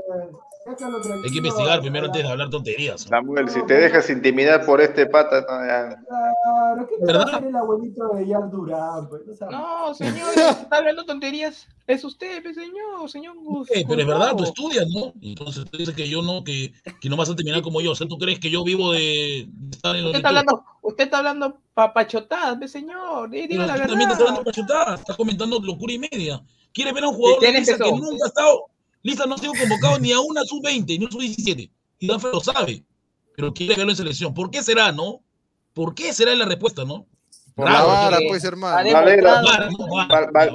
Hay 0.64 1.32
que 1.32 1.38
investigar 1.39 1.82
primero 1.82 2.05
antes 2.05 2.22
de 2.22 2.30
hablar 2.30 2.49
tonterías. 2.51 3.05
¿no? 3.05 3.09
Samuel, 3.18 3.49
si 3.49 3.66
te 3.66 3.74
dejas 3.74 4.07
intimidar 4.12 4.64
por 4.64 4.80
este 4.80 5.07
pata, 5.07 5.41
no, 5.41 5.66
ya. 5.66 6.03
Claro, 6.07 6.88
¿qué 6.88 7.03
¿Verdad? 7.03 7.43
el 7.43 7.55
abuelito 7.55 8.09
de 8.09 8.28
Yar 8.28 8.49
Durán? 8.51 9.09
Pues, 9.09 9.24
no 9.49 9.93
señor, 9.95 10.30
está 10.38 10.78
hablando 10.78 11.03
tonterías. 11.05 11.68
Es 11.88 12.03
usted, 12.03 12.43
pues, 12.43 12.55
señor, 12.55 13.09
señor 13.09 13.36
Gus- 13.38 13.72
Eh, 13.72 13.84
pero 13.88 14.01
es 14.01 14.07
verdad, 14.07 14.36
tú 14.36 14.43
estudias, 14.43 14.86
¿no? 14.88 15.14
Entonces 15.22 15.66
tú 15.70 15.78
dices 15.80 15.95
que 15.95 16.07
yo 16.07 16.22
no, 16.22 16.43
que, 16.43 16.72
que 17.01 17.09
no 17.09 17.18
vas 17.18 17.30
a 17.32 17.36
terminar 17.36 17.64
como 17.64 17.82
yo. 17.82 17.91
O 17.93 17.95
sea, 17.95 18.07
¿tú 18.07 18.20
crees 18.20 18.39
que 18.39 18.51
yo 18.51 18.64
vivo 18.64 18.91
de, 18.91 19.47
de 19.49 19.76
estar 19.76 19.95
en 19.95 20.05
Usted 20.05 20.12
lo 20.12 20.18
está 20.18 20.30
hablando, 20.30 20.64
usted 20.84 21.03
está 21.05 21.18
hablando 21.18 21.57
papachotadas, 21.74 22.57
pues, 22.59 22.72
señor. 22.72 23.32
Di- 23.32 23.47
Diga 23.47 23.66
la 23.66 23.74
tú 23.74 23.80
también 23.88 24.01
estás 24.12 24.20
hablando 24.20 24.43
verdad. 24.43 24.51
pachotada, 24.68 24.95
estás 24.95 25.18
comentando 25.18 25.59
locura 25.59 25.91
y 25.93 25.99
media. 25.99 26.39
¿Quieres 26.72 26.93
ver 26.93 27.03
a 27.03 27.09
un 27.09 27.16
jugador 27.16 27.39
que 27.41 27.51
nunca 27.89 28.26
ha 28.26 28.28
estado? 28.28 28.66
Lisa 29.04 29.26
no 29.26 29.36
ha 29.36 29.38
sido 29.38 29.54
convocado 29.60 29.97
ni 29.99 30.12
a 30.12 30.20
una 30.20 30.43
sub-20, 30.43 30.86
ni 30.99 31.06
una 31.06 31.12
sub-17. 31.12 31.70
Y 31.99 32.08
Danfer 32.08 32.32
lo 32.34 32.39
sabe. 32.41 32.84
Pero 33.36 33.54
quiere 33.54 33.76
verlo 33.76 33.91
en 33.91 33.97
selección. 33.97 34.34
¿Por 34.34 34.52
qué 34.52 34.62
será, 34.64 34.91
no? 34.91 35.22
¿Por 35.74 35.95
qué 35.95 36.14
será 36.14 36.36
la 36.36 36.45
respuesta, 36.45 36.84
no? 36.86 37.06
Por 37.56 37.70
la 37.70 37.84
vara, 37.84 38.18
que- 38.20 38.28
pues, 38.30 38.43
hermano. 38.45 38.91
Valera. 38.93 39.41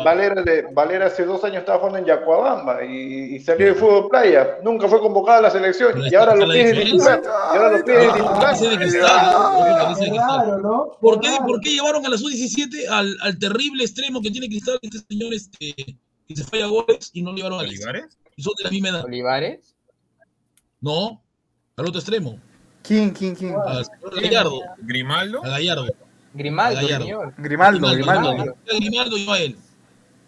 Valera, 0.04 0.42
de- 0.42 0.66
Valera 0.72 1.06
hace 1.06 1.24
dos 1.24 1.42
años 1.44 1.58
estaba 1.58 1.78
jugando 1.78 1.98
en 1.98 2.04
Yacuabamba 2.06 2.84
y, 2.84 3.36
y 3.36 3.40
salió 3.40 3.66
de 3.66 3.74
fútbol 3.74 4.08
playa. 4.08 4.58
Nunca 4.62 4.88
fue 4.88 5.00
convocado 5.00 5.38
a 5.38 5.42
la 5.42 5.50
selección 5.50 5.92
y 6.10 6.14
ahora 6.14 6.34
la 6.36 6.46
titular. 6.54 7.22
Y 7.22 7.56
ahora 7.56 7.78
lo 7.78 7.84
pide 7.84 8.06
Ah, 8.06 8.54
titular. 8.54 8.78
de 9.98 10.06
de 10.10 10.18
raro, 10.18 10.58
¿no? 10.58 10.90
¿Por 11.00 11.20
qué. 11.20 11.28
¿Por 11.46 11.60
qué 11.60 11.70
llevaron 11.70 12.04
a 12.06 12.08
la 12.08 12.16
sub-17 12.18 12.88
al, 12.88 13.16
al 13.20 13.38
terrible 13.38 13.84
extremo 13.84 14.20
que 14.22 14.30
tiene 14.30 14.48
Cristal, 14.48 14.78
este 14.82 14.98
señor 15.08 15.34
este, 15.34 15.74
que 16.26 16.36
se 16.36 16.44
falla 16.44 16.66
goles 16.66 17.10
y 17.12 17.22
no 17.22 17.30
lo 17.32 17.36
llevaron 17.36 17.58
a? 17.60 17.62
¿Olivares? 17.62 18.18
Y 18.36 18.42
son 18.42 18.52
de 18.58 18.64
la 18.64 18.70
misma 18.70 18.88
edad. 18.90 19.04
Olivares. 19.04 19.74
No, 20.80 21.22
al 21.76 21.86
otro 21.86 21.98
extremo. 22.00 22.38
¿Quién, 22.82 23.10
quién, 23.10 23.34
quién? 23.34 23.54
Al 23.66 23.84
señor 23.84 24.20
Gallardo. 24.22 24.60
¿Grimaldo? 24.78 25.44
A 25.44 25.48
Gallardo. 25.48 25.86
Grimaldo, 26.34 26.80
Gallardo. 26.82 27.04
señor. 27.04 27.34
Grimaldo, 27.38 27.88
Grimaldo. 27.92 28.30
Grimaldo. 28.30 28.54
Grimaldo 28.78 29.16
lleva 29.16 29.34
a 29.34 29.38
él. 29.40 29.56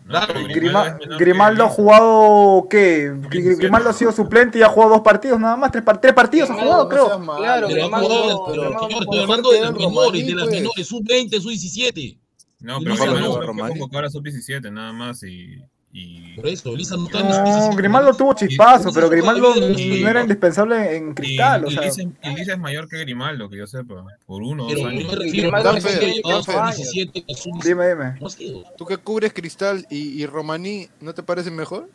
No, 0.07 0.21
pero 0.27 0.41
Grima- 0.47 0.99
Grimaldo 1.19 1.65
ha 1.65 1.69
jugado, 1.69 2.67
¿qué? 2.71 3.13
Gri- 3.13 3.59
Grimaldo 3.59 3.91
ha 3.91 3.93
sido 3.93 4.11
suplente 4.11 4.59
y 4.59 4.63
ha 4.63 4.69
jugado 4.71 4.93
dos 4.95 5.03
partidos 5.03 5.39
nada 5.39 5.55
más, 5.59 5.71
tres, 5.71 5.85
tres 6.01 6.15
partidos 6.15 6.49
ha 6.49 6.55
Grimaldo, 6.55 6.85
jugado, 6.85 6.89
creo. 6.89 7.07
seas 7.27 7.37
Claro, 7.39 7.67
Pero 7.69 7.81
ha 7.81 7.85
Grimaldo, 7.85 8.09
jugado, 8.09 8.45
pero- 8.47 8.47
pero, 8.47 8.63
Grimaldo 8.63 8.89
señor, 8.89 9.03
estoy 9.03 9.21
hablando 9.23 9.51
de 9.53 9.61
las 9.61 9.73
menores, 9.75 10.27
de 10.27 10.35
las 10.35 10.49
menores, 10.49 10.87
sub-20, 10.87 11.41
sub-17. 11.43 12.19
No, 12.61 12.81
Y 12.81 12.85
pero 12.85 12.97
no. 13.21 13.33
fue 13.35 13.47
Romaní. 13.47 13.69
convocado 13.75 13.99
a 13.99 14.03
la 14.05 14.09
sub-17 14.11 14.73
nada 14.73 14.93
más 14.95 15.23
y... 15.25 15.63
y... 15.93 16.35
Por 16.37 16.47
eso, 16.47 16.75
Lisa 16.77 16.97
no 16.97 17.07
está 17.07 17.21
en 17.21 17.29
las 17.29 17.39
No, 17.39 17.45
17. 17.45 17.77
Grimaldo 17.77 18.15
tuvo 18.15 18.35
chispazo, 18.35 18.93
pero 18.93 19.09
Grimaldo 19.09 19.55
y- 19.57 20.01
no 20.03 20.09
era 20.09 20.21
indispensable 20.21 20.97
en 20.97 21.11
Y, 21.11 21.15
cristal, 21.15 21.65
o 21.65 21.69
y 21.69 21.73
sea. 21.73 21.83
Lisa, 21.83 22.03
y 22.03 22.35
Lisa 22.37 22.53
es 22.53 22.59
mayor 22.59 22.89
que 22.89 22.99
Grimaldo, 22.99 23.49
que 23.49 23.57
yo 23.57 23.67
sepa, 23.67 24.05
por 24.27 24.43
uno 24.43 24.65
o 24.65 24.67
dos 24.67 24.75
Pero 24.77 24.89
años. 24.89 25.03
yo 25.05 25.09
me 25.11 25.17
refiero 25.25 25.43
Grimaldo 25.51 25.71
a 25.71 25.79
es 25.79 25.85
que 25.85 25.91
mayor, 25.97 26.15
llegado 26.15 26.29
a 26.39 26.55
Danfer. 26.67 26.75
sub-17, 26.85 27.25
a 27.29 27.35
sub-17. 27.37 27.63
Dime, 27.65 27.89
dime. 27.89 28.19
No. 28.21 28.71
Tú 28.77 28.87
que 28.87 28.97
cubres 28.99 29.33
Cristal 29.33 29.87
y, 29.91 30.23
y 30.23 30.27
Romaní, 30.27 30.89
¿no 31.01 31.15
te 31.15 31.23
parece 31.23 31.51
mejor? 31.51 31.89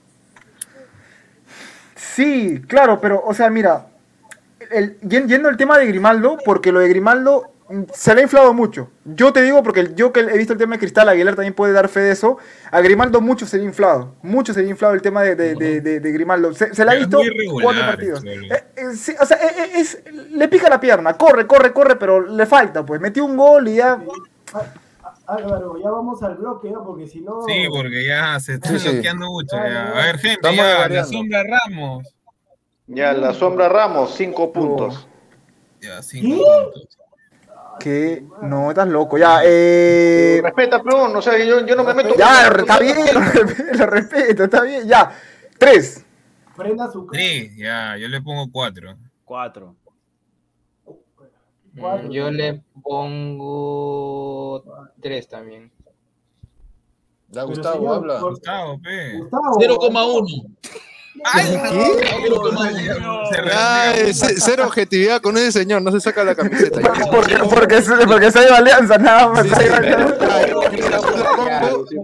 Sí, 1.95 2.61
claro, 2.67 2.99
pero, 2.99 3.21
o 3.25 3.33
sea, 3.33 3.49
mira, 3.49 3.87
el, 4.71 4.97
yendo 5.01 5.49
al 5.49 5.57
tema 5.57 5.77
de 5.77 5.85
Grimaldo, 5.87 6.37
porque 6.43 6.71
lo 6.71 6.79
de 6.79 6.89
Grimaldo 6.89 7.51
se 7.93 8.13
le 8.13 8.21
ha 8.21 8.23
inflado 8.23 8.53
mucho. 8.53 8.89
Yo 9.05 9.31
te 9.33 9.41
digo, 9.41 9.63
porque 9.63 9.91
yo 9.95 10.11
que 10.13 10.19
he 10.21 10.37
visto 10.37 10.53
el 10.53 10.59
tema 10.59 10.75
de 10.75 10.79
Cristal, 10.79 11.09
Aguilar 11.09 11.35
también 11.35 11.53
puede 11.53 11.73
dar 11.73 11.87
fe 11.89 12.01
de 12.01 12.11
eso. 12.11 12.37
A 12.71 12.81
Grimaldo 12.81 13.21
mucho 13.21 13.45
se 13.45 13.57
le 13.57 13.63
ha 13.63 13.65
inflado, 13.65 14.15
mucho 14.21 14.53
se 14.53 14.61
le 14.61 14.67
ha 14.67 14.69
inflado 14.69 14.93
el 14.93 15.01
tema 15.01 15.21
de, 15.23 15.35
de- 15.35 15.55
de- 15.55 15.81
de- 15.81 15.99
de 15.99 16.11
Grimaldo. 16.11 16.53
Se, 16.53 16.73
se 16.73 16.83
le 16.85 16.91
ha 16.91 16.95
visto 16.95 17.19
cuatro 17.61 17.81
partidos. 17.81 18.23
Eh, 18.25 18.63
eh, 18.75 18.95
sí, 18.95 19.13
o 19.19 19.25
sea, 19.25 19.37
eh, 19.37 19.51
eh, 19.57 19.71
es, 19.75 20.03
le 20.31 20.47
pica 20.47 20.69
la 20.69 20.79
pierna, 20.79 21.13
corre, 21.17 21.47
corre, 21.47 21.73
corre, 21.73 21.95
pero 21.95 22.21
le 22.21 22.45
falta, 22.45 22.85
pues. 22.85 22.99
Metió 23.01 23.25
un 23.25 23.35
gol 23.37 23.67
y 23.67 23.75
ya. 23.75 23.99
A 25.25 25.35
Álvaro, 25.35 25.77
ya 25.81 25.89
vamos 25.89 26.21
al 26.21 26.35
bloque, 26.35 26.69
¿no? 26.69 26.83
Porque 26.85 27.07
si 27.07 27.21
no. 27.21 27.43
Sí, 27.47 27.65
porque 27.69 28.05
ya 28.05 28.39
se 28.39 28.55
está 28.55 28.69
Sí, 28.69 28.79
sí. 28.79 28.89
bloqueando 28.91 29.27
mucho. 29.31 29.55
Ya. 29.55 29.87
A 29.91 30.05
ver, 30.05 30.17
gente, 30.17 30.33
Estamos 30.33 30.57
ya, 30.57 30.89
la 30.89 31.03
sombra 31.05 31.43
Ramos. 31.43 32.15
Ya, 32.87 33.13
la 33.13 33.33
sombra 33.33 33.69
Ramos, 33.69 34.13
cinco 34.15 34.51
puntos. 34.51 35.07
Ya, 35.81 36.01
cinco 36.01 36.27
¿Qué? 36.35 36.71
puntos. 36.73 36.97
Que 37.79 38.23
no, 38.41 38.69
estás 38.69 38.87
loco. 38.87 39.17
Ya, 39.17 39.41
eh. 39.43 40.39
Respeta, 40.43 40.81
pero 40.81 41.07
no 41.07 41.21
sé, 41.21 41.45
yo, 41.47 41.65
yo 41.65 41.75
no 41.75 41.83
me 41.83 41.93
meto. 41.93 42.15
Ya, 42.15 42.47
está 42.47 42.79
bien, 42.79 42.97
lo 43.13 43.19
respeto, 43.19 43.77
lo 43.77 43.85
respeto, 43.87 44.43
está 44.45 44.61
bien. 44.61 44.87
Ya, 44.87 45.11
tres. 45.57 46.05
Prenda 46.55 46.91
su. 46.91 47.07
Tres, 47.07 47.55
ya, 47.55 47.97
yo 47.97 48.07
le 48.07 48.21
pongo 48.21 48.51
cuatro. 48.51 48.95
Cuatro. 49.25 49.75
Cuatro. 51.75 52.07
Mm, 52.07 52.11
Yo 52.11 52.29
le 52.29 52.61
pongo 52.83 54.63
tres 55.01 55.27
también. 55.27 55.71
Ya, 57.29 57.43
Gustavo, 57.43 57.75
señor, 57.77 57.95
habla. 57.95 58.19
Gustavo, 58.19 58.79
pe. 58.79 59.17
Gustavo. 59.17 59.59
0,1. 59.59 60.55
¡Ay! 61.25 61.45
¿Qué? 61.51 62.27
0,1. 62.27 63.29
Se 63.29 63.35
Ya, 63.35 63.91
renuncia. 63.93 64.09
eh, 64.09 64.13
ce- 64.13 64.35
cero 64.41 64.63
objetividad 64.67 65.21
con 65.21 65.37
ese 65.37 65.51
señor, 65.51 65.81
no 65.81 65.91
se 65.91 65.99
saca 66.01 66.23
la 66.23 66.35
camiseta. 66.35 66.79
Porque, 67.11 67.37
porque, 67.37 67.81
porque 68.07 68.31
se 68.31 68.39
ha 68.39 68.43
ido 68.45 68.55
alianza, 68.55 68.97
nada 68.97 69.29
más. 69.29 69.45
Yo- 69.45 69.53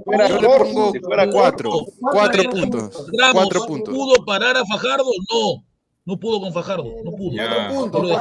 le 0.09 0.47
pongo- 0.47 0.93
cuatro, 1.31 1.71
cuatro 1.99 2.43
puntos, 2.49 3.07
cuatro 3.33 3.65
puntos. 3.65 3.93
¿pudo 3.93 4.25
parar 4.25 4.57
a 4.57 4.65
Fajardo? 4.65 5.05
No. 5.31 5.63
No 6.05 6.19
pudo 6.19 6.39
con 6.41 6.51
Fajardo. 6.53 6.85
No 7.03 7.11
pudo. 7.11 7.33
Ya. 7.33 7.69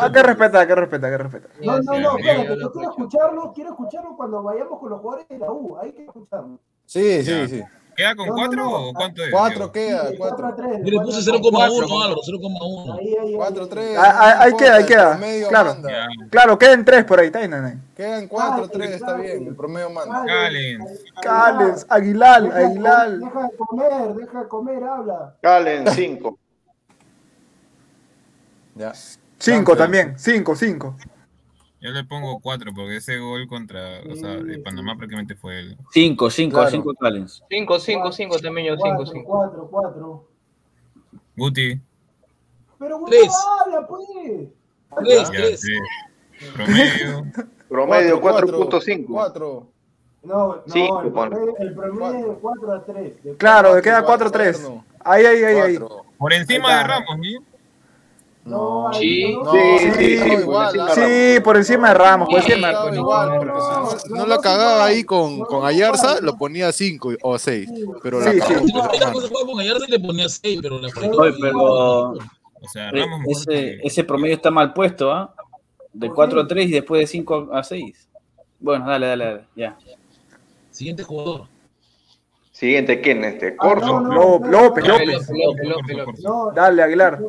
Ah, 0.01 0.13
que 0.13 0.23
respeta, 0.23 0.67
que 0.67 0.75
respeta, 0.75 1.09
que 1.11 1.19
respeta. 1.19 1.49
No, 1.63 1.79
no, 1.81 1.99
no, 2.01 2.19
espérate, 2.19 2.61
yo 2.61 2.71
quiero 2.73 2.91
escucharlo, 2.91 3.53
quiero 3.55 3.71
escucharlo 3.71 4.15
cuando 4.17 4.43
vayamos 4.43 4.79
con 4.79 4.91
los 4.91 5.01
jugadores 5.01 5.29
de 5.29 5.39
la 5.39 5.51
U, 5.51 5.79
hay 5.81 5.93
que 5.93 6.03
escucharlo. 6.05 6.59
Sí, 6.85 7.23
Ya. 7.23 7.47
sí, 7.47 7.57
sí. 7.57 7.63
¿Queda 7.99 8.15
con 8.15 8.27
No, 8.29 8.33
no, 8.33 8.39
cuatro 8.39 8.63
no. 8.65 8.71
o 8.91 8.95
cuánto 8.95 9.25
es? 9.25 9.31
Cuatro 9.33 9.59
Diego? 9.59 9.73
queda, 9.73 10.09
Sí, 10.11 10.17
cuatro 10.19 10.47
a 10.47 10.51
cuatro. 10.55 10.65
tres, 10.71 10.81
Yo 10.85 10.91
le 10.93 11.01
puse 11.05 11.19
a 11.19 11.35
0,1, 11.35 11.41
tres. 11.51 11.91
Álvaro, 11.91 12.21
0,1. 12.25 12.93
Ahí, 12.97 13.07
ahí, 13.09 13.17
ahí. 13.27 13.35
Cuatro, 13.35 13.69
tres. 13.69 13.99
Ah, 13.99 14.15
ah, 14.15 14.43
ahí 14.45 14.51
no 14.53 14.57
queda, 14.57 14.75
ahí 14.77 14.87
queda. 14.87 15.19
Claro. 15.49 15.75
manda. 15.75 16.09
Claro, 16.31 16.59
queden 16.59 16.85
tres 16.85 17.05
por 17.05 17.19
ahí, 17.19 17.27
está 17.27 17.41
nene. 17.49 17.79
Quedan 17.97 18.29
cuatro, 18.29 18.69
Calen, 18.69 18.71
tres, 18.71 18.91
está 18.93 19.07
Calen. 19.07 19.23
bien, 19.25 19.47
el 19.49 19.57
promedio 19.57 19.91
manda. 19.91 20.25
Callens. 20.25 21.05
Cales, 21.21 21.87
Aguilar, 21.89 22.43
Deja 22.45 22.57
de 22.59 22.65
Aguilar. 22.67 23.09
comer, 23.09 23.19
Deja 23.19 23.43
de 23.43 23.57
comer, 23.57 24.15
deja 24.15 24.43
de 24.43 24.49
comer, 24.49 24.85
habla. 24.85 25.35
Calen, 25.43 25.87
cinco. 25.89 26.39
Ya. 28.77 28.93
Cinco 29.41 29.75
Danfer. 29.75 29.77
también, 29.77 30.15
cinco, 30.19 30.55
cinco. 30.55 30.95
Yo 31.81 31.91
le 31.91 32.03
pongo 32.05 32.41
cuatro 32.41 32.73
porque 32.75 32.97
ese 32.97 33.19
gol 33.19 33.47
contra, 33.47 34.01
o 34.11 34.17
sea, 34.17 34.31
de 34.37 34.59
Panamá 34.59 34.97
prácticamente 34.97 35.37
fue 35.37 35.61
él. 35.61 35.77
Cinco, 35.93 36.29
cinco, 36.29 36.57
Claro. 36.57 36.71
cinco 36.71 36.95
Callens. 36.95 37.45
Cinco, 37.49 37.79
cinco, 37.79 38.11
cinco 38.13 38.39
también 38.41 38.67
yo, 38.69 38.75
cinco, 38.77 38.97
Cuatro, 38.97 39.13
cinco. 39.13 39.29
cuatro, 39.29 39.69
cuatro. 39.71 40.29
Guti. 41.37 41.81
Pero 42.81 43.01
Tres. 43.07 43.27
Gustavo 43.27 43.61
habla, 43.61 43.87
pues. 43.87 44.49
Tres, 45.05 45.23
Ya, 45.23 45.31
tres. 45.31 45.61
tres. 45.61 46.53
Promedio. 46.55 47.25
Promedio, 47.69 48.21
Cuatro, 48.21 48.49
4.5. 48.49 49.07
Cuatro. 49.07 49.69
No, 50.25 50.57
no, 50.57 50.63
Cinco, 50.67 51.03
el 51.03 51.13
promedio, 51.13 51.57
el 51.59 51.75
promedio 51.75 52.19
es 52.19 52.27
de 52.27 52.35
4 52.41 52.73
a 52.73 52.85
3. 52.85 53.13
Claro, 53.39 53.77
le 53.77 53.83
queda 53.83 54.03
Cuatro, 54.03 54.07
cuatro, 54.07 54.31
tres. 54.33 54.59
cuatro. 54.59 54.85
Ahí, 55.05 55.25
ahí, 55.25 55.45
ahí. 55.45 55.79
Por 56.19 56.33
encima 56.33 56.69
Ahí 56.69 56.77
de. 56.83 56.89
Ramos, 56.89 57.17
¿sí? 57.23 57.37
No, 58.49 58.91
Sí. 58.93 59.37
No. 59.43 59.53
Sí, 59.53 59.59
sí, 59.99 60.19
sí, 60.19 60.29
por 60.31 60.41
igual. 60.41 60.67
encima 60.77 60.87
ah, 60.87 60.95
Sí, 60.95 61.41
por 61.45 61.57
encima 61.57 61.89
de 61.89 61.95
Ramos, 61.95 62.29
por 62.29 62.39
encima. 62.41 62.73
no, 62.73 62.95
igual, 62.95 63.29
no, 63.29 63.37
porque 63.39 63.61
si 63.61 63.67
no, 63.69 63.81
no, 63.81 63.91
no, 63.91 63.97
no 64.09 64.17
no, 64.17 64.27
la 64.27 64.39
cagaba 64.39 64.85
ahí 64.85 65.05
con, 65.05 65.39
no, 65.39 65.47
con 65.47 65.67
Ayarza, 65.67 66.17
no. 66.17 66.21
lo 66.23 66.37
ponía 66.37 66.73
cinco 66.73 67.11
o 67.23 67.39
seis. 67.39 67.71
Pero 68.03 68.21
Sí, 68.23 68.39
la 68.39 68.47
sí. 68.47 68.55
cagó 68.99 69.21
Si 69.21 69.29
con 69.31 69.57
Gallardo, 69.57 69.85
le 69.89 70.01
ponía 70.01 70.29
6, 70.29 70.59
pero 70.63 70.79
la 70.81 70.89
pero 71.41 72.11
O 72.11 72.19
sea, 72.73 72.89
eh, 72.89 72.93
Ramos 72.93 73.21
ese, 73.29 73.79
ese 73.87 74.05
promedio 74.05 74.35
está 74.37 74.51
mal 74.51 74.73
puesto, 74.73 75.13
¿ah? 75.13 75.35
De 75.93 76.09
¿Por 76.09 76.17
4 76.17 76.41
qué? 76.41 76.45
a 76.45 76.49
3 76.49 76.69
y 76.69 76.73
después 76.73 77.01
de 77.01 77.07
5 77.07 77.51
a 77.53 77.63
6. 77.63 78.09
Bueno, 78.61 78.87
dale, 78.89 79.07
dale, 79.07 79.25
dale. 79.25 79.45
Ya. 79.55 79.79
Siguiente 80.71 81.03
jugador. 81.03 81.47
Siguiente, 82.59 83.01
¿quién? 83.01 83.23
Este, 83.23 83.55
Ah, 83.57 83.57
Corso. 83.57 84.01
no, 84.01 84.01
no, 84.01 84.15
López, 84.51 84.51
López, 84.51 84.85
López. 84.85 84.89
López, 84.89 85.29
López, 85.29 85.67
López, 85.69 85.97
López. 85.97 86.25
no, 86.25 86.51
Dale, 86.53 86.83
Aguilar. 86.83 87.21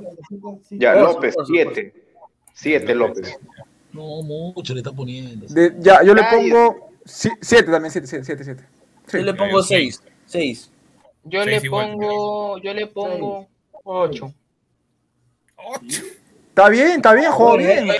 Ya, 0.71 0.95
López, 0.95 1.35
Corso, 1.35 1.51
siete. 1.53 1.93
Siete, 2.51 2.95
López. 2.95 3.37
No, 3.93 4.23
mucho 4.23 4.73
le 4.73 4.79
está 4.79 4.91
poniendo. 4.91 5.45
De- 5.47 5.75
ya, 5.81 6.01
yo 6.01 6.15
le 6.15 6.23
pongo 6.23 6.89
si- 7.05 7.29
siete 7.41 7.69
también, 7.71 7.91
siete, 7.91 8.07
siete, 8.07 8.25
siete, 8.25 8.43
siete. 8.43 8.63
Sí. 9.05 9.17
Yo 9.19 9.23
le 9.23 9.33
pongo 9.35 9.59
Ok. 9.59 9.65
6. 9.67 10.01
6. 10.25 10.71
Yo 11.25 11.43
Seis 11.43 11.61
le 11.61 11.65
igual, 11.67 11.91
pongo, 11.91 12.57
yo 12.57 12.73
le 12.73 12.87
pongo 12.87 13.47
ocho. 13.83 14.33
Ocho. 15.57 16.01
Está 16.59 16.69
bien, 16.69 16.87
está 16.91 17.13
bien, 17.13 17.31
juego 17.31 17.57
bien. 17.57 17.89
Es. 17.89 17.99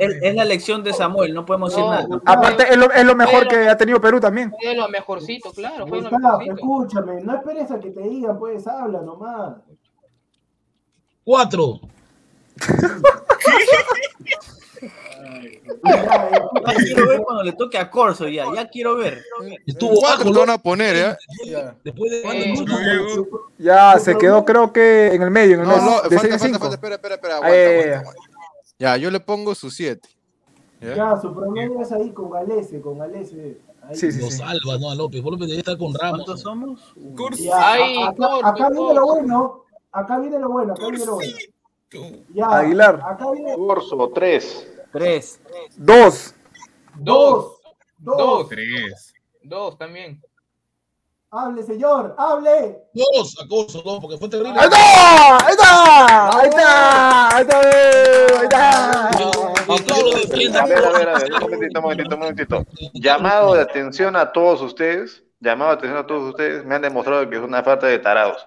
Es, 0.00 0.14
es 0.22 0.34
la 0.34 0.44
lección 0.44 0.82
de 0.84 0.92
Samuel, 0.92 1.34
no 1.34 1.44
podemos 1.44 1.70
decir 1.70 1.84
No. 1.84 1.90
nada. 1.90 2.06
Aparte, 2.24 2.64
es 2.70 2.76
lo, 2.76 2.90
es 2.92 3.04
lo 3.04 3.14
mejor 3.16 3.48
que 3.48 3.68
ha 3.68 3.76
tenido 3.76 4.00
Perú 4.00 4.20
también. 4.20 4.52
Fue 4.60 4.74
lo 4.76 4.88
mejorcito, 4.88 5.52
claro, 5.52 5.86
fue 5.86 6.00
lo 6.00 6.10
Gustavo, 6.10 6.38
mejorcito. 6.38 6.54
escúchame, 6.54 7.20
no 7.22 7.34
esperes 7.36 7.70
a 7.70 7.80
que 7.80 7.90
te 7.90 8.02
digan, 8.02 8.38
pues 8.38 8.66
habla 8.66 9.00
nomás. 9.00 9.56
4. 11.24 11.80
Ya, 15.24 16.74
quiero 16.76 17.08
ver 17.08 17.20
cuando 17.22 17.42
le 17.44 17.52
toque 17.52 17.78
a 17.78 17.90
Corso, 17.90 18.28
ya. 18.28 18.44
Ya 18.54 18.68
quiero 18.68 18.96
ver. 18.96 19.22
Estuvo 19.66 20.00
bajo. 20.00 20.24
lo 20.30 20.40
van 20.40 20.50
a 20.50 20.58
poner, 20.58 20.96
¿eh? 20.96 21.16
Ya. 21.46 21.76
Después 21.84 22.10
de 22.10 22.18
Eh, 22.20 22.54
cuántos. 22.54 23.26
Ya, 23.58 23.98
se 23.98 24.16
quedó 24.16 24.44
creo 24.44 24.72
que 24.72 25.14
en 25.14 25.22
el 25.22 25.30
medio, 25.30 25.54
en 25.56 25.60
el 25.62 25.68
No, 25.68 25.76
medio. 25.76 25.90
no, 25.90 26.08
de 26.08 26.16
falta, 26.18 26.38
falta, 26.38 26.68
espera, 26.74 26.94
espera, 26.96 27.14
espera, 27.14 27.36
aguanta, 27.36 27.56
ya, 27.56 27.64
ya, 27.64 27.70
aguanta, 27.80 27.90
ya. 27.90 27.98
aguanta. 28.00 28.20
Ya, 28.78 28.96
yo 28.96 29.10
le 29.10 29.20
pongo 29.20 29.54
su 29.54 29.70
siete. 29.70 30.08
¿Ya? 30.80 30.94
ya, 30.96 31.20
su 31.20 31.32
promedio 31.34 31.80
es 31.80 31.92
ahí 31.92 32.10
con 32.12 32.30
Galese, 32.30 32.80
con 32.80 32.98
Galese. 32.98 33.58
Ahí. 33.82 33.94
Sí, 33.96 34.10
sí, 34.12 34.20
Lo 34.20 34.30
sí. 34.30 34.38
salvas, 34.38 34.80
no, 34.80 34.90
a 34.90 34.94
López. 34.94 35.22
López 35.22 35.46
debe 35.48 35.58
estar 35.60 35.78
con 35.78 35.92
¿Cuántos 35.92 36.26
Ramos. 36.26 36.40
somos? 36.40 36.94
Corso. 37.16 37.42
Ya, 37.42 37.72
Ay, 37.72 38.02
acá, 38.02 38.26
acá 38.48 38.68
viene 38.70 38.94
lo 38.94 39.06
bueno, 39.06 39.64
acá 39.92 40.18
viene 40.18 40.38
lo 40.38 40.48
bueno, 40.50 40.72
acá 40.72 40.88
viene 40.88 41.06
lo 41.06 41.14
bueno. 41.14 41.36
Ya, 42.34 42.46
Aguilar. 42.46 43.00
acá 43.06 43.30
viene 43.30 43.54
Corso, 43.54 44.10
tres. 44.94 45.40
3. 45.44 45.76
Dos. 45.76 46.34
Dos, 46.96 47.60
dos, 47.98 48.16
dos, 48.16 48.48
Tres. 48.48 49.12
dos 49.42 49.76
también. 49.76 50.22
hable 51.30 51.62
señor, 51.64 52.14
hable. 52.16 52.78
Dos, 52.94 53.36
acoso, 53.44 53.82
dos, 53.82 53.98
porque 54.00 54.16
fue 54.16 54.28
terrible. 54.28 54.54
¡Ahí 54.58 54.68
está! 54.68 55.36
¡Ahí 55.46 55.50
está! 55.50 56.38
¡Ahí 56.38 56.48
está! 56.48 57.36
¡Ahí 57.36 57.42
está! 57.42 57.60
¡Ahí 58.38 58.44
está! 58.44 58.90
A 60.62 60.66
ver, 60.66 60.84
a 60.84 60.92
ver, 60.92 61.08
a 61.08 61.18
ver, 61.18 61.32
un 61.32 61.40
momentito, 61.40 61.78
un 61.78 61.82
momentito, 61.82 62.14
un 62.14 62.20
momentito. 62.20 62.64
Llamado 62.94 63.54
de 63.54 63.62
atención 63.62 64.14
a 64.16 64.30
todos 64.32 64.60
ustedes, 64.62 65.22
llamado 65.40 65.72
de 65.72 65.76
atención 65.78 65.98
a 65.98 66.06
todos 66.06 66.28
ustedes, 66.30 66.64
me 66.64 66.76
han 66.76 66.82
demostrado 66.82 67.28
que 67.28 67.34
es 67.36 67.42
una 67.42 67.62
falta 67.64 67.86
de 67.88 67.98
tarados. 67.98 68.46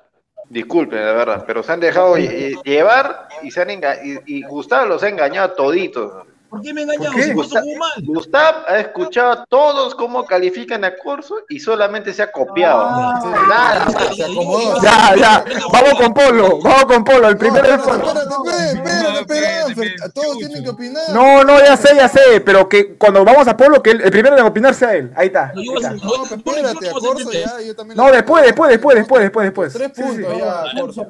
Disculpen, 0.50 1.06
la 1.06 1.12
verdad, 1.12 1.44
pero 1.46 1.62
se 1.64 1.74
han 1.74 1.82
dejado 1.82 2.16
lle- 2.16 2.62
llevar 2.64 3.28
y 3.44 3.52
se 3.52 3.62
han 3.62 3.70
y, 3.72 3.82
y 4.26 4.44
Gustavo 4.44 4.86
los 4.86 5.04
ha 5.04 5.10
engañado 5.10 5.52
a 5.52 5.56
toditos. 5.56 6.26
¿Por 6.58 6.62
qué 6.66 6.74
me 6.74 6.82
engañaron? 6.84 7.22
Si 7.22 7.34
jugó 7.34 7.78
mal. 7.78 7.92
Gustavo 8.04 8.58
ha 8.68 8.80
escuchado 8.80 9.32
a 9.32 9.46
todos 9.46 9.96
cómo 9.96 10.26
califican 10.26 10.84
a 10.84 10.96
Corso 10.96 11.36
y 11.50 11.60
solamente 11.60 12.14
se 12.14 12.24
ha 12.24 12.32
copiado. 12.32 12.82
Ah, 12.90 13.20
Nada. 13.50 14.14
Se 14.16 14.24
acomodó. 14.24 14.82
Ya, 14.82 15.16
ya. 15.16 15.46
Vamos 15.72 15.94
con 15.96 16.14
Polo. 16.14 16.60
Vamos 16.62 16.86
con 16.86 17.04
Polo. 17.04 17.28
El 17.30 17.34
No, 17.34 17.40
primero 17.40 17.66
es 17.66 17.72
espérate, 17.74 18.00
Polo. 18.00 18.20
espérate, 18.20 19.20
espérate, 19.22 19.72
espérate, 19.72 20.12
Todos 20.14 20.38
tienen 20.38 20.64
que 20.64 20.70
opinar. 20.70 21.04
No, 21.14 21.44
no, 21.44 21.60
ya 21.60 21.78
sé, 21.78 21.96
ya 21.96 22.08
sé. 22.08 22.42
Pero 22.42 22.68
que 22.68 22.96
cuando 22.98 23.24
vamos 23.24 23.48
a 23.48 23.56
Polo, 23.56 23.82
que 23.82 23.92
el, 23.92 24.02
primero 24.12 24.38
en 24.38 24.46
opinar 24.46 24.74
sea 24.74 24.94
él. 24.96 25.12
Ahí 25.16 25.28
está. 25.28 25.52
No, 25.54 25.62
ahí 25.62 25.68
está. 25.76 25.92
No, 25.94 26.00
pero 26.30 26.36
espérate, 26.36 26.90
a 26.90 26.92
Corso 26.92 27.32
ya, 27.32 27.62
yo 27.62 27.76
también. 27.76 27.98
No, 27.98 28.12
después, 28.12 28.44
después, 28.44 28.70
después, 28.72 28.96
después, 28.98 29.22
después, 29.24 29.46
después. 29.46 29.74
Tres 29.74 29.92
Sí, 29.96 30.02
sí, 30.04 30.24
puntos 30.24 30.34
sí. 30.34 30.40
ya, 30.40 30.82
Corso, 30.82 31.08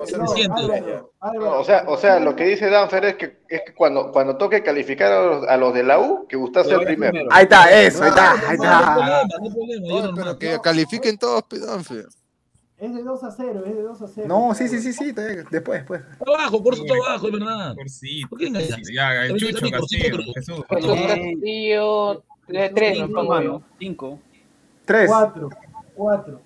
ser. 1.22 1.42
O 1.42 1.64
sea, 1.64 1.84
o 1.88 1.98
sea, 1.98 2.20
lo 2.20 2.36
que 2.36 2.46
dice 2.46 2.70
Danfer 2.70 3.06
es 3.06 3.16
que, 3.16 3.40
es 3.50 3.62
que 3.66 3.74
cuando, 3.74 4.12
cuando 4.12 4.38
toque 4.38 4.62
calificar 4.64 5.12
a 5.12 5.22
los, 5.26 5.48
a 5.48 5.58
los 5.58 5.74
de 5.74 5.84
la 5.84 6.00
U, 6.00 6.26
que 6.28 6.36
Gustavo 6.38 6.68
sea 6.70 6.78
el 6.80 6.86
primero. 6.86 7.28
Ahí 7.32 7.44
está, 7.44 7.72
eso, 7.82 8.04
ahí 8.04 8.10
está, 8.10 8.32
ahí 8.34 8.40
No 8.40 8.48
hay 8.48 8.54
está. 8.56 8.94
problema, 8.94 9.22
no 9.24 9.44
hay 9.44 9.50
problema. 9.52 9.88
yo 9.88 9.96
Oye, 9.96 10.04
normal. 10.04 10.38
pero 10.40 10.40
que 10.40 10.60
califiquen 10.62 11.18
todos, 11.18 11.44
pedón, 11.44 11.84
fe. 11.84 12.04
Es 12.80 12.94
de 12.94 13.02
2 13.02 13.24
a 13.24 13.32
0, 13.32 13.64
es 13.66 13.76
de 13.76 13.82
2 13.82 14.02
a 14.04 14.08
0. 14.08 14.28
No, 14.28 14.54
sí, 14.54 14.68
sí, 14.68 14.80
sí, 14.80 14.94
sí. 14.94 15.12
Después, 15.12 15.80
después. 15.80 16.02
Está 16.12 16.26
abajo, 16.32 16.62
Corso 16.62 16.84
está 16.84 16.94
abajo, 16.94 17.26
es 17.26 17.34
verdad. 17.34 17.74
Corsito. 17.76 18.30
¿Por 18.30 18.38
qué 18.40 18.48
engañas? 18.48 18.78
Ya, 18.94 19.14
el 19.24 19.30
También- 19.30 19.38
Chucho 19.56 19.60
también 19.62 19.82
Castillo. 19.82 20.34
Jesús. 20.36 20.66
Castillo, 20.70 22.24
de 22.48 22.70
tres, 22.70 23.00
me 23.00 23.08
pongo 23.08 23.42
yo. 23.42 23.62
5. 23.80 24.20
Tres. 24.86 25.08
4, 25.10 25.50
4. 25.96 26.42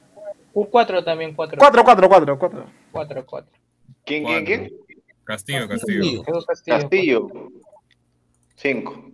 Un 0.54 0.66
cuatro 0.66 1.04
también, 1.04 1.34
cuatro. 1.34 1.58
Cuatro, 1.60 1.84
cuatro, 1.84 2.08
cuatro, 2.10 2.40
cuatro. 2.40 2.66
Cuatro, 2.92 3.26
cuatro. 3.26 3.52
¿Quién, 4.06 4.26
quién, 4.26 4.46
quién? 4.46 4.72
Castillo, 5.24 5.68
Castillo. 5.68 6.24
Castillo. 6.66 7.28
Cinco. 8.56 9.10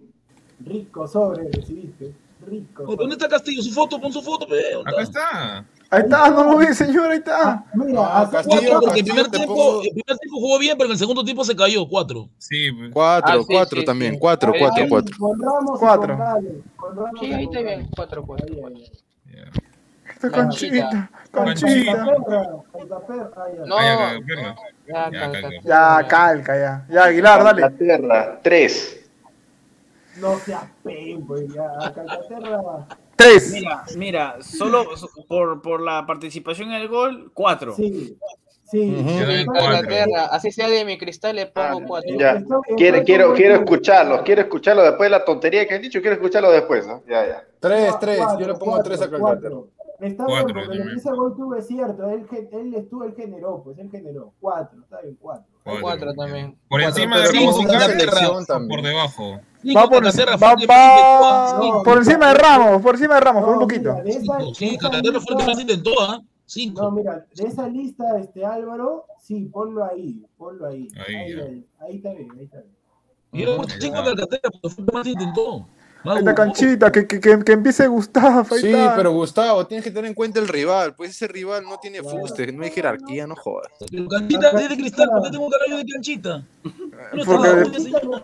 Rico 0.60 1.08
sobre 1.08 1.50
recibiste. 1.52 2.14
Rico. 2.46 2.96
¿Dónde 2.96 3.16
está 3.16 3.28
Castillo? 3.28 3.62
Su 3.62 3.72
foto, 3.72 4.00
pon 4.00 4.12
su 4.14 4.22
foto, 4.22 4.48
pe. 4.48 4.72
¿dónde 4.74 4.92
Acá 4.92 5.02
está? 5.02 5.66
Ahí 5.90 6.02
está, 6.02 6.30
no 6.30 6.44
lo 6.44 6.58
vi, 6.58 6.68
señor, 6.74 7.12
ahí 7.12 7.18
está. 7.18 7.66
Mira, 7.74 8.02
Ah, 8.22 8.30
Castillo, 8.30 8.60
Cuatro, 8.62 8.80
porque 8.82 9.00
el 9.00 9.06
primer, 9.06 9.28
tiempo, 9.30 9.56
pongo 9.56 9.82
el 9.84 9.90
primer 9.92 10.18
tiempo 10.18 10.40
jugó 10.40 10.60
bien, 10.60 10.78
pero 10.78 10.88
en 10.88 10.92
el 10.94 10.98
segundo 10.98 11.24
tiempo 11.24 11.44
se 11.46 11.56
cayó. 11.56 11.88
Cuatro. 11.88 12.30
Sí, 12.38 12.72
pues. 12.72 12.92
cuatro, 12.94 13.34
Ah, 13.34 13.38
sí, 13.40 13.46
cuatro 13.54 13.80
sí, 13.80 13.86
también, 13.86 14.14
sí. 14.14 14.20
cuatro, 14.20 14.52
Ahí 14.54 14.60
cuatro, 14.60 14.86
cuatro. 14.90 15.16
Con 15.18 15.40
Ramos 15.42 15.78
y 15.78 15.80
Cuatro. 15.80 16.18
con 16.76 16.96
Ramos 16.98 17.20
Sí, 17.22 17.34
ahí 17.34 17.44
está 17.46 17.62
bien. 17.62 17.88
Cuatro, 17.96 18.26
cuatro. 18.26 18.46
Ahí, 18.56 18.62
Calcaterra, 20.20 21.10
Calcaterra, 21.32 22.64
ah, 23.36 23.48
ya. 23.56 23.66
No, 23.66 23.78
Ah, 23.78 25.10
ya, 25.12 25.32
calca-. 25.32 25.50
Ya, 25.64 26.08
calca, 26.08 26.56
ya. 26.58 26.86
Ya, 26.90 27.04
Aguilar, 27.06 27.44
dale. 27.44 27.62
Inglaterra, 27.62 28.40
3. 28.42 29.10
No 30.22 30.40
seas 30.40 30.64
pen, 30.84 31.26
pues 31.28 31.48
ya. 31.54 31.68
Calcaterra, 31.94 32.88
Tres. 33.16 33.52
Mira, 33.52 33.84
mira, 33.96 34.36
solo 34.42 34.96
so- 34.96 35.10
por, 35.28 35.62
por 35.62 35.82
la 35.82 36.06
participación 36.06 36.70
en 36.70 36.82
el 36.82 36.88
gol, 36.88 37.32
cuatro. 37.34 37.74
sí. 37.76 38.18
Sí. 38.70 39.46
Calcaterra, 39.54 40.26
así 40.26 40.52
sea 40.52 40.68
de 40.68 40.84
mi 40.84 40.98
cristal, 40.98 41.38
le 41.38 41.46
pongo 41.46 41.84
cuatro. 41.88 42.10
Ya. 42.20 42.44
Quiero, 42.76 43.02
quiero, 43.06 43.34
quiero 43.34 43.56
escucharlo, 43.56 44.22
quiero 44.26 44.42
escucharlo 44.42 44.84
después 44.84 45.06
de 45.10 45.12
la 45.18 45.24
tontería 45.24 45.66
que 45.66 45.76
han 45.76 45.82
dicho, 45.82 46.02
quiero 46.02 46.16
escucharlo 46.16 46.52
después, 46.52 46.86
¿no? 46.86 47.02
Ya, 47.08 47.26
ya. 47.26 47.44
Tres, 47.62 47.94
Cu- 47.94 47.98
tres. 48.02 48.20
Yo 48.38 48.40
le 48.48 48.54
pongo 48.56 48.72
cuatro, 48.74 48.84
tres 48.84 49.02
a 49.02 49.10
Calcaterra. 49.10 49.56
Está 50.00 50.26
Cuatro, 50.26 50.46
bien, 50.54 50.66
porque 50.66 50.78
también. 50.78 50.98
ese 50.98 51.10
gol 51.12 51.36
tuvo 51.36 51.56
es 51.56 51.68
cierto. 51.68 52.08
Él, 52.10 52.28
él 52.52 52.74
estuvo, 52.76 53.04
él 53.04 53.14
generó, 53.16 53.64
pues 53.64 53.80
él 53.80 53.90
generó. 53.90 54.34
Cuatro, 54.40 54.80
está 54.84 55.02
bien, 55.02 55.18
cuatro. 55.20 55.46
Cuatro 55.82 56.14
también. 56.14 56.52
Por 56.70 56.82
Cuatro, 56.82 56.88
encima 57.04 57.18
de 57.20 57.26
Ramos 57.32 57.60
y 57.60 58.68
por 58.68 58.82
debajo. 58.84 59.40
Va 59.76 59.90
por, 59.90 60.06
va, 60.70 61.60
que 61.60 61.84
por 61.84 61.98
encima 61.98 62.28
de 62.28 62.34
Ramos, 62.36 62.82
por 62.82 62.96
encima 62.96 63.16
de 63.16 63.22
Ramos, 63.22 63.44
por 63.44 63.54
un 63.54 63.56
No, 63.56 63.62
poquito. 63.62 63.94
de 63.96 64.04
de 64.04 64.14
Sí, 64.54 64.78
fue 65.20 65.34
el 65.34 65.38
que 65.40 65.46
más 65.46 65.60
intentó, 65.60 65.92
¿ah? 66.00 66.18
No, 66.20 66.26
Cinco. 66.46 66.92
mira, 66.92 67.26
de 67.36 67.44
esa 67.48 67.68
lista, 67.68 68.20
este 68.20 68.46
Álvaro, 68.46 69.06
sí, 69.20 69.50
ponlo 69.52 69.84
ahí, 69.84 70.26
ponlo 70.38 70.68
ahí. 70.68 70.88
Ahí, 71.06 71.16
Ahí, 71.16 71.34
ahí, 71.34 71.68
ahí 71.80 71.96
está 71.98 72.14
bien, 72.14 72.30
ahí 72.38 72.46
está 72.46 72.58
bien. 72.62 72.78
Y 73.34 73.42
yo 73.42 73.52
le 73.52 73.58
puse 73.58 73.82
cinco 73.82 73.98
a 73.98 74.04
Calcaterra, 74.06 74.50
porque 74.52 74.70
fue 74.76 74.84
el 74.84 74.90
que 74.90 74.98
más 74.98 75.08
intentó. 75.08 75.68
Jugó. 76.04 76.36
canchita, 76.36 76.92
que, 76.92 77.06
que, 77.08 77.20
que, 77.20 77.44
que 77.44 77.52
empiece 77.52 77.88
Gustavo. 77.88 78.46
Ahí 78.52 78.62
Sí, 78.62 78.70
está. 78.72 78.96
pero 78.96 79.12
Gustavo, 79.12 79.66
tienes 79.68 79.84
que 79.84 79.92
tener 79.92 80.06
en 80.06 80.14
cuenta 80.14 80.40
el 80.40 80.48
rival. 80.48 80.94
Pues 80.96 81.12
ese 81.12 81.28
rival 81.28 81.64
no 81.64 81.78
tiene 81.80 82.02
fuste, 82.02 82.52
no 82.52 82.64
hay 82.64 82.72
jerarquía, 82.72 83.28
no 83.28 83.36
jodas. 83.36 83.72
Pero 83.92 84.08
Canchita 84.08 84.50
es 84.52 84.70
de 84.70 84.78
cristal, 84.78 85.10
¿por 85.10 85.24
qué 85.24 85.30
tengo 85.32 85.46
hablar 85.46 85.62
yo 85.70 85.78
de 85.78 85.86
canchita? 85.86 86.44
No 87.14 87.26
Porque- 87.26 87.50
doy- 87.50 88.22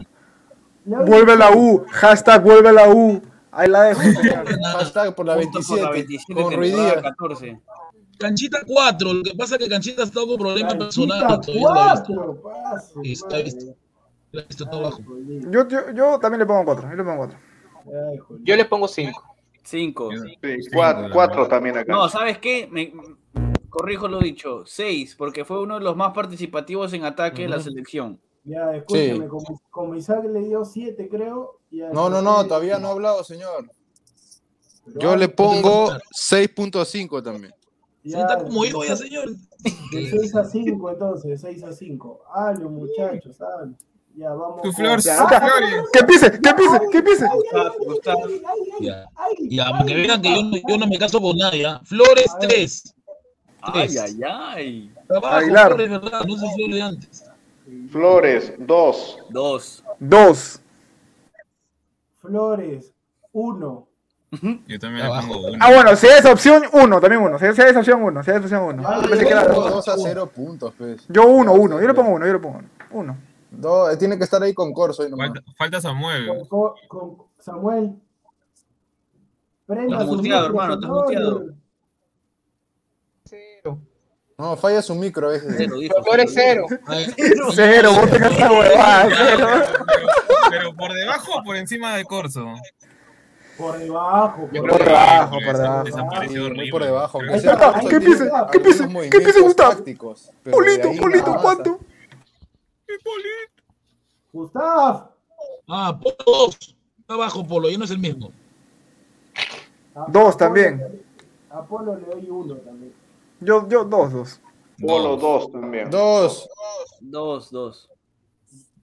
Vuelve 0.85 1.35
la 1.37 1.51
U, 1.51 1.85
hashtag 1.91 2.43
vuelve 2.43 2.73
la 2.73 2.89
U. 2.89 3.21
Ahí 3.51 3.69
la 3.69 3.83
dejo. 3.83 4.01
Hashtag 4.77 5.13
por 5.15 5.25
la 5.27 5.35
Punto 5.35 5.59
por 5.59 5.79
27, 5.79 5.81
la 5.81 5.91
27 5.91 6.41
con 6.41 6.53
Ruidía. 6.53 7.01
14. 7.01 7.59
Canchita 8.17 8.59
4, 8.65 9.13
lo 9.13 9.23
que 9.23 9.33
pasa 9.35 9.55
es 9.55 9.61
que 9.63 9.69
Canchita 9.69 10.03
está 10.03 10.21
con 10.21 10.37
problemas 10.37 10.73
personales. 10.75 11.47
Yo, 15.51 15.67
yo, 15.67 15.91
yo 15.93 16.19
también 16.19 16.39
le 16.39 16.45
pongo 16.45 16.65
cuatro. 16.65 16.89
Yo 16.89 16.95
le 16.95 17.03
pongo 17.03 17.17
cuatro. 17.17 17.37
Ay. 17.85 18.19
Yo 18.43 18.55
le 18.55 18.65
pongo 18.65 18.87
cinco. 18.87 19.23
Cinco. 19.63 20.09
Sí, 20.11 20.37
cuatro, 20.73 21.09
cuatro 21.11 21.47
también 21.47 21.77
acá. 21.77 21.91
No, 21.93 22.09
¿sabes 22.09 22.37
qué? 22.39 22.67
Me, 22.69 22.93
corrijo 23.69 24.07
lo 24.07 24.19
dicho. 24.19 24.63
Seis, 24.65 25.15
porque 25.15 25.45
fue 25.45 25.61
uno 25.61 25.75
de 25.79 25.83
los 25.83 25.95
más 25.95 26.13
participativos 26.13 26.91
en 26.93 27.05
ataque 27.05 27.43
de 27.43 27.49
la 27.49 27.59
selección. 27.59 28.19
Ya, 28.43 28.75
escúchame, 28.75 29.13
Sí. 29.15 29.27
como, 29.27 29.61
como 29.71 29.95
Isaac 29.95 30.25
le 30.25 30.41
dio 30.41 30.65
siete, 30.65 31.07
creo. 31.09 31.59
ya 31.71 31.89
No, 31.91 32.09
no, 32.09 32.21
no, 32.21 32.29
después- 32.31 32.47
todavía 32.49 32.77
no 32.77 32.89
ha 32.89 32.91
hablado, 32.91 33.23
señor. 33.23 33.71
Pero 34.85 34.99
Yo 34.99 35.11
ah, 35.11 35.15
le 35.15 35.29
pongo 35.29 35.91
6.5 36.11 37.23
también. 37.23 37.53
ya, 38.03 38.19
está 38.19 38.43
como 38.43 38.63
de- 38.63 38.73
ya, 38.85 38.95
señor. 38.97 39.29
De 39.93 40.09
6 40.09 40.35
a 40.35 40.43
5, 40.43 40.91
entonces, 40.91 41.29
de 41.31 41.37
6 41.37 41.63
a 41.63 41.71
5. 41.71 42.21
Hablo, 42.33 42.69
muchachos, 42.69 43.39
hablo. 43.41 43.75
Ya, 44.15 44.29
vamos. 44.29 44.61
Tu 44.61 44.71
flor, 44.71 44.99
ya, 44.99 45.17
tu. 45.17 45.25
Que 45.91 45.99
empiece, 45.99 46.31
que 46.39 46.49
empiece, 46.49 46.79
que 46.91 46.97
empiece. 46.99 47.27
Ya, 48.79 49.05
ya, 49.39 49.71
para 49.71 49.85
que 49.85 49.95
vean 49.95 50.21
que 50.21 50.29
yo, 50.29 50.67
yo, 50.67 50.77
no 50.77 50.87
me 50.87 50.99
caso 50.99 51.19
por 51.19 51.35
nadie. 51.35 51.67
¿eh? 51.67 51.79
Flores 51.83 52.27
3. 52.39 52.95
Ay, 53.61 53.97
ay, 53.97 54.21
ay. 54.23 54.93
Trabajo, 55.07 55.35
Aguilar. 55.35 55.67
Flores, 55.73 55.89
¿verdad? 55.89 56.25
No 56.25 56.37
se 56.37 56.53
suele 56.53 56.81
antes. 56.81 57.25
Flores 57.89 58.53
2. 58.59 59.17
2. 59.29 59.83
2. 59.99 60.61
Flores 62.21 62.93
1. 63.31 63.87
Yo 64.67 64.79
también 64.79 65.07
le 65.07 65.21
pongo 65.21 65.47
uno. 65.47 65.57
Ah, 65.59 65.71
bueno, 65.73 65.95
si 65.95 66.07
es 66.07 66.25
opción 66.25 66.63
1, 66.71 67.01
también 67.01 67.21
uno. 67.21 67.37
Si 67.37 67.45
es, 67.45 67.75
opción 67.75 68.03
1, 68.03 68.23
si 68.23 68.31
es 68.31 68.37
opción 68.37 68.63
1. 68.63 69.01
Yo 69.01 69.09
pensé 69.09 69.25
que 69.25 69.31
era 69.31 69.45
2 69.45 69.87
a 69.87 69.97
0 69.97 70.27
puntos, 70.27 70.73
pues. 70.77 71.05
Yo 71.07 71.27
1, 71.27 71.51
1. 71.53 71.81
Yo 71.81 71.87
le 71.87 71.93
pongo 71.93 72.11
1, 72.11 72.25
yo 72.25 72.33
le 72.33 72.39
pongo 72.39 72.59
1. 72.59 72.67
1. 72.91 73.17
No, 73.57 73.89
eh, 73.89 73.97
tiene 73.97 74.17
que 74.17 74.23
estar 74.23 74.41
ahí 74.41 74.53
con 74.53 74.73
Corso. 74.73 75.03
Ahí 75.03 75.09
falta, 75.11 75.43
falta, 75.57 75.81
Samuel. 75.81 76.47
Con, 76.47 76.73
con, 76.87 77.17
Samuel. 77.37 77.95
Prenda 79.65 79.97
estás 79.97 80.07
muteado, 80.07 80.45
hermano, 80.47 80.73
estás 80.73 80.89
muteado. 80.89 81.45
Cero. 83.25 83.79
No, 84.37 84.57
falla 84.57 84.81
su 84.81 84.95
micro 84.95 85.27
a 85.27 85.31
veces. 85.31 85.53
Cero, 85.55 85.77
dijo. 85.77 85.95
es 86.17 86.33
cero. 86.33 86.65
Cero, 87.15 87.47
cero 87.53 87.91
vos 87.93 88.09
te 88.09 88.17
esa 88.17 88.51
huevada, 88.51 89.09
cero. 89.15 89.47
Pero, 90.49 90.75
por 90.75 90.93
debajo 90.93 91.39
o 91.39 91.43
por 91.43 91.55
encima 91.55 91.95
de 91.95 92.05
Corso. 92.05 92.45
Por 93.57 93.77
debajo, 93.77 94.49
por, 94.49 94.83
debajo, 94.83 95.37
por 95.45 95.57
debajo. 95.57 95.83
Desapareció 95.83 96.45
horrible. 96.45 96.71
Por 96.71 96.83
debajo. 96.83 97.19
¿Qué 97.19 97.99
piensa? 98.01 98.47
¿Qué 98.51 98.59
piensa? 98.59 98.89
¿Qué 99.11 99.19
piensa 99.19 99.41
Gustavo? 99.41 99.83
Pulito, 100.51 100.91
pulito, 100.99 101.37
¿cuánto? 101.39 101.79
¿Cuánto? 102.85 103.29
Gustav. 104.31 105.09
Ah, 105.67 105.99
Polo 106.01 106.15
2. 106.25 106.75
Abajo, 107.07 107.45
Polo, 107.45 107.69
ya 107.69 107.77
no 107.77 107.85
es 107.85 107.91
el 107.91 107.99
mismo. 107.99 108.31
A- 109.95 110.05
Dos 110.07 110.35
Apolo- 110.35 110.37
también. 110.37 111.03
A 111.49 111.61
Polo 111.63 111.95
le 111.97 112.05
doy 112.05 112.29
uno 112.29 112.55
también. 112.55 112.93
Yo, 113.39 113.67
yo, 113.69 113.83
dos, 113.83 114.11
dos. 114.13 114.41
Polo, 114.81 115.17
2 115.17 115.51
también. 115.51 115.89
Dos. 115.91 116.49
Dos, 116.99 117.51
dos. 117.51 117.89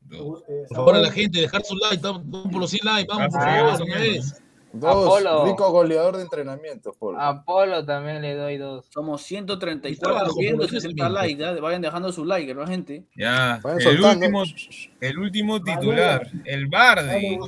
Dos. 0.03 0.43
Por 0.43 0.69
favor, 0.77 0.95
a 0.97 0.99
la 0.99 1.11
gente, 1.11 1.41
dejar 1.41 1.65
su 1.65 1.75
like. 1.77 2.03
Vamos 2.03 2.23
por 2.51 2.61
los 2.61 2.71
100 2.71 2.85
likes. 2.85 3.09
Vamos, 3.13 3.29
por 3.35 3.43
favor, 3.43 3.83
una 3.83 3.99
vez. 3.99 4.43
Dos. 4.73 5.05
Apolo. 5.07 5.45
Rico 5.47 5.71
goleador 5.73 6.17
de 6.17 6.23
entrenamiento, 6.23 6.93
Polo. 6.99 7.21
Apolo 7.21 7.85
también 7.85 8.23
le 8.23 8.35
doy 8.35 8.57
dos. 8.57 8.87
Somos 8.91 9.21
Está 9.23 9.29
134 9.29 10.17
abajo, 10.19 10.37
viendo, 10.39 10.63
por 10.63 10.73
lo 10.73 10.81
60 10.81 11.05
menos. 11.09 11.21
likes. 11.21 11.41
¿ya? 11.41 11.53
Vayan 11.61 11.83
dejando 11.83 12.13
su 12.13 12.25
like, 12.25 12.55
¿no, 12.55 12.67
gente? 12.67 13.05
Ya. 13.17 13.61
Vayan 13.65 13.79
El 13.81 13.85
soltando. 13.85 14.27
último, 14.27 14.45
el 15.01 15.19
último 15.19 15.63
titular. 15.63 16.31
El 16.45 16.69
Bardi. 16.69 17.39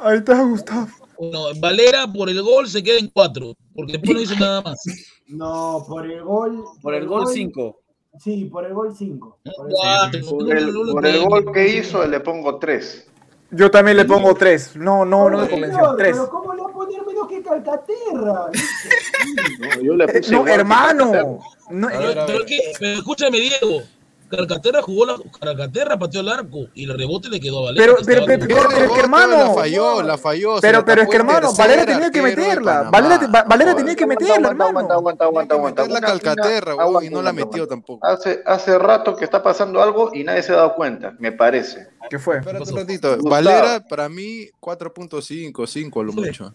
Ahí 0.00 0.16
está 0.16 0.42
Gustavo. 0.42 0.88
Bueno, 1.18 1.44
Valera 1.60 2.06
por 2.10 2.30
el 2.30 2.40
gol 2.40 2.66
se 2.66 2.82
queda 2.82 2.98
en 2.98 3.08
4. 3.08 3.54
Porque 3.74 3.98
Polo 3.98 4.14
no 4.14 4.20
hizo 4.22 4.34
nada 4.36 4.62
más. 4.62 4.78
No, 5.26 5.84
por 5.86 6.10
el 6.10 6.22
gol. 6.22 6.64
Por 6.80 6.94
el 6.94 7.06
gol 7.06 7.26
5. 7.26 7.78
Sí, 8.18 8.46
por 8.46 8.64
el 8.64 8.72
gol 8.74 8.94
5. 8.96 9.38
Cuatro, 9.70 10.20
Por 10.30 10.42
no, 10.48 10.52
el, 10.52 10.72
no, 10.72 10.84
no, 10.84 10.92
por 10.92 11.02
no, 11.02 11.08
el 11.08 11.20
no, 11.22 11.28
gol 11.28 11.52
que 11.52 11.76
hizo 11.76 12.04
le 12.06 12.20
pongo 12.20 12.58
3. 12.58 13.06
Yo 13.52 13.70
también 13.70 13.96
le 13.96 14.04
pongo 14.04 14.34
tres. 14.34 14.76
No, 14.76 15.04
no, 15.04 15.28
no 15.28 15.38
me 15.38 15.48
convenció. 15.48 15.94
Tres. 15.96 16.12
Pero 16.12 16.30
¿cómo 16.30 16.54
le 16.54 16.62
va 16.62 16.68
a 16.68 16.72
poner 16.72 17.04
menos 17.06 17.28
que 17.28 17.42
Calcaterra? 17.42 18.46
No, 19.58 19.80
yo 19.82 19.94
le 19.96 20.04
Eh, 20.04 20.20
puse 20.20 20.32
no, 20.32 20.46
hermano. 20.46 21.40
No, 21.70 21.86
A 21.88 21.90
Pero, 21.90 22.08
ver, 22.08 22.18
a 22.18 22.26
pero 22.26 22.38
ver. 22.38 22.46
que- 22.46 22.72
pero 22.78 22.98
escúchame, 22.98 23.38
Diego. 23.38 23.82
Calcaterra 24.30 24.80
jugó 24.82 25.06
la. 25.06 25.16
Calcaterra 25.40 25.98
pateó 25.98 26.20
el 26.20 26.28
arco 26.28 26.66
y 26.74 26.84
el 26.84 26.96
rebote 26.96 27.28
le 27.28 27.40
quedó 27.40 27.58
a 27.58 27.62
Valera. 27.72 27.84
Pero- 27.84 27.96
pero- 28.06 28.24
pero- 28.26 28.46
pero- 28.46 28.68
pero 28.68 28.84
es 28.84 28.92
que, 28.92 29.00
hermano. 29.00 29.36
La 29.36 29.50
falló, 29.54 30.02
la 30.02 30.16
falló. 30.18 30.60
Pero, 30.60 30.84
pero 30.84 31.02
es 31.02 31.08
que 31.08 31.16
hermano, 31.16 31.52
Valera 31.52 31.84
tenía 31.84 32.10
que 32.10 32.22
meterla. 32.22 32.82
Valera, 32.90 33.26
Va- 33.26 33.42
Valera 33.42 33.74
tenía 33.74 33.96
que 33.96 34.04
aguanta, 34.04 34.24
meterla, 34.24 34.48
aguanta, 34.48 34.66
hermano. 34.68 34.92
Aguanta, 34.94 35.24
aguanta, 35.24 35.54
aguanta, 35.54 35.82
Meter 35.82 35.94
la 35.94 36.06
calcaterra, 36.06 36.72
aguanta, 36.72 37.04
y 37.04 37.10
no 37.10 37.22
la 37.22 37.30
aguanta, 37.30 37.46
metió 37.46 37.62
aguanta. 37.64 37.74
tampoco. 37.74 38.06
Hace, 38.06 38.40
hace 38.46 38.78
rato 38.78 39.16
que 39.16 39.24
está 39.24 39.42
pasando 39.42 39.82
algo 39.82 40.10
y 40.14 40.22
nadie 40.22 40.42
se 40.44 40.52
ha 40.52 40.56
dado 40.56 40.74
cuenta, 40.76 41.14
me 41.18 41.32
parece. 41.32 41.88
¿Qué 42.08 42.18
fue? 42.18 42.38
Espérate 42.38 42.70
un 42.70 42.76
ratito. 42.78 43.16
Valera, 43.22 43.84
para 43.88 44.08
mí, 44.08 44.46
4.5, 44.60 45.66
5 45.66 46.00
a 46.00 46.04
lo 46.04 46.12
mucho. 46.12 46.54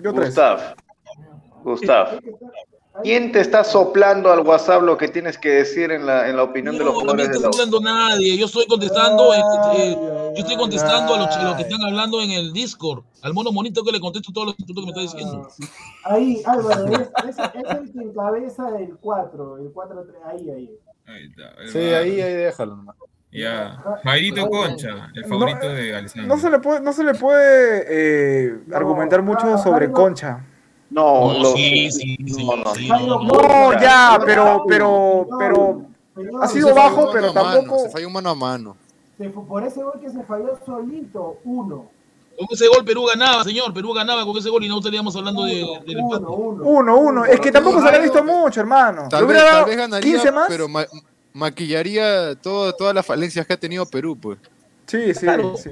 Gustav, 0.00 0.74
Gustav, 1.62 2.18
¿quién 3.02 3.32
te 3.32 3.40
está 3.40 3.64
soplando 3.64 4.30
al 4.32 4.40
WhatsApp 4.40 4.82
lo 4.82 4.96
que 4.98 5.08
tienes 5.08 5.38
que 5.38 5.48
decir 5.50 5.90
en 5.92 6.04
la, 6.06 6.28
en 6.28 6.36
la 6.36 6.42
opinión 6.42 6.76
de 6.76 6.84
los 6.84 6.94
No, 6.94 7.00
no 7.00 7.14
me 7.14 7.22
jugadores 7.24 7.36
está 7.36 7.42
la 7.42 7.48
U? 7.48 7.52
hablando 7.54 7.80
nadie. 7.80 8.36
Yo 8.36 8.46
estoy 8.46 8.66
contestando. 8.66 9.32
eh, 9.34 9.38
eh, 9.76 9.96
yo 9.96 10.38
estoy 10.38 10.54
ay, 10.54 10.58
contestando 10.58 11.14
a 11.14 11.18
los, 11.18 11.28
a 11.28 11.42
los 11.44 11.56
que 11.56 11.62
están 11.62 11.82
hablando 11.82 12.20
en 12.20 12.30
el 12.32 12.52
Discord. 12.52 13.04
Al 13.22 13.34
mono 13.34 13.52
monito 13.52 13.82
que 13.84 13.92
le 13.92 14.00
contesto 14.00 14.32
todos 14.32 14.48
los 14.48 14.56
puntos 14.56 14.76
que 14.84 14.92
me 14.92 15.00
está 15.00 15.00
diciendo. 15.16 15.48
Ahí, 16.04 16.42
Álvaro, 16.44 16.86
es, 16.86 17.00
es, 17.28 17.38
es 17.38 17.70
el 17.70 17.92
que 17.92 17.98
encabeza 18.00 18.68
el 18.78 18.96
4, 19.00 19.58
el 19.58 19.72
4-3, 19.72 20.04
ahí, 20.26 20.50
ahí. 20.50 20.70
Ahí 21.06 21.24
está. 21.30 21.54
Sí, 21.72 21.78
ahí, 21.78 22.20
ahí 22.20 22.32
déjalo 22.34 22.76
nomás. 22.76 22.96
Ya. 23.34 23.82
Jairito 24.04 24.46
Concha, 24.46 25.10
el 25.14 25.24
favorito 25.24 25.66
de 25.66 25.96
Alessandro. 25.96 26.34
No 26.34 26.40
se 26.40 26.50
le 26.50 26.58
puede, 26.58 26.80
no 26.82 26.92
se 26.92 27.02
le 27.02 27.14
puede 27.14 27.84
eh, 27.88 28.58
argumentar 28.74 29.22
mucho 29.22 29.56
sobre 29.56 29.90
Concha. 29.90 30.44
No, 30.92 31.32
No, 31.32 31.38
lo- 31.38 31.52
sí, 31.54 31.90
sí, 31.90 32.16
sí, 32.26 32.44
no, 32.46 33.80
ya, 33.80 34.20
pero, 34.24 34.64
pero, 34.68 35.26
pero 35.34 36.42
ha 36.42 36.48
sido 36.48 36.74
bajo, 36.74 37.10
pero 37.12 37.32
tampoco. 37.32 37.78
Se 37.84 37.90
falló 37.90 38.10
mano 38.10 38.30
a 38.30 38.34
mano. 38.34 38.76
por 39.48 39.64
ese 39.64 39.82
gol 39.82 39.94
que 40.00 40.10
se 40.10 40.22
falló 40.24 40.58
solito, 40.66 41.38
uno. 41.44 41.86
Con 42.36 42.48
ese 42.50 42.66
gol 42.68 42.84
Perú 42.84 43.04
ganaba, 43.06 43.44
señor. 43.44 43.72
Perú 43.72 43.92
ganaba 43.92 44.24
con 44.26 44.36
ese 44.36 44.48
gol 44.50 44.64
y 44.64 44.68
no 44.68 44.78
estaríamos 44.78 45.14
hablando 45.16 45.44
de, 45.44 45.64
del 45.86 45.98
empate. 45.98 46.24
Uno, 46.24 46.32
uno. 46.34 46.64
Uno, 46.64 46.98
uno. 46.98 47.24
Es 47.24 47.38
que 47.40 47.52
tampoco 47.52 47.80
se 47.82 47.90
le 47.90 47.96
ha 47.96 48.00
visto 48.00 48.24
mucho, 48.24 48.60
hermano. 48.60 49.06
Tal 49.08 49.26
vez, 49.26 49.38
tal 49.42 49.64
vez 49.66 49.76
ganaría, 49.76 50.12
15 50.12 50.32
más. 50.32 50.46
pero 50.48 50.66
ma- 50.68 50.86
maquillaría 51.32 52.34
todo- 52.36 52.72
todas 52.74 52.94
las 52.94 53.04
falencias 53.06 53.46
que 53.46 53.52
ha 53.52 53.56
tenido 53.60 53.86
Perú, 53.86 54.16
pues. 54.20 54.38
Sí, 54.86 55.14
sí, 55.14 55.20
Claro. 55.20 55.56
sí. 55.56 55.70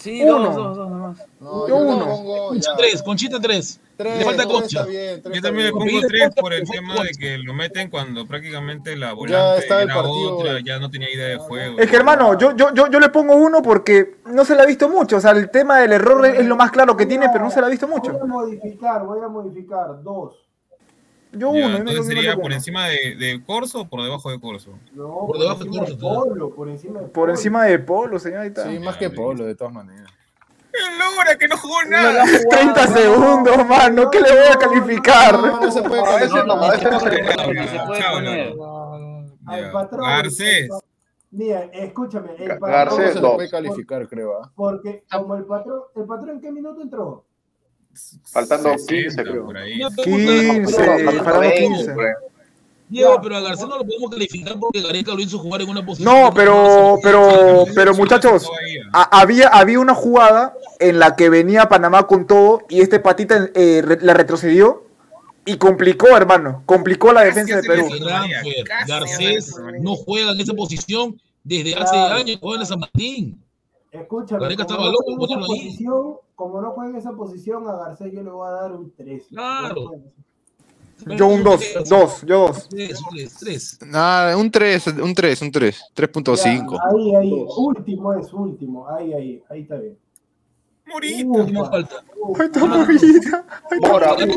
Sí, 0.00 0.22
Uno. 0.22 0.38
dos, 0.44 0.54
dos, 0.56 0.76
dos 0.78 0.90
nomás. 0.90 1.18
No, 1.40 1.68
Yo 1.68 1.76
uno. 1.76 2.06
pongo 2.06 2.48
Concha 2.48 2.70
ya. 2.70 2.76
3, 2.78 3.02
Conchita 3.02 3.38
3. 3.40 3.80
Tres, 3.98 4.18
Le 4.18 4.24
falta 4.24 4.44
tres 4.44 4.54
Concha. 4.54 4.84
bien, 4.86 5.22
tres 5.22 5.36
Yo 5.36 5.42
también 5.42 5.66
le 5.66 5.72
pongo 5.72 6.00
tres 6.08 6.30
por 6.40 6.54
el 6.54 6.66
tema 6.68 6.94
de 7.04 7.10
que 7.10 7.36
lo 7.36 7.52
meten 7.52 7.90
cuando 7.90 8.26
prácticamente 8.26 8.96
la 8.96 9.12
volante 9.12 9.60
estaba 9.60 9.82
el 9.82 9.90
era 9.90 9.96
partido. 10.02 10.38
otra, 10.38 10.60
ya 10.64 10.78
no 10.78 10.90
tenía 10.90 11.12
idea 11.12 11.26
de 11.28 11.36
juego. 11.36 11.78
Es 11.78 11.90
que 11.90 11.96
hermano, 11.96 12.38
yo, 12.38 12.56
yo, 12.56 12.72
yo, 12.72 12.88
yo 12.88 12.98
le 12.98 13.10
pongo 13.10 13.34
uno 13.36 13.60
porque 13.60 14.16
no 14.24 14.46
se 14.46 14.54
le 14.54 14.62
ha 14.62 14.66
visto 14.66 14.88
mucho. 14.88 15.18
O 15.18 15.20
sea, 15.20 15.32
el 15.32 15.50
tema 15.50 15.80
del 15.80 15.92
error 15.92 16.24
es 16.24 16.46
lo 16.46 16.56
más 16.56 16.70
claro 16.70 16.96
que 16.96 17.04
tiene, 17.04 17.28
pero 17.30 17.44
no 17.44 17.50
se 17.50 17.60
le 17.60 17.66
ha 17.66 17.70
visto 17.70 17.86
mucho. 17.86 18.12
Voy 18.12 18.22
a 18.22 18.24
modificar, 18.24 19.04
voy 19.04 19.20
a 19.22 19.28
modificar. 19.28 20.02
Dos. 20.02 20.46
Yo 21.32 21.52
Ya, 21.54 21.66
uno, 21.66 21.68
no 21.68 21.76
entonces 21.78 21.96
no 22.06 22.12
sería 22.12 22.36
por 22.36 22.52
encima 22.52 22.86
de, 22.88 23.14
de 23.16 23.42
Corso 23.44 23.82
o 23.82 23.88
por 23.88 24.02
debajo 24.02 24.30
de 24.30 24.40
Corso. 24.40 24.72
No, 24.92 25.26
Por 25.28 25.38
debajo 25.38 25.62
de 25.64 25.70
Corso, 25.70 25.98
Polo, 25.98 26.50
por 26.54 26.68
encima 26.68 26.98
de 27.00 27.04
Por 27.06 27.12
Polo. 27.12 27.32
encima 27.32 27.64
de 27.66 27.78
Polo, 27.78 28.18
señorita. 28.18 28.68
Sí, 28.68 28.78
más 28.80 28.96
que 28.96 29.10
Polo, 29.10 29.44
de 29.44 29.54
todas 29.54 29.72
maneras. 29.72 30.10
¡El 30.72 30.98
Lora 30.98 31.36
que 31.36 31.48
no 31.48 31.56
jugó 31.56 31.82
No 31.84 31.90
nada! 31.90 32.24
jugado, 32.26 32.48
30 32.50 32.86
no. 32.86 32.92
segundos, 32.96 33.66
mano. 33.66 34.10
¿Qué 34.10 34.20
le 34.20 34.30
voy 34.30 34.46
a 34.52 34.56
calificar? 34.58 35.34
No, 35.40 35.60
no 35.60 35.70
se 35.70 35.82
puede 35.82 36.02
No, 36.02 36.18
ese 36.18 36.44
no, 36.44 36.58
calificar. 36.58 36.74
ese 36.74 36.90
no 36.90 37.00
se 37.00 37.86
puede. 37.86 38.54
Al 39.46 39.72
patrón. 39.72 40.00
Garcés. 40.06 40.68
Mira, 41.32 41.60
escúchame. 41.72 42.30
El 42.38 42.58
patrón- 42.58 42.70
Garcés, 42.70 43.12
se 43.14 43.20
le 43.20 43.28
puede 43.30 43.50
calificar, 43.50 44.08
creo. 44.08 44.42
¿ah? 44.42 44.50
Porque 44.54 45.04
como 45.10 45.34
el 45.36 45.44
patrón, 45.44 45.80
¿el 45.96 46.04
patrón 46.04 46.30
en 46.30 46.40
qué 46.40 46.50
minuto 46.52 46.80
entró? 46.82 47.24
Faltando 48.24 48.70
60 48.78 48.94
15, 48.94 49.22
creo. 49.24 49.44
por 49.46 49.56
ahí. 49.56 49.80
Una 49.80 49.90
pregunta, 49.90 50.32
15, 50.32 50.72
Faltando 50.74 51.12
faltando 51.24 51.40
20, 51.40 51.58
15. 51.66 51.92
pues. 51.94 52.16
Diego, 52.88 53.20
pero 53.22 53.36
a 53.36 53.40
Garcés 53.40 53.68
no 53.68 53.78
lo 53.78 53.84
podemos 53.84 54.10
calificar 54.10 54.58
porque 54.58 54.80
Gareca 54.80 55.12
lo 55.14 55.20
hizo 55.20 55.38
jugar 55.38 55.62
en 55.62 55.68
una 55.70 55.86
posición. 55.86 56.12
No, 56.12 56.32
pero, 56.34 56.98
pero, 57.02 57.64
pero 57.72 57.94
muchachos, 57.94 58.48
a- 58.92 59.20
había, 59.20 59.46
había 59.46 59.78
una 59.78 59.94
jugada 59.94 60.54
en 60.80 60.98
la 60.98 61.14
que 61.14 61.28
venía 61.28 61.68
Panamá 61.68 62.08
con 62.08 62.26
todo 62.26 62.62
y 62.68 62.80
este 62.80 62.98
patita 62.98 63.48
eh, 63.54 63.80
re- 63.84 63.98
la 64.02 64.12
retrocedió 64.14 64.86
y 65.44 65.56
complicó, 65.56 66.08
hermano. 66.16 66.64
Complicó 66.66 67.12
la 67.12 67.22
defensa 67.22 67.56
de 67.56 67.62
Perú. 67.62 67.88
Garcés 68.88 69.54
no 69.80 69.94
juega 69.94 70.32
en 70.32 70.40
esa 70.40 70.54
posición 70.54 71.20
desde 71.44 71.76
hace 71.76 71.96
años, 71.96 72.38
juega 72.40 72.62
en 72.62 72.66
San 72.66 72.80
Martín. 72.80 73.40
Escúchame, 73.92 74.40
Gareca 74.40 74.64
como 74.64 74.74
estaba 74.74 74.86
no 74.86 74.92
loco, 74.92 75.04
juega 75.16 75.34
en 75.34 75.40
esa 75.40 75.52
ahí. 75.52 75.64
posición, 75.66 76.16
como 76.36 76.60
no 76.60 76.70
juega 76.70 76.90
en 76.90 76.96
esa 76.96 77.12
posición, 77.12 77.68
a 77.68 77.72
Garcés 77.76 78.12
yo 78.12 78.22
le 78.22 78.30
voy 78.30 78.48
a 78.48 78.50
dar 78.52 78.72
un 78.72 78.92
3. 78.94 79.26
Claro. 79.28 79.90
Yo 81.06 81.26
un 81.28 81.42
2, 81.42 81.60
2, 81.88 82.22
yo 82.26 82.46
2. 82.48 82.68
Tres, 82.68 83.00
tres, 83.10 83.36
tres. 83.40 83.78
Nada, 83.86 84.36
un 84.36 84.50
3, 84.50 84.86
un 85.02 85.14
3, 85.14 85.42
un 85.42 85.50
3. 85.50 85.82
3.5. 85.96 86.78
Ahí, 86.82 87.14
ahí, 87.14 87.46
último 87.56 88.12
es 88.12 88.32
último, 88.32 88.86
ahí, 88.88 89.12
ahí, 89.14 89.42
ahí 89.48 89.62
está 89.62 89.76
bien. 89.76 89.98
Morita. 90.86 91.46
¿Qué 91.46 91.52
más 91.52 91.70
falta? 91.70 92.04
Ay, 92.38 92.46
está 92.46 92.66
bonita. 92.66 93.46
Mora, 93.80 94.16
Dame 94.16 94.36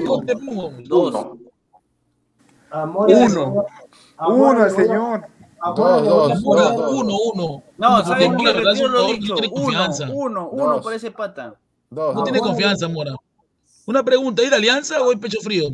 uno. 3.27 3.65
Uno. 4.19 4.65
el 4.65 4.71
señor. 4.71 5.27
A 5.63 5.69
a 5.69 5.73
Dos, 5.73 6.05
dos, 6.05 6.41
uno, 6.43 7.17
uno. 7.33 7.63
No, 7.77 7.95
Uno, 7.95 8.03
¿sabes 8.03 8.29
no 8.29 8.37
tiene 8.37 9.47
Uno, 9.51 9.51
confianza. 9.51 10.09
uno, 10.11 10.49
uno 10.49 10.81
por 10.81 10.93
ese 10.93 11.11
pata. 11.11 11.55
Dos. 11.89 12.15
No 12.15 12.23
tiene 12.23 12.39
confianza, 12.39 12.87
Mora. 12.87 13.13
Una 13.85 14.03
pregunta, 14.03 14.41
¿ir 14.43 14.53
Alianza 14.53 15.01
o 15.01 15.11
ir 15.11 15.19
pecho 15.19 15.39
frío? 15.41 15.69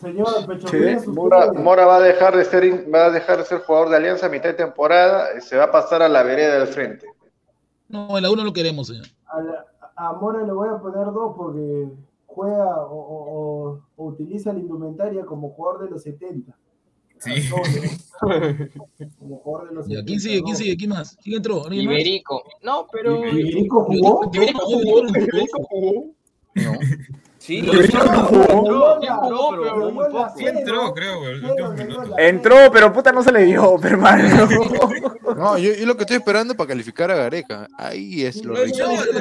Señor, 0.00 0.46
Pecho. 0.46 0.68
Frío, 0.68 1.00
Mora, 1.12 1.52
Mora 1.52 1.84
va 1.86 1.96
a 1.96 2.00
dejar 2.00 2.36
de 2.36 2.44
ser 2.44 2.92
va 2.94 3.06
a 3.06 3.10
dejar 3.10 3.38
de 3.38 3.44
ser 3.44 3.60
jugador 3.62 3.88
de 3.90 3.96
Alianza 3.96 4.26
a 4.26 4.28
mitad 4.28 4.48
de 4.50 4.54
temporada 4.54 5.28
y 5.36 5.40
se 5.40 5.56
va 5.56 5.64
a 5.64 5.70
pasar 5.72 6.02
a 6.02 6.08
la 6.08 6.22
vereda 6.22 6.58
del 6.58 6.68
frente. 6.68 7.06
No, 7.88 8.16
en 8.16 8.22
la 8.22 8.30
uno 8.30 8.44
lo 8.44 8.52
queremos, 8.52 8.86
señor. 8.88 9.06
a, 9.26 9.40
la- 9.40 9.64
a 9.96 10.12
Mora 10.12 10.44
le 10.44 10.52
voy 10.52 10.68
a 10.68 10.78
poner 10.78 11.06
dos 11.06 11.34
porque 11.36 11.88
juega 12.26 12.76
o, 12.84 12.94
o- 12.96 13.70
o- 13.72 13.80
o 13.96 14.04
utiliza 14.04 14.52
la 14.52 14.60
indumentaria 14.60 15.24
como 15.26 15.50
jugador 15.50 15.82
de 15.84 15.90
los 15.90 16.02
70. 16.02 16.54
Sí. 17.20 17.48
Como 19.18 19.38
jugador 19.38 19.68
de 19.68 19.74
los 19.74 19.86
Ya, 19.88 19.96
70. 19.96 20.06
¿Quién 20.06 20.20
sigue? 20.20 20.42
¿Quién 20.42 20.56
sigue? 20.56 20.76
¿Quién 20.76 20.90
más? 20.90 21.16
¿Quién 21.22 21.36
entró? 21.36 21.72
Iberico. 21.72 22.42
No, 22.62 22.86
pero. 22.90 23.26
¿Iberico 23.26 23.84
jugó? 23.84 24.30
Iberico 24.32 24.60
jugó, 24.60 25.08
Iberico 25.08 25.62
jugó. 25.68 26.14
No. 26.54 26.72
Sí, 27.48 27.62
Pero 27.62 27.82
entró, 27.82 28.04
no 28.04 29.00
entró, 29.00 29.48
pero 29.62 29.74
jugó 29.74 29.90
muy 29.90 30.04
poco. 30.10 30.32
Sí 30.36 30.44
entró, 30.46 30.92
creo, 30.92 31.20
minuto. 31.72 32.18
Entró, 32.18 32.56
pero 32.70 32.92
puta 32.92 33.10
no 33.10 33.22
se 33.22 33.32
le 33.32 33.44
dio, 33.44 33.74
hermano. 33.82 34.46
No, 35.34 35.56
yo, 35.56 35.72
yo 35.72 35.86
lo 35.86 35.96
que 35.96 36.02
estoy 36.02 36.18
esperando 36.18 36.54
para 36.54 36.68
calificar 36.68 37.10
a 37.10 37.14
Gareca. 37.16 37.66
Ahí 37.78 38.22
es 38.26 38.44
lo 38.44 38.54
rico. 38.54 38.76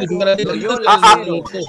no 0.09 0.75
Ah, 0.87 0.99
ah. 1.01 1.19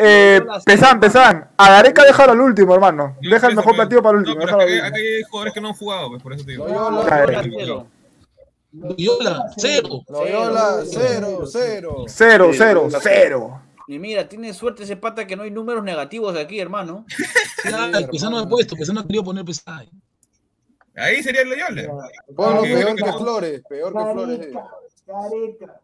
Eh, 0.01 0.41
pesan, 0.67 0.99
pesan. 0.99 1.49
A 1.57 1.71
Gareca 1.71 2.03
déjalo 2.03 2.33
al 2.33 2.41
último, 2.41 2.75
hermano. 2.75 3.17
No, 3.23 3.31
Deja 3.31 3.47
el 3.47 3.55
mejor 3.55 3.77
partido 3.77 4.03
para 4.03 4.19
el 4.19 4.25
No, 4.25 4.33
último. 4.33 4.59
hay 4.59 5.23
jugadores 5.31 5.55
que 5.55 5.61
no 5.61 5.69
han 5.69 5.75
jugado, 5.75 6.09
pues 6.11 6.21
por 6.21 6.33
eso 6.33 6.45
te 6.45 6.51
digo. 6.51 6.67
Loyola, 6.67 7.45
Loyola, 8.73 9.45
Cero. 9.57 10.03
cero. 10.03 10.03
Loyola, 10.09 10.81
cero. 10.91 11.39
Loyola, 11.39 11.45
cero, 11.47 11.47
cero. 11.47 12.05
Cero, 12.09 12.51
cero, 12.53 12.89
cero. 13.01 13.61
Y 13.89 13.99
mira, 13.99 14.29
tiene 14.29 14.53
suerte 14.53 14.83
ese 14.83 14.97
pata 14.97 15.27
que 15.27 15.35
no 15.35 15.43
hay 15.45 15.51
números 15.51 15.83
negativos 15.83 16.37
aquí, 16.37 16.61
hermano. 16.61 17.07
Ay, 17.65 18.07
Pesano 18.13 18.37
me 18.37 18.43
ha 18.43 18.47
puesto, 18.49 18.77
Pesano 18.77 19.01
ha 19.01 19.07
querido 19.07 19.25
poner 19.25 19.47
Pesano. 19.47 19.89
Ahí 20.95 21.23
sería 21.23 21.41
el. 21.43 21.49
Bueno, 21.49 22.61
Ah, 22.61 22.63
peor 22.63 22.95
que 22.97 23.03
que 23.03 23.11
no. 23.11 23.19
Flores, 23.19 23.63
peor 23.67 23.93
que 23.95 24.13
Flores. 24.13 24.39
Gareca, 24.39 24.71
Gareca. 25.07 25.81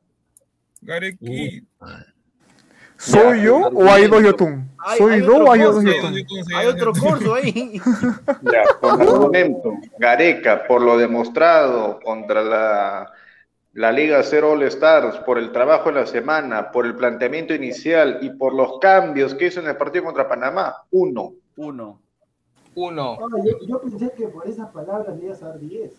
Garequi. 0.83 1.67
¿Soy 2.99 3.43
yo 3.43 3.57
o 3.57 3.85
hay 3.91 4.07
dos 4.07 4.23
Yotun? 4.23 4.71
¿Soy 4.99 5.23
otro 5.23 5.45
o 5.45 5.53
hay 5.53 5.61
dos. 5.61 5.83
Yotun? 5.85 6.15
Hay 6.55 6.67
otro 6.67 6.93
corso 6.93 7.35
ahí. 7.35 7.81
Ya, 8.53 8.65
con 8.81 9.01
argumento. 9.01 9.73
Gareca, 9.99 10.67
por 10.67 10.83
lo 10.83 10.99
demostrado 10.99 12.01
contra 12.05 12.43
la, 12.43 13.13
la 13.75 13.91
Liga 13.93 14.23
Cero 14.23 14.53
All 14.53 14.63
Stars, 14.65 15.17
por 15.27 15.39
el 15.39 15.51
trabajo 15.53 15.89
en 15.89 15.97
la 15.97 16.07
semana, 16.07 16.71
por 16.71 16.87
el 16.87 16.95
planteamiento 16.97 17.55
inicial 17.55 18.19
y 18.23 18.31
por 18.31 18.55
los 18.55 18.79
cambios 18.79 19.35
que 19.35 19.47
hizo 19.49 19.61
en 19.61 19.67
el 19.69 19.77
partido 19.77 20.05
contra 20.05 20.29
Panamá, 20.29 20.75
uno. 20.93 21.35
Uno. 21.57 22.01
Uno. 22.77 23.19
Ah, 23.21 23.27
yo, 23.45 23.67
yo 23.67 23.81
pensé 23.81 24.13
que 24.17 24.27
por 24.29 24.47
esas 24.49 24.69
palabras 24.71 25.17
le 25.17 25.27
ibas 25.27 25.43
a 25.43 25.49
dar 25.51 25.61
10. 25.61 25.93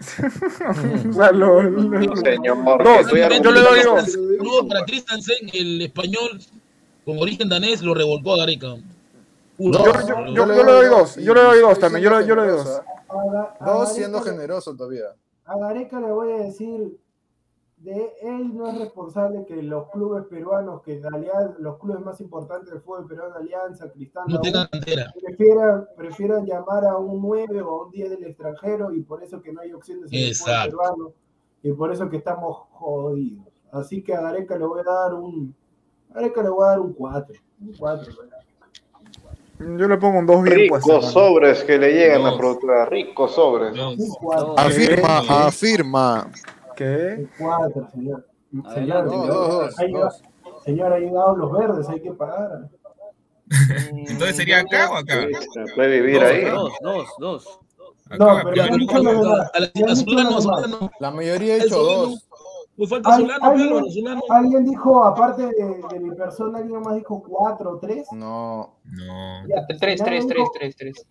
O 0.00 1.12
sea, 1.12 1.30
lo- 1.32 1.62
lo- 1.62 2.16
Señor, 2.16 2.82
Dos, 2.82 3.00
estoy 3.00 3.20
yo 3.42 3.50
le 3.52 3.60
doy 3.60 3.80
dos. 3.82 4.12
Saludos 4.12 4.66
para 4.68 4.84
Christensen, 4.84 5.48
el 5.52 5.82
español 5.82 6.40
con 7.04 7.18
origen 7.18 7.48
danés, 7.48 7.82
lo 7.82 7.94
revolcó 7.94 8.34
a 8.34 8.38
Gareca. 8.38 8.74
Uno. 9.58 9.84
Yo, 9.84 9.92
yo, 9.92 10.26
yo, 10.26 10.34
yo 10.34 10.46
le 10.46 10.54
doy 10.72 10.86
dos. 10.86 11.16
Yo 11.16 11.34
le 11.34 11.40
doy 11.42 11.60
dos 11.60 11.78
también. 11.78 12.04
Yo 12.04 12.18
le, 12.18 12.26
yo 12.26 12.34
le 12.34 12.42
doy 12.42 12.50
dos. 12.58 12.80
Dos 13.64 13.92
siendo 13.94 14.20
generoso 14.20 14.74
todavía. 14.76 15.04
A 15.44 15.58
Gareca 15.58 16.00
le 16.00 16.10
voy 16.10 16.32
a 16.32 16.36
decir, 16.38 16.96
de 17.84 18.14
él 18.22 18.56
no 18.56 18.66
es 18.66 18.78
responsable 18.78 19.44
que 19.46 19.62
los 19.62 19.90
clubes 19.90 20.24
peruanos, 20.24 20.80
que 20.82 20.94
en 20.94 21.02
realidad 21.02 21.54
los 21.58 21.78
clubes 21.78 22.00
más 22.00 22.18
importantes 22.22 22.70
del 22.70 22.80
fútbol 22.80 23.06
peruano, 23.06 23.34
Alianza, 23.36 23.90
Cristal, 23.92 24.24
No 24.26 24.40
prefieran, 24.40 25.86
prefieran 25.94 26.46
llamar 26.46 26.86
a 26.86 26.96
un 26.96 27.20
9 27.20 27.60
o 27.60 27.68
a 27.82 27.84
un 27.84 27.90
10 27.90 28.10
del 28.10 28.24
extranjero 28.24 28.90
y 28.94 29.02
por 29.02 29.22
eso 29.22 29.42
que 29.42 29.52
no 29.52 29.60
hay 29.60 29.72
opciones 29.74 30.10
en 30.10 30.18
el 30.18 30.34
fútbol 30.34 30.54
peruano 30.64 31.12
y 31.62 31.72
por 31.72 31.92
eso 31.92 32.08
que 32.08 32.16
estamos 32.16 32.56
jodidos. 32.70 33.46
Así 33.70 34.02
que 34.02 34.14
a 34.14 34.22
Gareca 34.22 34.56
le 34.56 34.64
voy 34.64 34.80
a 34.80 34.84
dar 34.90 35.14
un 35.14 35.54
a 36.10 36.14
Gareca 36.14 36.42
le 36.42 36.48
voy 36.48 36.64
a 36.64 36.68
dar 36.70 36.80
un 36.80 36.94
4. 36.94 37.34
Un 37.60 37.72
4. 37.76 38.12
Yo 39.58 39.88
le 39.88 39.96
pongo 39.98 40.18
un 40.20 40.26
dos 40.26 40.42
bien 40.42 40.68
puesto. 40.68 40.96
Ricos 40.96 41.12
sobres 41.12 41.62
que 41.64 41.78
le 41.78 41.92
llegan 41.92 42.22
a 42.22 42.24
Dos. 42.24 42.32
la 42.32 42.38
productora, 42.38 42.86
ricos 42.86 43.34
sobres. 43.34 43.74
Dos. 43.74 43.98
Un 43.98 44.08
4. 44.08 44.58
Afirma, 44.58 45.18
afirma. 45.46 46.30
¿Qué? 46.76 47.28
4, 47.38 47.88
señor. 47.90 48.26
Señor, 48.50 48.66
Adelante, 48.68 49.04
Dos, 49.16 49.20
señor, 49.20 49.34
dos, 49.34 49.48
dos, 49.48 49.78
ha 49.78 49.82
llegado- 49.84 50.04
dos. 50.04 50.22
señor, 50.64 50.92
ha 50.92 50.98
llegado 50.98 51.36
los 51.36 51.52
verdes, 51.52 51.88
hay 51.88 52.00
que 52.00 52.12
pagar. 52.12 52.68
Entonces 54.08 54.36
sería 54.36 54.60
acá 54.60 54.90
o 54.90 54.94
acá. 54.96 55.26
Puede 55.74 56.00
vivir 56.00 56.20
Dos, 56.20 56.30
ahí. 56.30 56.44
dos, 56.44 56.72
dos, 56.80 57.08
dos. 57.18 57.60
No, 58.18 58.30
Acá, 58.30 58.42
pero 58.44 58.76
dicho 58.76 58.98
la- 59.02 59.10
a 59.10 59.56
a 59.56 59.60
mayoría 61.10 61.54
ha 61.54 61.56
hecho 61.58 61.78
dos. 61.82 62.28
Pues 62.76 62.90
falta 62.90 63.14
Al- 63.14 63.20
Solano, 63.22 63.40
pe, 63.40 63.46
alguien, 63.46 64.20
alguien 64.30 64.64
dijo, 64.64 65.04
aparte 65.04 65.46
de, 65.46 65.52
de 65.92 66.00
mi 66.00 66.10
persona, 66.14 66.58
alguien 66.58 66.80
más 66.80 66.96
dijo 66.96 67.22
cuatro 67.22 67.72
o 67.72 67.78
tres. 67.78 68.06
No. 68.12 68.76
No. 68.84 69.46
Ya, 69.48 69.64
3, 69.66 69.78
nadie 69.80 69.96
3, 69.96 70.26
3, 70.26 70.26
dijo- 70.28 70.50
3, 70.54 70.76
3. 70.76 71.06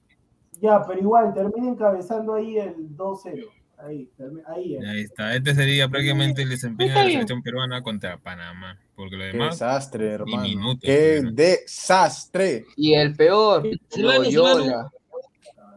Ya, 0.62 0.84
pero 0.86 1.00
igual, 1.00 1.34
termina 1.34 1.70
encabezando 1.70 2.34
ahí 2.36 2.58
el 2.58 2.96
2-0. 2.98 3.48
Ahí, 3.86 4.10
ahí. 4.48 4.78
Ahí 4.78 5.02
está. 5.02 5.36
Este 5.36 5.54
sería 5.54 5.90
prácticamente 5.90 6.42
el 6.42 6.50
desempeño 6.50 6.94
de 6.94 7.04
la 7.04 7.10
selección 7.10 7.42
peruana 7.44 7.82
contra 7.82 8.18
Panamá. 8.18 8.80
Porque 8.96 9.18
lo 9.18 9.24
Qué 9.24 9.32
demás, 9.32 9.60
desastre, 9.60 10.12
hermano. 10.12 10.44
minutos 10.44 10.80
Qué 10.84 11.22
desastre. 11.34 12.66
Y 12.78 12.94
el 12.94 13.16
peor, 13.16 13.64
Solano. 13.90 14.32
Solano. 14.32 14.92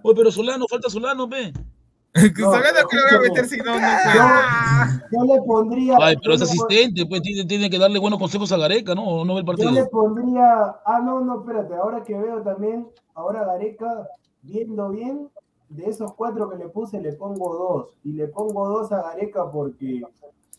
Oye, 0.03 0.15
pero 0.17 0.31
Solano, 0.31 0.67
falta 0.69 0.89
Solano, 0.89 1.29
que 1.29 2.43
No, 2.43 2.53
Yo, 5.13 5.25
le 5.25 5.43
pondría. 5.43 5.97
Ay, 6.01 6.17
pero 6.23 6.35
es 6.35 6.43
asistente, 6.43 7.05
pues 7.07 7.21
tiene, 7.23 7.45
tiene 7.45 7.69
que 7.69 7.79
darle 7.79 7.99
buenos 7.99 8.19
consejos 8.19 8.51
a 8.53 8.57
Gareca, 8.57 8.95
¿no? 8.95 9.05
¿O 9.05 9.25
no 9.25 9.35
ve 9.35 9.41
el 9.41 9.47
Yo 9.47 9.53
partido? 9.53 9.73
le 9.73 9.85
pondría. 9.87 10.77
Ah, 10.85 11.01
no, 11.05 11.21
no, 11.21 11.41
espérate. 11.41 11.75
Ahora 11.75 12.05
que 12.05 12.15
veo 12.17 12.41
también, 12.43 12.89
ahora 13.15 13.45
Gareca, 13.45 14.09
viendo 14.43 14.91
bien, 14.91 15.29
de 15.69 15.85
esos 15.87 16.13
cuatro 16.15 16.49
que 16.49 16.57
le 16.57 16.69
puse, 16.69 17.01
le 17.01 17.13
pongo 17.15 17.55
dos. 17.55 17.87
Y 18.05 18.13
le 18.13 18.29
pongo 18.29 18.69
dos 18.69 18.93
a 18.93 19.03
Gareca 19.03 19.51
porque 19.51 20.03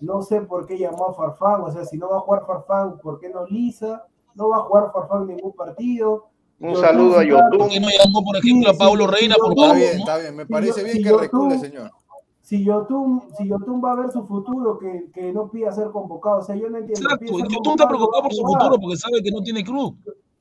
no 0.02 0.22
sé 0.22 0.42
por 0.42 0.66
qué 0.66 0.78
llamó 0.78 1.08
a 1.08 1.14
Farfán. 1.14 1.62
O 1.62 1.72
sea, 1.72 1.86
si 1.86 1.98
no 1.98 2.10
va 2.10 2.18
a 2.18 2.22
jugar 2.22 2.46
Farfán, 2.46 2.98
¿por 3.00 3.20
qué 3.20 3.30
no 3.30 3.46
Lisa? 3.46 4.06
No 4.36 4.50
va 4.50 4.58
a 4.58 4.62
jugar 4.62 4.92
Farfán 4.94 5.22
en 5.30 5.36
ningún 5.38 5.54
partido. 5.54 6.26
Un 6.60 6.70
Yotun 6.70 6.84
saludo 6.84 7.18
a 7.20 7.24
está- 7.24 7.36
Yotun. 7.36 7.58
¿Por 7.60 7.70
qué 7.70 7.80
no 7.80 7.88
llamó, 7.88 8.24
por 8.24 8.38
ejemplo, 8.38 8.70
a 8.70 8.74
Pablo 8.74 9.08
Reina 9.08 9.36
por 9.38 9.56
yo- 9.56 9.64
Está 9.64 9.74
bien, 9.76 9.94
¿no? 9.94 10.00
está 10.00 10.18
bien. 10.18 10.36
Me 10.36 10.46
parece 10.46 10.84
bien 10.84 10.96
si 10.98 11.04
que 11.04 11.10
yo 11.10 11.18
recule, 11.18 11.56
tú- 11.56 11.62
señor. 11.62 11.92
Si 12.42 12.64
Yotun, 12.64 13.24
si 13.38 13.48
Yotun 13.48 13.82
va 13.84 13.92
a 13.92 13.96
ver 13.96 14.12
su 14.12 14.26
futuro, 14.26 14.78
que, 14.80 15.10
que 15.14 15.34
no 15.34 15.50
pida 15.52 15.72
ser 15.72 15.92
convocado. 15.92 16.40
O 16.40 16.42
sea, 16.42 16.56
yo 16.56 16.70
no 16.70 16.78
entiendo. 16.78 17.02
Exacto, 17.02 17.20
pide 17.20 17.36
ser 17.44 17.46
y 17.52 17.62
tú 17.62 17.72
estás 17.72 17.88
convocado, 17.88 17.90
preocupado 17.90 18.24
por 18.24 18.34
su 18.34 18.42
futuro 18.46 18.78
porque 18.82 18.96
sabe 18.98 19.22
que 19.22 19.32
no 19.32 19.42
tiene 19.42 19.64
club. 19.64 19.98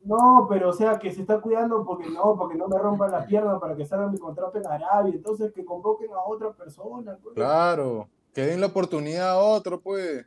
No, 0.07 0.47
pero 0.49 0.71
o 0.71 0.73
sea, 0.73 0.99
que 0.99 1.13
se 1.13 1.23
está 1.23 1.41
cuidando 1.41 1.85
porque 1.85 2.09
no, 2.09 2.37
porque 2.37 2.57
no 2.57 2.69
me 2.69 2.79
rompan 2.79 3.11
las 3.11 3.27
piernas 3.27 3.59
para 3.61 3.77
que 3.77 3.85
salga 3.85 4.07
mi 4.07 4.19
contrato 4.19 4.57
en 4.57 4.67
Arabia. 4.67 5.15
Entonces, 5.15 5.53
que 5.53 5.65
convoquen 5.65 6.13
a 6.13 6.21
otra 6.25 6.53
persona. 6.53 7.19
pues. 7.21 7.35
Claro. 7.35 8.09
Que 8.33 8.43
den 8.43 8.61
la 8.61 8.69
oportunidad 8.69 9.31
a 9.31 9.39
otro, 9.39 9.81
pues. 9.81 10.25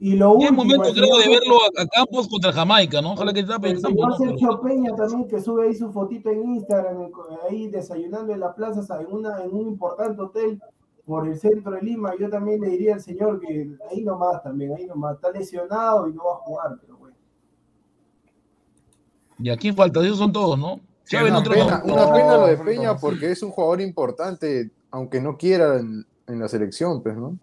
Y 0.00 0.14
lo 0.14 0.32
último, 0.32 0.62
momento, 0.62 0.92
creo, 0.92 1.16
de 1.16 1.28
verlo 1.28 1.56
a, 1.56 1.82
a 1.82 1.86
Campos 1.86 2.28
contra 2.28 2.52
Jamaica, 2.52 3.00
¿no? 3.00 3.14
Ojalá 3.14 3.32
que 3.32 3.40
está 3.40 3.54
el 3.56 3.60
pensando, 3.60 4.10
señor 4.16 4.16
Sergio 4.16 4.60
Peña 4.60 4.94
también, 4.94 5.26
que 5.26 5.40
sube 5.40 5.66
ahí 5.66 5.74
su 5.74 5.90
fotito 5.90 6.30
en 6.30 6.54
Instagram, 6.54 7.10
ahí 7.48 7.68
desayunando 7.68 8.32
en 8.32 8.40
la 8.40 8.54
plaza, 8.54 9.00
en, 9.00 9.12
una, 9.12 9.42
en 9.42 9.52
un 9.52 9.66
importante 9.66 10.20
hotel 10.20 10.62
por 11.04 11.26
el 11.26 11.36
centro 11.36 11.72
de 11.72 11.82
Lima. 11.82 12.12
Yo 12.16 12.28
también 12.28 12.60
le 12.60 12.68
diría 12.68 12.94
al 12.94 13.00
señor 13.00 13.40
que 13.40 13.76
ahí 13.90 14.04
nomás 14.04 14.40
también, 14.42 14.74
ahí 14.76 14.86
nomás. 14.86 15.16
Está 15.16 15.32
lesionado 15.32 16.06
y 16.06 16.12
no 16.12 16.24
va 16.24 16.32
a 16.32 16.36
jugar, 16.36 16.78
pero. 16.80 16.97
Y 19.38 19.50
aquí 19.50 19.72
falta, 19.72 20.00
esos 20.04 20.18
son 20.18 20.32
todos, 20.32 20.58
¿no? 20.58 20.80
Sí, 21.04 21.16
Una 21.16 21.42
pena, 21.42 21.82
no, 21.86 21.94
una 21.94 22.12
pena 22.12 22.36
lo 22.36 22.46
de 22.48 22.56
Peña 22.58 22.96
porque 22.96 23.30
es 23.30 23.42
un 23.42 23.50
jugador 23.50 23.80
importante, 23.80 24.70
aunque 24.90 25.20
no 25.20 25.38
quiera 25.38 25.78
en, 25.78 26.04
en 26.26 26.38
la 26.38 26.48
selección, 26.48 27.02
pues, 27.02 27.16
¿no? 27.16 27.38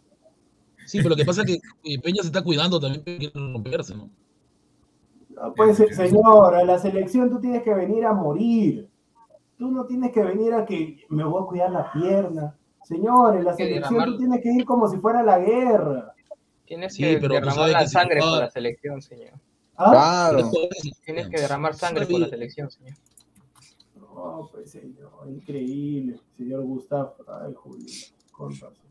Sí, 0.86 0.98
pero 1.00 1.10
lo 1.10 1.16
que 1.16 1.26
pasa 1.26 1.42
es 1.42 1.48
que 1.48 1.54
eh, 1.94 2.00
Peña 2.00 2.22
se 2.22 2.28
está 2.28 2.44
cuidando 2.44 2.80
también, 2.80 3.04
quiere 3.04 3.32
romperse, 3.34 3.96
¿no? 3.96 4.10
No, 5.30 5.54
pues, 5.56 5.78
se- 5.78 5.92
señor, 5.94 6.56
a 6.56 6.64
la 6.64 6.78
selección 6.78 7.30
tú 7.30 7.40
tienes 7.40 7.64
que 7.64 7.74
venir 7.74 8.06
a 8.06 8.14
morir. 8.14 8.88
Tú 9.58 9.72
no 9.72 9.86
tienes 9.86 10.12
que 10.12 10.22
venir 10.24 10.54
a 10.54 10.66
que 10.66 10.98
me 11.10 11.24
voy 11.24 11.42
a 11.44 11.46
cuidar 11.48 11.72
la 11.72 11.92
pierna. 11.92 12.56
Señor, 12.84 13.36
en 13.38 13.46
la 13.46 13.56
selección 13.56 14.06
tú 14.06 14.18
tienes 14.18 14.42
que 14.42 14.52
ir 14.54 14.66
como 14.66 14.88
si 14.88 14.98
fuera 14.98 15.24
la 15.24 15.40
guerra. 15.40 16.14
Tienes 16.66 16.94
Sí, 16.94 17.04
que 17.04 17.18
pero 17.20 17.34
derramar 17.36 17.70
la 17.70 17.88
sangre 17.88 18.20
por 18.20 18.40
la 18.40 18.50
selección, 18.52 19.02
señor. 19.02 19.34
¿Ah? 19.78 20.30
Claro. 20.32 20.52
Tienes 21.06 21.28
que 21.28 21.42
derramar 21.42 21.74
sangre 21.76 22.06
por 22.06 22.20
la 22.20 22.28
selección, 22.30 22.70
señor. 22.72 22.96
No, 23.98 24.50
pues 24.52 24.72
señor, 24.72 25.12
increíble. 25.28 26.20
Señor 26.38 26.62
Gustavo. 26.64 27.16
Ay, 27.28 27.54
Julio. 27.54 27.86
Con 28.32 28.52
razón. 28.52 28.86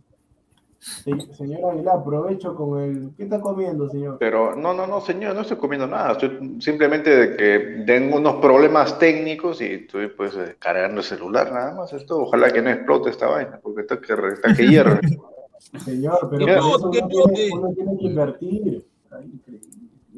Se- 0.78 1.34
señor 1.34 1.70
Aguilar, 1.72 1.96
aprovecho 1.96 2.54
con 2.54 2.78
el. 2.82 3.10
¿Qué 3.16 3.22
está 3.22 3.40
comiendo, 3.40 3.88
señor? 3.88 4.18
Pero 4.18 4.54
no, 4.54 4.74
no, 4.74 4.86
no, 4.86 5.00
señor, 5.00 5.34
no 5.34 5.40
estoy 5.40 5.56
comiendo 5.56 5.86
nada. 5.86 6.12
Estoy 6.12 6.56
simplemente 6.60 7.08
de 7.08 7.36
que 7.38 7.84
tengo 7.86 8.18
unos 8.18 8.34
problemas 8.36 8.98
técnicos 8.98 9.62
y 9.62 9.64
estoy 9.66 10.08
pues 10.08 10.34
eh, 10.36 10.56
cargando 10.58 11.00
el 11.00 11.06
celular 11.06 11.50
nada 11.50 11.74
más. 11.74 11.90
Esto, 11.94 12.20
ojalá 12.20 12.52
que 12.52 12.60
no 12.60 12.68
explote 12.68 13.08
esta 13.08 13.28
vaina, 13.28 13.58
porque 13.62 13.80
está 13.80 13.98
que, 13.98 14.12
está 14.12 14.54
que 14.54 14.68
hierve. 14.68 15.00
Señor, 15.82 16.28
pero 16.30 16.44
Mira. 16.46 16.60
por 16.60 16.76
eso 16.76 16.90
¿Qué 16.90 16.98
uno 16.98 17.08
tiene, 17.08 17.22
bote? 17.22 17.50
uno 17.54 17.72
tiene 17.74 17.98
que 17.98 18.04
invertir. 18.04 18.86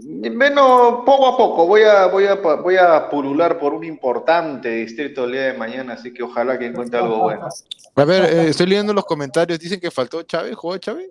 Bueno, 0.08 1.02
poco 1.04 1.26
a 1.26 1.36
poco, 1.36 1.66
voy 1.66 1.82
a, 1.82 2.06
voy 2.06 2.26
a, 2.26 2.34
voy 2.36 2.76
a 2.76 3.08
pulular 3.10 3.58
por 3.58 3.74
un 3.74 3.82
importante 3.82 4.68
distrito 4.68 5.24
el 5.24 5.32
día 5.32 5.42
de 5.48 5.54
mañana, 5.54 5.94
así 5.94 6.14
que 6.14 6.22
ojalá 6.22 6.56
que 6.56 6.66
encuentre 6.66 7.00
algo 7.00 7.18
bueno. 7.24 7.48
A 7.96 8.04
ver, 8.04 8.24
eh, 8.24 8.48
estoy 8.50 8.66
leyendo 8.66 8.92
los 8.94 9.04
comentarios. 9.04 9.58
Dicen 9.58 9.80
que 9.80 9.90
faltó 9.90 10.22
Chávez. 10.22 10.54
¿Jugó 10.54 10.76
Chávez? 10.78 11.10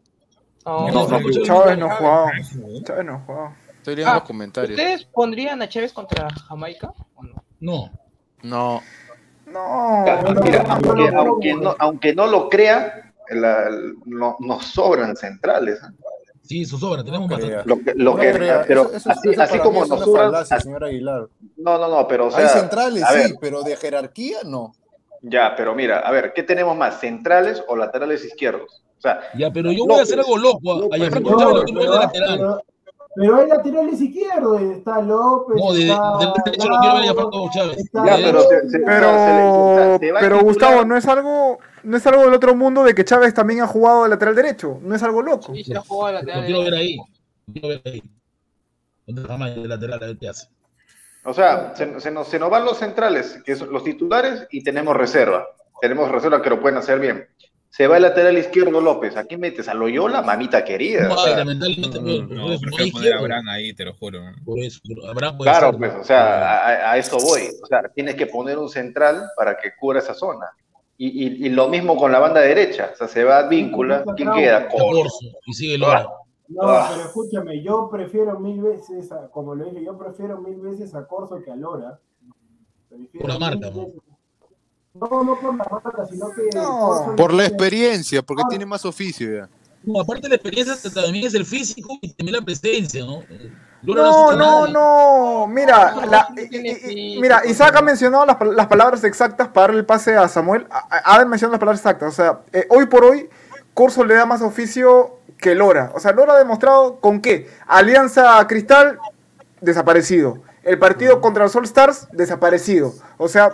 No, 0.65 0.87
No, 0.87 1.07
no, 1.09 1.19
Chávez 1.43 1.77
no 1.77 1.89
jugaba. 1.89 2.31
Chávez 2.85 3.05
no 3.05 3.19
jugaba. 3.25 3.55
Estoy 3.77 3.95
leyendo 3.95 4.11
Ah, 4.11 4.19
los 4.19 4.23
comentarios. 4.23 4.79
¿Ustedes 4.79 5.03
pondrían 5.05 5.61
a 5.61 5.67
Chávez 5.67 5.91
contra 5.91 6.29
Jamaica 6.47 6.93
o 7.15 7.23
no? 7.23 7.43
No. 7.59 7.91
No. 8.43 8.81
No. 9.47 10.05
Mira, 10.41 10.63
aunque, 10.69 11.11
no, 11.11 11.19
aunque 11.21 11.53
no. 11.53 11.59
no, 11.61 11.75
aunque 11.79 12.15
no 12.15 12.27
lo 12.27 12.49
crea, 12.49 13.13
la- 13.29 13.69
no- 14.05 14.37
nos 14.39 14.65
sobran 14.67 15.17
centrales. 15.17 15.79
¿eh? 15.83 15.87
Sí, 16.45 16.61
eso 16.61 16.77
sobra, 16.77 17.03
tenemos 17.03 17.29
No 17.29 17.35
bastante. 17.37 17.67
Lo 17.69 17.77
que, 17.79 17.93
lo 17.95 18.11
No 18.11 18.17
que- 18.17 18.31
pero 18.67 18.83
Eso- 18.83 18.93
eso- 18.97 19.09
así, 19.11 19.29
eso 19.31 19.41
así 19.41 19.59
como 19.59 19.79
mí 19.79 19.83
es 19.83 19.89
nos 19.89 19.97
una 19.97 20.05
sobran, 20.05 20.25
falacia, 20.31 20.55
así- 20.57 20.63
señor 20.63 20.83
Aguilar. 20.83 21.27
no, 21.57 21.77
no, 21.79 21.87
no, 21.87 22.07
pero 22.07 22.27
o 22.27 22.31
sea, 22.31 22.39
Hay 22.43 22.49
centrales, 22.49 23.03
a 23.03 23.11
ver, 23.13 23.27
sí, 23.27 23.35
pero 23.41 23.63
de 23.63 23.75
jerarquía 23.75 24.37
no. 24.45 24.73
ya, 25.21 25.55
pero 25.57 25.73
mira, 25.73 25.99
a 25.99 26.11
ver, 26.11 26.33
¿qué 26.33 26.43
tenemos 26.43 26.77
más, 26.77 26.99
centrales 26.99 27.63
o 27.67 27.75
laterales 27.75 28.23
izquierdos? 28.23 28.83
O 28.97 29.01
sea, 29.01 29.19
Ya, 29.37 29.51
pero 29.51 29.71
yo 29.71 29.85
voy 29.85 29.87
López, 29.89 29.99
a 29.99 30.03
hacer 30.03 30.19
algo 30.19 30.37
loco. 30.37 30.71
A- 30.71 30.75
A 30.75 30.77
López, 30.79 30.99
ver 30.99 31.11
de 31.13 31.21
pero, 31.21 31.93
lateral. 31.99 32.37
pero, 32.37 32.61
pero 33.15 33.35
hay 33.37 33.47
laterales 33.47 34.01
izquierdos. 34.01 34.61
Está 34.61 35.01
López. 35.01 35.55
No, 35.57 35.73
de, 35.73 35.81
está 35.89 36.17
del 36.19 36.33
derecho 36.45 36.69
lo 36.69 36.77
quiero 36.79 36.93
ver 36.95 37.01
a 37.01 37.03
Gianfranco 37.03 37.49
Chávez. 37.53 37.77
ya, 37.93 38.15
pero, 38.17 38.41
se- 38.43 38.69
se- 38.69 38.79
Pero, 38.79 39.97
se- 39.99 40.13
pero 40.19 40.39
Gustavo, 40.41 40.85
no 40.85 40.95
es 40.97 41.07
algo, 41.07 41.59
no 41.85 41.97
es 41.97 42.05
algo 42.07 42.23
del 42.25 42.33
otro 42.33 42.55
mundo 42.55 42.83
de 42.83 42.93
que 42.95 43.05
Chávez 43.05 43.33
también 43.33 43.61
ha 43.61 43.67
jugado 43.67 44.03
de 44.03 44.09
lateral 44.09 44.35
derecho. 44.35 44.79
No 44.81 44.95
es 44.95 45.03
algo 45.03 45.21
loco. 45.21 45.53
Sí, 45.55 45.63
se 45.63 45.75
ha 45.77 45.81
jugado 45.81 46.13
Lo 46.13 46.19
lateral 46.19 46.45
quiero 46.45 46.61
ver 46.63 46.71
derecho. 46.73 46.81
ahí. 46.81 46.97
Lo 47.47 47.53
quiero 47.53 47.67
ver 47.69 47.81
ahí. 47.85 48.03
De 49.07 49.67
lateral, 49.67 50.03
a 50.03 50.05
ver 50.07 50.17
qué 50.17 50.29
hace. 50.29 50.47
O 51.23 51.33
sea, 51.33 51.73
se, 51.75 51.99
se 51.99 52.11
nos, 52.11 52.27
se 52.27 52.39
nos 52.39 52.49
van 52.49 52.65
los 52.65 52.77
centrales, 52.77 53.39
que 53.45 53.55
son 53.55 53.71
los 53.71 53.83
titulares, 53.83 54.47
y 54.51 54.63
tenemos 54.63 54.95
reserva. 54.95 55.45
Tenemos 55.81 56.09
reserva 56.11 56.41
que 56.41 56.49
lo 56.49 56.59
pueden 56.61 56.77
hacer 56.77 56.99
bien. 56.99 57.27
Se 57.69 57.87
va 57.87 57.97
el 57.97 58.03
lateral 58.03 58.37
izquierdo 58.37 58.79
López. 58.79 59.17
Aquí 59.17 59.35
metes 59.35 59.67
a 59.67 59.73
Loyola, 59.73 60.21
mamita 60.21 60.63
querida. 60.63 61.07
No 61.09 61.15
o 61.15 61.17
sea, 61.25 61.37
lamentablemente, 61.37 61.99
No, 61.99 62.05
pero- 62.05 62.27
no, 62.27 62.49
no 62.53 62.59
prefiero 62.59 62.83
hay 62.85 62.91
poner 62.91 63.13
a. 63.13 63.19
Abraham 63.19 63.49
ahí, 63.49 63.73
te 63.73 63.83
lo 63.85 63.93
juro. 63.95 64.21
Por 64.45 64.59
eso, 64.59 64.79
pero 64.87 65.07
Abraham 65.09 65.37
puede 65.37 65.51
claro, 65.51 65.69
ser, 65.71 65.79
pues, 65.79 65.93
¿no? 65.93 65.99
o 65.99 66.03
sea, 66.05 66.57
a, 66.57 66.91
a 66.91 66.97
eso 66.97 67.17
voy. 67.17 67.41
O 67.61 67.65
sea, 67.65 67.81
tienes 67.93 68.15
que 68.15 68.27
poner 68.27 68.57
un 68.57 68.69
central 68.69 69.23
para 69.35 69.57
que 69.57 69.71
cubra 69.77 69.99
esa 69.99 70.13
zona. 70.13 70.45
Y, 70.97 71.07
y- 71.25 71.45
y 71.47 71.49
lo 71.49 71.67
mismo 71.67 71.97
con 71.97 72.11
la 72.11 72.19
banda 72.19 72.39
derecha. 72.41 72.91
O 72.93 72.95
sea, 72.95 73.07
se 73.07 73.23
va 73.23 73.47
Víncula. 73.47 74.03
¿Quién 74.15 74.31
queda? 74.31 74.67
Corso. 74.69 75.17
Y 75.45 75.53
sigue 75.53 75.77
Lora. 75.77 76.07
No, 76.47 76.61
Ah. 76.63 76.89
pero 76.91 77.05
escúchame, 77.07 77.61
yo 77.63 77.89
prefiero 77.91 78.39
mil 78.39 78.61
veces, 78.61 79.11
a- 79.11 79.27
como 79.29 79.55
lo 79.55 79.65
dije, 79.65 79.83
yo 79.83 79.97
prefiero 79.97 80.39
mil 80.41 80.57
veces 80.61 80.93
a 80.95 81.05
Corso 81.07 81.41
que 81.43 81.51
a 81.51 81.55
Lora. 81.55 81.99
Prefiero 82.87 83.19
Por 83.19 83.29
la 83.29 83.39
marca, 83.39 83.69
¿no? 83.71 83.87
No, 84.93 85.23
no 85.25 85.39
por 85.41 85.57
la 85.57 85.65
marca, 85.69 86.05
sino 86.05 86.27
que. 86.31 86.55
No. 86.55 87.13
Por 87.17 87.33
la 87.33 87.45
experiencia, 87.47 88.21
porque 88.21 88.43
Ahora- 88.43 88.49
tiene 88.51 88.65
más 88.65 88.85
oficio 88.85 89.35
ya. 89.35 89.49
No, 89.83 89.99
aparte 89.99 90.23
de 90.23 90.29
la 90.29 90.35
experiencia, 90.35 90.75
también 90.91 91.25
es 91.27 91.33
el 91.33 91.45
físico 91.45 91.97
y 92.01 92.13
también 92.13 92.37
la 92.39 92.45
presencia, 92.45 93.03
¿no? 93.05 93.21
No, 93.85 94.31
no, 94.33 94.67
no. 94.67 95.47
Mira, 95.47 95.91
No, 95.95 96.05
la- 96.05 96.27
y- 96.35 96.41
y- 96.41 96.69
y- 96.69 96.75
físico, 96.75 97.21
mira, 97.21 97.41
no 97.43 97.49
Isaac 97.51 97.75
ha 97.75 97.81
mencionado 97.81 98.25
las, 98.25 98.37
las 98.55 98.67
palabras 98.67 99.03
exactas 99.03 99.47
para 99.49 99.67
darle 99.67 99.79
el 99.79 99.85
pase 99.85 100.15
a 100.15 100.27
Samuel. 100.27 100.65
Ha, 100.69 101.15
ha 101.15 101.25
mencionado 101.25 101.53
las 101.53 101.59
palabras 101.59 101.79
exactas. 101.79 102.09
O 102.09 102.15
sea, 102.15 102.39
eh, 102.53 102.65
hoy 102.69 102.85
por 102.87 103.03
hoy, 103.05 103.29
Corso 103.73 104.03
le 104.05 104.15
da 104.15 104.25
más 104.25 104.41
oficio 104.41 105.17
que 105.37 105.53
Lora. 105.53 105.91
O 105.93 105.99
sea, 105.99 106.13
Lora 106.13 106.33
ha 106.33 106.37
demostrado 106.37 106.95
con 107.01 107.19
qué. 107.21 107.49
Alianza 107.67 108.45
Cristal, 108.47 108.97
desaparecido. 109.61 110.37
El 110.63 110.79
partido 110.79 111.21
contra 111.21 111.43
los 111.43 111.55
All 111.55 111.65
Stars, 111.65 112.07
desaparecido. 112.11 112.93
O 113.17 113.27
sea, 113.27 113.51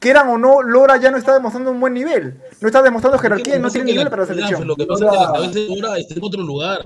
quieran 0.00 0.28
o 0.28 0.36
no, 0.38 0.62
Lora 0.62 0.96
ya 0.98 1.10
no 1.10 1.16
está 1.16 1.32
demostrando 1.32 1.70
un 1.70 1.80
buen 1.80 1.94
nivel. 1.94 2.40
No 2.60 2.68
está 2.68 2.82
demostrando 2.82 3.18
jerarquía 3.18 3.56
y 3.56 3.60
no 3.60 3.70
tiene 3.70 3.92
nivel 3.92 4.10
para 4.10 4.22
la 4.22 4.28
selección. 4.28 4.66
Lo 4.66 4.76
que 4.76 4.84
pasa 4.86 5.06
es 5.06 5.10
que 5.10 5.16
la 5.16 5.32
cabeza 5.32 5.52
de 5.58 5.68
Lora 5.80 5.98
está 5.98 6.14
en 6.14 6.20
otro 6.24 6.42
lugar. 6.42 6.80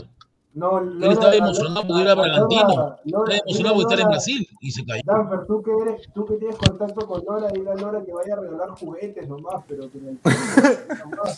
No, 0.57 0.78
Él 0.78 1.03
estaba 1.03 1.35
emocionado 1.35 1.87
porque 1.87 2.03
era 2.03 2.15
Bragantino. 2.15 2.97
Estaba 3.05 3.37
emocionado 3.45 3.74
porque 3.74 3.93
estar 3.95 4.01
en 4.01 4.09
Brasil 4.09 4.49
y 4.61 4.70
se 4.70 4.87
cayó. 4.87 5.03
Danfer, 5.05 5.47
tú 5.47 5.62
que, 5.62 5.70
eres, 5.70 6.09
tú 6.15 6.24
que 6.24 6.37
tienes 6.37 6.57
contacto 6.57 7.07
con 7.07 7.23
Lora, 7.27 7.49
dile 7.53 7.70
a 7.73 7.74
Lora 7.74 8.03
que 8.03 8.11
vaya 8.12 8.33
a 8.33 8.41
regalar 8.41 8.70
juguetes 8.70 9.28
nomás, 9.28 9.62
pero 9.69 9.91
que 9.91 9.99
en 9.99 10.09
el 10.09 10.19
fútbol, 10.19 11.35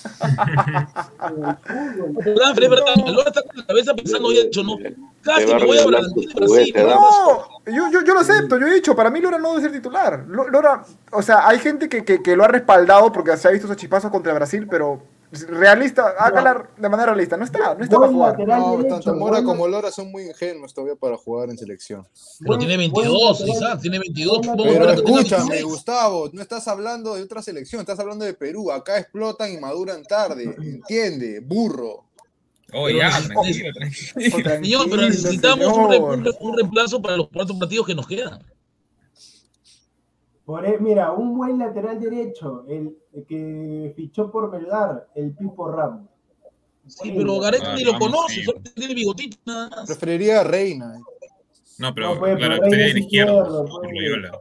Danfer, 2.38 2.64
es 2.64 2.70
verdad, 2.70 2.94
Lora 3.06 3.28
está 3.28 3.42
con 3.42 3.56
la 3.56 3.66
cabeza 3.66 3.94
pensando, 3.94 4.28
oye, 4.28 4.42
hecho, 4.42 4.62
no. 4.62 4.76
Casi 5.22 5.46
me 5.52 5.64
voy 5.66 5.78
a 5.78 5.86
Bragantino, 5.86 6.32
Brasil. 6.36 6.74
No, 6.76 7.48
yo, 7.66 7.90
yo, 7.92 8.04
yo 8.04 8.14
lo 8.14 8.20
acepto, 8.20 8.56
yo 8.58 8.66
he 8.68 8.74
dicho, 8.74 8.94
para 8.94 9.10
mí 9.10 9.20
Lora 9.20 9.38
no 9.38 9.50
debe 9.50 9.62
ser 9.62 9.72
titular. 9.72 10.24
Lo- 10.28 10.48
Lora, 10.48 10.84
o 11.12 11.22
sea, 11.22 11.46
hay 11.48 11.58
gente 11.58 11.88
que, 11.88 12.04
que, 12.04 12.22
que 12.22 12.36
lo 12.36 12.44
ha 12.44 12.48
respaldado 12.48 13.10
porque 13.12 13.36
se 13.36 13.48
ha 13.48 13.50
visto 13.50 13.66
esos 13.66 13.76
chispazos 13.76 14.10
contra 14.10 14.32
Brasil, 14.34 14.66
pero 14.70 15.00
realista, 15.32 16.14
hágala 16.18 16.70
de 16.76 16.88
manera 16.88 17.12
realista, 17.12 17.36
no 17.36 17.44
está, 17.44 17.74
no 17.74 17.84
está 17.84 17.98
para 17.98 18.12
jugar. 18.12 18.38
No, 18.38 18.84
tanto 18.84 19.14
Mora 19.14 19.42
como 19.42 19.68
Lora 19.68 19.90
son 19.90 20.10
muy 20.10 20.24
ingenuos 20.24 20.72
todavía 20.74 20.96
para 20.96 21.16
jugar 21.16 21.50
en 21.50 21.58
selección. 21.58 22.06
Pero 22.40 22.58
tiene 22.58 22.76
22, 22.76 23.44
Isaac, 23.46 23.80
tiene 23.80 23.98
22. 23.98 24.46
Buen 24.46 24.58
Vamos 24.58 24.66
a 24.66 24.78
Pero 24.78 24.90
escúchame, 24.92 25.50
26. 25.50 25.64
Gustavo, 25.64 26.30
no 26.32 26.42
estás 26.42 26.68
hablando 26.68 27.14
de 27.14 27.22
otra 27.22 27.42
selección, 27.42 27.80
estás 27.80 27.98
hablando 27.98 28.24
de 28.24 28.34
Perú. 28.34 28.70
Acá 28.70 28.98
explotan 28.98 29.52
y 29.52 29.58
maduran 29.58 30.02
tarde, 30.04 30.54
entiende, 30.58 31.40
burro. 31.40 32.04
Oh, 32.72 32.84
Pero 32.84 32.98
ya, 32.98 33.10
tranquilo, 33.22 33.72
tranquilo. 33.72 34.48
Señor, 34.48 34.90
pero 34.90 35.02
necesitamos 35.02 36.36
un 36.40 36.56
reemplazo 36.56 37.00
para 37.00 37.16
los 37.16 37.28
cuatro 37.32 37.58
partidos 37.58 37.86
que 37.86 37.94
nos 37.94 38.06
quedan. 38.06 38.44
Por 40.48 40.64
e- 40.64 40.78
mira, 40.78 41.12
un 41.12 41.36
buen 41.36 41.58
lateral 41.58 42.00
derecho, 42.00 42.64
el, 42.68 42.96
el 43.12 43.26
que 43.26 43.92
fichó 43.94 44.30
por 44.30 44.50
Melgar, 44.50 45.06
el 45.14 45.34
Pipo 45.34 45.70
Ramos. 45.70 46.08
Sí, 46.86 47.12
pero. 47.14 47.38
Gareca 47.38 47.72
Ah, 47.72 47.76
ni 47.76 47.84
lo 47.84 47.98
conoce, 47.98 48.42
solo 48.44 48.58
tiene 48.74 48.94
bigotito 48.94 49.36
nada 49.44 49.68
más. 49.68 49.86
Preferiría 49.86 50.40
a 50.40 50.44
Reina. 50.44 50.98
No, 51.76 51.94
pero 51.94 52.14
No, 52.14 52.18
pues, 52.18 52.38
claro, 52.38 52.54
pero 52.60 52.70
sería 52.70 52.86
en 52.86 52.96
izquierdo, 52.96 53.36
izquierdo, 53.42 53.64
por 53.66 53.80
pues. 53.82 53.92
Loyola. 53.92 54.40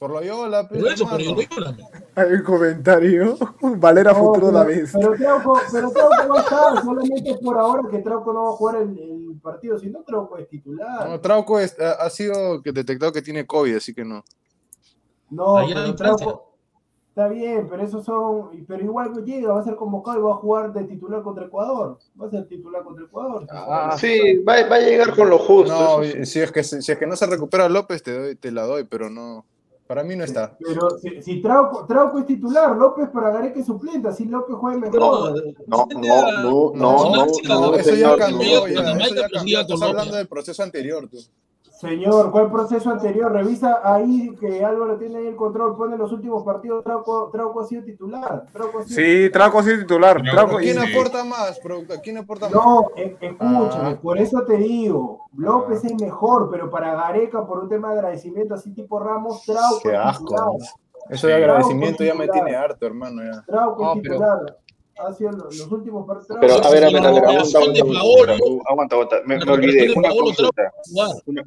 Por 0.00 0.10
Loyola, 0.10 0.68
Pero 0.68 0.80
pero 0.82 0.94
eso, 0.94 1.04
pero 1.08 1.30
hermano. 1.30 1.48
yo 1.48 1.60
lo 1.60 2.22
Hay 2.22 2.32
un 2.32 2.42
comentario. 2.42 3.36
Valera 3.78 4.12
No, 4.12 4.18
futuro 4.18 4.50
la 4.50 4.64
pero, 4.66 4.80
vez. 4.80 4.92
pero 4.92 5.12
Trauco, 5.14 5.60
pero 5.72 5.90
Trauco 5.92 6.28
va 6.34 6.40
a 6.40 6.42
estar, 6.42 6.82
solamente 6.84 7.34
por 7.40 7.56
ahora 7.56 7.82
que 7.88 7.98
Trauco 7.98 8.32
no 8.32 8.42
va 8.46 8.48
a 8.48 8.52
jugar 8.54 8.76
el, 8.82 8.98
el 8.98 9.38
partido, 9.40 9.78
si 9.78 9.90
no 9.90 10.02
Trauco 10.02 10.38
es 10.38 10.48
titular. 10.48 11.08
No, 11.08 11.20
Trauco 11.20 11.60
es- 11.60 11.78
ha, 11.78 11.92
ha 12.04 12.10
sido 12.10 12.60
detectado 12.62 13.12
que 13.12 13.22
tiene 13.22 13.46
COVID, 13.46 13.76
así 13.76 13.94
que 13.94 14.04
no. 14.04 14.24
No, 15.30 15.56
pero. 15.66 15.94
Trauco 15.94 16.50
está 17.10 17.28
bien, 17.28 17.66
pero 17.68 17.82
esos 17.82 18.04
son, 18.04 18.64
pero 18.66 18.82
igual 18.82 19.12
llega, 19.24 19.52
va 19.52 19.60
a 19.60 19.64
ser 19.64 19.76
convocado 19.76 20.18
y 20.18 20.22
va 20.22 20.30
a 20.32 20.36
jugar 20.36 20.72
de 20.72 20.84
titular 20.84 21.22
contra 21.22 21.46
Ecuador. 21.46 21.98
Va 22.20 22.26
a 22.26 22.30
ser 22.30 22.46
titular 22.46 22.82
contra 22.82 23.04
Ecuador. 23.04 23.46
Ah, 23.50 23.96
Sí, 23.98 24.38
va, 24.38 24.66
va 24.68 24.76
a 24.76 24.80
llegar 24.80 25.14
con 25.14 25.28
lo 25.28 25.38
justo. 25.38 25.72
No, 25.72 26.24
si 26.24 26.40
es 26.40 26.52
que 26.52 26.62
si 26.62 26.92
es 26.92 26.98
que 26.98 27.06
no 27.06 27.16
se 27.16 27.26
recupera 27.26 27.68
López, 27.68 28.02
te 28.02 28.18
doy, 28.18 28.36
te 28.36 28.50
la 28.50 28.64
doy, 28.64 28.84
pero 28.84 29.10
no. 29.10 29.44
Para 29.86 30.04
mí 30.04 30.14
no 30.14 30.22
está. 30.22 30.56
Pero 30.60 30.98
si, 30.98 31.20
si 31.20 31.42
Trauco, 31.42 31.84
Trauco 31.84 32.20
es 32.20 32.26
titular, 32.26 32.76
López 32.76 33.08
para 33.08 33.30
Gareca 33.30 33.58
es 33.58 33.66
suplente, 33.66 34.06
así 34.06 34.24
López 34.24 34.56
Pero, 34.60 34.78
mejor. 34.78 35.56
No, 35.66 35.88
no, 35.90 35.98
no, 35.98 36.42
no, 36.42 36.72
No, 36.74 37.16
no, 37.16 37.28
sí, 37.28 37.42
no, 37.48 37.60
no, 37.60 37.74
eso 37.74 37.96
ya 37.96 38.16
cambió, 38.16 38.68
ya, 38.68 38.82
eso 38.82 39.14
ya 39.14 39.26
que 39.26 39.34
cambió. 39.34 39.60
Estás 39.60 39.82
hablando 39.82 40.16
del 40.16 40.28
proceso 40.28 40.62
anterior, 40.62 41.08
tú. 41.08 41.18
Señor, 41.80 42.30
¿cuál 42.30 42.50
proceso 42.50 42.90
anterior? 42.90 43.32
Revisa 43.32 43.80
ahí 43.82 44.36
que 44.38 44.62
Álvaro 44.62 44.98
tiene 44.98 45.16
ahí 45.20 45.26
el 45.28 45.34
control, 45.36 45.78
pone 45.78 45.96
los 45.96 46.12
últimos 46.12 46.44
partidos, 46.44 46.84
Trauco, 46.84 47.30
Trauco 47.32 47.60
ha 47.62 47.64
sido 47.64 47.82
titular. 47.84 48.44
Trauco 48.52 48.80
ha 48.80 48.82
sido 48.82 48.96
Sí, 49.00 49.30
Trauco 49.30 49.62
sí 49.62 49.78
titular. 49.78 50.20
Trauco, 50.22 50.58
¿Quién 50.58 50.78
Sí. 50.78 50.92
aporta 50.94 51.24
más, 51.24 51.58
productor? 51.60 52.02
¿Quién 52.02 52.18
aporta 52.18 52.50
más? 52.50 52.54
No, 52.54 52.90
e- 52.96 53.16
escúchame, 53.18 53.88
Ah. 53.92 53.98
por 54.02 54.18
eso 54.18 54.42
te 54.42 54.58
digo, 54.58 55.24
López 55.38 55.82
es 55.82 55.94
mejor, 55.98 56.50
pero 56.50 56.68
para 56.68 56.94
Gareca, 56.94 57.46
por 57.46 57.60
un 57.60 57.70
tema 57.70 57.88
de 57.92 58.00
agradecimiento 58.00 58.52
así 58.56 58.74
tipo 58.74 59.00
Ramos, 59.00 59.42
Trauco 59.46 59.80
Qué 59.82 59.96
asco. 59.96 60.24
titular. 60.26 60.48
Eso 61.08 61.26
de 61.28 61.32
Sí. 61.34 61.42
agradecimiento 61.42 62.04
ya 62.04 62.14
me 62.14 62.28
tiene 62.28 62.54
harto, 62.56 62.84
hermano. 62.86 63.22
Ya. 63.22 63.42
Trauco 63.46 63.82
No, 63.84 63.92
es 63.94 64.00
pero- 64.02 64.14
titular. 64.16 64.56
Ha 65.06 65.12
sido 65.14 65.30
los, 65.32 65.56
los 65.58 65.72
últimos 65.72 66.06
partidos. 66.06 66.38
Pero 66.40 66.54
a 66.54 66.70
ver, 66.70 66.84
a 66.84 66.90
ver, 66.90 66.96
a 67.06 67.10
ver, 67.12 67.24
aguanta, 67.24 67.58
aguanta, 67.58 67.82
aguanta, 67.82 68.34
aguanta, 68.68 68.94
aguanta. 68.96 69.16
Me, 69.26 69.38
me 69.44 69.52
olvidé, 69.52 69.92
una 69.96 70.08
consulta. 70.10 70.72
Una, 71.26 71.42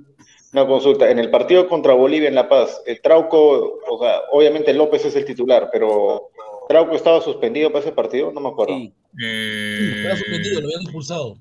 una 0.54 0.68
consulta. 0.68 1.10
En 1.10 1.20
el 1.20 1.30
partido 1.32 1.68
contra 1.68 1.94
Bolivia 1.94 2.28
en 2.30 2.36
La 2.36 2.48
Paz, 2.50 2.82
el 2.86 3.02
Trauco, 3.02 3.80
o 3.90 4.00
sea, 4.00 4.22
obviamente 4.32 4.74
López 4.74 5.06
es 5.06 5.16
el 5.16 5.26
titular, 5.26 5.70
pero 5.72 6.30
¿Trauco 6.70 6.96
estaba 6.96 7.22
suspendido 7.22 7.72
para 7.72 7.84
ese 7.84 7.92
partido? 7.92 8.32
No 8.32 8.40
me 8.42 8.50
acuerdo. 8.50 8.74
Sí. 8.76 8.94
Eh, 9.22 9.94
Estaba 9.98 10.16
suspendido, 10.18 10.62
lo 10.62 10.68
habían 10.68 10.82
expulsado. 10.82 11.38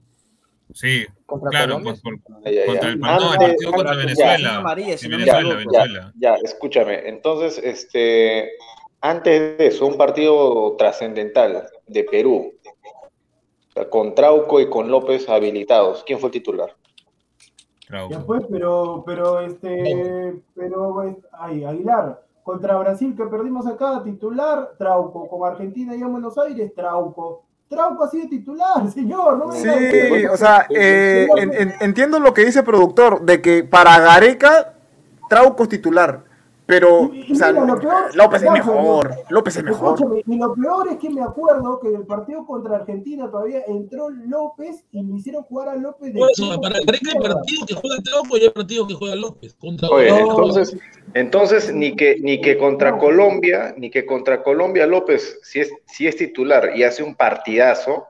sí, 0.75 1.05
Contra 1.27 1.51
claro, 1.51 1.75
Colombia. 1.75 2.01
por, 2.03 2.21
por- 2.23 2.37
Ay, 2.47 2.59
ay, 2.59 2.67
contra 2.67 2.89
ay. 2.89 2.95
el, 2.95 3.05
Antes- 3.05 3.39
partido 3.39 3.73
contra 3.73 3.97
Venezuela. 3.97 4.39
ya. 4.39 4.57
Amarilla, 4.57 4.99
si 4.99 5.09
Venezuela, 5.09 5.39
equivoco. 5.41 5.59
Venezuela. 5.59 6.13
Ya, 6.19 6.35
escúchame. 6.43 7.09
Entonces, 7.09 7.59
este, 7.65 8.51
antes 9.01 9.59
de 9.59 9.67
eso, 9.67 9.87
un 9.87 9.97
partido 9.97 10.75
trascendental 10.77 11.69
de 11.93 12.05
Perú, 12.05 12.53
o 13.69 13.73
sea, 13.73 13.89
con 13.89 14.15
Trauco 14.15 14.61
y 14.61 14.69
con 14.69 14.91
López 14.91 15.29
habilitados. 15.29 16.03
¿Quién 16.05 16.19
fue 16.19 16.29
el 16.29 16.33
titular? 16.33 16.75
Trauco. 17.87 18.13
Ya 18.13 18.21
fue, 18.21 18.41
pero, 18.51 19.03
pero 19.07 19.41
este, 19.41 20.35
pero, 20.55 21.17
ay, 21.33 21.65
Aguilar, 21.65 22.23
contra 22.43 22.77
Brasil 22.79 23.15
que 23.17 23.25
perdimos 23.27 23.67
acá, 23.67 24.03
titular, 24.03 24.73
Trauco, 24.79 25.29
con 25.29 25.49
Argentina 25.49 25.95
y 25.95 26.01
en 26.01 26.11
Buenos 26.11 26.37
Aires, 26.39 26.75
Trauco. 26.75 27.45
Trauco 27.69 28.05
ha 28.05 28.09
sido 28.11 28.29
titular, 28.29 28.91
señor, 28.91 29.39
no 29.39 29.47
me 29.47 29.55
Sí, 29.57 30.27
o 30.27 30.37
sea, 30.37 30.67
eh, 30.69 31.27
en- 31.37 31.53
en- 31.55 31.73
entiendo 31.81 32.21
lo 32.21 32.35
que 32.35 32.45
dice 32.45 32.59
el 32.61 32.65
productor, 32.67 33.23
de 33.23 33.41
que 33.41 33.65
para 33.65 33.99
Gareca, 33.99 34.75
Trauco 35.29 35.63
es 35.63 35.69
titular. 35.71 36.25
Pero, 36.73 37.11
Y- 37.13 37.27
y 37.29 37.33
o 37.33 37.35
sea, 37.35 37.53
mira, 37.53 37.67
lo 37.67 37.79
peor- 37.79 38.15
López 38.17 38.43
es 38.45 38.51
mejor. 38.51 39.11
no. 39.11 39.17
López 39.29 39.57
es 39.59 39.63
mejor. 39.63 39.95
Escúchame, 39.95 40.23
y 40.27 40.37
lo 40.39 40.55
peor 40.55 40.89
es 40.89 40.97
que 40.97 41.11
me 41.11 41.21
acuerdo 41.23 41.79
que 41.81 41.89
en 41.89 41.97
el 41.97 42.07
partido 42.07 42.47
contra 42.47 42.77
Argentina 42.77 43.31
todavía 43.31 43.61
entró 43.69 44.09
López 44.09 44.83
y 44.91 45.03
me 45.03 45.19
hicieron 45.19 45.43
jugar 45.43 45.69
a 45.69 45.77
López 45.77 46.15
de 46.15 46.19
Por 46.19 46.31
eso, 46.31 46.59
para 46.63 46.77
hay 46.79 46.85
izquierda. 46.85 47.35
partido 47.35 47.67
que 47.67 47.75
juega 47.75 47.97
Trauco 48.03 48.37
y 48.39 48.41
hay 48.41 48.49
partido 48.51 48.87
que 48.87 48.95
juega 48.95 49.17
López. 49.17 49.55
Contra 49.61 49.89
Oye, 49.91 50.11
No. 50.11 50.31
entonces, 50.31 50.77
entonces 51.13 51.75
ni 51.75 51.95
que 51.95 52.19
ni 52.21 52.41
que 52.41 52.57
contra 52.57 52.97
Colombia, 52.97 53.75
ni 53.77 53.91
que 53.91 54.07
contra 54.07 54.43
Colombia 54.43 54.87
López, 54.87 55.41
si 55.43 55.61
es, 55.61 55.71
si 55.87 56.07
es 56.07 56.17
titular 56.17 56.71
y 56.75 56.85
hace 56.85 57.03
un 57.03 57.15
partidazo, 57.15 58.07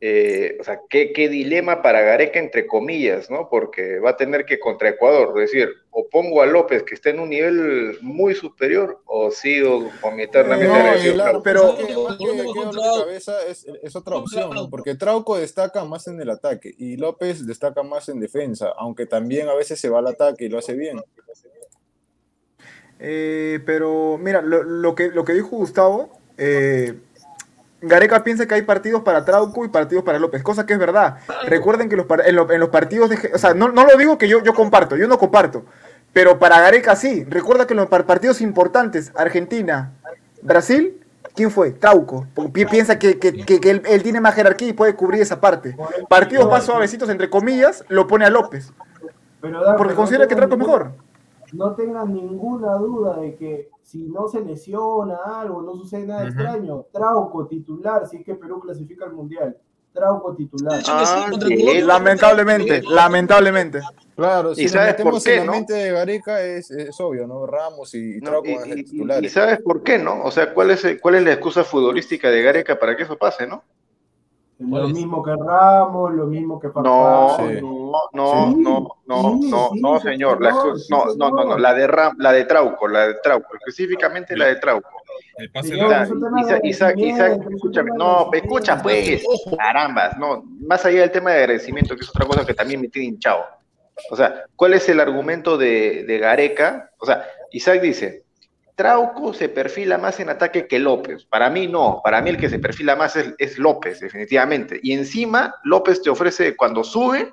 eh, 0.00 0.58
o 0.60 0.64
sea, 0.64 0.80
¿qué, 0.90 1.12
qué 1.14 1.28
dilema 1.30 1.80
para 1.80 2.02
Gareca 2.02 2.38
entre 2.38 2.66
comillas, 2.66 3.30
¿no? 3.30 3.48
Porque 3.48 3.98
va 3.98 4.10
a 4.10 4.16
tener 4.16 4.44
que 4.44 4.58
contra 4.60 4.90
Ecuador, 4.90 5.32
es 5.40 5.50
decir, 5.50 5.70
o 5.90 6.06
pongo 6.10 6.42
a 6.42 6.46
López 6.46 6.82
que 6.82 6.94
está 6.94 7.08
en 7.10 7.20
un 7.20 7.30
nivel 7.30 7.96
muy 8.02 8.34
superior, 8.34 9.00
o 9.06 9.30
sigo 9.30 9.88
con 10.02 10.14
mi 10.16 10.24
eternamente 10.24 11.14
No, 11.14 11.14
Trauco. 11.24 11.42
pero 11.42 11.76
que 11.78 11.86
que 11.86 11.94
contra- 11.94 12.86
la 12.86 12.98
cabeza 13.04 13.46
es, 13.48 13.66
es 13.82 13.96
otra 13.96 14.16
opción, 14.16 14.50
¿no? 14.50 14.68
porque 14.68 14.94
Trauco 14.96 15.38
destaca 15.38 15.84
más 15.86 16.06
en 16.08 16.20
el 16.20 16.28
ataque 16.28 16.74
y 16.76 16.96
López 16.98 17.46
destaca 17.46 17.82
más 17.82 18.10
en 18.10 18.20
defensa, 18.20 18.74
aunque 18.76 19.06
también 19.06 19.48
a 19.48 19.54
veces 19.54 19.80
se 19.80 19.88
va 19.88 20.00
al 20.00 20.08
ataque 20.08 20.44
y 20.44 20.48
lo 20.50 20.58
hace 20.58 20.74
bien. 20.74 21.00
Eh, 22.98 23.60
pero 23.66 24.18
mira, 24.18 24.40
lo, 24.40 24.62
lo 24.62 24.94
que, 24.94 25.08
lo 25.08 25.24
que 25.24 25.34
dijo 25.34 25.48
Gustavo, 25.50 26.10
eh, 26.38 26.94
Gareca 27.82 28.24
piensa 28.24 28.46
que 28.46 28.54
hay 28.54 28.62
partidos 28.62 29.02
para 29.02 29.24
Trauco 29.24 29.64
y 29.64 29.68
partidos 29.68 30.02
para 30.04 30.18
López, 30.18 30.42
cosa 30.42 30.64
que 30.66 30.72
es 30.72 30.78
verdad. 30.78 31.18
Recuerden 31.46 31.88
que 31.88 31.96
los, 31.96 32.06
par- 32.06 32.22
en, 32.26 32.34
lo- 32.36 32.50
en 32.50 32.58
los 32.60 32.70
partidos 32.70 33.10
de... 33.10 33.32
O 33.34 33.38
sea, 33.38 33.54
no, 33.54 33.68
no 33.68 33.86
lo 33.86 33.96
digo 33.96 34.16
que 34.18 34.28
yo, 34.28 34.42
yo 34.42 34.54
comparto, 34.54 34.96
yo 34.96 35.06
no 35.08 35.18
comparto, 35.18 35.64
pero 36.12 36.38
para 36.38 36.58
Gareca 36.60 36.96
sí. 36.96 37.24
Recuerda 37.28 37.66
que 37.66 37.74
en 37.74 37.78
los 37.80 37.88
par- 37.88 38.06
partidos 38.06 38.40
importantes, 38.40 39.12
Argentina, 39.14 39.92
Brasil, 40.42 41.00
¿quién 41.34 41.50
fue? 41.50 41.70
Trauco. 41.72 42.26
Piensa 42.70 42.98
que, 42.98 43.18
que- 43.18 43.44
que- 43.44 43.60
que 43.60 43.70
él, 43.70 43.82
él 43.86 44.02
tiene 44.02 44.20
más 44.20 44.34
jerarquía 44.34 44.68
y 44.68 44.72
puede 44.72 44.94
cubrir 44.94 45.20
esa 45.20 45.40
parte. 45.40 45.76
Partidos 46.08 46.48
más 46.50 46.64
suavecitos, 46.64 47.08
entre 47.10 47.28
comillas, 47.28 47.84
lo 47.88 48.06
pone 48.06 48.24
a 48.24 48.30
López. 48.30 48.72
Porque 49.76 49.94
considera 49.94 50.26
que 50.26 50.34
Trauco 50.34 50.54
es 50.54 50.58
mejor. 50.58 50.92
No 51.56 51.74
tengan 51.74 52.12
ninguna 52.12 52.74
duda 52.74 53.16
de 53.18 53.34
que 53.36 53.70
si 53.82 54.04
no 54.08 54.28
se 54.28 54.40
lesiona 54.40 55.16
algo, 55.40 55.62
no 55.62 55.74
sucede 55.76 56.06
nada 56.06 56.24
extraño, 56.24 56.86
Trauco 56.92 57.46
titular, 57.46 58.06
si 58.06 58.18
es 58.18 58.24
que 58.24 58.34
Perú 58.34 58.60
clasifica 58.60 59.04
al 59.06 59.12
Mundial. 59.14 59.56
Trauco 59.92 60.34
titular. 60.34 60.82
Ah, 60.88 61.30
sí. 61.32 61.80
Lamentablemente, 61.82 62.82
lamentablemente. 62.82 63.80
Claro, 64.14 64.52
¿Y 64.52 64.56
si 64.56 64.62
nos 64.64 64.72
sabes 64.72 64.94
por 64.94 64.98
metemos 65.04 65.24
qué, 65.24 65.32
en 65.34 65.40
la 65.40 65.44
no? 65.46 65.52
mente 65.52 65.72
de 65.74 65.92
Gareca 65.92 66.42
es, 66.42 66.70
es 66.70 67.00
obvio, 67.00 67.26
¿no? 67.26 67.46
Ramos 67.46 67.94
y, 67.94 68.16
y 68.16 68.20
No, 68.20 68.30
Trauco 68.30 68.48
y, 68.48 68.54
ser 68.56 68.78
y- 68.78 68.80
y- 68.80 68.84
titulares. 68.84 69.30
y 69.30 69.34
sabes 69.34 69.60
por 69.62 69.82
qué, 69.82 69.98
¿no? 69.98 70.22
O 70.24 70.30
sea, 70.30 70.52
¿cuál 70.54 70.70
es, 70.70 70.84
el- 70.84 71.00
¿cuál 71.00 71.16
es 71.16 71.24
la 71.24 71.32
excusa 71.32 71.64
futbolística 71.64 72.30
de 72.30 72.42
Gareca 72.42 72.78
para 72.78 72.96
que 72.96 73.02
eso 73.04 73.16
pase, 73.16 73.46
no? 73.46 73.62
Lo 74.58 74.88
mismo 74.88 75.22
que 75.22 75.32
Ramos, 75.36 76.14
lo 76.14 76.26
mismo 76.26 76.58
que 76.58 76.68
No, 76.68 77.28
Farfán. 77.36 77.56
Sí. 77.56 77.62
no, 77.62 77.92
no, 78.12 78.52
Sí, 78.52 78.62
no, 78.62 78.88
no, 79.06 79.40
sí, 79.42 79.50
no, 79.50 79.68
sí, 79.72 79.80
no, 79.80 80.00
señor. 80.00 80.40
No, 80.40 81.14
no, 81.16 81.44
no, 81.44 81.58
la 81.58 81.74
de 81.74 81.86
Ram, 81.86 82.16
la 82.18 82.32
de 82.32 82.44
Trauco, 82.44 82.88
la 82.88 83.08
de 83.08 83.14
Trauco, 83.22 83.54
específicamente 83.56 84.34
la 84.36 84.46
de 84.46 84.56
Trauco. 84.56 84.88
El 85.36 85.50
pase 85.50 85.76
Isaac, 86.62 86.96
Isaac, 86.96 87.38
escúchame, 87.54 87.90
no, 87.96 88.30
escucha 88.32 88.80
pues, 88.82 89.22
carambas, 89.58 90.16
no, 90.16 90.42
más 90.66 90.84
allá 90.86 91.00
del 91.00 91.10
tema 91.10 91.32
de 91.32 91.40
agradecimiento, 91.40 91.94
que 91.94 92.02
es 92.02 92.08
otra 92.08 92.26
cosa 92.26 92.46
que 92.46 92.54
también 92.54 92.80
me 92.80 92.88
tiene 92.88 93.08
hinchado. 93.08 93.44
O 94.10 94.16
sea, 94.16 94.44
¿cuál 94.56 94.74
es 94.74 94.88
el 94.88 95.00
argumento 95.00 95.58
de, 95.58 96.04
de 96.06 96.18
Gareca? 96.18 96.90
O 96.98 97.06
sea, 97.06 97.26
Isaac 97.50 97.80
dice, 97.82 98.25
Trauco 98.76 99.32
se 99.32 99.48
perfila 99.48 99.96
más 99.96 100.20
en 100.20 100.28
ataque 100.28 100.68
que 100.68 100.78
López. 100.78 101.24
Para 101.24 101.48
mí 101.48 101.66
no, 101.66 102.00
para 102.04 102.20
mí 102.20 102.28
el 102.30 102.36
que 102.36 102.50
se 102.50 102.58
perfila 102.58 102.94
más 102.94 103.16
es, 103.16 103.34
es 103.38 103.58
López, 103.58 104.00
definitivamente. 104.00 104.78
Y 104.82 104.92
encima, 104.92 105.54
López 105.64 106.02
te 106.02 106.10
ofrece, 106.10 106.54
cuando 106.54 106.84
sube, 106.84 107.32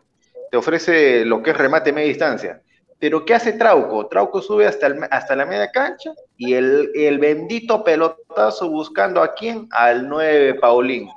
te 0.49 0.56
ofrece 0.57 1.26
lo 1.26 1.44
que 1.44 1.52
es 1.52 1.57
remate 1.57 1.91
media 1.91 2.07
distancia. 2.07 2.61
Pero 2.98 3.26
¿qué 3.26 3.34
hace 3.36 3.52
Trauco? 3.53 4.07
Trauco 4.07 4.41
sube 4.41 4.65
hasta, 4.65 4.88
el- 4.88 5.03
hasta 5.11 5.36
la 5.36 5.45
media 5.45 5.70
cancha 5.70 6.14
y 6.38 6.53
el, 6.53 6.90
el 6.95 7.20
bendito 7.20 7.84
pelotazo 7.84 8.70
buscando 8.70 9.22
a 9.22 9.34
quién? 9.34 9.68
Al 9.72 10.07
9 10.07 10.53
Paulín. 10.56 11.10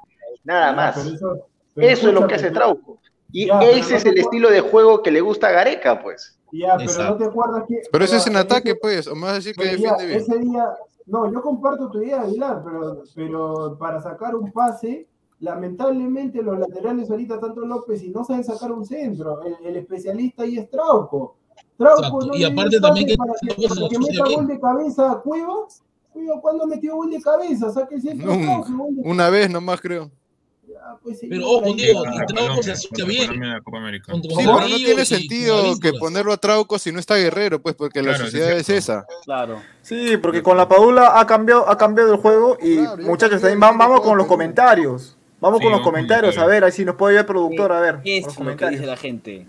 Nada 0.42 0.70
Ya, 0.70 0.76
más. 0.76 0.96
eso- 1.06 1.46
Eso 1.76 2.08
es 2.08 2.14
lo 2.14 2.26
que 2.26 2.34
hace 2.34 2.50
Trauco. 2.50 2.98
Y 3.38 3.48
Ya, 3.48 3.60
ese 3.60 3.90
no 3.90 3.96
es 3.98 4.04
el 4.06 4.18
estilo 4.18 4.48
de 4.50 4.60
juego 4.62 5.02
que 5.02 5.10
le 5.10 5.20
gusta 5.20 5.48
a 5.48 5.52
Gareca, 5.52 6.02
pues. 6.02 6.38
Ya, 6.52 6.68
pero 6.78 6.78
no 6.78 6.90
Exacto. 6.90 7.16
te 7.18 7.24
acuerdas 7.26 7.64
que. 7.68 7.82
Pero 7.92 8.04
eso 8.04 8.16
es 8.16 8.26
en 8.26 8.32
ese- 8.32 8.40
ataque, 8.42 8.74
pues. 8.76 9.06
O 9.08 9.14
me 9.14 9.22
vas 9.24 9.32
a 9.32 9.34
decir 9.34 9.54
que 9.54 9.62
pero 9.62 9.76
ya, 9.76 9.90
defiende 9.92 10.06
bien. 10.06 10.20
ese 10.20 10.38
día, 10.38 10.64
no, 11.04 11.30
yo 11.30 11.42
comparto 11.42 11.90
tu 11.90 12.00
idea, 12.02 12.22
Aguilar, 12.22 12.62
pero, 12.64 13.02
pero 13.14 13.76
para 13.78 14.00
sacar 14.00 14.34
un 14.36 14.50
pase, 14.52 15.06
lamentablemente 15.40 16.42
los 16.42 16.58
laterales 16.58 17.10
ahorita, 17.10 17.38
tanto 17.38 17.60
López, 17.60 18.02
y 18.04 18.08
no 18.08 18.24
saben 18.24 18.42
sacar 18.44 18.72
un 18.72 18.86
centro. 18.86 19.42
El, 19.42 19.56
el 19.66 19.76
especialista 19.76 20.44
ahí 20.44 20.56
es 20.56 20.70
Trauco. 20.70 21.36
Trauco 21.76 22.24
no 22.24 22.34
Y 22.36 22.44
aparte 22.44 22.80
también 22.80 23.06
que 23.06 23.16
para 23.16 23.32
que, 23.38 23.48
para 23.48 23.56
que 23.58 23.66
hace 23.66 23.98
meta 23.98 24.24
bien. 24.24 24.34
gol 24.38 24.46
de 24.46 24.60
cabeza 24.60 25.12
a 25.12 25.20
Cueva. 25.20 25.54
Cueva, 26.12 26.40
¿cuándo 26.40 26.66
metió 26.66 26.96
gol 26.96 27.10
de 27.10 27.20
cabeza? 27.20 27.70
Saca 27.70 27.94
el 27.94 28.00
centro 28.00 28.28
Nunca. 28.32 28.46
Trauco, 28.46 28.72
gol 28.84 28.96
de 28.96 29.02
Una 29.10 29.28
vez 29.28 29.50
nomás, 29.50 29.78
creo. 29.82 30.10
Pues, 31.02 31.18
Pero 31.28 31.46
ojo, 31.48 31.74
Diego, 31.74 32.02
Trauco 32.26 32.62
se 32.62 32.72
asocia 32.72 33.04
bien. 33.04 33.30
Sí, 33.32 33.38
pero 34.36 34.68
no 34.68 34.76
tiene 34.76 35.04
sentido 35.04 35.72
y 35.72 35.80
que 35.80 35.92
ponerlo 35.94 36.32
a 36.32 36.36
Trauco 36.36 36.78
si 36.78 36.92
no 36.92 37.00
está 37.00 37.16
Guerrero, 37.16 37.60
pues, 37.60 37.74
porque 37.74 38.02
la 38.02 38.10
Claro, 38.14 38.24
sociedad 38.24 38.52
es 38.52 38.68
esa. 38.68 39.06
Claro. 39.24 39.62
Sí, 39.82 40.16
porque 40.16 40.42
con 40.42 40.56
la 40.56 40.68
Padula 40.68 41.18
ha 41.18 41.26
cambiado, 41.26 41.68
ha 41.68 41.76
cambiado 41.76 42.12
el 42.12 42.18
juego 42.18 42.56
y 42.60 42.76
Claro, 42.78 43.02
muchachos, 43.02 43.40
también 43.40 43.60
vamos 43.60 43.78
cambió 43.86 44.02
con 44.02 44.18
los 44.18 44.26
comentarios. 44.26 45.16
Vamos 45.38 45.58
Sí, 45.58 45.64
con 45.64 45.72
los 45.72 45.80
vamos 45.80 45.92
comentarios, 45.92 46.38
a 46.38 46.46
ver, 46.46 46.64
ahí 46.64 46.72
si 46.72 46.84
nos 46.84 46.96
puede 46.96 47.12
ayudar 47.12 47.24
el 47.24 47.26
productor, 47.26 47.72
a 47.72 47.80
ver. 47.80 48.00
¿Qué 48.02 48.18
es 48.18 48.24
los 48.26 48.38
lo 48.38 48.56
que 48.56 48.70
dice 48.70 48.86
la 48.86 48.96
gente? 48.96 49.44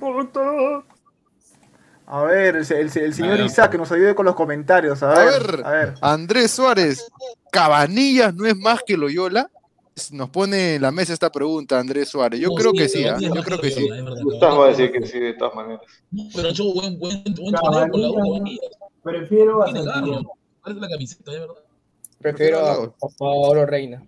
A 2.10 2.24
ver, 2.24 2.56
el, 2.56 2.72
el- 2.72 2.98
el 2.98 3.14
señor. 3.14 3.40
Isaac 3.42 3.72
que 3.72 3.78
nos 3.78 3.92
ayude 3.92 4.16
con 4.16 4.26
los 4.26 4.36
comentarios, 4.36 5.04
a 5.04 5.12
A 5.12 5.20
ver. 5.26 5.42
ver, 5.58 5.66
A 5.66 5.72
ver. 5.72 5.94
Andrés 6.02 6.52
Suárez, 6.52 7.06
¿Cabanillas 7.52 8.34
no 8.34 8.46
es 8.46 8.56
más 8.58 8.82
que 8.86 8.96
Loyola? 8.96 9.50
Nos 10.11 10.30
pone 10.30 10.76
en 10.76 10.82
la 10.82 10.91
mesa 10.91 11.14
esta 11.14 11.32
pregunta, 11.32 11.80
Andrés 11.80 12.10
Suárez. 12.10 12.40
Yo 12.40 12.49
No, 12.49 12.56
creo 12.56 12.72
sí, 12.72 12.78
que 12.78 12.90
sí, 12.90 13.06
¿ah? 13.06 13.18
tiene 13.18 13.36
yo 13.36 13.44
creo 13.44 13.60
que 13.60 13.72
sí. 13.72 13.88
Gustavo 14.24 14.60
va 14.60 14.65
a 14.65 14.69
decir 14.69 14.91
que 14.91 15.06
sí, 15.06 15.19
de 15.19 15.34
todas 15.34 15.56
maneras. 15.56 15.82
No, 16.11 16.24
Pero 16.36 16.49
hecho 16.49 16.72
buen, 16.74 16.99
buen, 16.99 17.24
buen 17.24 17.53
torneo 17.56 17.90
con 17.90 18.02
la 18.02 18.10
U. 18.10 18.44
Prefiero 19.03 19.64
a 19.64 19.72
la 19.72 20.90
camiseta, 20.90 21.32
es 21.32 21.40
verdad. 21.40 21.56
Prefiero 22.19 22.60
a, 22.60 23.10
Paolo 23.18 23.65
Reina. 23.65 24.03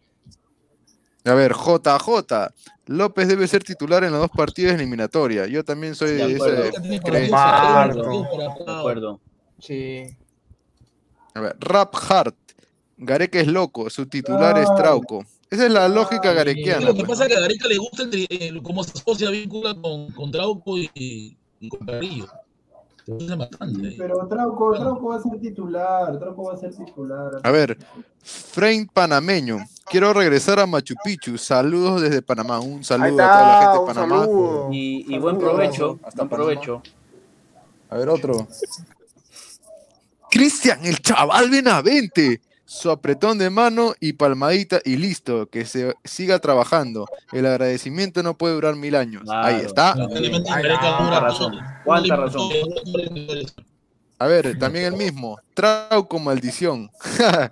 A 1.26 1.34
ver, 1.34 1.54
JJ, 1.54 2.54
López 2.86 3.28
debe 3.28 3.48
ser 3.48 3.64
titular 3.64 4.04
en 4.04 4.12
los 4.12 4.22
dos 4.22 4.32
partidos 4.32 4.74
eliminatorias. 4.74 5.48
Yo 5.50 5.64
también 5.64 5.96
soy 5.96 6.12
De 6.12 6.28
de 6.28 7.00
creencia. 7.00 7.92
Comparto. 7.92 8.28
De 8.66 8.74
acuerdo. 8.74 9.20
Sí. 9.60 10.04
A 11.34 11.42
ver, 11.42 11.56
Rap 11.60 11.94
Hart, 12.10 12.36
Gareca 12.98 13.40
es 13.40 13.48
loco, 13.48 13.90
su 13.90 14.08
titular 14.08 14.58
es 14.58 14.70
Ay. 14.70 14.76
Trauco. 14.78 15.26
Esa 15.50 15.66
es 15.66 15.72
la 15.72 15.88
lógica 15.88 16.30
Sí, 16.30 16.36
garequiana. 16.36 16.86
lo 16.88 16.94
que 16.94 17.00
pues, 17.04 17.10
pasa 17.10 17.24
es 17.26 17.30
que 17.32 17.38
a 17.38 17.42
Gareca 17.42 17.68
le 17.68 17.78
gusta 17.78 18.04
el, 18.04 18.28
el- 18.30 18.62
cómo 18.62 18.84
se 18.84 18.92
asocia 18.98 19.30
vincula 19.32 19.74
con, 19.74 20.12
con 20.12 20.32
Trauco 20.32 20.78
y, 20.78 20.90
y 21.60 21.70
con 21.70 21.80
Carrillo. 21.88 22.28
Bastante. 23.08 23.96
Pero 23.98 24.28
Trauco, 24.28 24.74
Trauco 24.78 25.08
va 25.08 25.16
a 25.16 25.22
ser 25.24 25.40
titular, 25.40 26.20
Trauco 26.20 26.44
va 26.44 26.54
a 26.54 26.58
ser 26.58 26.76
titular. 26.76 27.32
A 27.42 27.50
ver, 27.52 27.76
Frame 28.22 28.88
Panameño, 28.94 29.58
quiero 29.90 30.14
regresar 30.14 30.60
a 30.60 30.68
Machu 30.68 30.94
Picchu. 31.04 31.36
Saludos 31.40 32.02
desde 32.04 32.22
Panamá. 32.22 32.60
Un 32.60 32.84
saludo 32.84 33.24
a 33.24 33.32
toda 33.34 33.46
la 33.48 33.56
gente 33.56 33.80
de 33.80 33.86
Panamá. 33.88 34.26
saludo. 34.26 34.70
Y, 34.72 35.16
y 35.16 35.18
buen 35.18 35.40
provecho. 35.40 36.00
Hasta 36.04 36.24
Buen 36.26 36.30
provecho. 36.30 36.84
A 37.90 37.98
ver, 37.98 38.10
otro. 38.10 38.48
Cristian, 40.30 40.86
el 40.86 41.00
chaval 41.02 41.50
Benavente. 41.50 42.42
Su 42.72 42.92
apretón 42.92 43.40
de 43.40 43.50
mano 43.50 43.96
y 44.00 44.14
palmadita 44.14 44.80
y 44.86 44.96
listo. 44.98 45.48
Que 45.48 45.66
se 45.66 45.96
siga 46.04 46.38
trabajando. 46.38 47.08
El 47.32 47.48
agradecimiento 47.48 48.22
no 48.22 48.38
puede 48.38 48.54
durar 48.54 48.76
mil 48.76 48.94
años. 48.96 49.24
Ahí 49.28 49.56
Claro, 49.56 49.68
está. 49.68 49.96
Gareca 49.96 50.98
cuánta 51.84 52.16
razón. 52.16 52.50
A 54.20 54.28
ver, 54.28 54.60
también 54.60 54.86
el 54.86 54.94
mismo. 54.94 55.40
Trauco 55.56 56.20
maldición. 56.20 56.92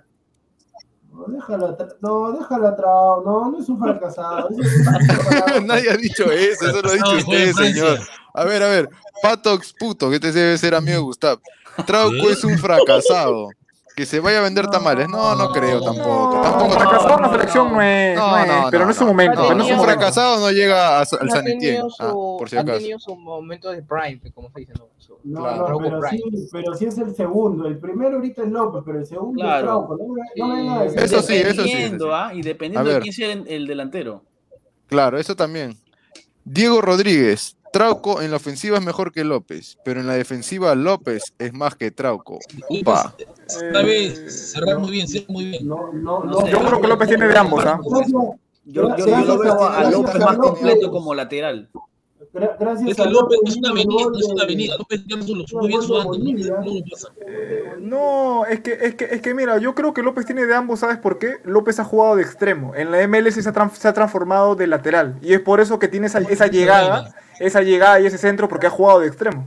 No, 1.10 1.24
déjalo, 1.26 1.76
tra- 1.76 1.96
no, 2.00 2.30
déjalo 2.38 2.68
atrás, 2.68 2.86
no, 3.26 3.50
no 3.50 3.58
es 3.58 3.68
un 3.68 3.80
fracasado. 3.80 4.50
Nadie 5.64 5.90
ha 5.90 5.96
dicho 5.96 6.30
eso, 6.30 6.68
eso 6.68 6.80
lo 6.80 6.90
ha 6.90 6.94
dicho 6.94 7.10
usted, 7.16 7.52
señor. 7.54 7.98
A 8.34 8.44
ver, 8.44 8.62
a 8.62 8.68
ver. 8.68 8.88
Patox 9.20 9.74
puto, 9.76 10.08
que 10.10 10.16
este 10.16 10.30
debe 10.30 10.56
ser 10.58 10.76
amigo 10.76 10.98
de 10.98 11.02
Gustav. 11.02 11.40
Trauco 11.84 12.12
¿Qué? 12.24 12.32
es 12.34 12.44
un 12.44 12.56
fracasado. 12.56 13.48
Que 13.98 14.06
se 14.06 14.20
vaya 14.20 14.38
a 14.38 14.42
vender 14.42 14.68
tamales. 14.68 15.08
No, 15.08 15.34
no 15.34 15.50
creo 15.50 15.80
tampoco. 15.80 16.36
No, 16.36 16.40
Tampoco. 16.42 16.70
fracasado 16.70 17.16
en 17.16 17.22
la 17.22 17.30
selección 17.32 17.72
no 17.72 17.82
es, 17.82 18.16
No, 18.16 18.30
no 18.30 18.46
no, 18.46 18.68
pero 18.70 18.78
no, 18.78 18.84
no 18.84 18.90
es 18.92 18.96
su 18.96 19.04
momento. 19.04 19.54
No, 19.54 19.54
no 19.56 19.82
fracasado 19.82 20.38
no 20.38 20.52
llega 20.52 20.98
a- 20.98 21.00
al 21.00 21.28
ha 21.28 21.30
San 21.32 21.48
Etienne. 21.48 21.82
Ah, 21.98 22.12
por 22.12 22.48
si 22.48 22.56
ha 22.56 22.60
acaso. 22.60 22.78
tenido 22.78 22.98
su 23.00 23.16
momento 23.16 23.72
de 23.72 23.82
prime, 23.82 24.20
como 24.32 24.52
se 24.52 24.60
dice. 24.60 24.72
No, 24.78 24.86
Su- 24.98 25.18
No, 25.24 25.40
Claro. 25.40 25.78
pero 25.82 26.00
sí, 26.10 26.22
pero 26.52 26.74
sí 26.74 26.84
es 26.84 26.96
el 26.98 27.12
segundo. 27.16 27.66
El 27.66 27.78
primero 27.78 28.18
ahorita 28.18 28.42
es 28.44 28.48
López, 28.50 28.82
pero 28.86 28.98
el 29.00 29.06
segundo 29.06 29.42
Claro. 29.42 29.58
es 29.58 29.64
Trauco. 29.64 29.98
No, 30.36 30.82
Eso 30.84 30.96
sí, 30.96 31.02
eso 31.08 31.22
sí, 31.22 31.34
eso 31.34 31.62
Dependiendo, 31.64 32.04
sí. 32.04 32.10
¿ah? 32.14 32.30
Y 32.34 32.42
dependiendo 32.42 32.90
de 32.90 33.00
quién 33.00 33.12
sea 33.12 33.32
el, 33.32 33.48
el 33.48 33.66
delantero. 33.66 34.22
Claro, 34.86 35.18
eso 35.18 35.34
también. 35.34 35.76
Diego 36.44 36.80
Rodríguez. 36.80 37.56
Trauco 37.72 38.22
en 38.22 38.30
la 38.30 38.36
ofensiva 38.36 38.78
es 38.78 38.84
mejor 38.84 39.12
que 39.12 39.24
López, 39.24 39.78
pero 39.84 40.00
en 40.00 40.06
la 40.06 40.14
defensiva 40.14 40.74
López 40.74 41.34
es 41.38 41.52
más 41.52 41.74
que 41.76 41.90
Trauco. 41.90 42.38
Upa. 42.68 43.14
Sabe 43.46 44.30
cerrar 44.30 44.78
muy 44.78 44.90
bien, 44.90 45.08
cierra 45.08 45.26
muy 45.28 45.46
bien. 45.46 45.66
No, 45.66 45.92
no, 45.92 46.24
No. 46.24 46.46
Yo 46.46 46.58
creo 46.60 46.80
que 46.80 46.88
López 46.88 47.08
tiene 47.08 47.28
de 47.28 47.36
ambos, 47.36 47.64
¿ah? 47.64 47.80
Yo, 48.64 48.96
yo, 48.96 49.06
yo 49.06 49.24
lo 49.24 49.38
veo 49.38 49.64
a, 49.64 49.90
López 49.90 50.18
más 50.18 50.36
completo 50.36 50.90
como 50.90 51.14
lateral. 51.14 51.70
Gra- 52.38 52.56
Gracias 52.58 52.90
Es 52.90 52.98
a 53.00 53.04
López 53.06 53.38
López 53.38 53.54
es 53.54 53.56
una 53.58 53.70
avenida, 53.70 54.02
no 54.10 54.18
es 54.18 54.24
una 54.26 54.34
de- 54.34 54.42
avenida. 54.44 54.76
López 54.78 55.00
ya 55.06 55.16
lo 55.16 55.22
supo 55.46 55.66
bien 55.66 55.82
su 55.82 55.94
de 55.98 56.04
Bolivia. 56.04 56.54
no 57.78 58.46
es 58.46 58.60
que, 58.60 58.72
es 58.72 58.94
que, 58.94 59.04
es 59.06 59.20
que 59.22 59.34
mira, 59.34 59.58
yo 59.58 59.74
creo 59.74 59.92
que 59.94 60.02
López 60.02 60.26
tiene 60.26 60.46
de 60.46 60.54
ambos, 60.54 60.80
¿sabes 60.80 60.98
por 60.98 61.18
qué? 61.18 61.36
López 61.44 61.78
ha 61.80 61.84
jugado 61.84 62.16
de 62.16 62.22
extremo. 62.22 62.74
En 62.74 62.90
la 62.90 63.06
MLS 63.06 63.34
se 63.42 63.48
ha, 63.48 63.68
se 63.70 63.88
ha 63.88 63.92
transformado 63.92 64.54
de 64.54 64.66
lateral. 64.66 65.18
Y 65.22 65.32
es 65.34 65.40
por 65.40 65.60
eso 65.60 65.78
que 65.78 65.88
tiene 65.88 66.06
esa, 66.06 66.18
esa 66.20 66.46
llegada, 66.46 67.14
esa 67.40 67.62
llegada 67.62 68.00
y 68.00 68.06
ese 68.06 68.18
centro, 68.18 68.48
porque 68.48 68.66
ha 68.66 68.70
jugado 68.70 69.00
de 69.00 69.08
extremo. 69.08 69.46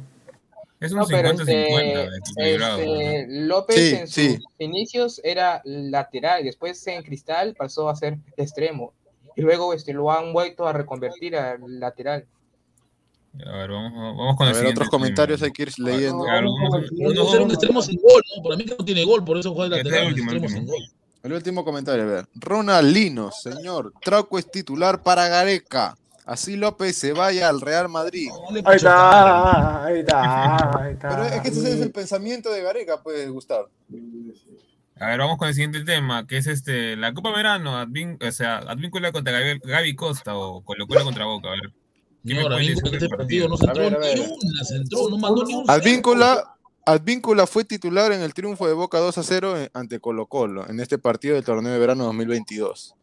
Es 0.79 0.91
un 0.93 0.99
No, 0.99 1.05
pero 1.07 1.29
50-50 1.29 2.09
este, 2.25 2.55
este, 2.55 3.25
López 3.29 3.75
Sí, 3.75 3.95
en 3.95 4.07
sus 4.07 4.13
sí. 4.15 4.39
inicios 4.57 5.21
era 5.23 5.61
lateral, 5.63 6.43
después 6.43 6.85
en 6.87 7.03
Cristal 7.03 7.53
pasó 7.55 7.87
a 7.87 7.95
ser 7.95 8.17
extremo 8.35 8.91
y 9.35 9.41
luego 9.43 9.75
este, 9.75 9.93
lo 9.93 10.11
han 10.11 10.33
vuelto 10.33 10.67
a 10.67 10.73
reconvertir 10.73 11.35
a 11.35 11.57
lateral. 11.67 12.25
A 13.45 13.51
ver, 13.57 13.71
vamos, 13.71 13.93
vamos 14.17 14.35
con 14.35 14.47
A 14.47 14.49
el 14.51 14.55
ver, 14.57 14.65
otros 14.67 14.89
tema. 14.89 14.89
comentarios 14.89 15.41
hay 15.41 15.51
que 15.51 15.63
ir 15.63 15.71
leyendo. 15.79 16.23
Claro, 16.25 16.47
el 16.99 17.15
ser 17.29 17.41
un 17.41 17.51
extremo 17.51 17.81
sin 17.81 17.99
gol, 18.01 18.21
¿no? 18.35 18.43
Para 18.43 18.57
mí 18.57 18.65
que 18.65 18.75
no 18.77 18.83
tiene 18.83 19.05
gol, 19.05 19.23
por 19.23 19.37
eso 19.37 19.53
juega 19.53 19.75
de 19.75 19.81
Este 19.81 19.89
lateral, 19.89 20.07
un 20.07 20.13
último, 20.13 20.31
extremo 20.31 20.45
último. 20.59 20.73
sin 20.77 20.83
gol. 20.85 20.91
El 21.23 21.33
último 21.33 21.63
comentario, 21.63 22.03
a 22.03 22.07
ver. 22.07 22.25
Ronald 22.35 22.91
Linos, 22.93 23.41
señor. 23.41 23.93
Trauco 24.03 24.37
es 24.39 24.49
titular 24.51 25.01
para 25.03 25.27
Gareca. 25.27 25.95
Así 26.25 26.55
López 26.55 26.95
se 26.97 27.13
vaya 27.13 27.47
al 27.49 27.61
Real 27.61 27.89
Madrid. 27.89 28.29
No 28.29 28.69
Ahí 28.69 28.75
está, 28.75 29.85
ahí 29.85 29.99
está, 29.99 30.81
ahí 30.83 30.93
está. 30.93 31.09
Pero 31.09 31.23
es 31.25 31.41
que 31.41 31.47
ese 31.49 31.73
es 31.73 31.81
el 31.81 31.91
pensamiento 31.91 32.51
de 32.51 32.61
Gareca, 32.63 33.01
pues, 33.01 33.29
Gustavo. 33.29 33.69
A 34.99 35.07
ver, 35.07 35.19
vamos 35.19 35.37
con 35.37 35.47
el 35.47 35.53
siguiente 35.55 35.83
tema, 35.83 36.27
que 36.27 36.37
es 36.37 36.47
este 36.47 36.95
la 36.95 37.13
Copa 37.13 37.31
Verano, 37.31 37.81
Advin- 37.81 38.21
o 38.23 38.31
sea, 38.31 38.57
Advíncula 38.57 39.11
contra 39.11 39.33
Gaby, 39.39 39.59
Gaby 39.63 39.95
Costa 39.95 40.35
o 40.35 40.61
Colo 40.61 40.85
Colo 40.85 41.03
contra 41.03 41.25
Boca, 41.25 41.47
a 41.49 41.51
ver. 41.51 41.71
¿Qué 42.23 42.33
me 42.33 42.35
No, 42.35 42.41
ahora 42.43 42.55
pueden 42.57 42.71
mismo 42.73 42.81
decir 42.89 42.93
este 42.95 43.07
del 43.07 43.17
partido 43.17 43.47
no 43.49 43.57
partido? 43.57 43.75
se 43.75 43.81
A 43.81 43.85
entró 43.85 43.99
ver, 43.99 44.11
a 44.11 44.13
ni 44.15 44.19
ver. 44.21 44.29
una, 44.43 44.63
se 44.63 44.75
entró, 44.75 45.09
no 45.09 45.17
mandó 45.17 45.43
ni 45.45 45.53
un 45.55 45.69
Advíncula, 45.69 46.55
Advíncula 46.85 47.47
fue 47.47 47.63
titular 47.63 48.11
en 48.11 48.21
el 48.21 48.33
triunfo 48.33 48.67
de 48.67 48.73
Boca 48.73 48.99
2 48.99 49.17
a 49.17 49.23
0 49.23 49.57
en- 49.57 49.69
ante 49.73 49.99
Colo 49.99 50.25
Colo 50.27 50.67
en 50.69 50.79
este 50.79 50.97
partido 50.97 51.35
del 51.35 51.43
torneo 51.43 51.71
de 51.73 51.79
verano 51.79 52.05
2022. 52.05 52.95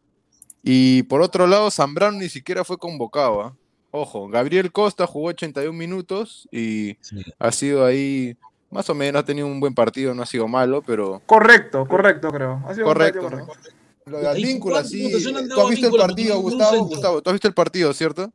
Y 0.62 1.04
por 1.04 1.22
otro 1.22 1.46
lado, 1.46 1.70
Zambrano 1.70 2.18
ni 2.18 2.28
siquiera 2.28 2.64
fue 2.64 2.76
convocado. 2.78 3.40
¿ah? 3.42 3.56
Ojo, 3.90 4.28
Gabriel 4.28 4.70
Costa 4.72 5.06
jugó 5.06 5.28
81 5.28 5.76
minutos 5.78 6.48
y 6.52 6.96
Sí. 7.00 7.22
ha 7.38 7.52
sido 7.52 7.84
ahí 7.84 8.36
más 8.70 8.90
o 8.90 8.94
menos 8.94 9.20
ha 9.20 9.24
tenido 9.24 9.46
un 9.46 9.60
buen 9.60 9.74
partido, 9.74 10.12
no 10.14 10.22
ha 10.22 10.26
sido 10.26 10.46
malo, 10.46 10.82
pero 10.82 11.22
Correcto, 11.24 11.86
correcto, 11.86 12.30
creo. 12.30 12.62
Ha 12.66 12.74
sido 12.74 12.86
un 12.86 12.92
correcto. 12.92 13.22
partido 13.22 13.40
¿no? 13.40 13.46
correcto. 13.46 13.70
Lo 14.06 14.18
de 14.20 14.28
Advíncula, 14.28 14.84
sí. 14.84 15.10
¿Tú 15.10 15.60
has 15.60 15.70
visto 15.70 15.86
el 15.88 15.94
partido, 15.96 16.38
Gustavo? 16.40 16.84
Gustavo, 16.84 17.22
¿tú 17.22 17.30
has 17.30 17.34
visto 17.34 17.48
el 17.48 17.54
partido, 17.54 17.92
cierto? 17.94 18.30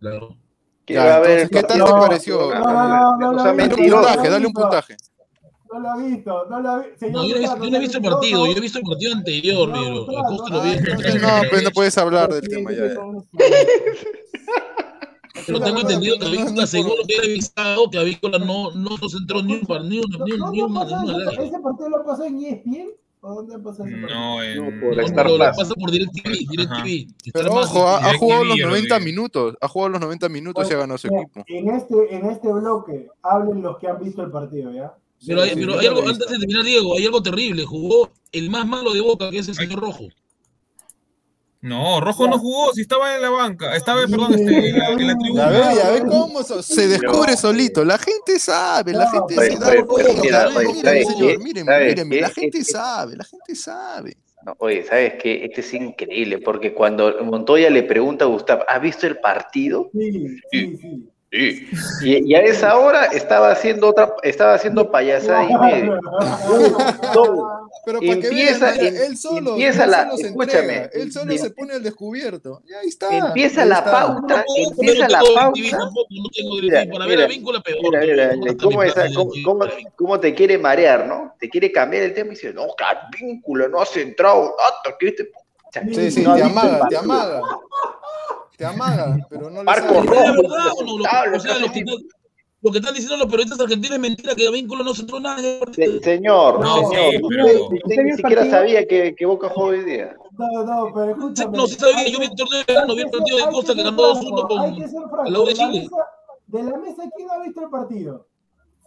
Claro. 0.00 0.36
¿Qué 0.86 0.94
Ya, 0.94 1.04
va 1.04 1.12
a 1.12 1.16
haber? 1.18 1.30
entonces, 1.40 1.50
¿qué 1.60 1.62
tal 1.68 1.78
No, 1.78 1.84
te 1.84 1.92
pareció? 1.92 2.54
no, 2.54 2.60
no, 2.60 2.72
no, 2.72 3.18
no, 3.18 3.32
no, 3.32 3.44
Dale 3.44 3.62
un 3.64 3.90
puntaje, 3.90 4.28
dale 4.30 4.46
un 4.46 4.52
puntaje. 4.52 4.96
No 5.72 5.78
lo 5.78 5.90
ha 5.90 5.96
visto, 5.98 6.46
no 6.50 6.60
lo 6.60 6.68
ha 6.70 6.78
visto. 6.80 7.06
No, 7.10 7.24
yo 7.24 7.28
no 7.28 7.36
he 7.36 7.38
visto, 7.40 7.56
yo 7.64 7.70
no 7.70 7.76
he 7.76 7.80
visto 7.80 7.98
el 7.98 8.02
partido, 8.04 8.46
yo 8.46 8.52
he 8.52 8.60
visto 8.60 8.78
el 8.78 8.84
partido 8.84 9.12
anterior, 9.14 9.68
negro. 9.68 10.06
El 10.10 10.22
costo 10.24 10.48
lo 10.52 10.62
vi. 10.62 10.70
No, 11.20 11.28
pues 11.48 11.62
no 11.62 11.70
puedes 11.70 11.96
hablar 11.98 12.32
del 12.32 12.48
tema 12.48 12.72
ya. 12.72 12.80
Pero 15.46 15.60
tengo 15.60 15.80
entendido 15.80 16.18
que 16.18 16.26
Avícola, 16.26 16.66
según 16.66 16.92
lo 16.98 17.04
que 17.06 17.16
he 17.16 17.20
revisado, 17.20 17.88
que 17.88 17.98
Avícola 17.98 18.38
no, 18.38 18.72
no 18.72 18.96
nos 19.00 19.14
entró 19.14 19.42
ni 19.42 19.54
un 19.54 19.66
par, 19.66 19.84
ni 19.84 19.98
una, 20.00 20.24
ni. 20.24 20.60
¿Ese 21.44 21.58
partido 21.60 21.88
lo 21.88 22.04
pasó 22.04 22.24
en 22.24 22.40
E 22.42 22.48
ESPN? 22.50 22.90
¿O 23.22 23.34
dónde 23.34 23.58
pasó 23.58 23.84
ese 23.84 23.96
partido? 23.96 24.18
No, 24.18 24.42
en... 24.42 24.56
No, 24.56 24.80
por 24.80 24.96
No, 24.96 25.02
Star 25.02 25.26
Plus. 25.26 25.38
pasa 25.38 25.74
por 25.74 25.90
DirecTV, 25.90 26.48
DirecTV. 26.50 27.14
Pero 27.32 27.52
ojo, 27.52 27.86
ha, 27.86 28.14
jugado 28.16 28.44
los 28.44 28.56
y 28.56 28.60
90 28.60 28.94
Rodríguez. 28.94 29.04
minutos. 29.04 29.56
Ha 29.60 29.68
jugado 29.68 29.88
los 29.90 30.00
90 30.00 30.28
minutos 30.30 30.70
y 30.70 30.74
ha 30.74 30.78
ganado 30.78 30.98
su 30.98 31.08
equipo. 31.08 31.44
En 31.46 31.68
este, 31.68 32.14
en 32.14 32.26
este 32.30 32.50
bloque, 32.52 33.08
hablen 33.22 33.62
los 33.62 33.78
que 33.78 33.88
han 33.88 34.02
visto 34.02 34.22
el 34.22 34.30
partido, 34.30 34.72
¿ya? 34.72 34.94
Pero, 35.26 35.42
hay, 35.42 35.54
pero 35.54 35.78
hay 35.78 35.86
algo, 35.86 36.00
antes 36.00 36.30
de 36.30 36.38
terminar, 36.38 36.64
Diego, 36.64 36.96
hay 36.96 37.04
algo 37.04 37.22
terrible. 37.22 37.64
Jugó 37.66 38.10
el 38.32 38.48
más 38.48 38.66
malo 38.66 38.94
de 38.94 39.02
Boca, 39.02 39.30
que 39.30 39.38
es 39.38 39.48
el 39.48 39.54
señor 39.54 39.80
Rojo. 39.80 40.08
No, 41.62 42.00
Rojo 42.00 42.26
no 42.26 42.38
jugó, 42.38 42.72
si 42.72 42.80
estaba 42.82 43.14
en 43.16 43.20
la 43.22 43.28
banca. 43.28 43.76
Estaba, 43.76 44.00
perdón, 44.06 44.32
este, 44.32 44.68
en, 44.70 44.78
la, 44.78 44.88
en 44.88 45.06
la 45.06 45.12
Ya 45.12 45.18
tribuna. 45.18 45.48
ves, 45.50 45.76
ya 45.76 45.90
ves 45.90 46.02
cómo 46.08 46.42
so- 46.42 46.62
se 46.62 46.88
descubre 46.88 47.36
solito. 47.36 47.84
La 47.84 47.98
gente 47.98 48.38
sabe, 48.38 48.92
la 48.92 49.10
gente 49.10 49.34
Oye, 49.38 49.50
se 49.50 49.58
da 49.58 50.50
¿Sabes 50.50 51.38
miren, 51.42 51.66
qué? 52.10 52.20
la 52.22 52.30
gente 52.30 52.58
Este- 52.58 52.72
sabe, 52.72 53.16
la 53.16 53.24
gente 53.24 53.54
sabe. 53.54 54.16
No, 54.46 54.54
oye, 54.58 54.82
¿sabes 54.84 55.14
qué? 55.22 55.44
Este 55.44 55.60
es 55.60 55.74
increíble, 55.74 56.38
porque 56.38 56.72
cuando 56.72 57.22
Montoya 57.24 57.68
le 57.68 57.82
pregunta 57.82 58.24
a 58.24 58.28
Gustavo, 58.28 58.62
¿has 58.66 58.80
visto 58.80 59.06
el 59.06 59.18
partido? 59.18 59.90
Sí, 59.92 60.38
sí, 60.50 60.76
sí. 60.78 61.08
Sí. 61.32 61.68
Y, 62.02 62.32
y 62.32 62.34
a 62.34 62.40
esa 62.42 62.76
hora 62.76 63.04
estaba 63.04 63.52
haciendo 63.52 63.88
otra, 63.90 64.14
estaba 64.24 64.54
haciendo 64.54 64.90
payasada 64.90 65.44
y 65.48 65.54
medio. 65.54 66.00
No, 67.14 67.70
Pero 67.84 68.00
para 68.00 68.00
que 68.00 68.26
Empieza- 68.26 68.72
vean, 68.72 68.78
mira, 68.80 68.88
em- 68.88 68.96
él 69.10 69.16
solo, 69.16 69.50
empieza 69.50 69.84
él 69.84 69.90
la- 69.90 70.02
solo 70.04 70.16
se 70.16 70.26
escúchame, 70.26 70.76
entrega, 70.76 70.90
él 71.04 71.12
solo 71.12 71.32
em- 71.32 71.38
se 71.38 71.50
pone 71.50 71.74
al 71.74 71.82
descubierto. 71.82 72.62
Y 72.68 72.72
ahí 72.74 72.88
está. 72.88 73.16
Empieza 73.16 73.62
ahí 73.62 73.68
la 73.68 73.78
está. 73.78 73.90
pauta, 73.90 74.44
Pero 74.54 74.70
empieza 74.70 75.02
no 75.06 75.08
la 75.08 75.18
pauta. 75.20 75.40
No 75.46 75.52
Mira, 76.60 76.84
mira. 76.84 77.28
Mira, 77.80 78.00
mira, 78.00 78.30
que 78.30 78.56
cómo, 79.96 80.18
te 80.20 80.34
quiere 80.34 80.58
marear, 80.58 81.06
¿no? 81.06 81.34
Te 81.38 81.48
quiere 81.48 81.70
cambiar 81.70 82.02
el 82.04 82.14
tema 82.14 82.28
y 82.28 82.30
dice, 82.30 82.52
no, 82.52 82.66
que 82.76 82.84
vínculo, 83.24 83.68
no 83.68 83.80
has 83.80 83.96
entrado, 83.96 84.54
que 84.98 85.08
este... 85.08 85.30
Sí, 85.94 86.10
sí, 86.10 86.22
no 86.22 86.34
te 86.34 86.42
amaga, 86.42 86.88
te 86.88 86.96
amaga. 86.96 87.40
Te 88.60 88.66
amaga, 88.66 89.16
pero 89.30 89.48
no 89.48 89.60
le 89.60 89.64
Marco 89.64 89.86
sale. 89.94 90.00
¿Es 90.00 90.04
la 90.04 90.32
Rojo, 90.34 90.42
verdad 90.42 90.72
o 90.76 90.84
no? 90.84 90.98
Lo, 90.98 91.04
o 91.36 91.40
sea, 91.40 91.58
lo 91.58 91.72
que, 91.72 91.82
lo 92.60 92.70
que 92.70 92.76
están 92.78 92.92
diciendo 92.92 93.16
los 93.16 93.26
periodistas 93.26 93.58
argentinos 93.58 93.94
es 93.96 94.00
mentira, 94.02 94.34
que 94.34 94.50
Vínculo 94.50 94.84
no 94.84 94.92
se 94.92 95.00
entró 95.00 95.18
nada 95.18 95.40
el. 95.40 95.74
Se- 95.74 96.00
señor, 96.00 96.60
No, 96.60 96.90
señor, 96.90 97.10
sí, 97.10 97.16
usted, 97.22 97.36
pero- 97.42 97.64
usted 97.68 98.02
ni 98.04 98.12
siquiera 98.12 98.50
sabía 98.50 98.86
que, 98.86 99.14
que 99.14 99.24
Boca 99.24 99.48
jugó 99.48 99.68
hoy 99.68 99.82
día. 99.82 100.14
No, 100.32 100.62
no, 100.62 100.92
pero 100.94 101.10
escúchame. 101.12 101.56
No, 101.56 101.66
sí 101.66 101.76
sabía, 101.76 102.06
yo 102.08 102.18
vi 102.18 102.26
el 102.26 102.34
torneo 102.34 102.58
de 102.58 102.64
verano, 102.68 102.94
vi 102.94 103.00
el 103.00 103.08
partido 103.10 103.36
de 103.38 103.44
Costa 103.50 103.74
que 103.74 103.82
ganó 103.82 103.96
2-1 103.96 104.20
franco, 104.20 104.48
con 104.48 104.60
Hay 104.60 104.74
que 104.76 104.88
ser 104.88 105.00
franco. 105.00 105.20
al 105.22 105.32
lado 105.32 105.46
de 105.46 105.54
Chile. 105.54 105.80
mesa, 105.80 105.96
de 106.48 106.62
la 106.64 106.76
mesa, 106.76 107.02
¿quién 107.16 107.30
ha 107.30 107.38
visto 107.42 107.60
el 107.62 107.70
partido? 107.70 108.26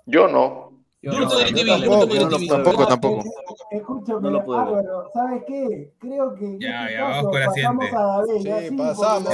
Yo 0.05 0.27
no. 0.27 0.82
Yo 1.03 1.11
no 1.11 1.27
tampoco, 1.27 2.47
tampoco, 2.47 2.87
tampoco. 2.87 3.23
Escúchame, 3.71 4.21
No 4.21 4.29
lo 4.29 4.45
puedo 4.45 4.59
ver. 4.65 4.77
Álvaro, 4.79 5.09
¿sabes 5.13 5.43
qué? 5.47 5.91
Creo 5.99 6.33
que 6.35 6.45
en 6.45 6.59
Ya, 6.61 6.89
ya, 6.91 7.03
vamos 7.03 7.31
con 7.31 7.39
la 7.41 7.45
pasamos 7.47 7.85
siguiente. 7.85 7.97
a 7.97 8.53
David. 8.53 8.69
Sí, 8.69 8.75
pasamos. 8.77 9.33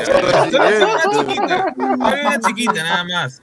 Una 1.78 2.40
chiquita, 2.48 2.84
nada 2.84 3.04
más. 3.04 3.42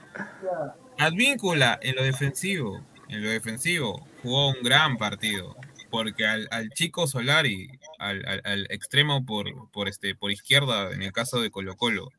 Advíncula 0.99 1.79
en 1.81 1.95
lo 1.95 2.03
defensivo, 2.03 2.81
en 3.07 3.23
lo 3.23 3.29
defensivo, 3.29 4.05
jugó 4.23 4.49
un 4.49 4.55
gran 4.63 4.97
partido. 4.97 5.55
Porque 5.89 6.27
al, 6.27 6.49
al 6.51 6.69
chico 6.71 7.07
Solari, 7.07 7.69
al, 7.97 8.25
al- 8.27 8.41
al 8.43 8.65
extremo 8.71 9.25
por, 9.25 9.45
por, 9.71 9.87
este, 9.87 10.15
por 10.15 10.31
izquierda, 10.31 10.91
en 10.91 11.01
el 11.01 11.13
caso 11.13 11.39
de 11.39 11.49
Colo 11.49 11.77
Colo, 11.77 12.09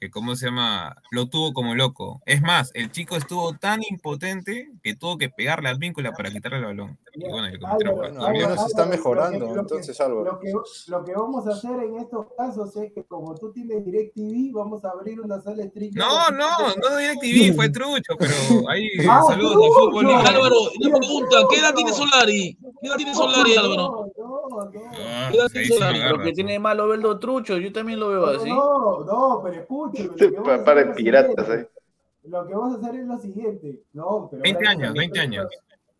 que 0.00 0.10
cómo 0.10 0.34
se 0.34 0.46
llama, 0.46 0.96
lo 1.10 1.28
tuvo 1.28 1.52
como 1.52 1.74
loco. 1.74 2.22
Es 2.24 2.40
más, 2.40 2.70
el 2.74 2.90
chico 2.90 3.16
estuvo 3.16 3.52
tan 3.54 3.82
impotente 3.88 4.70
que 4.82 4.96
tuvo 4.96 5.18
que 5.18 5.28
pegarle 5.28 5.68
a 5.68 5.72
Advíncula 5.72 6.12
para 6.12 6.30
quitarle 6.30 6.58
el 6.58 6.64
balón. 6.64 6.98
Y 7.12 7.28
bueno, 7.28 7.48
cometieron 7.60 7.64
Álvaro, 7.64 7.96
Bueno, 7.96 8.24
al 8.24 8.32
menos 8.32 8.66
está 8.66 8.82
Álvaro, 8.82 8.90
mejorando, 8.90 9.46
lo 9.46 9.52
que- 9.54 9.60
entonces, 9.60 10.00
Álvaro. 10.00 10.24
Lo 10.24 10.38
que, 10.38 10.52
lo 10.88 11.04
que 11.04 11.12
vamos 11.14 11.46
a 11.46 11.50
hacer 11.50 11.80
en 11.82 11.96
estos 11.98 12.26
casos 12.36 12.76
es 12.76 12.92
que 12.92 13.04
como 13.04 13.34
tú 13.34 13.52
tienes 13.52 13.84
DirecTV, 13.84 14.52
vamos 14.52 14.84
a 14.84 14.90
abrir 14.90 15.20
una 15.20 15.40
sala 15.40 15.64
estricta. 15.64 15.98
No, 16.04 16.30
no, 16.36 16.48
no 16.76 16.96
DirecTV, 16.96 17.54
fue 17.56 17.68
trucho, 17.70 18.14
pero 18.18 18.68
ahí 18.68 18.88
Ah, 19.10 19.22
saludos 19.26 19.56
de 19.56 19.62
trucho. 19.62 19.80
fútbol. 19.90 20.06
Álvaro, 20.06 20.56
una 20.80 20.98
pregunta, 20.98 21.36
¿qué 21.50 21.56
edad 21.60 21.74
tiene 21.74 21.92
Solari? 21.92 22.58
¿Qué 22.80 22.86
edad 22.88 22.96
tiene 22.96 23.14
Solari, 23.14 23.56
Álvaro? 23.56 24.10
No, 24.16 24.48
no, 24.48 24.48
no. 24.48 24.70
Ah, 25.04 25.28
¿Qué 25.32 25.36
edad 25.38 25.48
tiene 25.50 25.66
Solari? 25.68 25.98
Lo 26.08 26.18
que 26.22 26.32
tiene 26.32 26.52
de 26.52 26.58
malo 26.58 26.88
verlo 26.88 27.18
trucho, 27.18 27.56
yo 27.58 27.72
también 27.72 27.98
lo 28.00 28.08
veo 28.10 28.26
así. 28.26 28.48
No, 28.48 29.04
no, 29.04 29.40
pero 29.42 29.60
escúchame. 29.60 30.06
lo 30.06 30.12
Este 30.12 30.28
que 30.30 30.36
vamos 30.36 30.48
pa- 30.48 30.54
a 30.54 30.64
para 30.64 30.80
hacer 30.80 30.82
es 30.82 30.88
lo 30.90 30.94
piratas, 30.96 31.46
siguiente. 31.46 31.62
¿eh? 31.62 31.80
Lo 32.24 32.46
que 32.46 32.54
vamos 32.54 32.74
a 32.74 32.78
hacer 32.86 33.00
es 33.00 33.06
lo 33.06 33.18
siguiente. 33.18 33.82
No, 33.94 34.28
pero 34.30 34.42
20 34.42 34.58
ahora- 34.58 34.70
años, 34.70 34.92
20 34.94 35.20
años. 35.20 35.46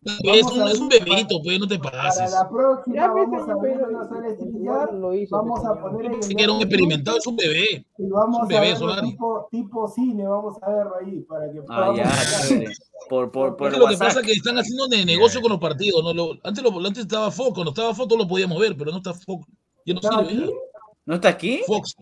Es 0.03 0.43
un, 0.47 0.67
es 0.67 0.79
un 0.79 0.89
bebito, 0.89 1.39
pues, 1.43 1.59
no 1.59 1.67
te 1.67 1.77
Para 1.77 2.03
pases. 2.03 2.31
la 2.31 2.49
próxima 2.49 2.95
Ya 2.95 3.07
vamos 3.07 3.47
a 3.47 3.55
pero 3.61 3.87
una 3.87 4.07
sala 4.09 4.91
lo 4.93 5.13
hizo. 5.13 5.37
Vamos 5.37 5.63
a 5.63 5.79
poner 5.79 6.19
que 6.19 6.43
era 6.43 6.51
un 6.51 6.61
experimentado, 6.61 7.17
es 7.19 7.27
un 7.27 7.35
bebé. 7.35 7.85
Y 7.99 8.03
Es 8.05 8.09
vamos 8.09 8.37
un 8.39 8.45
a 8.45 8.47
bebé, 8.47 8.71
verlo 8.71 8.79
Solari. 8.89 9.11
tipo, 9.11 9.47
tipo 9.51 9.87
cine, 9.89 10.27
vamos 10.27 10.57
a 10.63 10.69
verlo 10.71 10.93
ahí 10.99 11.19
para 11.21 11.51
que 11.51 11.59
Ah, 11.69 11.93
ya. 11.95 12.09
Por, 13.09 13.31
por, 13.31 13.55
por 13.55 13.67
Es 13.67 13.73
el 13.73 13.79
que 13.79 13.85
lo 13.85 13.91
que 13.91 13.97
pasa 13.97 14.19
es 14.21 14.25
que 14.25 14.31
están 14.31 14.57
haciendo 14.57 14.87
de 14.87 15.05
negocio 15.05 15.39
con 15.39 15.51
los 15.51 15.59
partidos. 15.59 16.03
¿no? 16.03 16.13
Lo- 16.13 16.37
antes, 16.43 16.63
lo, 16.63 16.79
antes 16.79 17.03
estaba 17.03 17.29
Fox, 17.29 17.51
cuando 17.53 17.69
estaba 17.69 17.93
Fox 17.93 18.07
todo 18.07 18.17
lo 18.19 18.27
podíamos 18.27 18.59
ver, 18.59 18.75
pero 18.75 18.89
no 18.91 18.97
está 18.97 19.13
Fox. 19.13 19.45
Ya 19.85 19.93
no 19.93 19.99
¿Está 19.99 20.17
sirve 20.17 20.33
ya. 20.35 20.43
aquí? 20.45 20.53
¿No 21.05 21.15
está 21.15 21.29
aquí? 21.29 21.61
Fox. 21.67 21.95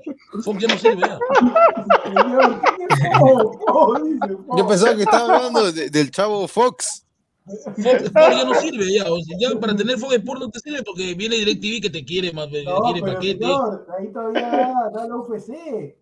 Fox 0.46 0.60
ya 0.62 0.68
no 0.70 0.78
sirve 0.80 1.02
ya. 1.02 1.20
Señor, 2.14 2.62
¿qué 2.62 3.10
oh, 3.22 3.52
oh, 3.74 4.00
dice, 4.00 4.38
oh. 4.48 4.58
Yo 4.58 4.68
pensaba 4.68 4.96
que 4.96 5.04
estaba 5.04 5.36
hablando 5.38 5.70
de- 5.72 5.90
del 5.90 6.12
chavo 6.12 6.48
Fox. 6.48 7.06
Fox 7.50 8.04
Sport 8.04 8.32
ya 8.34 8.44
no 8.46 8.54
sirve 8.56 8.94
ya. 8.94 9.12
O 9.12 9.20
sea, 9.22 9.38
ya 9.40 9.60
para 9.60 9.76
tener 9.76 9.98
Fox 9.98 10.14
Sport 10.16 10.40
no 10.40 10.50
te 10.50 10.60
sirve 10.60 10.84
porque 10.84 11.14
viene 11.16 11.36
DirecTV 11.38 11.82
que 11.82 11.90
te 11.90 12.06
quiere 12.06 12.32
más, 12.34 12.50
te 12.50 12.64
No, 12.64 12.80
quiere 12.82 13.02
pero 13.02 13.14
paquete. 13.16 13.40
señor, 13.46 13.88
ahí 14.00 14.08
todavía 14.12 14.74
da, 14.94 15.08
la 15.08 15.16
UFC. 15.16 15.50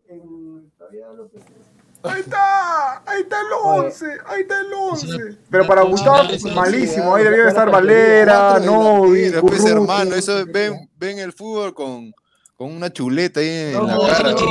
En, 0.10 0.72
todavía 0.78 1.07
da 1.07 1.14
la 1.14 1.22
UFC. 1.24 1.48
Ahí 2.03 2.19
está, 2.22 2.98
ahí 3.11 3.22
está 3.24 3.38
el 3.41 3.48
Oye. 3.65 3.88
11, 3.88 4.06
ahí 4.28 4.41
está 4.41 4.60
el 4.61 4.68
Es 4.68 4.74
11. 5.03 5.07
una- 5.15 5.38
Pero 5.49 5.68
para 5.68 5.82
Gustavo, 5.82 6.30
malísimo. 6.56 7.15
Ahí 7.15 7.24
debía 7.24 7.48
estar 7.48 7.72
Valera, 7.72 8.60
Novi, 8.60 9.32
Curruti. 9.32 9.68
hermano, 9.68 10.15
eso 10.15 10.45
ven, 10.48 10.90
ven 10.95 11.19
el 11.19 11.34
fútbol 11.34 11.74
con, 11.74 12.14
con 12.56 12.72
una 12.72 12.94
chuleta 12.94 13.40
ahí 13.40 13.48
en 13.49 13.74
No, 13.74 13.82
la 13.84 13.95
No, 13.95 13.98
no, 14.03 14.07
es 14.07 14.14
cara. 14.18 14.32
no, 14.32 14.38
yo- 14.38 14.45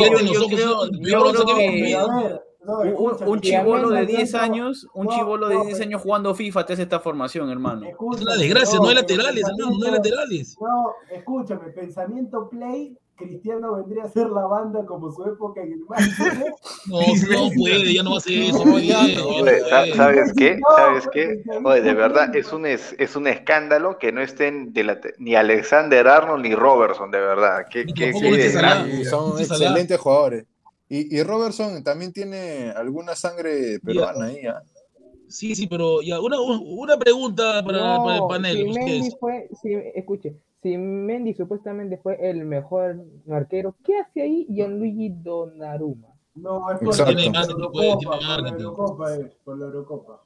creo- 0.48 0.90
creo 0.90 1.46
que- 1.46 1.94
a 1.96 2.06
ver, 2.20 2.42
no, 2.66 2.78
Un, 3.26 3.40
chivolo 3.40 3.90
de 3.90 3.98
al 3.98 4.06
menos 4.06 4.18
10 4.18 4.32
dentro- 4.32 4.40
años, 4.40 4.86
un 4.94 5.06
no, 5.06 5.12
chivolo 5.12 5.48
de 5.48 5.54
no, 5.54 5.64
10 5.64 5.78
pero- 5.78 5.88
años 5.88 6.02
jugando 6.02 6.34
FIFA 6.34 6.66
te 6.66 6.72
hace 6.72 6.82
esta 6.82 7.00
formación, 7.00 7.50
hermano. 7.50 7.84
Es 7.84 7.90
Escúchame, 7.92 8.24
una 8.24 8.36
desgracia, 8.36 8.78
no 8.78 8.88
hay 8.88 8.94
laterales, 8.96 9.44
hermano, 9.48 9.78
no 9.78 9.86
hay 9.86 9.92
laterales. 9.92 10.56
No, 10.60 10.92
escúchame, 11.16 11.68
pensamiento 11.70 12.48
play, 12.48 12.96
Cristiano 13.18 13.76
vendría 13.76 14.04
a 14.04 14.08
ser 14.10 14.28
la 14.28 14.42
banda 14.46 14.84
como 14.84 15.10
su 15.10 15.24
época 15.24 15.62
en 15.62 15.72
el 15.72 15.80
Manchester. 15.88 16.52
No, 16.86 17.00
no 17.00 17.50
puede, 17.56 17.94
ya 17.94 18.02
no 18.02 18.10
va 18.10 18.16
a 18.16 18.18
hacer 18.18 18.38
eso. 18.42 18.62
Pues, 18.62 18.74
Oye. 18.74 19.94
¿sabes 19.94 20.32
qué? 20.36 20.58
¿Sabes 20.76 21.08
qué? 21.12 21.42
pues, 21.46 21.60
Oye, 21.64 21.80
de 21.80 21.94
verdad, 21.94 22.36
es 22.36 22.52
un, 22.52 22.66
es, 22.66 22.94
es 22.98 23.16
un 23.16 23.26
escándalo 23.26 23.96
que 23.98 24.12
no 24.12 24.20
estén 24.20 24.72
de 24.74 24.84
la, 24.84 25.00
ni 25.18 25.34
Alexander 25.34 26.06
Arnold 26.06 26.42
ni 26.44 26.54
Robertson, 26.54 27.10
de 27.10 27.18
verdad. 27.20 27.64
¿Qué, 27.70 27.86
qué, 27.86 28.12
qué 28.12 29.04
son 29.08 29.38
excelentes 29.40 29.98
jugadores. 29.98 30.44
Y, 30.88 31.16
y 31.16 31.22
Robertson 31.22 31.82
también 31.82 32.12
tiene 32.12 32.70
alguna 32.70 33.16
sangre 33.16 33.80
peruana 33.80 34.26
ahí, 34.26 34.46
¿ah? 34.46 34.62
Sí, 35.28 35.56
sí, 35.56 35.66
pero 35.66 36.02
ya, 36.02 36.20
una, 36.20 36.40
una 36.40 36.96
pregunta 36.96 37.64
para, 37.64 37.98
para 37.98 38.16
el 38.16 38.26
panel. 38.28 38.56
si. 38.56 38.78
Mendy 38.78 39.10
fue, 39.18 39.48
si, 39.60 39.74
escuche, 39.94 40.36
si 40.62 40.76
Mendy 40.78 41.34
supuestamente 41.34 41.98
fue 41.98 42.16
el 42.30 42.44
mejor 42.44 43.04
arquero, 43.28 43.74
¿qué 43.82 43.98
hace 43.98 44.22
ahí 44.22 44.46
Gianluigi 44.48 45.08
Donnarumma? 45.08 46.08
No, 46.36 46.70
es 46.70 46.78
por 46.78 46.94
Tiene 46.94 47.30
pues, 47.32 47.48
Eurocopa, 47.48 47.98
tiene 47.98 48.04
por 48.04 48.22
la. 48.22 48.48
Eurocopa, 48.50 49.14
es, 49.16 49.34
por 49.44 49.58
la 49.58 49.66
Eurocopa. 49.66 50.22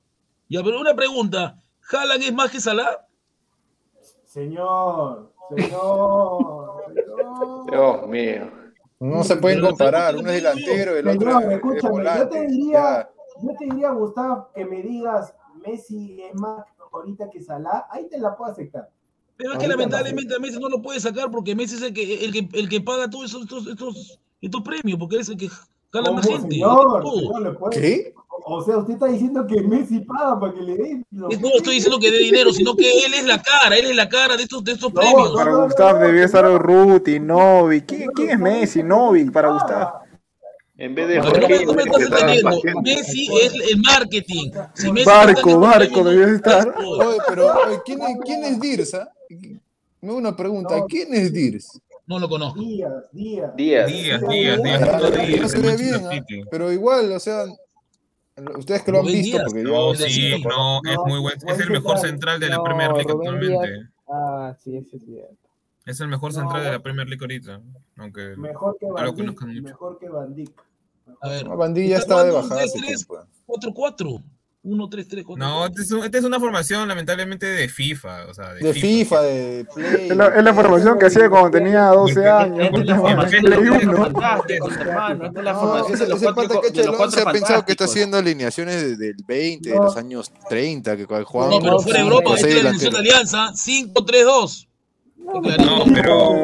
Ya, 0.49 0.63
pero 0.63 0.81
una 0.81 0.95
pregunta. 0.95 1.57
¿Haaland 1.91 2.23
es 2.23 2.35
más 2.35 2.51
que 2.51 2.61
Salah? 2.61 3.07
Señor, 4.25 5.33
señor, 5.57 6.85
señor. 6.95 7.67
Dios 7.71 8.09
mío. 8.09 8.60
No 9.01 9.25
se 9.25 9.37
pueden 9.37 9.63
comparar, 9.63 10.15
uno 10.15 10.29
es 10.29 10.35
delantero, 10.43 10.95
el 10.95 11.09
otro 11.09 11.39
es- 11.41 11.47
es 11.47 11.53
escúchame, 11.53 11.81
yo 11.83 11.91
volante. 11.91 12.27
te 12.39 12.47
diría, 12.49 13.11
yo 13.43 13.49
te 13.59 13.65
diría, 13.65 13.91
Gustavo, 13.93 14.49
que 14.55 14.65
me 14.67 14.83
digas 14.83 15.35
Messi 15.67 16.23
es 16.23 16.35
más 16.35 16.67
ahorita 16.93 17.31
que 17.31 17.41
Salah, 17.43 17.87
ahí 17.91 18.07
te 18.11 18.19
la 18.19 18.37
puedo 18.37 18.53
aceptar. 18.53 18.91
Pero 19.39 19.55
es 19.55 19.59
que 19.59 19.69
lamentablemente 19.69 20.35
a 20.35 20.39
Messi 20.39 20.59
no 20.61 20.69
lo 20.69 20.83
puede 20.83 21.01
sacar 21.01 21.31
porque 21.31 21.55
Messi 21.55 21.77
es 21.77 21.83
el 21.83 21.95
que, 21.95 22.25
el 22.27 22.33
que, 22.33 22.49
el 22.59 22.69
que 22.69 22.81
paga 22.83 23.09
todos 23.09 23.25
estos, 23.27 23.43
estos, 23.45 23.67
estos, 23.69 24.21
estos 24.43 24.61
premios, 24.61 24.99
porque 24.99 25.15
él 25.17 25.23
es 25.23 25.29
el 25.31 25.39
que 25.39 25.49
jala 25.49 26.11
más 26.13 26.27
¿Cómo, 26.27 26.37
gente. 26.39 26.55
señor? 26.57 27.03
todo. 27.03 27.21
Señor, 27.21 27.41
¿le 27.43 27.51
puede- 27.53 27.81
¿Qué? 27.81 28.15
O 28.45 28.63
sea, 28.63 28.79
usted 28.79 28.95
está 28.95 29.07
diciendo 29.07 29.47
que 29.47 29.61
Messi 29.63 30.01
paga 30.01 30.39
para 30.41 30.53
que 30.55 30.61
le 30.63 30.77
den. 30.77 31.07
los 31.11 31.41
No 31.41 31.49
estoy 31.57 31.75
diciendo 31.77 31.99
que 31.99 32.11
dé 32.11 32.19
dinero, 32.19 32.53
sino 32.53 32.75
que 32.75 32.91
él 33.05 33.15
es 33.15 33.25
la 33.27 33.41
cara, 33.43 33.77
él 33.77 33.87
es 33.87 33.97
la 33.97 34.09
cara 34.09 34.37
de 34.37 34.43
estos, 34.45 34.65
de 34.65 34.73
estos 34.73 34.93
premios. 34.93 35.33
Para 35.35 35.55
Gustav 35.55 36.01
debía 36.01 36.25
estar 36.25 36.45
Ruti, 36.45 37.21
Novik. 37.21 37.87
¿Quién, 37.87 38.11
quién 38.15 38.31
es 38.31 38.39
Messi? 38.39 38.83
Novik 38.83 39.31
para 39.33 39.51
Gustav. 39.53 39.89
En 40.77 40.95
vez 40.95 41.09
de 41.09 41.19
No, 41.19 41.25
no 41.25 41.31
me- 41.33 41.41
Jorge, 41.41 41.67
no 41.67 41.73
me 41.75 41.83
estás 41.83 42.03
entendiendo. 42.03 42.81
Messi 42.83 43.29
es 43.43 43.53
el 43.55 43.83
marketing. 43.83 44.51
Si 44.75 44.91
Messi 44.91 45.07
Barco, 45.07 45.51
no 45.51 45.61
barco, 45.61 46.05
debía 46.05 46.29
estar. 46.35 46.75
Oye, 46.79 47.19
pero 47.29 47.47
oye, 47.67 47.79
¿quién, 47.85 48.01
es, 48.01 48.17
¿quién 48.25 48.45
es 48.45 48.61
Dirsa? 48.61 49.11
Me 50.01 50.09
hago 50.09 50.17
una 50.19 50.35
pregunta, 50.35 50.79
No. 50.79 50.87
¿quién 50.87 51.13
es 51.13 51.31
Dirs? 51.33 51.79
No 52.07 52.19
lo 52.19 52.29
conozco. 52.29 52.59
Días, 52.59 52.91
días. 53.13 53.55
Díaz. 53.55 53.87
Díaz, 53.87 54.21
Díaz, 54.27 54.63
Díaz, 54.63 54.81
Ah, 54.83 54.87
Díaz, 54.89 55.01
no 55.03 55.11
de 55.11 55.11
ve 55.11 55.39
Manchester 55.39 55.77
bien, 55.79 56.07
¿ah? 56.43 56.47
Pero 56.51 56.73
igual, 56.73 57.13
o 57.13 57.21
sea, 57.21 57.45
ustedes 58.57 58.83
que 58.83 58.93
lo 58.93 58.99
han 58.99 59.05
Rubén 59.05 59.17
visto, 59.23 59.37
Díaz. 59.39 59.45
porque 59.53 59.63
No, 59.63 59.93
yo 59.95 60.07
sí, 60.07 60.29
lo 60.31 60.43
conozco. 60.43 60.81
no, 60.85 60.91
es 60.91 60.99
muy 60.99 61.21
buen, 61.21 61.39
buen 61.39 61.55
es 61.55 61.61
el 61.61 61.71
mejor 61.71 61.99
central. 61.99 62.41
de 62.41 62.49
la 62.49 62.57
No, 62.57 62.65
Premier 62.65 62.93
League 62.93 63.13
Rubén 63.13 63.29
actualmente. 63.29 63.73
Díaz. 63.73 63.91
Ah, 64.09 64.57
sí, 64.63 64.77
ese 64.77 64.97
es 64.97 65.05
cierto. 65.05 65.37
Es 65.87 66.01
el 66.01 66.09
mejor 66.09 66.33
No. 66.35 66.41
central 66.41 66.63
de 66.65 66.71
la 66.73 66.79
Premier 66.83 67.09
League 67.09 67.23
ahorita, 67.25 67.61
aunque 67.97 68.35
Mejor 68.37 68.77
que 68.79 68.87
Van 68.87 69.15
Dijk, 69.15 69.63
mejor 69.63 69.99
que 69.99 70.09
Van 70.09 70.35
Dijk. 70.35 70.63
A 71.23 71.29
ver. 71.29 71.49
Bandilla 71.49 71.97
Está 71.99 72.03
estaba 72.03 72.25
de 72.25 72.31
bajada 72.33 72.63
hace 72.63 72.79
3-3, 72.79 72.87
tiempo. 72.87 73.19
4-4. 73.47 74.23
1, 74.63 74.89
3, 74.91 75.09
3, 75.09 75.25
4. 75.25 75.47
No, 75.47 75.67
esta 75.67 75.83
es, 75.83 75.91
un, 75.91 76.05
esta 76.05 76.19
es, 76.19 76.25
una 76.25 76.39
formación 76.39 76.87
lamentablemente 76.87 77.47
de 77.47 77.69
FIFA. 77.69 78.27
O 78.27 78.35
sea, 78.35 78.53
de, 78.53 78.61
de 78.61 78.75
FIFA, 78.75 78.83
FIFA, 78.83 79.23
de 79.23 79.67
Play. 79.75 80.09
Es 80.11 80.17
la, 80.17 80.27
es 80.29 80.45
la 80.45 80.55
formación 80.55 80.99
que 80.99 81.07
hacía 81.07 81.31
cuando 81.31 81.51
tenía 81.51 81.87
12 81.87 82.29
años. 82.29 82.69
Es 82.71 82.87
la 82.87 82.97
formación 82.97 83.43
de 83.43 83.51
los 83.51 83.69
cuatro 83.69 83.97
fantásticos, 83.97 84.77
hermano. 84.77 85.25
Esta 85.25 85.39
es 85.39 85.45
la 85.45 85.55
formación 85.55 87.29
ha 87.29 87.33
pensado 87.33 87.65
que 87.65 87.73
está 87.73 87.85
haciendo 87.85 88.19
alineaciones 88.19 88.99
del 88.99 89.17
20, 89.27 89.71
de 89.71 89.77
los 89.77 89.97
años 89.97 90.31
30, 90.49 90.97
que 90.97 91.05
jugaban. 91.05 91.51
No, 91.51 91.61
pero 91.61 91.81
fuera 91.81 91.99
de 92.01 92.05
Europa, 92.05 92.35
esta 92.35 92.49
es 92.49 92.55
la 92.55 92.61
alineación 92.61 92.93
de 92.93 92.99
Alianza. 92.99 93.53
5, 93.55 94.05
3, 94.05 94.25
2. 94.25 94.70
No, 95.23 95.35
no, 95.35 95.85
pero. 95.95 96.35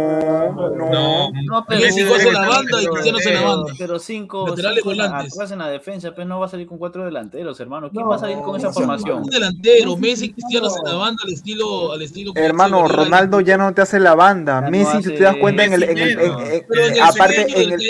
No, 0.77 1.31
no 1.31 1.65
pero. 1.67 1.87
En 1.87 2.33
la 2.33 2.49
banda 2.49 2.83
y 2.83 2.87
Cristiano 2.87 3.19
en 3.25 3.35
la 3.35 3.43
banda. 3.43 3.73
Pero 3.79 3.99
cinco. 3.99 4.49
Laterales 4.49 4.83
cinco 4.83 4.91
volantes. 4.91 5.51
La 5.57 5.69
defensa, 5.69 6.15
pues 6.15 6.27
no 6.27 6.41
va 6.41 6.47
a 6.47 6.49
salir 6.49 6.67
con 6.67 6.79
cuatro 6.79 7.05
delanteros, 7.05 7.59
hermano. 7.61 7.91
¿Quién 7.91 8.09
va 8.09 8.17
a 8.17 8.19
salir 8.19 8.39
con 8.39 8.57
esa 8.57 8.73
formación? 8.73 9.23
Un 9.23 9.31
delantero, 9.31 9.97
Messi 9.97 10.27
y 10.27 10.33
Cristiano 10.33 10.69
en 10.69 10.93
la 10.93 10.99
banda 10.99 11.23
al 11.25 11.33
estilo. 11.33 11.93
Al 11.93 12.03
estilo 12.03 12.33
hermano, 12.35 12.87
Ronaldo 12.87 13.41
ya 13.41 13.57
no 13.57 13.73
te 13.73 13.83
hace 13.83 13.99
la 13.99 14.15
banda. 14.15 14.61
Messi, 14.61 15.03
si 15.03 15.15
te 15.15 15.25
das 15.25 15.37
cuenta, 15.37 15.65
en 15.65 15.73
el. 15.73 15.83
En 15.83 15.99
el, 15.99 16.19
en, 16.21 17.03
aparte, 17.03 17.63
en 17.63 17.73
el. 17.73 17.81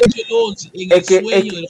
Es 0.93 1.07
que. 1.07 1.67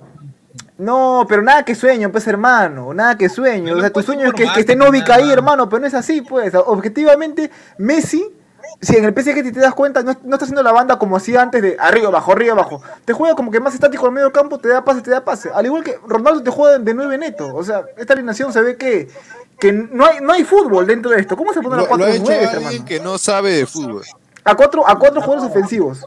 No, 0.78 1.24
pero 1.26 1.40
nada 1.40 1.64
que 1.64 1.74
sueño, 1.74 2.12
pues 2.12 2.26
hermano, 2.26 2.92
nada 2.92 3.16
que 3.16 3.30
sueño. 3.30 3.64
Pero 3.64 3.78
o 3.78 3.80
sea, 3.80 3.90
tu 3.90 4.02
sueño 4.02 4.26
es 4.26 4.34
que, 4.34 4.44
que 4.52 4.60
esté 4.60 4.76
Novica 4.76 5.14
ahí, 5.14 5.30
hermano, 5.30 5.70
pero 5.70 5.80
no 5.80 5.86
es 5.86 5.94
así, 5.94 6.20
pues. 6.20 6.54
Objetivamente, 6.54 7.50
Messi 7.78 8.35
si 8.80 8.96
en 8.96 9.04
el 9.04 9.12
PSG 9.14 9.52
te 9.52 9.60
das 9.60 9.74
cuenta, 9.74 10.02
no, 10.02 10.12
no 10.24 10.34
está 10.36 10.44
haciendo 10.44 10.62
la 10.62 10.72
banda 10.72 10.98
como 10.98 11.16
hacía 11.16 11.42
antes 11.42 11.62
de 11.62 11.76
arriba, 11.78 12.08
abajo, 12.08 12.32
arriba, 12.32 12.52
abajo. 12.52 12.82
Te 13.04 13.12
juega 13.12 13.34
como 13.34 13.50
que 13.50 13.58
más 13.60 13.74
estático 13.74 14.06
el 14.06 14.12
medio 14.12 14.30
campo, 14.32 14.58
te 14.58 14.68
da 14.68 14.84
pase, 14.84 15.00
te 15.02 15.10
da 15.10 15.24
pase. 15.24 15.50
Al 15.54 15.64
igual 15.66 15.82
que 15.82 15.98
Ronaldo 16.06 16.42
te 16.42 16.50
juega 16.50 16.78
de 16.78 16.94
nueve 16.94 17.16
neto. 17.18 17.54
O 17.54 17.64
sea, 17.64 17.84
esta 17.96 18.12
alineación 18.12 18.52
se 18.52 18.60
ve 18.62 18.76
que, 18.76 19.08
que 19.58 19.72
no, 19.72 20.04
hay, 20.04 20.20
no 20.20 20.32
hay 20.32 20.44
fútbol 20.44 20.86
dentro 20.86 21.10
de 21.10 21.20
esto. 21.20 21.36
¿Cómo 21.36 21.52
se 21.52 21.60
ponen 21.62 21.78
a 21.80 21.82
Lo, 21.82 21.82
lo 21.84 21.88
cuatro 21.88 22.04
ha 22.06 22.08
de 22.08 22.16
hecho 22.16 22.24
nueve, 22.26 22.44
alguien 22.46 22.64
hermano? 22.64 22.84
que 22.84 23.00
no 23.00 23.18
sabe 23.18 23.52
de 23.52 23.66
fútbol. 23.66 24.02
A 24.44 24.54
cuatro, 24.54 24.88
a 24.88 24.98
cuatro 24.98 25.20
jugadores 25.22 25.50
ofensivos. 25.50 26.06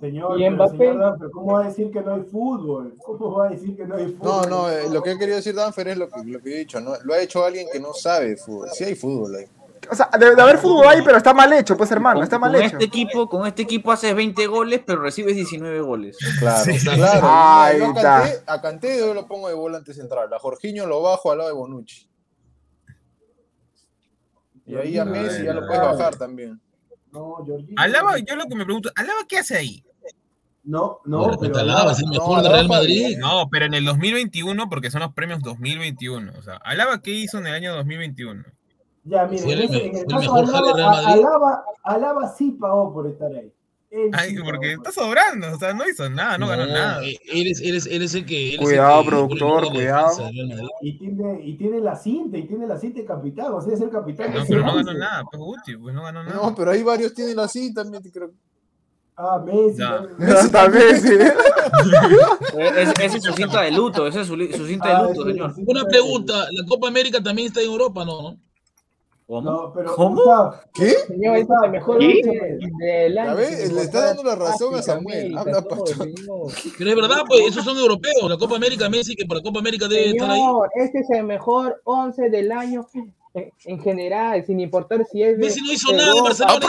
Señor, 0.00 0.38
¿Y 0.38 0.50
Mbappé? 0.50 0.76
señor 0.76 0.98
Danfer, 0.98 1.30
¿cómo 1.30 1.52
va 1.54 1.64
a 1.64 1.68
decir 1.68 1.90
que 1.90 2.02
no 2.02 2.14
hay 2.14 2.22
fútbol? 2.30 2.94
¿Cómo 3.02 3.38
va 3.38 3.46
a 3.46 3.50
decir 3.50 3.74
que 3.74 3.86
no 3.86 3.96
hay 3.96 4.06
No, 4.22 4.42
fútbol? 4.42 4.50
no, 4.50 4.70
eh, 4.70 4.90
lo 4.90 5.02
que 5.02 5.12
he 5.12 5.18
querido 5.18 5.36
decir 5.36 5.54
Danfer 5.54 5.88
es 5.88 5.96
lo 5.96 6.08
que, 6.10 6.22
lo 6.24 6.40
que 6.40 6.54
he 6.54 6.58
dicho, 6.58 6.78
¿no? 6.80 6.92
Lo 7.04 7.14
ha 7.14 7.18
hecho 7.20 7.42
alguien 7.44 7.68
que 7.72 7.80
no 7.80 7.94
sabe 7.94 8.28
de 8.30 8.36
fútbol. 8.36 8.68
Sí 8.74 8.84
hay 8.84 8.94
fútbol 8.96 9.36
ahí. 9.36 9.46
O 9.90 9.94
sea, 9.94 10.08
de, 10.18 10.34
de 10.34 10.42
haber 10.42 10.58
fútbol 10.58 10.86
ahí, 10.86 11.00
pero 11.04 11.16
está 11.16 11.32
mal 11.34 11.52
hecho, 11.52 11.76
pues 11.76 11.90
hermano, 11.90 12.16
Con, 12.16 12.24
está 12.24 12.38
mal 12.38 12.52
con 12.52 12.62
hecho. 12.62 12.76
este 12.76 12.84
equipo, 12.84 13.28
con 13.28 13.46
este 13.46 13.62
equipo 13.62 13.92
haces 13.92 14.14
20 14.14 14.46
goles, 14.46 14.80
pero 14.86 15.00
recibes 15.02 15.34
19 15.36 15.80
goles. 15.80 16.16
Claro, 16.38 16.64
Sí, 16.64 16.78
claro. 16.78 17.20
Ahí 17.30 17.78
yo 17.78 17.84
a 17.84 17.88
está. 17.88 18.20
Kanté, 18.22 18.42
a 18.46 18.60
Kanté 18.60 18.98
yo 18.98 19.14
lo 19.14 19.26
pongo 19.26 19.48
de 19.48 19.54
volante 19.54 19.92
central. 19.94 20.32
A 20.32 20.38
Jorginho 20.38 20.86
lo 20.86 21.02
bajo 21.02 21.30
al 21.32 21.38
lado 21.38 21.50
de 21.50 21.56
Bonucci. 21.56 22.08
Y 24.66 24.76
ahí 24.76 24.96
a 24.98 25.04
Messi 25.04 25.44
ya 25.44 25.52
lo 25.52 25.66
puedes 25.66 25.82
bajar 25.82 26.16
también. 26.16 26.60
No, 27.12 27.34
Jorginho. 27.46 27.74
Alaba, 27.76 28.18
yo 28.18 28.34
lo 28.36 28.46
que 28.46 28.54
me 28.54 28.64
pregunto, 28.64 28.90
¿Alaba 28.96 29.20
qué 29.28 29.38
hace 29.38 29.56
ahí? 29.56 29.84
No, 30.64 31.00
No, 31.04 31.18
no, 31.18 31.28
respeta 31.28 31.52
pero 31.52 31.58
a 31.58 31.62
Alaba, 31.74 31.92
es 31.92 31.98
el 31.98 32.06
no, 32.06 32.12
mejor 32.12 32.34
de 32.36 32.38
Alaba 32.40 32.54
Real 32.54 32.68
Madrid. 32.68 33.16
No, 33.18 33.48
pero 33.50 33.66
en 33.66 33.74
el 33.74 33.84
2021, 33.84 34.68
porque 34.70 34.90
son 34.90 35.02
los 35.02 35.12
premios 35.12 35.42
2021. 35.42 36.32
O 36.38 36.42
sea, 36.42 36.56
¿Alaba 36.56 37.02
qué 37.02 37.10
hizo 37.10 37.36
en 37.38 37.46
el 37.48 37.52
año 37.52 37.74
2021? 37.74 38.42
Ya, 39.04 39.26
mire, 39.26 39.52
el 39.52 39.60
en, 39.74 40.04
caso 40.06 40.18
mejor 40.34 40.44
Alaba. 40.56 40.98
Alaba, 41.06 41.64
Alaba 41.82 42.34
sí 42.34 42.52
pagó 42.52 42.92
por 42.92 43.06
estar 43.06 43.30
ahí. 43.32 43.52
Él 43.90 44.10
Ay, 44.12 44.30
sí 44.30 44.36
porque 44.42 44.72
está 44.72 44.90
sobrando, 44.90 45.52
o 45.52 45.56
sea, 45.58 45.72
no 45.72 45.88
hizo 45.88 46.08
nada, 46.10 46.36
no, 46.36 46.48
ganó 46.48 46.66
nada. 46.66 47.04
eh, 47.04 47.16
Él 47.32 47.46
es, 47.46 47.60
él, 47.60 47.76
es, 47.76 47.86
él 47.86 48.02
es 48.02 48.14
el 48.14 48.26
que. 48.26 48.54
el 48.54 48.60
Cuidado, 48.60 49.02
que- 49.04 49.08
productor, 49.10 49.68
cuidado. 49.70 50.08
defensa. 50.26 50.64
Y 50.80 50.98
tiene, 50.98 51.40
y 51.44 51.56
tiene 51.56 51.80
la 51.80 51.94
cinta, 51.94 52.36
y 52.38 52.46
tiene 52.48 52.66
la 52.66 52.76
cinta 52.76 52.98
de 53.00 53.06
capitán, 53.06 53.52
o 53.52 53.60
sea, 53.60 53.72
es 53.74 53.80
el 53.80 53.90
capitán 53.90 54.34
No, 54.34 54.42
pero 54.48 54.62
no 54.66 54.74
ganó 54.74 54.94
nada, 54.94 55.22
pues 55.30 55.38
Guti, 55.40 55.76
pues 55.76 55.94
no 55.94 56.02
ganó 56.02 56.24
nada. 56.24 56.34
No, 56.34 56.54
pero 56.56 56.72
hay 56.72 56.82
varios 56.82 57.14
tienen 57.14 57.38
así 57.38 57.72
también, 57.72 58.02
creo. 58.12 58.30
Ah, 59.16 59.40
Messi. 59.46 59.78
Ya. 59.78 59.98
también. 60.02 60.30
Hasta 60.38 60.68
Messi. 60.70 61.14
Es- 62.58 62.98
Ese 63.00 63.16
es 63.18 63.22
su 63.22 63.32
cinta 63.32 63.60
de 63.62 63.70
luto, 63.70 64.06
ese 64.06 64.22
es 64.22 64.26
su, 64.26 64.34
su 64.34 64.66
cinta 64.66 64.88
de 64.88 64.94
Ah, 64.94 65.02
luto, 65.04 65.24
señor. 65.24 65.54
Una 65.66 65.84
pregunta: 65.84 66.32
¿la 66.50 66.66
Copa 66.66 66.88
América 66.88 67.22
también 67.22 67.48
está 67.48 67.60
en 67.60 67.66
Europa? 67.66 68.04
No, 68.04 68.22
¿no? 68.22 68.36
¿Cómo? 69.26 69.40
No, 69.40 69.72
pero 69.74 69.94
¿Cómo? 69.94 70.16
Gustavo, 70.16 70.54
¿Qué? 70.74 70.90
Señor, 71.08 71.36
es 71.38 71.46
el 71.64 71.70
mejor 71.70 71.98
¿Qué? 71.98 72.06
once 72.06 72.84
del 72.84 73.18
año. 73.18 73.36
Sin 73.42 73.74
le 73.76 73.82
está 73.82 74.00
dando 74.06 74.22
la 74.22 74.34
razón 74.34 74.74
a 74.74 74.82
Samuel. 74.82 75.38
Habla, 75.38 75.62
señor. 75.86 76.52
Pero 76.76 76.90
es 76.90 76.96
verdad, 76.96 77.22
pues 77.26 77.40
esos 77.48 77.64
son 77.64 77.78
europeos. 77.78 78.28
La 78.28 78.36
Copa 78.36 78.56
América, 78.56 78.88
Messi, 78.90 79.16
que 79.16 79.24
para 79.24 79.40
Copa 79.40 79.60
América 79.60 79.88
debe 79.88 80.10
estar 80.10 80.30
ahí. 80.30 80.38
Señor, 80.40 80.68
este 80.74 80.98
es 81.00 81.10
el 81.10 81.24
mejor 81.24 81.80
11 81.84 82.28
del 82.28 82.52
año 82.52 82.86
en, 83.32 83.50
en 83.64 83.80
general, 83.80 84.44
sin 84.46 84.60
importar 84.60 85.04
si 85.10 85.22
es 85.22 85.32
de 85.38 85.38
Messi 85.44 85.60
no 85.62 85.72
hizo 85.72 85.90
de 85.90 85.96
nada 85.96 86.10
Europa, 86.10 86.28
Barcelona. 86.28 86.66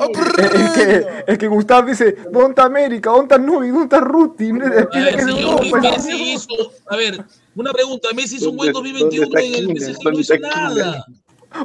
América. 0.00 0.56
Es 0.62 0.72
que, 0.72 1.06
es 1.32 1.38
que 1.38 1.48
Gustavo 1.48 1.88
dice, 1.88 2.14
¿dónde 2.30 2.50
está 2.50 2.64
América? 2.64 3.10
¿Dónde 3.10 3.24
está 3.34 3.38
Nubi? 3.38 3.68
¿Dónde 3.70 3.84
está 3.84 4.00
Ruti? 4.00 4.50
A 4.50 4.52
ver, 4.54 4.88
de 5.16 5.18
señor, 5.18 5.64
Europa. 5.64 5.80
Messi 5.80 6.32
hizo. 6.34 6.54
A 6.86 6.96
ver, 6.96 7.24
una 7.56 7.72
pregunta: 7.72 8.08
Messi 8.14 8.36
hizo 8.36 8.50
un 8.50 8.56
buen 8.58 8.72
¿Dónde- 8.72 8.92
2021 8.92 9.26
dónde 9.26 9.46
en 9.46 9.70
el? 9.70 9.76
PSG, 9.76 9.92
no 9.94 9.98
¿Dónde 10.04 10.20
hizo 10.20 10.38
nada. 10.38 11.06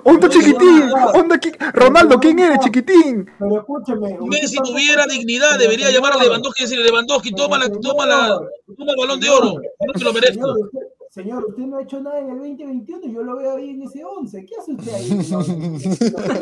¿Dónde 0.03 0.27
está 0.27 0.39
chiquitín? 0.39 0.89
¿Dónde 1.13 1.35
qui- 1.39 1.71
Ronaldo, 1.73 2.19
¿quién 2.19 2.39
eres, 2.39 2.59
chiquitín? 2.59 3.29
pero 3.39 3.59
escúcheme. 3.59 4.17
Messi 4.21 4.57
tuviera 4.57 5.05
dignidad, 5.05 5.57
debería 5.57 5.89
llamar 5.91 6.13
a 6.13 6.17
Lewandowski 6.23 6.63
y 6.63 6.65
decirle: 6.65 6.85
Lewandowski, 6.85 7.31
toma, 7.31 7.57
la, 7.57 7.65
señor, 7.65 7.81
toma, 7.81 8.05
la, 8.05 8.39
toma 8.77 8.91
el 8.91 8.97
balón 8.97 9.19
de 9.19 9.29
oro. 9.29 9.53
No 9.85 9.93
te 9.93 10.03
lo 10.03 10.13
merezco. 10.13 10.53
Señor 10.53 10.65
usted, 10.65 10.79
señor, 11.11 11.45
usted 11.45 11.63
no 11.63 11.77
ha 11.77 11.81
hecho 11.83 11.99
nada 12.01 12.19
en 12.19 12.29
el 12.29 12.37
2021 12.37 13.05
y 13.05 13.13
yo 13.13 13.23
lo 13.23 13.37
veo 13.37 13.55
ahí 13.57 13.69
en 13.71 13.81
ese 13.83 14.03
11. 14.03 14.45
¿Qué 14.45 14.53
hace 14.59 14.71
usted 14.73 14.93
ahí? 14.93 15.09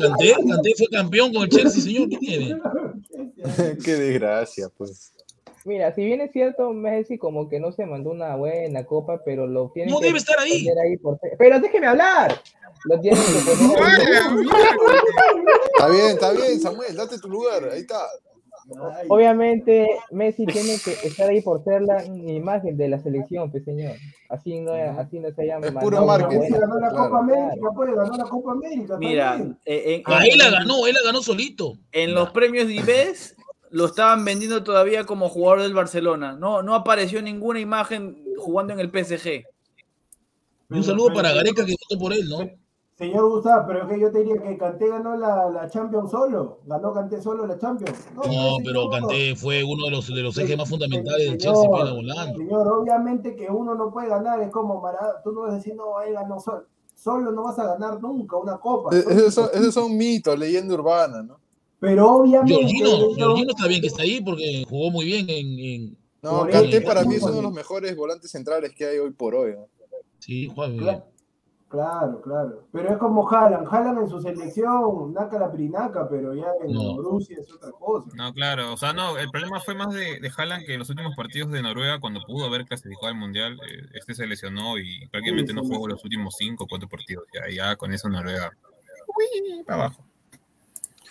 Canté, 0.00 0.34
Canté 0.48 0.74
fue 0.76 0.86
campeón 0.90 1.32
con 1.32 1.42
el 1.42 1.48
Chelsea, 1.48 1.82
señor. 1.82 2.08
¿Qué 2.08 2.16
tiene? 2.18 2.56
Qué 3.84 3.94
desgracia, 3.94 4.68
pues. 4.76 5.12
Mira, 5.66 5.94
si 5.94 6.04
bien 6.04 6.20
es 6.22 6.32
cierto, 6.32 6.72
Messi 6.72 7.18
como 7.18 7.48
que 7.48 7.60
no 7.60 7.70
se 7.72 7.84
mandó 7.86 8.10
una 8.10 8.34
buena 8.36 8.84
copa, 8.86 9.20
pero 9.24 9.46
lo 9.46 9.70
tiene 9.72 9.90
No 9.92 9.98
que 10.00 10.06
debe 10.06 10.18
estar 10.18 10.38
ahí. 10.38 10.64
poner 10.64 10.78
ahí 10.86 10.96
por... 10.96 11.18
Pero 11.38 11.60
déjeme 11.60 11.86
hablar. 11.86 12.40
Lo 12.84 12.98
tienen 13.00 13.20
que 13.20 13.50
poner. 13.76 14.00
Está 15.74 15.88
bien, 15.90 16.06
está 16.10 16.32
bien, 16.32 16.60
Samuel, 16.60 16.96
date 16.96 17.18
tu 17.18 17.28
lugar. 17.28 17.68
Ahí 17.72 17.80
está. 17.80 17.98
Ay, 18.94 19.06
Obviamente, 19.08 19.86
Messi 20.12 20.46
tiene 20.46 20.76
que 20.84 20.92
estar 21.06 21.28
ahí 21.28 21.40
por 21.40 21.62
ser 21.64 21.82
la 21.82 22.04
imagen 22.04 22.76
de 22.76 22.88
la 22.88 22.98
selección, 23.02 23.50
pues 23.50 23.64
señor. 23.64 23.96
Así 24.28 24.60
no, 24.60 24.72
así 24.72 25.18
no 25.18 25.30
se 25.32 25.46
llama. 25.46 25.66
Es 25.66 25.72
puro 25.72 26.04
marketing. 26.06 26.50
Ganó 26.52 26.78
la 26.78 26.88
Claro. 26.90 27.04
Copa 27.04 27.18
América, 27.18 27.68
pues 27.74 27.94
ganó 27.96 28.16
la 28.16 28.24
Copa 28.24 28.52
América. 28.52 28.96
Mira, 28.98 29.38
eh, 29.64 29.94
en, 29.96 30.02
Ahí 30.14 30.36
la 30.36 30.50
ganó, 30.50 30.86
él 30.86 30.94
la 30.94 31.00
ganó 31.04 31.20
solito. 31.22 31.74
en 31.92 32.14
los 32.14 32.30
premios 32.30 32.68
Dives 32.68 33.34
lo 33.70 33.86
estaban 33.86 34.24
vendiendo 34.24 34.62
todavía 34.62 35.04
como 35.04 35.28
jugador 35.28 35.62
del 35.62 35.74
Barcelona. 35.74 36.34
No, 36.34 36.62
no 36.62 36.74
apareció 36.74 37.22
ninguna 37.22 37.60
imagen 37.60 38.24
jugando 38.38 38.72
en 38.72 38.80
el 38.80 38.90
PSG. 38.90 39.44
Un 40.70 40.84
saludo 40.84 41.12
para 41.14 41.32
Gareca 41.32 41.64
que 41.64 41.74
votó 41.88 42.00
por 42.00 42.12
él, 42.12 42.28
¿no? 42.28 42.38
Señor 42.96 43.30
Gustavo, 43.30 43.64
pero 43.66 43.82
es 43.82 43.88
que 43.88 43.98
yo 43.98 44.12
te 44.12 44.18
diría 44.18 44.42
que 44.42 44.58
Kanté 44.58 44.86
ganó 44.86 45.16
la, 45.16 45.48
la 45.48 45.70
Champions 45.70 46.10
solo. 46.10 46.58
Ganó 46.66 46.92
Kanté 46.92 47.22
solo 47.22 47.46
la 47.46 47.58
Champions. 47.58 47.98
No, 48.14 48.56
pero. 48.62 48.90
Kanté 48.90 49.34
fue 49.34 49.64
uno 49.64 49.86
de 49.86 49.90
los, 49.92 50.06
de 50.14 50.22
los 50.22 50.36
ejes 50.36 50.58
más 50.58 50.68
fundamentales 50.68 51.30
del 51.30 51.40
Señor, 51.40 51.54
Chelsea, 51.54 51.70
pena 51.70 51.92
volando. 51.94 52.38
Señor, 52.38 52.68
obviamente 52.68 53.34
que 53.34 53.48
uno 53.48 53.74
no 53.74 53.90
puede 53.90 54.08
ganar, 54.08 54.42
es 54.42 54.50
como 54.50 54.82
Maradona, 54.82 55.22
tú 55.24 55.32
no 55.32 55.40
vas 55.42 55.52
a 55.52 55.54
decir, 55.54 55.74
no, 55.74 55.98
él 56.02 56.12
ganó 56.12 56.38
solo. 56.40 56.64
Solo 56.94 57.32
no 57.32 57.44
vas 57.44 57.58
a 57.58 57.64
ganar 57.64 57.98
nunca 58.02 58.36
una 58.36 58.58
copa. 58.58 58.94
E- 58.94 59.00
son 59.02 59.12
Esos 59.12 59.34
son, 59.34 59.48
esos 59.54 59.72
son 59.72 59.96
mitos, 59.96 60.38
leyenda 60.38 60.74
urbana, 60.74 61.22
¿no? 61.22 61.38
Pero 61.80 62.10
obviamente. 62.16 62.54
Georgino, 62.54 63.50
está 63.50 63.66
bien 63.66 63.80
que 63.80 63.86
está 63.86 64.02
ahí 64.02 64.20
porque 64.20 64.64
jugó 64.68 64.90
muy 64.90 65.04
bien 65.06 65.26
en. 65.30 65.58
en- 65.58 65.98
No, 66.22 66.46
eso, 66.46 66.86
para 66.86 67.04
mí 67.04 67.14
es 67.14 67.22
uno 67.22 67.32
de 67.36 67.42
los 67.42 67.52
mejores 67.52 67.96
volantes 67.96 68.30
centrales 68.30 68.72
que 68.74 68.84
hay 68.84 68.98
hoy 68.98 69.10
por 69.12 69.34
hoy. 69.34 69.52
¿no? 69.54 69.66
Sí, 70.18 70.50
juega 70.54 70.70
muy 70.70 70.80
Cla- 70.80 70.90
bien. 70.92 71.04
Claro, 71.70 72.20
claro. 72.20 72.64
Pero 72.72 72.88
es 72.90 72.98
como 72.98 73.30
Haaland. 73.30 73.66
Haaland 73.70 74.00
en 74.00 74.08
su 74.08 74.20
selección, 74.20 75.14
naca 75.14 75.38
la 75.38 75.52
prinaca, 75.52 76.08
pero 76.10 76.34
ya 76.34 76.46
en 76.66 76.72
No. 76.72 77.00
Rusia 77.00 77.36
es 77.40 77.50
otra 77.54 77.70
cosa. 77.70 78.10
No, 78.16 78.34
claro, 78.34 78.72
o 78.72 78.76
sea, 78.76 78.92
no, 78.92 79.16
el 79.16 79.30
problema 79.30 79.60
fue 79.60 79.76
más 79.76 79.94
de, 79.94 80.18
de 80.18 80.30
Haaland 80.36 80.66
que 80.66 80.72
en 80.74 80.80
los 80.80 80.90
últimos 80.90 81.14
partidos 81.14 81.52
de 81.52 81.62
Noruega, 81.62 82.00
cuando 82.00 82.20
pudo 82.26 82.46
haber 82.46 82.64
clasificado 82.66 83.06
al 83.06 83.14
Mundial, 83.14 83.54
eh, 83.54 83.86
este 83.94 84.14
se 84.14 84.26
lesionó 84.26 84.78
y 84.78 85.06
prácticamente 85.12 85.52
Sí, 85.52 85.56
no 85.56 85.62
jugó 85.62 85.84
sí. 85.86 85.92
los 85.92 86.04
últimos 86.04 86.34
cinco 86.36 86.64
o 86.64 86.66
cuatro 86.66 86.88
partidos. 86.88 87.24
Ya, 87.32 87.42
ya 87.54 87.76
con 87.76 87.92
eso 87.92 88.08
Noruega. 88.08 88.50
Uy, 89.06 89.62
para 89.64 89.84
abajo. 89.84 90.04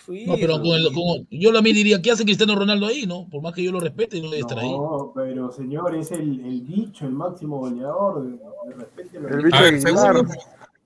No, 0.08 0.34
pero 0.36 0.54
con 0.60 0.72
el- 0.76 0.92
con- 0.92 1.26
yo 1.30 1.52
también 1.52 1.76
diría, 1.76 2.00
¿qué 2.02 2.10
hace 2.10 2.24
Cristiano 2.24 2.54
Ronaldo 2.56 2.86
ahí? 2.86 3.06
no 3.06 3.28
Por 3.30 3.42
más 3.42 3.52
que 3.54 3.62
yo 3.62 3.70
lo 3.72 3.80
respete, 3.80 4.20
no 4.20 4.28
debe 4.30 4.40
estar 4.40 4.58
ahí. 4.58 4.70
No, 4.70 5.12
pero 5.14 5.52
señor, 5.52 5.94
es 5.94 6.10
el, 6.12 6.44
el 6.44 6.62
bicho, 6.62 7.06
el 7.06 7.12
máximo 7.12 7.58
goleador. 7.58 8.24
De, 8.24 8.30
de 8.32 8.74
respete 8.76 9.20
lo 9.20 9.28
El 9.28 9.36
que- 9.38 9.42
bicho 9.44 9.56
A 9.56 9.62
ver, 9.62 9.74
Aguilar. 9.74 9.92
según, 10.16 10.28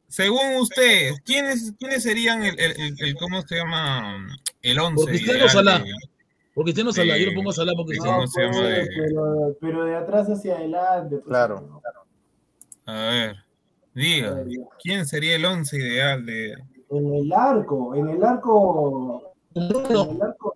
según 0.09 0.57
usted, 0.61 1.12
¿quiénes, 1.24 1.73
¿quiénes 1.78 2.03
serían 2.03 2.45
el, 2.45 2.59
el, 2.59 2.73
el- 2.81 2.97
el- 3.01 3.15
cómo 3.16 3.41
se 3.43 3.57
llama? 3.57 4.27
El 4.62 4.78
11 4.78 4.95
Por 4.97 5.07
Cristiano 5.07 5.39
ideal 5.39 5.51
Salah. 5.51 5.85
Por 6.55 6.65
Cristiano 6.65 6.93
Salah, 6.93 7.16
yo 7.19 7.27
lo 7.27 7.35
pongo 7.35 7.51
a 7.51 7.53
Salah 7.55 7.73
porque 7.77 7.95
De- 7.95 8.89
pero, 8.97 9.57
pero 9.61 9.85
de 9.85 9.97
atrás 9.97 10.28
hacia 10.28 10.57
adelante. 10.57 11.16
pues, 11.16 11.24
Claro. 11.27 11.81
A 12.86 12.93
ver, 12.93 13.36
diga, 13.95 14.45
¿quién 14.82 15.07
sería 15.07 15.36
el 15.36 15.45
11 15.45 15.77
ideal 15.78 16.24
de, 16.27 16.55
En 16.97 17.15
el 17.15 17.33
arco, 17.33 17.95
en 17.95 18.09
el 18.09 18.25
arco. 18.25 19.33
En 19.55 19.62
el 19.62 20.23
arco. 20.23 20.55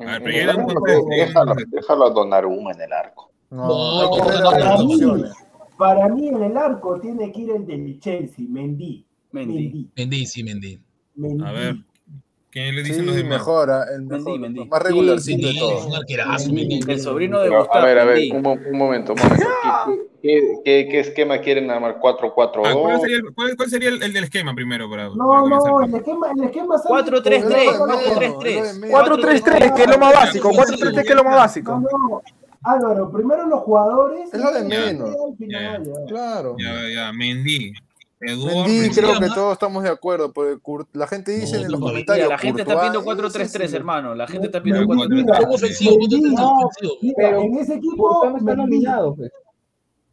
A 0.00 0.18
ver, 0.18 0.28
En 0.34 0.48
el 0.48 0.50
arco, 0.50 0.84
déjalo, 1.08 1.54
déjalo 1.68 2.04
a 2.06 2.10
Donnarumma 2.10 2.72
en 2.72 2.80
el 2.82 2.92
arco. 2.92 3.30
No, 3.50 3.68
No, 3.68 4.18
no, 4.18 4.50
Para 4.50 4.76
mí, 4.78 4.94
opciones. 4.94 5.32
para 5.78 6.08
mí 6.08 6.28
en 6.28 6.42
el 6.42 6.56
arco 6.56 6.98
tiene 7.00 7.30
que 7.30 7.40
ir 7.42 7.50
el 7.50 7.66
del 7.66 8.00
Chelsea, 8.00 8.44
Mendy. 8.48 9.06
Mendy. 9.32 9.90
Mendy. 9.96 10.26
Sí, 10.26 10.42
Mendy. 10.44 10.80
Mendy. 11.14 11.44
A 11.44 11.52
ver, 11.52 11.76
¿qué 12.50 12.72
le 12.72 12.82
dicen 12.82 13.00
Sí, 13.00 13.06
los 13.06 13.14
demás? 13.16 13.38
mejora, 13.38 13.84
el 13.94 14.02
Mendy, 14.02 14.14
mejor, 14.24 14.40
Mendy. 14.40 14.64
más 14.66 14.82
regularcito 14.82 15.42
Mendy, 15.46 15.54
de 15.54 15.60
todo. 15.60 15.86
un 15.86 15.94
arquerazo, 15.94 16.52
Mendy. 16.52 16.80
El 16.88 17.00
sobrino 17.00 17.38
de 17.40 17.48
Pero, 17.48 17.60
Gustavo. 17.60 17.78
a 17.84 17.86
ver, 17.86 17.98
a 17.98 18.04
ver, 18.04 18.32
un 18.32 18.42
momento, 18.42 18.68
un 18.70 18.78
momento. 18.78 19.14
¿Qué, 20.24 20.40
qué, 20.64 20.88
qué 20.90 21.00
esquema 21.00 21.36
quieren 21.36 21.70
armar? 21.70 21.96
Ah, 21.96 22.00
¿cuál, 22.00 22.16
¿4-4-2? 22.16 23.00
sería 23.02 23.16
el, 23.18 23.34
cuál, 23.34 23.54
cuál 23.58 23.68
sería 23.68 23.90
el, 23.90 24.02
el 24.02 24.10
del 24.10 24.24
esquema 24.24 24.54
primero 24.54 24.88
para, 24.88 25.08
para 25.10 25.16
No, 25.16 25.26
comenzar? 25.42 25.70
no, 25.70 25.84
el 25.84 25.94
esquema, 25.96 26.30
el 26.34 26.44
esquema 26.44 26.78
sale 26.78 26.94
4-3-3, 27.10 27.22
con- 27.22 27.32
Es 27.34 27.78
lo 27.78 27.86
de 27.86 28.30
4-3-3. 28.30 28.40
menos, 28.40 28.44
es 28.46 28.54
lo 28.56 28.62
de 28.62 28.72
menos. 28.80 29.00
4-3-3, 29.08 29.74
que 29.74 29.82
es 29.82 29.90
lo 29.90 29.98
más 29.98 30.14
básico. 30.14 30.50
4-3-3, 30.50 31.02
que 31.02 31.08
es 31.10 31.14
lo 31.14 31.24
más 31.24 31.32
No, 31.34 31.38
básico. 31.38 31.78
no. 31.80 32.22
Álvaro, 32.62 33.12
primero 33.12 33.46
los 33.46 33.60
jugadores. 33.60 34.32
Es 34.32 34.40
lo 34.40 34.50
de 34.50 34.64
menos. 34.64 35.10
ya. 35.40 35.78
Claro. 36.08 36.56
Ya, 36.58 36.88
ya, 36.88 37.12
Mendy. 37.12 37.74
Eduardo. 38.20 38.62
Mendy, 38.64 38.80
¿cómo 38.80 38.94
se 38.94 39.00
creo 39.02 39.20
que 39.20 39.28
todos 39.28 39.52
estamos 39.52 39.82
de 39.82 39.90
acuerdo, 39.90 40.32
porque 40.32 40.58
la 40.94 41.06
gente 41.06 41.32
dice 41.32 41.56
No, 41.58 41.64
en 41.66 41.70
los 41.72 41.80
no, 41.82 41.86
comentarios. 41.88 42.28
La 42.30 42.38
gente 42.38 42.62
está 42.62 42.76
pidiendo 42.80 43.00
ese 43.00 43.08
4-3-3, 43.10 43.66
sí. 43.68 43.76
hermano. 43.76 44.14
La 44.14 44.26
gente 44.26 44.46
está 44.46 44.62
pidiendo 44.62 44.88
Pero 44.88 45.00
4-3-3. 45.02 45.22
Mira, 45.26 45.38
Pongo 45.40 45.54
ofensivo, 45.56 45.98
ponte 45.98 46.16
Mendy, 46.16 46.32
ofensivo, 46.32 46.56
ofensivo. 46.64 46.94
mira, 47.02 47.14
Pero 47.18 47.40
en 47.42 47.54
ese 47.58 47.74
equipo, 47.74 48.36
está 48.38 48.56
nominado, 48.56 49.14
pues. 49.16 49.30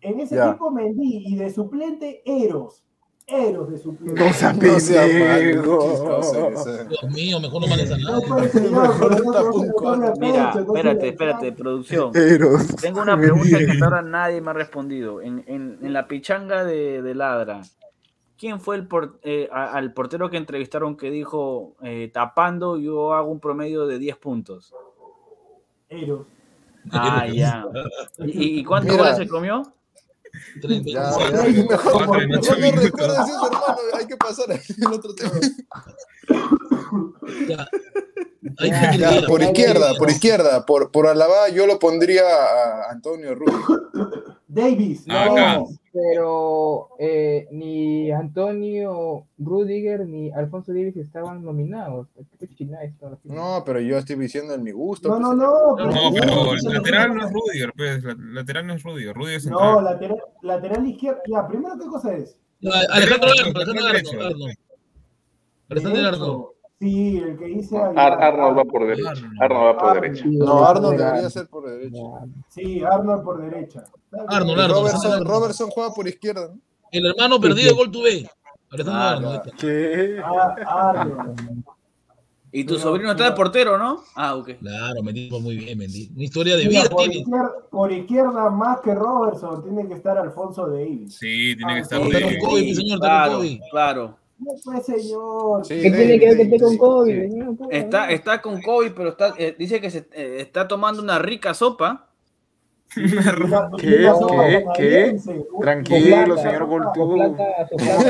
En 0.02 0.20
ese 0.20 0.36
Ya. 0.36 0.50
equipo 0.50 0.72
Mendy 0.72 1.24
y 1.28 1.36
de 1.36 1.50
suplente 1.52 2.22
Eros. 2.26 2.84
Eros 3.28 3.70
de 3.72 3.78
suplente. 3.78 4.22
No 4.22 4.34
seas 4.34 4.58
No 4.58 4.80
sea 4.80 5.06
ese. 5.06 6.86
Dios 6.88 7.04
mío, 7.14 7.40
mejor 7.40 7.62
no 7.62 7.68
mandes 7.68 7.92
a 7.92 7.98
No 7.98 8.12
nadie. 8.12 8.28
puede 8.28 8.50
ser, 8.50 8.72
no, 8.72 8.82
pero 9.00 9.10
no 9.10 9.16
Está 9.16 9.42
se 9.42 9.48
un 9.58 9.68
le 9.68 9.74
corre 9.74 10.08
a 10.08 10.14
Mira, 10.20 10.54
espérate, 10.58 11.08
espérate, 11.10 11.52
producción. 11.54 12.12
Eros. 12.16 12.76
Tengo 12.82 13.02
una 13.02 13.18
pregunta 13.18 13.58
que 13.60 13.72
hasta 13.72 13.86
ahora 13.86 14.02
nadie 14.02 14.42
me 14.42 14.50
ha 14.52 14.54
respondido. 14.54 15.22
En, 15.22 15.44
en, 15.48 15.78
en 15.82 15.94
la 15.94 16.08
pichanga 16.08 16.66
de, 16.66 17.02
de 17.02 17.16
Ladra, 17.16 17.62
¿quién 18.38 18.60
fue 18.60 18.76
el 18.76 18.88
por- 18.88 19.20
eh, 19.24 19.48
a- 19.54 19.72
al 19.78 19.94
portero 19.94 20.30
que 20.30 20.38
entrevistaron 20.38 20.98
que 20.98 21.10
dijo 21.12 21.76
eh, 21.84 22.10
tapando 22.14 22.78
yo 22.78 23.14
hago 23.14 23.32
un 23.32 23.40
promedio 23.40 23.86
de 23.88 23.98
10 24.00 24.18
puntos? 24.18 24.74
Eros. 25.88 26.26
Ah, 26.92 27.28
ya. 27.28 27.66
¿Y, 28.20 28.60
y 28.60 28.64
cuántos 28.66 28.98
goles 28.98 29.16
se 29.16 29.28
comió? 29.28 29.62
Ya, 30.62 30.82
ya, 30.86 31.46
en 31.46 31.68
mejor 31.68 32.08
no 32.08 32.82
recuerdes 32.82 33.20
eso, 33.20 33.46
hermano. 33.46 33.78
Hay 33.94 34.08
que 34.08 34.18
pasar 34.18 34.52
al 34.52 34.94
otro 34.94 35.16
tema. 35.16 35.32
Ya. 37.48 37.68
Ya, 38.60 38.96
Ya, 38.96 39.28
por 39.28 39.42
izquierda, 39.42 39.94
por 39.98 40.10
izquierda, 40.10 40.66
por, 40.66 40.92
por 40.92 41.08
Alaba 41.08 41.50
yo 41.50 41.66
lo 41.68 41.80
pondría 41.80 42.24
a 42.24 42.92
Antonio 42.92 43.36
Rubio. 43.36 43.90
Davis. 44.48 45.08
No. 45.08 45.70
Pero 45.94 46.90
eh, 47.00 47.48
ni 47.52 48.12
Antonio 48.12 49.26
Rudiger 49.38 50.08
ni 50.08 50.32
Alfonso 50.32 50.72
Davis 50.72 50.96
estaban 50.96 51.44
nominados. 51.44 52.08
No, 53.26 53.64
pero 53.66 53.82
yo 53.82 53.98
estoy 53.98 54.16
diciendo 54.16 54.54
en 54.54 54.64
mi 54.64 54.72
gusto. 54.72 55.10
No, 55.10 55.16
pues, 55.16 55.22
no, 55.22 55.36
no. 55.36 55.76
No, 55.76 55.86
no, 55.86 56.12
pero 56.14 56.54
el 56.54 56.60
no, 56.64 56.74
lateral 56.74 57.14
no 57.16 57.26
es 57.26 57.34
Rudiger, 57.34 57.74
pues. 57.76 58.04
la- 58.06 58.16
Lateral 58.18 58.68
no 58.68 58.74
es 58.76 58.84
Rudiger. 58.84 59.14
Rudiger 59.16 59.36
es 59.38 59.46
No, 59.48 59.58
central. 59.60 59.84
lateral, 59.84 60.18
lateral 60.44 60.88
izquierdo. 60.88 61.22
Ya, 61.28 61.48
primero, 61.48 61.76
¿qué 61.78 61.86
cosa 61.88 62.16
es? 62.16 62.38
No, 62.62 62.72
Alejandro 62.72 63.30
Alejandro. 63.32 64.48
Alejandro. 65.70 66.54
Sí, 66.82 67.18
el 67.20 67.38
que 67.38 67.46
dice. 67.46 67.78
Ar- 67.78 68.24
Arnold 68.24 68.58
va 68.58 68.66
por 68.66 68.88
derecha. 68.88 69.12
Arnold 69.40 69.66
va 69.68 69.78
por 69.78 70.02
derecha. 70.02 70.24
No, 70.26 70.66
Arnold 70.66 70.98
debería 70.98 71.30
ser 71.30 71.48
por 71.48 71.70
derecha. 71.70 72.02
Sí, 72.50 72.82
Arnold 72.84 73.24
por 73.24 73.40
derecha. 73.42 73.84
Arnold, 74.28 74.50
Arnold, 74.60 74.72
Robertson, 74.74 75.12
Arnold. 75.14 75.30
Robertson 75.30 75.70
juega 75.70 75.94
por 75.94 76.08
izquierda. 76.08 76.48
¿no? 76.48 76.60
El 76.92 77.06
hermano 77.06 77.40
perdido, 77.40 77.76
gol 77.76 77.92
tuve. 77.92 78.28
Alejandro 78.72 78.94
Ah, 79.00 79.12
Arno. 79.12 79.30
ya. 79.30 79.32
ahí 79.32 79.38
está. 79.46 79.58
¿Qué? 79.58 80.22
Ah, 80.26 80.90
Arnold. 80.90 81.64
Y 82.54 82.64
tu 82.66 82.74
Pero- 82.74 82.84
sobrino 82.84 83.12
está 83.12 83.26
de 83.26 83.32
portero, 83.32 83.78
¿no? 83.78 84.02
Ah, 84.16 84.36
ok. 84.36 84.50
Claro, 84.60 85.04
Mendy 85.04 85.30
fue 85.30 85.40
muy 85.40 85.56
bien, 85.58 85.78
Mendy. 85.78 86.10
Una 86.16 86.24
historia 86.24 86.58
de 86.58 86.66
Mira, 86.68 86.82
vida 86.82 86.90
por, 86.90 87.00
tiene. 87.04 87.16
izquierda, 87.20 87.52
por 87.70 87.92
izquierda, 87.94 88.50
más 88.50 88.80
que 88.82 88.94
Robertson, 88.96 89.64
tiene 89.64 89.88
que 89.88 89.94
estar 89.94 90.18
Alfonso 90.18 90.68
Davis. 90.68 91.16
Sí, 91.16 91.56
tiene 91.56 91.74
que 91.76 91.80
Ah, 91.80 91.82
estar 91.82 92.00
con 92.02 92.10
de. 92.10 92.40
COVID, 92.40 92.62
mi 92.64 92.76
señor, 92.76 92.96
está 92.96 93.08
Claro, 93.28 93.42
claro. 93.72 94.18
Pues, 94.64 94.86
señor. 94.86 95.66
Sí, 95.66 95.82
¿Qué 95.82 95.92
tiene 95.92 96.20
que 96.20 96.28
ver 96.28 96.38
que 96.38 96.44
esté 96.44 96.60
con 96.60 96.78
COVID? 96.78 97.32
Está, 97.70 98.10
está 98.10 98.42
con 98.42 98.62
COVID, 98.62 98.92
pero 98.96 99.10
está, 99.10 99.34
eh, 99.38 99.56
dice 99.58 99.80
que 99.80 99.90
se 99.92 100.00
eh, 100.14 100.38
está 100.40 100.68
tomando 100.68 101.02
una 101.02 101.20
rica 101.20 101.54
sopa. 101.54 102.08
¿Qué? 102.94 103.08
¿Qué? 103.80 104.12
canadiense. 104.76 105.46
Tranquilo, 105.62 106.36
señor 106.38 106.54
sopa, 106.60 106.66
Goltú. 106.66 107.04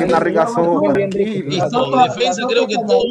Una 0.04 0.20
rica 0.20 0.48
sopa. 0.48 1.00
Y 1.00 1.60
sopa- 1.70 2.04
defensa 2.08 2.48
creo 2.48 2.64
sopa 2.64 2.68
que 2.68 2.76
todo, 2.88 3.04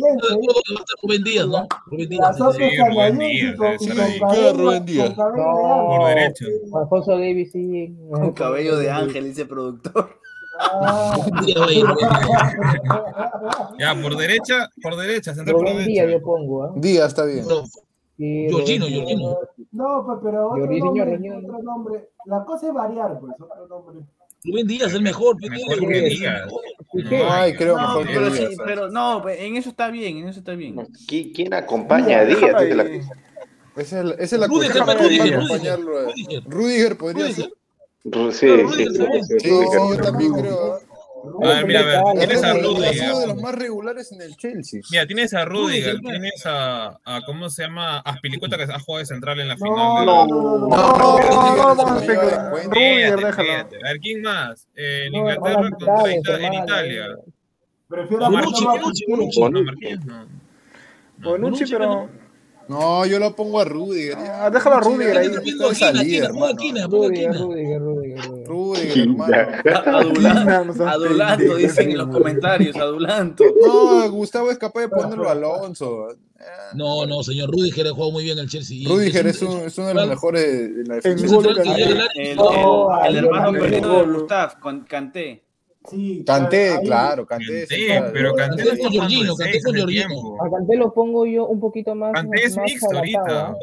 que 0.65 0.75
va 0.75 0.81
a 0.81 0.83
estar 0.83 0.97
Rubén 1.01 1.23
Díaz, 1.23 1.47
¿no? 1.47 1.69
Rubén 1.87 2.09
Díaz. 2.09 2.37
Sí, 2.37 2.77
Rubén 2.91 3.19
Díaz, 3.19 3.57
con, 3.57 3.77
con 4.19 4.59
Rubén 4.59 4.85
Díaz. 4.87 5.11
con. 5.15 5.33
Por 5.33 6.01
ángel. 6.01 6.09
derecha. 6.09 6.45
Alfonso 6.75 7.11
Davis 7.13 7.53
sí. 7.53 7.95
Cabello 8.35 8.77
de 8.77 8.91
ángel, 8.91 9.25
dice 9.27 9.47
productor. 9.47 10.20
Ah. 10.63 11.17
Ya, 13.79 13.95
por 14.01 14.17
derecha, 14.17 14.69
por 14.83 14.97
derecha, 14.97 15.35
central 15.35 15.57
por 15.57 15.67
derecha. 15.77 16.05
yo 16.07 16.23
pongo, 16.23 16.65
¿ah? 16.65 16.73
Díaz 16.77 17.09
está 17.09 17.25
bien. 17.25 17.47
No, 17.49 17.65
Sí, 18.17 18.47
Georgino. 18.51 18.87
Georgino. 18.87 19.39
No, 19.73 20.05
pues, 20.05 20.19
pero 20.23 20.51
otro 20.51 20.67
nombre, 20.67 21.17
señor. 21.17 21.43
otro 21.45 21.59
nombre. 21.63 22.09
La 22.27 22.45
cosa 22.45 22.69
es 22.69 22.75
variar, 22.75 23.19
pues, 23.19 23.33
otro 23.41 23.67
nombre. 23.67 24.05
Rubén 24.45 24.67
Díaz 24.67 24.93
el 24.95 25.03
mejor. 25.03 25.37
Mejor 25.41 25.79
que 25.81 26.01
Díaz. 26.03 26.51
Ay, 27.31 27.55
creo 27.55 27.77
No, 27.77 27.83
mejor 27.83 28.07
que 28.07 28.13
pero, 28.15 28.31
sí, 28.31 28.39
Díaz. 28.47 28.55
pero 28.67 28.91
no, 28.91 29.27
en 29.29 29.57
eso 29.57 29.71
está 29.71 29.89
bien, 29.91 30.19
en 30.19 30.29
eso 30.29 30.41
está 30.41 30.53
bien. 30.53 30.77
¿Qui- 30.77 31.33
¿Quién 31.35 31.55
acompaña 31.55 32.19
a 32.21 32.25
Díaz? 32.27 32.41
Esa 33.77 34.01
es, 34.01 34.05
la- 34.05 34.15
esa 34.15 34.37
es 34.37 34.41
la 34.41 34.47
Rudiger, 34.49 34.83
cuestión 34.85 35.09
Rudiger, 35.09 35.81
Rudiger. 35.81 36.43
Rudiger 36.45 36.99
podría 36.99 37.25
Rudiger. 37.25 37.45
ser. 37.45 37.53
Ru- 38.05 38.33
Sí, 38.33 38.49
sí, 38.73 39.39
sí, 39.41 39.49
yo 39.49 40.03
también 40.03 40.33
creo. 40.33 40.81
A 41.43 41.49
ver, 41.49 41.67
mira, 41.67 41.81
a 41.81 41.85
ver, 41.85 42.01
Es 42.15 42.19
tienes 42.19 42.45
a 42.45 42.55
Rudiger. 42.55 42.95
sido 42.95 43.21
de 43.21 43.27
los 43.27 43.37
más 43.43 43.55
regulares 43.55 44.11
en 44.13 44.23
el 44.23 44.37
Chelsea. 44.37 44.81
Mira, 44.91 45.07
tienes 45.07 45.35
a 45.35 45.45
Rudiger, 45.45 46.01
tienes 46.01 46.47
a, 46.47 46.99
a 47.05 47.21
¿cómo 47.27 47.51
se 47.51 47.65
llama? 47.65 47.99
A 47.99 48.17
Spilicueta 48.17 48.57
que 48.57 48.63
ha 48.63 48.79
jugado 48.81 49.01
de 49.01 49.07
central 49.07 49.39
en 49.41 49.49
la 49.49 49.57
No, 49.57 49.61
final 49.61 50.01
de 50.01 50.07
no, 50.07 50.27
no, 50.27 50.43
no, 50.43 50.59
no. 50.59 50.69
No, 50.69 50.77
No, 50.77 50.99
no, 50.99 51.19
no, 51.19 51.57
no, 51.57 51.75
no, 51.75 51.75
no, 51.75 52.71
Rudiger, 52.71 53.17
déjalo. 53.17 53.53
A 53.53 53.65
ver, 53.65 54.01
¿quién 54.01 54.23
más? 54.23 54.67
Eh, 54.75 55.05
en 55.07 55.13
No, 55.13 55.19
Inglaterra 55.19 55.71
contra 55.71 56.47
en 56.47 56.55
Italia. 56.55 57.07
Prefiero 57.87 58.25
a 58.25 58.29
Bonucci, 58.31 58.65
Bruno 58.65 58.81
Bonucci, 59.07 59.41
Martínez. 59.41 59.41
Bonucci. 59.41 59.41
No, 59.41 59.63
Marquinhos 59.63 60.05
no. 60.07 60.27
Bonucci, 61.19 61.65
pero. 61.67 62.09
No, 62.69 63.05
yo 63.05 63.19
lo 63.19 63.35
pongo 63.35 63.61
a 63.61 63.65
Rudiger. 63.65 64.17
Ah, 64.17 64.49
déjalo 64.49 64.77
a 64.77 64.81
Rudiger 64.81 65.19
ahí. 65.19 65.27
Aquina, 65.27 66.89
pongo 66.89 67.09
Rudiger, 67.09 67.31
Aquina. 67.31 67.45
Rudiger, 67.45 67.81
Pendejo, 71.37 71.57
dicen 71.57 71.91
en 71.91 71.99
los 71.99 72.09
comentarios, 72.09 72.77
adulanto. 72.77 73.45
No, 73.67 74.11
Gustavo 74.11 74.51
es 74.51 74.59
capaz 74.59 74.83
de 74.83 74.89
ponerlo 74.89 75.29
a 75.29 75.33
Alonso. 75.33 76.09
No, 76.75 77.07
no, 77.07 77.23
señor 77.23 77.51
Rudiger 77.51 77.87
ha 77.87 77.91
jugado 77.91 78.13
muy 78.13 78.25
bien 78.25 78.39
el 78.39 78.49
Chelsea. 78.49 78.89
Rudiger 78.89 79.27
es, 79.27 79.43
un- 79.43 79.61
es 79.61 79.77
uno 79.77 79.89
de 79.89 79.95
los 79.95 80.09
mejores 80.09 80.77
de 80.77 80.85
la 80.85 80.95
defensa. 80.97 81.27
En. 82.15 82.39
El, 83.07 83.17
hermano 83.17 83.53
no, 83.53 83.59
perdido 83.59 84.07
de 84.07 84.49
con 84.61 84.81
Canté. 84.85 85.45
Sí, 85.89 86.23
Canté, 86.27 86.79
claro, 86.85 87.27
Canté. 87.27 87.67
Pero 88.13 88.35
Kanté 88.35 88.65
no 88.65 88.79
con 88.79 88.93
Jorginho, 88.99 89.35
seis 89.35 89.65
con 89.65 89.79
Jorginho. 89.79 90.43
A 90.45 90.51
Kanté 90.51 90.77
lo 90.77 90.93
pongo 90.93 91.27
yo 91.27 91.47
un 91.47 91.61
poquito 91.61 91.95
más, 91.95 92.13
Kanté 92.13 92.45
es 92.45 92.57
mixto 92.59 92.97
ahorita. 92.97 93.55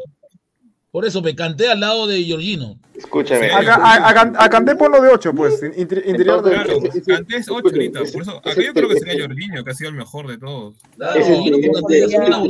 ¿Ah? 0.88 0.90
Por 0.90 1.04
eso 1.04 1.20
me 1.20 1.34
canté 1.36 1.68
al 1.70 1.80
lado 1.80 2.06
de 2.06 2.22
Georgino. 2.24 2.78
Escúchame. 2.94 3.50
A, 3.50 3.58
a, 3.58 4.08
a, 4.08 4.14
Can- 4.14 4.34
a 4.38 4.48
Canté 4.48 4.74
ponlo 4.74 5.00
de 5.02 5.10
8, 5.10 5.32
pues. 5.34 5.62
Intri- 5.62 6.02
Interior 6.06 6.42
de 6.42 6.50
Claro, 6.52 6.72
es 6.72 7.04
8 7.06 7.24
escúchame, 7.28 7.70
ahorita. 7.72 8.00
Por 8.12 8.22
eso, 8.22 8.36
acá 8.38 8.54
yo 8.54 8.72
creo 8.72 8.88
que 8.88 8.98
sería 8.98 9.24
Jorginho, 9.26 9.62
que 9.64 9.70
ha 9.70 9.74
sido 9.74 9.90
el 9.90 9.96
mejor 9.96 10.26
de 10.26 10.38
todos. 10.38 10.76
Claro, 10.96 12.44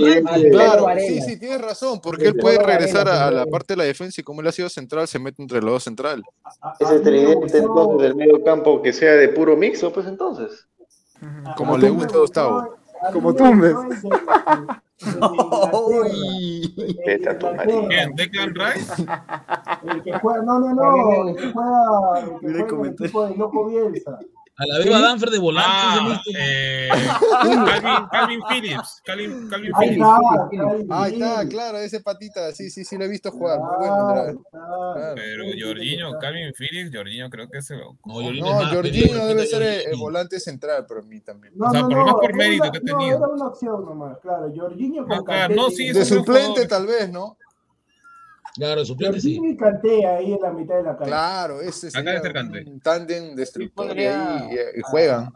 Claro, 0.51 0.87
sí, 0.99 1.21
sí, 1.23 1.39
tienes 1.39 1.61
razón, 1.61 2.01
porque 2.01 2.27
él 2.29 2.37
puede 2.37 2.59
regresar 2.59 3.09
a, 3.09 3.31
la 3.31 3.47
parte 3.47 3.75
de 3.75 3.79
la 3.79 3.85
defensa 3.85 4.21
y 4.21 4.25
como 4.25 4.41
él 4.41 4.47
ha 4.47 4.53
sido 4.53 4.69
central, 4.69 5.07
se 5.09 5.19
mete 5.19 5.43
entre 5.43 5.61
los 5.61 5.71
dos 5.73 5.85
central. 5.85 6.23
a- 6.45 6.71
a 6.71 6.75
Ese 6.81 6.95
me 6.95 7.01
tridente 7.01 7.59
entonces 7.59 8.03
del 8.03 8.15
medio 8.15 8.43
campo 8.45 8.81
que 8.83 8.93
sea 8.93 9.13
de 9.13 9.29
puro 9.29 9.57
mixto, 9.57 9.93
pues 9.93 10.07
entonces. 10.07 10.67
Como 11.57 11.77
le 11.77 11.91
gusta 11.91 12.17
a 12.17 12.21
Gustavo. 12.21 12.78
Como 13.13 13.35
Tumbes. 13.35 13.75
Vete 17.07 17.29
a 17.29 17.39
tu. 17.39 17.47
¿Quién? 17.89 18.15
¿Declan 18.17 18.55
Rice? 18.55 19.07
El 19.85 20.03
que 20.03 20.13
juega, 20.19 20.43
no, 20.43 20.59
no, 20.59 20.75
no, 20.75 21.29
el 21.29 21.37
que 21.37 21.53
juega, 21.53 22.21
el 22.21 22.25
que 22.25 22.39
juega 22.41 22.59
el 22.59 22.67
comentario. 22.67 23.07
equipo 23.07 23.27
de 23.27 23.37
Loco 23.37 23.67
Bielsa. 23.69 24.19
A 24.61 24.67
la 24.67 24.79
beba 24.85 25.01
Danfer 25.01 25.31
de 25.31 25.39
volante. 25.39 25.71
Ah, 25.73 26.21
eh, 26.37 26.89
Calvin, 27.31 28.09
Calvin 28.11 28.41
Phillips. 28.49 29.03
Calvin, 29.05 29.49
Calvin 29.49 29.73
Ahí 29.77 29.89
Phillips. 29.91 30.09
está, 30.09 30.49
Calvin 30.51 30.87
Ah, 30.91 31.09
está, 31.09 31.49
claro, 31.49 31.79
ese 31.79 32.01
patita, 32.01 32.51
sí, 32.53 32.69
sí, 32.71 32.85
sí, 32.85 32.99
lo 32.99 33.05
he 33.05 33.09
visto 33.09 33.31
jugar. 33.31 33.61
Muy 33.61 33.77
bueno. 33.89 34.45
Claro. 34.51 35.15
Pero 35.15 35.45
Jorginho, 35.65 36.19
Calvin 36.21 36.53
Phillips, 36.55 36.91
Jorginho 36.97 37.31
creo 37.31 37.49
que 37.49 37.63
se 37.63 37.77
lo. 37.77 37.97
No, 38.05 38.33
No, 38.33 38.69
Jorginho 38.75 39.27
debe 39.27 39.47
ser 39.47 39.63
a 39.63 39.75
el, 39.91 39.97
volante 39.97 40.41
central, 40.41 40.85
pero 40.89 41.01
a 41.01 41.05
mí 41.05 41.21
también. 41.21 41.53
No, 41.57 41.69
O 41.69 41.71
sea, 41.71 41.83
no, 41.83 41.89
por 41.89 41.97
lo 41.99 42.05
más 42.05 42.13
no, 42.15 42.19
por 42.21 42.35
mérito 42.35 42.63
una- 42.65 42.73
que 42.73 42.79
ha 42.79 42.81
no, 42.81 42.99
tenido. 42.99 43.17
era 43.19 43.27
una 43.29 43.47
opción 43.47 43.85
nomás, 43.85 44.19
claro. 44.19 44.53
Jorginho 44.57 45.07
con 45.07 45.17
No, 45.19 45.25
claro, 45.25 45.71
sí, 45.71 45.93
De 45.93 46.05
suplente 46.05 46.47
jugador. 46.49 46.67
tal 46.69 46.87
vez, 46.87 47.11
¿no? 47.13 47.37
Claro, 48.59 48.85
suplente 48.85 49.21
sí. 49.21 49.57
Kanté 49.57 50.05
ahí 50.07 50.33
en 50.33 50.41
la 50.43 50.51
mitad 50.51 50.75
de 50.77 50.83
la 50.83 50.91
cancha. 50.97 51.05
Claro, 51.07 51.61
ese 51.61 51.91
Kanté. 52.33 52.65
un 52.67 52.81
tándem 52.81 53.35
destructor 53.37 53.87
y 53.87 53.89
podría- 53.89 54.37
ahí 54.49 54.49
y, 54.75 54.79
y 54.81 54.83
juegan. 54.83 55.31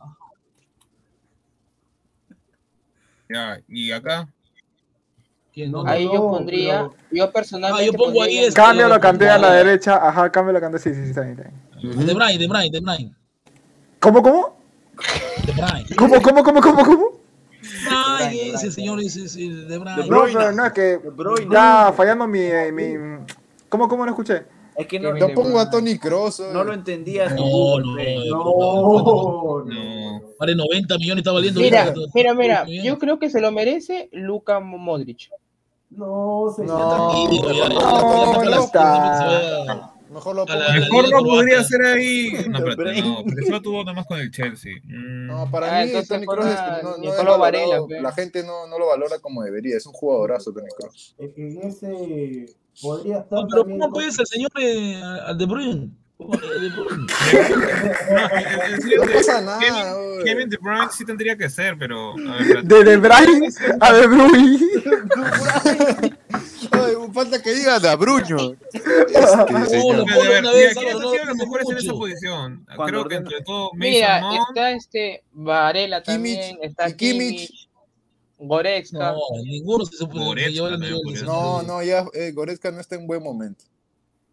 Ya, 3.29 3.61
y 3.69 3.93
acá. 3.93 4.29
Ahí 5.87 6.05
yo 6.05 6.13
pondría, 6.31 6.89
pero- 6.91 6.95
yo 7.13 7.33
personalmente. 7.33 7.83
Ah, 7.83 7.87
yo 7.87 7.93
pongo 7.93 8.11
ahí 8.23 8.29
pondría- 8.31 8.49
este- 8.49 8.61
Cambia 8.61 8.89
la 8.89 9.01
Canté 9.01 9.29
a 9.31 9.39
la 9.39 9.53
derecha. 9.53 10.09
Ajá, 10.09 10.31
cambia 10.33 10.53
la 10.55 10.61
Canté. 10.61 10.79
Sí, 10.79 10.95
sí, 10.95 11.03
sí, 11.05 11.11
está 11.11 11.21
bien. 11.23 11.39
Está 11.39 11.79
bien. 11.79 12.07
De 12.07 12.15
Bruyne, 12.15 12.39
de 12.39 12.49
Bruyne, 12.49 12.71
de 12.71 12.81
Bruyne. 12.81 13.15
¿Cómo, 14.01 14.23
cómo? 14.23 14.57
De 15.47 15.53
Bruyne. 15.53 15.87
¿Cómo, 15.97 16.21
cómo, 16.23 16.43
cómo, 16.43 16.61
cómo, 16.61 16.85
cómo? 16.85 17.22
Bruyne, 18.29 18.55
ese 18.55 19.25
es 19.25 19.37
el 19.37 19.69
de 19.69 19.79
Bruyne. 19.79 20.07
No, 20.09 20.23
pero 20.33 20.53
no, 20.53 20.67
es 20.67 20.73
que 20.73 21.01
fallando 21.97 22.27
mi, 22.27 22.41
eh, 22.41 22.73
mi... 22.73 22.95
¿Cómo, 23.69 23.89
cómo 23.89 24.05
no 24.05 24.11
escuché? 24.13 24.43
Es 24.77 24.87
que 24.87 24.99
no, 24.99 25.17
Yo 25.17 25.35
pongo 25.35 25.59
a 25.59 25.69
Tony 25.69 25.99
Kroos. 25.99 26.41
eh. 26.41 26.51
no 26.53 26.65
lo 26.65 26.73
entendía. 26.73 27.29
No, 27.29 27.79
no, 27.79 27.97
No, 27.97 28.45
no. 29.03 29.65
No. 29.65 30.21
Vale 30.39 30.55
90 30.57 30.99
millones 30.99 31.21
está 31.23 31.33
valiendo. 31.33 31.61
Mira, 31.61 31.93
mira, 32.15 32.35
mira, 32.35 32.65
yo 32.67 32.99
creo 32.99 33.19
que 33.19 33.31
se 33.31 33.41
lo 33.41 33.53
merece 33.53 34.09
Luka 34.13 34.61
Modric. 34.61 35.31
No, 35.91 36.47
señor. 36.57 36.79
No, 36.79 37.11
Tranquilo, 37.13 37.53
ya, 37.53 37.69
ya, 37.69 37.69
no, 37.69 37.81
ya, 37.81 38.33
ya, 38.33 38.45
ya, 38.45 38.57
no 38.57 38.65
está. 38.65 39.19
se 39.19 39.25
vaya 39.25 39.41
Mejor 39.51 39.67
lo 39.67 39.73
a 39.73 39.77
pongo. 39.77 39.92
La- 40.13 40.43
a 40.53 40.57
la 40.57 40.73
Mejor 40.81 41.05
Liga 41.05 41.19
lo 41.21 41.25
podría 41.25 41.61
hacer 41.61 41.83
ahí. 41.83 42.33
No, 42.49 42.59
pero 42.77 42.93
no, 42.93 43.23
porque 43.25 43.43
solo 43.47 43.63
tuvo 43.63 43.85
nada 43.85 43.95
más 43.97 44.07
con 44.07 44.19
el 44.21 44.31
Chelsea. 44.31 44.75
Mm. 44.85 45.27
No, 45.27 45.51
para 45.51 45.67
Ah, 45.69 45.85
mí 45.85 45.89
entonces 45.91 46.09
Tony 46.09 46.21
que 46.27 46.27
no, 46.83 46.97
no 46.99 47.33
es 47.33 47.39
Varela, 47.39 47.79
pues. 47.87 48.03
la 48.03 48.13
gente 48.13 48.43
no, 48.45 48.67
no 48.67 48.79
lo 48.79 48.87
valora 48.89 49.19
como 49.21 49.43
debería, 49.43 49.77
es 49.77 49.87
un 49.87 49.93
jugadorazo 49.93 50.53
Tony 50.53 50.67
Kroos. 50.79 51.15
En 51.19 51.33
en 51.37 51.59
ese 51.69 52.47
podría 52.81 53.19
estar 53.19 53.39
No, 53.41 53.47
pero 53.49 53.65
¿cómo 53.65 53.79
con- 53.81 53.93
puede 53.93 54.13
ser, 54.13 54.27
señor, 54.27 54.51
eh, 54.61 55.01
al 55.27 55.37
De 55.39 55.47
Bruyne? 55.47 55.91
¿Cómo, 56.19 56.35
eh, 56.35 56.39
De 56.61 56.69
Bruyne? 56.69 57.07
No, 58.97 59.03
pasa 59.13 59.33
Kevin- 59.59 59.73
nada, 59.75 59.97
oye. 59.99 60.25
Kevin 60.25 60.49
De 60.51 60.57
Bruyne 60.59 60.89
sí 60.93 61.05
tendría 61.05 61.37
que 61.37 61.49
ser, 61.51 61.77
pero. 61.79 62.13
A 62.13 62.37
ver, 62.43 62.63
De 62.65 62.85
De 62.85 62.97
Bruyne 62.97 63.49
a 63.81 63.93
De 63.93 64.07
Bruyne. 64.07 64.59
Falta 67.13 67.43
que 67.43 67.55
diga 67.55 67.79
de 67.81 67.97
Bruño. 67.97 68.57
Este, 69.13 69.67
señor. 72.19 72.59
A 72.69 72.87
Creo 72.87 73.07
que 73.07 73.15
entre 73.17 73.43
todo 73.43 73.71
Mason 73.73 73.79
Mira, 73.79 74.21
Mount. 74.21 74.49
está 74.49 74.71
este 74.73 75.25
Varela 75.33 76.03
Kimmich, 76.03 76.41
también, 76.41 76.59
está 76.63 76.87
Kimmich. 76.97 77.47
Kimmich, 77.49 77.69
Goretzka. 78.39 79.13
No, 79.13 79.19
ninguno 79.45 79.85
se 79.85 80.05
Goretzka 80.05 80.77
Goretzka. 80.77 81.27
No, 81.27 81.63
no, 81.63 81.83
ya 81.83 82.05
eh, 82.15 82.33
Goretzka 82.33 82.71
no 82.71 82.81
está 82.81 82.95
en 82.97 83.07
buen 83.07 83.23
momento. 83.23 83.65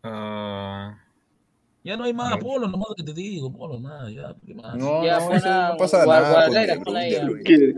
ah, 0.04 0.98
Ya 1.82 1.96
no 1.96 2.04
hay 2.04 2.14
más, 2.14 2.38
Polo, 2.38 2.68
nomás 2.68 2.90
lo 2.90 2.96
que 2.96 3.04
te 3.04 3.14
digo, 3.14 3.54
Polo, 3.54 3.80
nada, 3.80 4.12
ya, 4.12 4.36
¿qué 4.46 4.54
más? 4.54 4.76
No, 4.76 5.04
Ya, 5.04 5.18
no, 5.20 5.28
pon 5.28 5.38
eso 5.38 5.48
a 5.48 5.70
no 5.70 5.78
pasa 5.78 6.06
nada. 6.06 6.48
No, 6.48 6.54
Ya, 6.54 7.44
quiere. 7.46 7.74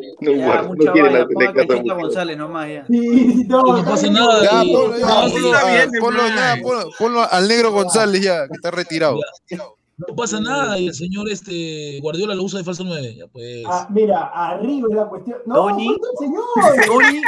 González 2.01 2.37
nomás 2.37 2.67
ya. 2.67 2.85
No, 3.47 3.85
pasa 3.85 4.09
nada. 4.09 4.43
Ya, 4.43 4.63
ponlo, 5.99 6.27
ya, 6.27 6.55
ponlo 6.97 7.21
al 7.29 7.47
negro 7.47 7.71
González 7.71 8.23
ya, 8.23 8.47
que 8.47 8.53
está 8.55 8.71
retirado. 8.71 9.19
No 10.07 10.15
pasa 10.15 10.39
nada 10.41 10.79
y 10.79 10.87
el 10.87 10.95
señor 10.95 11.29
este 11.29 11.99
Guardiola 12.01 12.33
lo 12.33 12.43
usa 12.43 12.57
de 12.57 12.65
falso 12.65 12.83
9. 12.83 13.15
Ya 13.15 13.27
pues. 13.27 13.63
Ah, 13.67 13.87
mira, 13.91 14.31
arriba 14.33 14.87
es 14.89 14.95
la 14.95 15.05
cuestión. 15.05 15.37
No, 15.45 15.69
el 15.69 15.75
señor. 16.17 16.43
Toñi, 16.87 17.21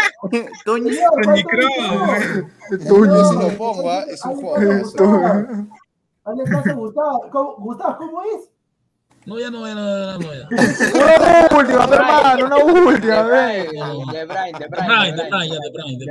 Toñi. 0.65 0.93
Señor, 0.93 1.11
Toni 1.13 1.21
falta 1.21 1.33
el 1.35 1.45
Kroos, 1.45 1.77
señor. 4.97 5.67
Ah, 6.25 6.31
Hazle 6.31 6.43
caso 6.45 6.69
a 6.69 6.73
Gustavo. 6.73 7.29
¿Cómo- 7.31 7.55
Gustavo, 7.57 7.97
¿cómo 7.97 8.21
es? 8.23 8.49
No, 9.25 9.39
ya 9.39 9.49
no, 9.49 9.65
ya 9.65 9.73
no, 9.75 9.81
ya 9.81 10.17
no, 10.17 10.33
ya. 10.33 10.47
Una 10.51 11.57
última, 11.59 11.83
hermano, 11.85 12.45
una 12.45 12.57
última, 12.57 13.23
De 13.23 13.31
ve. 13.31 13.69
Bruyne, 13.69 14.11
De 14.11 14.25
Bruyne, 14.25 14.59
De 14.59 14.67
Bruyne, 14.67 15.11
De 15.15 15.29
ya, 15.47 15.59
de 15.59 15.69
Bruyne, 15.71 15.97
de. 15.97 16.05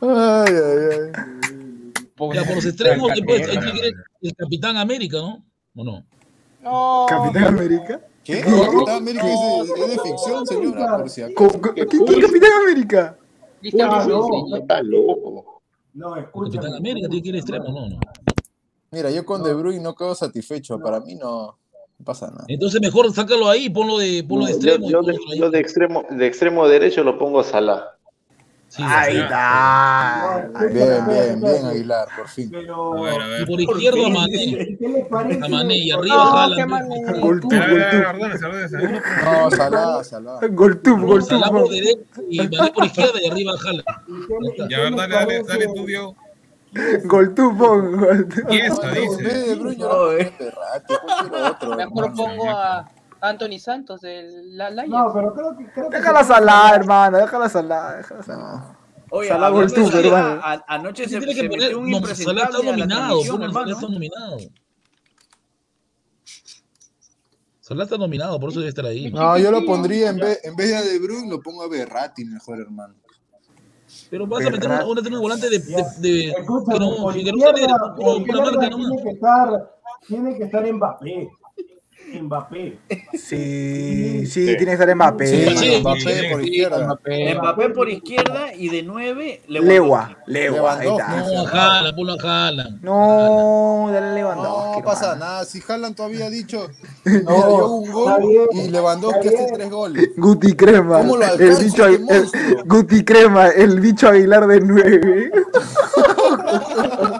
Ay, 0.00 0.54
ay, 0.54 0.78
ay. 0.92 1.12
Ya, 2.34 2.42
por 2.44 2.54
los 2.54 2.64
extremos, 2.64 3.10
después, 3.14 3.48
hay 3.48 3.58
que 3.58 3.72
querer 3.72 3.94
el 4.22 4.34
Capitán 4.36 4.76
América, 4.76 5.18
¿no? 5.18 5.44
¿O 5.76 5.84
no? 5.84 6.04
No, 6.62 7.06
Capitán 7.08 7.44
América. 7.44 8.00
¿Qué? 8.22 8.40
Capitán 8.40 8.96
América 8.96 9.26
es 9.26 9.68
de, 9.68 9.84
es 9.84 9.90
de 9.90 9.98
ficción, 10.00 10.44
¿Quién 10.46 10.60
quién 10.64 12.18
es 12.20 12.26
Capitán 12.26 12.52
América? 12.62 13.16
No. 13.72 14.02
señor. 14.02 14.58
Está 14.60 14.82
loco. 14.82 15.53
No, 15.94 16.16
El 16.16 16.24
escúchame. 16.24 16.56
Capitán 16.56 16.74
América 16.76 17.08
tiene 17.08 17.22
que 17.22 17.28
ir 17.30 17.36
extremo, 17.36 17.68
no, 17.68 17.88
no. 17.88 17.98
Mira, 18.90 19.10
yo 19.10 19.24
con 19.24 19.42
De 19.42 19.54
Bruyne 19.54 19.82
no 19.82 19.94
quedo 19.94 20.14
satisfecho, 20.14 20.78
para 20.78 21.00
mí 21.00 21.14
no, 21.14 21.58
no 21.98 22.04
pasa 22.04 22.30
nada. 22.30 22.44
Entonces 22.48 22.80
mejor 22.80 23.12
sácalo 23.12 23.48
ahí, 23.48 23.68
ponlo 23.70 23.98
de, 23.98 24.24
ponlo 24.24 24.46
de 24.46 24.52
extremo. 24.52 24.88
yo 24.88 25.00
ponlo 25.00 25.12
de, 25.12 25.38
yo 25.38 25.50
de 25.50 25.58
extremo, 25.58 26.04
de 26.10 26.26
extremo 26.26 26.68
derecho 26.68 27.02
lo 27.02 27.18
pongo 27.18 27.40
a 27.40 27.44
Salah. 27.44 27.96
Sí, 28.74 28.82
Ahí 28.84 29.18
está. 29.18 30.48
No, 30.52 30.58
Bien, 30.68 31.06
bien, 31.06 31.40
bien. 31.40 31.64
Aguilar, 31.66 32.08
por 32.16 32.26
fin. 32.28 32.48
Pero, 32.50 32.98
A 32.98 33.02
ver, 33.02 33.20
a 33.22 33.26
Y 33.26 33.30
ver. 33.30 33.46
por 33.46 33.60
izquierdo 33.60 34.06
a 34.06 34.08
Mané. 34.10 34.78
A 35.44 35.48
Mané 35.48 35.76
y 35.76 35.90
arriba 35.92 36.48
No, 36.48 36.66
Mané. 36.66 37.20
Gol 37.20 37.40
tú. 37.40 37.48
No, 37.52 39.50
Salah, 39.52 40.02
Salah. 40.02 40.40
Gol 40.50 40.80
tú, 40.82 40.96
gol 41.06 41.20
tú. 41.20 41.26
Salah 41.26 41.50
por 41.50 41.68
derecha 41.70 42.00
y 42.28 42.38
Mané 42.48 42.72
por 42.72 42.84
izquierda 42.86 43.20
y 43.22 43.26
arriba. 43.30 43.52
¿Y 44.08 44.52
y 44.54 44.56
Ya, 44.58 44.66
qué 44.68 44.74
a 44.74 44.80
ver, 44.80 44.90
les 44.90 44.96
dale, 44.96 45.14
dale, 45.14 45.42
dale 45.44 45.66
tú, 45.72 45.86
Dio. 45.86 46.16
Gol 47.04 47.32
tú, 47.34 47.56
pon. 47.56 47.96
Gol 48.00 48.28
tú. 48.28 48.40
¿Quién 48.48 48.66
está, 48.72 48.88
No, 48.88 48.94
en 48.94 48.94
vez 48.94 49.18
dice? 49.18 49.38
de 49.38 49.54
Bruyne, 49.54 49.76
yo 49.78 49.86
lo 49.88 49.94
pongo 49.94 50.12
en 50.18 50.32
Berratti, 50.36 50.94
cualquier 51.06 51.42
otro. 51.44 51.76
Mejor 51.76 52.04
hermano. 52.06 52.14
pongo 52.16 52.50
a 52.50 52.90
Anthony 53.24 53.58
Santos 53.58 54.00
del 54.00 54.56
la 54.56 54.70
Lions. 54.70 54.88
No, 54.90 55.12
pero 55.14 55.32
creo 55.34 55.56
que. 55.56 55.66
Creo 55.72 55.90
que 55.90 55.96
Déjala 55.96 56.24
salar, 56.24 56.74
hermano. 56.76 57.18
Déjala 57.18 57.48
salar. 57.48 57.96
Déjala 57.98 58.22
salar. 58.22 58.76
Oye, 59.10 59.28
Salah 59.28 59.46
hablando 59.46 59.66
gol 59.68 59.72
tú, 59.74 59.96
de 59.96 60.02
Salah, 60.02 60.30
hermano. 60.32 60.64
anoche 60.68 61.04
Se 61.04 61.10
se, 61.10 61.18
tiene 61.18 61.34
se 61.34 61.40
que 61.42 61.48
poner. 61.48 61.62
metió 61.64 61.78
un 61.78 61.90
No, 61.90 61.98
Salah 61.98 62.12
está 62.12 62.22
impresentable 62.22 62.68
a 62.68 62.72
la 62.72 62.76
nominado, 62.86 63.22
Salah 63.22 63.44
hermano. 63.46 63.70
está 63.72 63.88
nominado. 63.88 64.36
Solá 67.60 67.84
está 67.84 67.96
nominado, 67.96 68.38
por 68.38 68.50
eso 68.50 68.58
debe 68.60 68.68
estar 68.68 68.84
ahí. 68.84 69.10
No, 69.10 69.38
yo 69.38 69.50
lo 69.50 69.64
pondría 69.64 70.10
en 70.10 70.16
vez, 70.18 70.38
en 70.44 70.54
vez 70.54 70.68
de 70.68 70.76
a 70.76 70.82
De 70.82 70.98
Bruyne, 70.98 71.30
lo 71.30 71.40
pongo 71.40 71.62
a 71.62 71.68
Berratti 71.68 72.22
mejor, 72.26 72.60
hermano. 72.60 72.94
Pero 74.10 74.26
vas 74.26 74.44
a 74.44 74.50
meter 74.50 74.68
una, 74.68 74.84
una, 74.84 75.00
una 75.00 75.18
volante 75.18 75.48
de, 75.48 75.58
de, 75.60 75.84
de- 75.98 76.30
Escúchame, 76.32 76.78
que 76.78 76.84
no, 76.84 77.12
que 77.14 77.32
no 77.32 78.58
tiene 78.60 79.02
que 79.02 79.10
estar, 79.10 79.70
tiene 80.06 80.36
que 80.36 80.44
estar 80.44 80.72
Mbappé. 80.74 81.28
Mbappé. 82.22 82.78
Sí, 83.14 84.26
sí, 84.26 84.44
tiene 84.56 84.66
que 84.66 84.72
estar 84.72 84.94
Mbappé. 84.94 85.26
Sí, 85.26 85.44
mano. 85.54 85.80
Mbappé 85.80 86.30
por 86.30 86.44
izquierda. 86.44 86.98
Mbappé 87.40 87.68
por 87.70 87.88
izquierda 87.88 88.54
y 88.54 88.68
de 88.68 88.82
9 88.82 89.42
Legua, 89.48 90.16
Legua, 90.26 90.78
ahí 90.78 90.88
está. 90.88 91.82
No, 91.82 91.96
ponlo 91.96 92.14
a 92.14 92.46
Haaland. 92.46 92.82
No, 92.82 93.88
dale 93.92 94.14
Lewandowski. 94.14 94.78
No 94.78 94.84
pasa 94.84 95.16
nada, 95.16 95.44
si 95.44 95.62
Haaland 95.66 95.96
todavía 95.96 96.26
ha 96.26 96.30
dicho, 96.30 96.68
No, 97.04 97.30
hago 97.30 97.76
un 97.78 97.90
gol 97.92 98.22
y 98.52 98.68
Lewandowski 98.68 99.28
hace 99.28 99.46
tres 99.54 99.70
goles. 99.70 100.10
Guti 100.16 100.54
Crema, 100.54 100.98
¿Cómo 100.98 101.16
lo 101.16 101.24
el 101.26 101.56
bicho, 101.56 101.86
este 101.86 102.16
el-? 102.16 102.28
Guti 102.66 103.04
Crema, 103.04 103.48
el 103.48 103.80
bicho 103.80 104.08
Aguilar 104.08 104.46
de 104.46 104.60
9. 104.60 105.32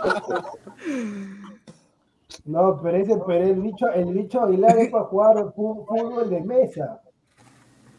No, 2.45 2.81
pero 2.83 2.97
ese, 2.99 3.15
pero 3.27 3.45
el 3.45 3.61
bicho, 3.61 3.89
el 3.91 4.13
bicho 4.13 4.43
Aguilar 4.43 4.79
es 4.79 4.91
para 4.91 5.05
jugar 5.05 5.53
fútbol 5.55 6.29
de 6.29 6.41
mesa. 6.43 7.01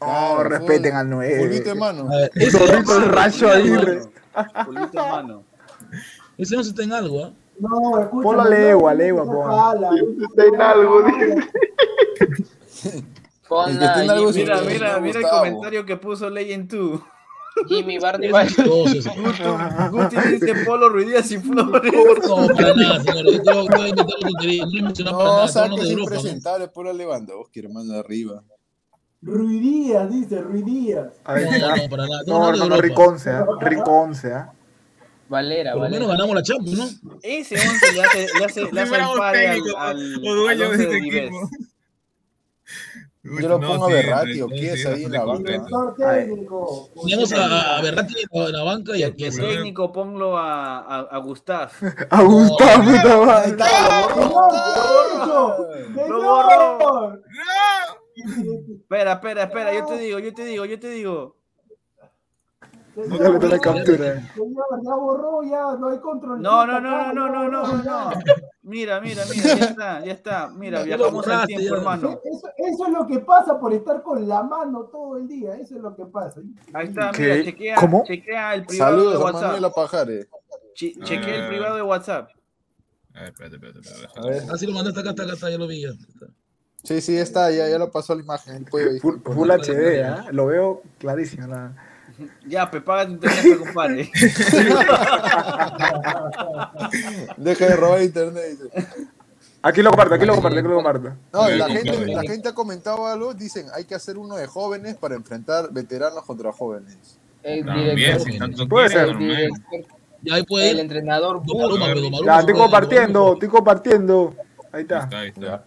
No, 0.00 0.44
respeten 0.44 0.94
al 0.94 1.10
9. 1.10 1.38
Polvito 1.40 1.68
de 1.70 1.74
mano. 1.74 2.08
Zorrito 2.50 2.96
el 2.96 3.08
rayo. 3.08 3.48
Pulito 4.64 5.04
en 5.04 5.10
mano. 5.10 5.42
ese 6.38 6.56
no 6.56 6.62
se 6.62 6.70
está 6.70 6.84
en 6.84 6.92
algo, 6.92 7.24
¿ah? 7.24 7.32
No, 7.58 7.98
escucha. 7.98 8.22
Ponlo 8.22 8.42
a 8.42 8.48
legua, 8.48 8.94
legua, 8.94 9.24
pon. 9.24 9.84
Está 10.22 10.44
en 10.44 10.60
algo, 10.60 11.02
dice. 11.02 11.36
Mira, 13.48 14.60
mira, 14.64 15.00
mira 15.00 15.20
el 15.20 15.26
comentario 15.28 15.86
que 15.86 15.96
puso 15.96 16.28
Legend 16.28 16.68
2. 16.68 17.00
Jimmy 17.68 17.98
ese. 17.98 18.32
Guti 19.90 20.16
dice 20.30 20.54
Polo 20.64 20.88
Ruidías 20.88 21.30
y 21.30 21.38
Flores. 21.38 21.92
No, 22.26 22.46
para 22.48 22.74
nada, 22.74 23.02
señor. 23.02 23.32
Yo 23.32 23.42
creo 23.42 23.66
que 23.66 23.76
voy 23.76 23.86
a 23.86 23.88
inventar 23.88 24.16
lo 24.20 24.28
que 24.28 24.34
quería. 24.40 24.66
No 24.66 24.78
he 24.78 24.82
mencionado 24.82 25.18
para 25.18 25.30
No, 25.30 25.36
nada. 25.36 25.46
que 25.76 25.82
es 25.82 25.90
impresentable 25.90 26.68
Lewandowski, 26.92 27.60
hermano, 27.60 27.92
de 27.94 27.98
arriba. 28.00 28.42
Ruidías, 29.22 30.10
dice, 30.10 30.40
Ruidías. 30.40 31.08
No, 31.26 31.34
no, 31.76 31.88
para 31.90 32.06
nada. 32.06 32.20
Estamos 32.20 32.58
No. 32.68 32.80
Riconce, 32.80 33.30
¿ah? 33.30 33.46
Riconce, 33.60 34.32
¿ah? 34.32 34.52
Valera, 35.28 35.72
Por 35.72 35.82
lo 35.82 35.88
menos 35.90 36.08
ganamos 36.08 36.36
la 36.36 36.42
Champions, 36.42 37.02
¿no? 37.02 37.18
Ese 37.20 37.56
11 37.56 37.92
le 37.94 38.02
hace, 38.02 38.26
le 38.38 38.44
hace, 38.44 38.72
le 38.72 38.80
hace 38.80 38.94
el 38.94 39.18
pare 39.18 39.48
al, 39.48 39.54
técnico, 39.56 39.76
al, 39.76 40.16
o 40.24 40.34
dueño 40.34 40.50
al 40.50 40.58
de 40.58 40.66
11 40.66 40.86
Yo 43.40 43.48
lo 43.48 43.58
No, 43.58 43.66
pongo 43.68 43.84
a 43.86 43.88
Berratti 43.88 44.40
o 44.40 44.48
Chiesa 44.48 44.90
ahí 44.90 45.04
en 45.04 45.12
la 45.12 45.24
banca. 45.24 45.52
técnico. 45.96 46.90
Teníamos 47.00 47.32
a, 47.32 47.76
a 47.78 47.82
Berratti 47.82 48.14
en 48.30 48.52
la 48.52 48.62
banca 48.62 48.96
y 48.96 49.02
a 49.02 49.14
Chiesa. 49.14 49.42
técnico 49.42 49.92
ponlo 49.92 50.36
a, 50.38 50.78
a, 50.78 51.00
a 51.00 51.18
Gustav. 51.18 51.70
A 52.10 52.22
Gustavo, 52.22 52.84
puta 52.84 53.26
madre. 53.26 53.56
Lo 56.08 56.22
borró. 56.22 57.20
Espera, 58.80 59.12
espera, 59.12 59.42
espera, 59.44 59.74
yo 59.74 59.84
te 59.86 59.98
digo, 59.98 60.18
yo 60.18 60.32
te 60.32 60.44
digo, 60.44 60.64
yo 60.64 60.78
te 60.80 60.88
digo. 60.90 61.36
Ya 62.96 63.28
le 63.28 63.38
tomé 63.38 63.60
captura. 63.60 64.22
Borró, 64.36 65.42
ya 65.42 65.76
no 65.78 65.88
hay 65.90 65.98
control. 65.98 66.40
No, 66.40 66.66
no, 66.66 66.80
no, 66.80 67.12
no, 67.12 67.28
no, 67.28 67.48
no, 67.50 67.66
no, 67.66 67.82
no. 67.82 68.10
Mira, 68.62 69.00
mira, 69.00 69.22
mira, 69.30 69.44
ya 69.54 69.64
está, 69.66 70.04
ya 70.04 70.12
está. 70.12 70.48
Mira, 70.48 70.82
viajamos 70.82 71.26
al 71.28 71.46
tiempo, 71.46 71.76
hermano. 71.76 72.20
Eso, 72.24 72.48
eso 72.56 72.86
es 72.86 72.92
lo 72.92 73.06
que 73.06 73.18
pasa 73.20 73.60
por 73.60 73.72
estar 73.72 74.02
con 74.02 74.26
la 74.26 74.42
mano 74.42 74.84
todo 74.84 75.18
el 75.18 75.28
día. 75.28 75.54
Eso 75.56 75.76
es 75.76 75.82
lo 75.82 75.94
que 75.94 76.06
pasa. 76.06 76.40
Ahí 76.72 76.86
está, 76.88 77.10
¿Qué? 77.12 77.22
mira, 77.22 77.44
chequea, 77.44 77.76
¿Cómo? 77.76 78.02
chequea 78.06 78.54
el 78.54 78.64
privado 78.66 78.90
Saludos 78.92 79.12
de 79.12 79.18
a 79.20 79.24
WhatsApp. 79.24 79.52
Manuel 79.52 79.72
Pajares. 79.74 80.28
Che- 80.74 80.94
chequea 81.04 81.34
el 81.36 81.42
Ah. 81.44 81.48
privado 81.48 81.76
de 81.76 81.82
WhatsApp. 81.82 82.30
A 83.14 83.20
ver, 83.20 83.28
espérate, 83.30 83.56
espérate, 83.56 83.80
espérate. 83.80 84.18
A 84.20 84.26
ver. 84.26 84.42
Ah, 84.50 84.56
lo 84.66 84.72
mandaste 84.72 85.00
acá, 85.00 85.10
acá, 85.10 85.22
acá, 85.22 85.32
acá, 85.34 85.50
ya 85.50 85.58
lo 85.58 85.66
vi. 85.66 85.82
ya. 85.82 85.90
Sí, 86.82 87.00
sí, 87.00 87.16
está, 87.18 87.50
ya, 87.50 87.68
ya 87.68 87.78
lo 87.78 87.90
pasó 87.90 88.14
la 88.14 88.22
imagen. 88.22 88.56
él 88.56 88.64
puede 88.70 89.00
Full, 89.00 89.16
full 89.24 89.50
HD, 89.50 90.02
¿ah? 90.04 90.26
Lo 90.32 90.46
veo 90.46 90.82
clarísimo. 90.98 91.46
la- 91.46 91.74
Ya, 92.46 92.70
pe, 92.70 92.80
paga 92.80 93.06
tu 93.06 93.12
internet, 93.12 93.58
compadre. 93.58 94.10
Deja 97.36 97.66
de 97.66 97.76
robar 97.76 98.02
internet. 98.02 98.44
dice. 98.50 98.64
Aquí 99.62 99.82
lo 99.82 99.90
comparto, 99.90 100.14
aquí 100.14 100.24
lo 100.24 100.34
comparto, 100.34 100.58
aquí 100.58 100.68
lo 100.68 100.74
comparto. 100.76 101.12
No, 101.32 101.48
la 101.48 101.68
gente, 101.68 102.06
la 102.06 102.22
gente 102.22 102.48
ha 102.48 102.54
comentado 102.54 103.06
algo, 103.06 103.34
dicen, 103.34 103.66
hay 103.74 103.84
que 103.84 103.96
hacer 103.96 104.16
uno 104.16 104.36
de 104.36 104.46
jóvenes 104.46 104.94
para 104.94 105.16
enfrentar 105.16 105.72
veteranos 105.72 106.22
contra 106.24 106.52
jóvenes. 106.52 107.18
El 107.42 107.64
director, 107.64 108.20
si 108.20 108.38
Puede 108.66 108.88
ser. 108.90 109.08
el 109.08 109.18
director, 109.18 109.84
ahí 110.30 110.42
puede 110.44 110.70
el 110.70 110.78
entrenador 110.80 111.42
pero 111.44 112.24
Ya, 112.24 112.40
estoy 112.40 112.54
compartiendo, 112.54 113.32
estoy 113.34 113.48
compartiendo. 113.48 114.34
Ahí 114.72 114.82
está. 114.82 115.00
está, 115.00 115.18
ahí 115.20 115.28
está. 115.28 115.64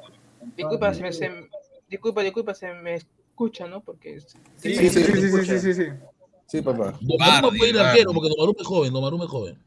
Disculpa, 0.55 0.93
se 0.93 1.01
me, 1.01 1.11
se- 1.11 1.49
disculpa, 1.89 2.21
disculpa, 2.21 2.53
se 2.53 2.73
me 2.73 2.95
escucha, 2.95 3.67
¿no? 3.67 3.81
Porque 3.81 4.19
Sí, 4.57 4.75
sí, 4.75 4.89
sí, 4.89 5.03
sí, 5.03 5.29
sí, 5.29 5.45
sí, 5.45 5.59
sí, 5.59 5.73
sí. 5.73 5.87
Sí, 6.49 6.61
papá. 6.61 6.93
Donnarumma 6.99 7.41
Bardi, 7.41 7.57
puede 7.59 7.71
ir 7.71 7.79
arquero 7.79 8.11
porque 8.13 8.29
Donnarumma 8.29 8.61
es 8.61 8.67
joven, 8.67 8.93
Donnarumma 8.93 9.23
es 9.25 9.29
joven. 9.31 9.57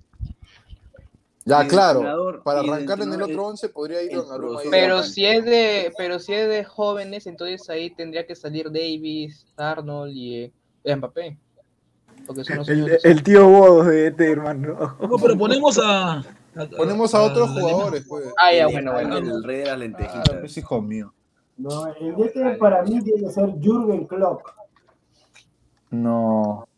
Ya, 1.45 1.67
claro. 1.67 2.41
Para 2.45 2.61
arrancar 2.61 3.01
en 3.01 3.13
el 3.15 3.23
otro 3.23 3.47
11 3.47 3.69
podría 3.71 4.03
ir 4.03 4.13
ahí. 4.13 4.69
Pero 4.71 5.03
si 5.03 5.25
es 5.27 5.45
de, 5.45 5.93
pero 5.97 6.19
si 6.21 6.35
es 6.35 6.49
de 6.49 6.65
jóvenes, 6.65 7.27
entonces 7.27 7.69
ahí 7.69 7.91
tendría 7.91 8.27
que 8.27 8.37
salir 8.37 8.67
Davis, 8.71 9.47
Arnold 9.57 10.13
y 10.15 10.53
eh, 10.85 10.97
Mbappé. 10.97 11.37
Porque 12.27 12.45
son 12.45 12.59
los 12.59 12.69
El, 12.69 13.23
tío 13.25 13.49
Bodos 13.49 13.87
de 13.89 14.07
este, 14.09 14.31
hermano. 14.31 14.97
No, 15.01 15.17
pero 15.19 15.37
ponemos 15.37 15.77
a. 15.79 16.19
a- 16.19 16.25
Ponemos 16.77 17.13
a 17.15 17.23
otros 17.23 17.49
a- 17.51 17.53
jugadores, 17.61 18.05
pues. 18.09 18.27
Ah, 18.41 18.53
ya, 18.55 18.67
bueno, 18.69 18.93
bueno. 18.93 19.17
El 19.19 19.43
rey 19.43 19.59
de 19.59 19.65
las 19.65 19.75
Ah, 19.75 19.77
lentejitas. 19.79 20.37
pues 20.41 20.57
hijo 20.59 20.81
mío. 20.83 21.13
No, 21.57 21.87
el 21.89 22.15
DT 22.15 22.57
para 22.59 22.83
mí 22.85 23.03
tiene 23.03 23.23
que 23.23 23.31
ser 23.31 23.51
Jürgen 23.61 24.07
Klopp. 24.07 24.43
No. 25.91 26.69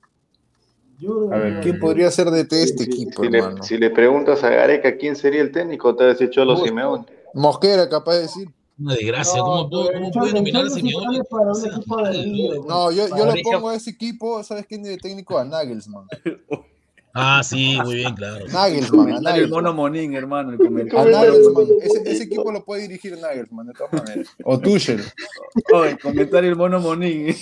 A 1.33 1.37
ver. 1.37 1.61
¿quién 1.61 1.79
podría 1.79 2.11
ser 2.11 2.31
de 2.31 2.41
este 2.43 2.85
equipo, 2.85 3.23
Si 3.23 3.29
le, 3.29 3.39
hermano? 3.39 3.63
si 3.63 3.79
le 3.79 3.91
preguntas 3.91 4.43
a 4.45 4.51
Gareca 4.51 4.97
quién 4.97 5.17
sería 5.17 5.41
el 5.43 5.51
técnico, 5.53 5.95
te 5.95 6.05
va 6.05 6.11
a 6.11 6.13
decir 6.13 6.31
Cholo 6.31 6.57
Simeone. 6.57 7.05
Mosquera, 7.35 7.89
capaz 7.89 8.15
de 8.15 8.21
decir. 8.23 8.49
Una 8.79 8.95
desgracia. 8.95 9.39
No, 9.39 9.45
¿Cómo, 9.45 9.71
puedo- 9.71 9.87
cómo 9.93 10.07
el 10.07 10.13
puede 10.13 10.33
nominar 10.33 10.65
a 10.65 12.11
el 12.11 12.39
loco. 12.49 12.67
No, 12.69 12.91
yo, 12.91 13.07
yo 13.09 13.27
le 13.33 13.43
pongo 13.43 13.69
a 13.69 13.77
ese 13.77 13.91
equipo, 13.91 14.43
¿sabes 14.43 14.67
quién 14.67 14.83
de 14.83 14.97
técnico? 14.97 15.39
A 15.39 15.45
Nagelsmann. 15.45 16.07
Ah, 17.17 17.43
sí, 17.45 17.79
muy 17.85 17.95
bien, 17.95 18.13
claro. 18.17 18.45
Nagelsmann, 18.49 19.01
a 19.03 19.15
Comentario 19.15 19.45
el 19.45 19.49
mono 19.51 19.73
Nagelsmann. 19.73 19.77
Monín, 19.77 20.15
hermano. 20.15 20.53
El 20.53 20.97
A. 20.99 21.05
Nagelsmann. 21.05 21.67
Ese, 21.81 22.03
ese 22.11 22.25
equipo 22.25 22.51
lo 22.51 22.65
puede 22.65 22.83
dirigir 22.83 23.17
Nagelsmann, 23.17 23.69
de 23.69 23.73
todas 23.73 23.93
maneras. 23.93 24.27
O 24.43 24.59
Tuchel. 24.59 25.01
Oh, 25.73 25.85
el 25.85 25.97
comentario 25.97 26.51
el 26.51 26.57
mono 26.57 26.81
Monín. 26.81 27.37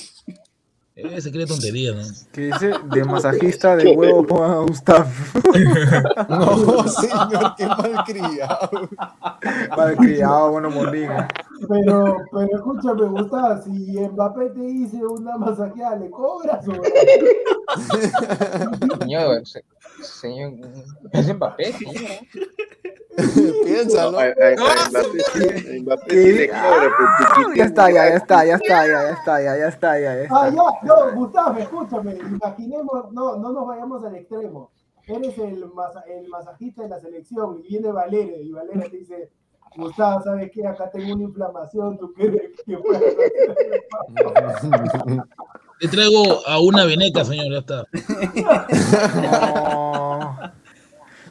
Ese 0.95 1.33
cree 1.33 1.47
tontería, 1.47 1.93
¿no? 1.95 2.03
Que 2.33 2.47
dice 2.49 2.73
de 2.91 3.05
masajista 3.05 3.77
de 3.77 3.97
huevo 3.97 4.45
a 4.45 4.61
Gustav. 4.63 5.07
No, 6.29 6.87
señor, 6.89 7.55
qué 7.57 7.67
mal 7.67 8.05
criado. 8.07 8.89
Mal 9.77 9.97
criado, 9.97 10.51
bueno, 10.53 10.71
Morín. 10.71 11.09
Pero, 11.69 12.17
pero 12.31 12.57
escúchame, 12.57 13.07
Gustavo, 13.07 13.63
si 13.63 13.71
Mbappé 14.01 14.51
te 14.51 14.61
dice 14.61 14.97
una 15.05 15.37
masajeada, 15.39 15.97
¿le 15.97 16.11
cobras 16.11 16.67
o 16.69 16.73
no? 16.73 16.83
Señor, 19.01 19.47
se- 19.47 19.65
señor, 20.03 20.53
es 21.13 21.35
Mbappé, 21.35 21.73
señor. 21.73 21.95
Piénsalo. 23.65 24.19
Ya 27.55 27.65
está, 27.65 27.91
ya, 27.91 28.09
ya 28.09 28.17
está, 28.17 28.45
ya 28.45 28.55
está, 28.57 28.87
ya, 28.87 29.03
ya 29.03 29.11
está, 29.11 29.43
ya, 29.43 29.57
ya 29.57 29.69
está, 29.69 29.99
ya, 30.01 30.15
ya 30.15 30.21
Ah, 30.31 30.49
está. 30.49 30.51
ya, 30.51 30.53
no, 30.83 31.13
Gustavo, 31.15 31.59
escúchame, 31.59 32.15
imaginemos, 32.15 33.13
no, 33.13 33.37
no 33.37 33.53
nos 33.53 33.67
vayamos 33.67 34.05
al 34.05 34.17
extremo. 34.17 34.71
Eres 35.07 35.37
el, 35.39 35.67
masa- 35.73 36.05
el 36.07 36.29
masajista 36.29 36.83
de 36.85 36.89
la 36.89 37.01
selección 37.01 37.59
y 37.59 37.63
viene 37.69 37.91
Valera 37.93 38.37
y 38.37 38.53
Valera 38.53 38.83
te 38.89 38.99
dice, 38.99 39.31
Gustavo, 39.77 40.23
¿sabes 40.23 40.51
qué? 40.53 40.67
Acá 40.67 40.91
tengo 40.91 41.15
una 41.15 41.25
inflamación, 41.25 41.99
¿tú 41.99 42.13
crees 42.15 42.53
que 42.65 42.77
puedo 42.79 43.01
Le 45.83 45.89
traigo 45.89 46.47
a 46.47 46.61
una 46.61 46.85
veneca, 46.85 47.25
señor, 47.25 47.51
ya 47.53 47.59
está. 47.59 47.87
No. 49.21 50.39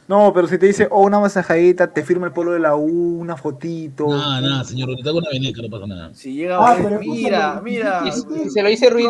No, 0.08 0.32
pero 0.34 0.46
si 0.48 0.58
te 0.58 0.66
dice, 0.66 0.88
oh, 0.90 1.02
una 1.02 1.20
masajadita, 1.20 1.86
te 1.94 2.02
firma 2.04 2.26
el 2.26 2.32
polo 2.32 2.50
de 2.52 2.58
la 2.58 2.74
U, 2.76 3.18
una 3.20 3.36
fotito. 3.36 4.08
Nada, 4.08 4.40
nada, 4.42 4.64
señor, 4.64 4.90
le 4.90 4.96
traigo 5.00 5.18
una 5.20 5.30
veneca, 5.30 5.62
no 5.62 5.70
pasa 5.70 5.86
nada. 5.86 6.12
Si 6.12 6.34
llega 6.34 6.58
Ah, 6.58 6.76
pero 6.76 6.98
mira, 6.98 7.60
mira. 7.64 8.02
Y 8.04 8.12
si- 8.12 8.26
y 8.46 8.50
se 8.50 8.62
lo 8.62 8.68
dice 8.68 8.90
Ruiz 8.90 9.08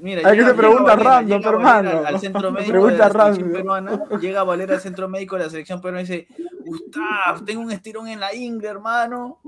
Mira, 0.00 0.20
Hay 0.28 0.36
que 0.36 0.42
llega- 0.42 0.48
te 0.48 0.54
pregunta 0.54 0.82
llega 0.82 0.94
Valera, 0.94 1.10
random, 1.10 1.38
llega 1.38 1.50
hermano. 1.50 1.90
Al 2.06 2.20
centro 2.20 2.52
médico 2.52 2.70
Pregunta 2.70 2.92
de 2.92 2.98
la 2.98 3.08
selección 3.10 3.34
random. 3.36 3.52
peruana, 3.52 4.18
llega 4.20 4.42
Valera 4.44 4.74
al 4.76 4.80
centro 4.80 5.08
médico 5.08 5.36
de 5.36 5.44
la 5.44 5.50
selección 5.50 5.80
peruana 5.82 6.00
y 6.00 6.04
dice, 6.04 6.28
Gustav, 6.64 7.44
tengo 7.44 7.60
un 7.62 7.72
estirón 7.72 8.08
en 8.08 8.20
la 8.20 8.34
ingle, 8.34 8.68
hermano. 8.68 9.40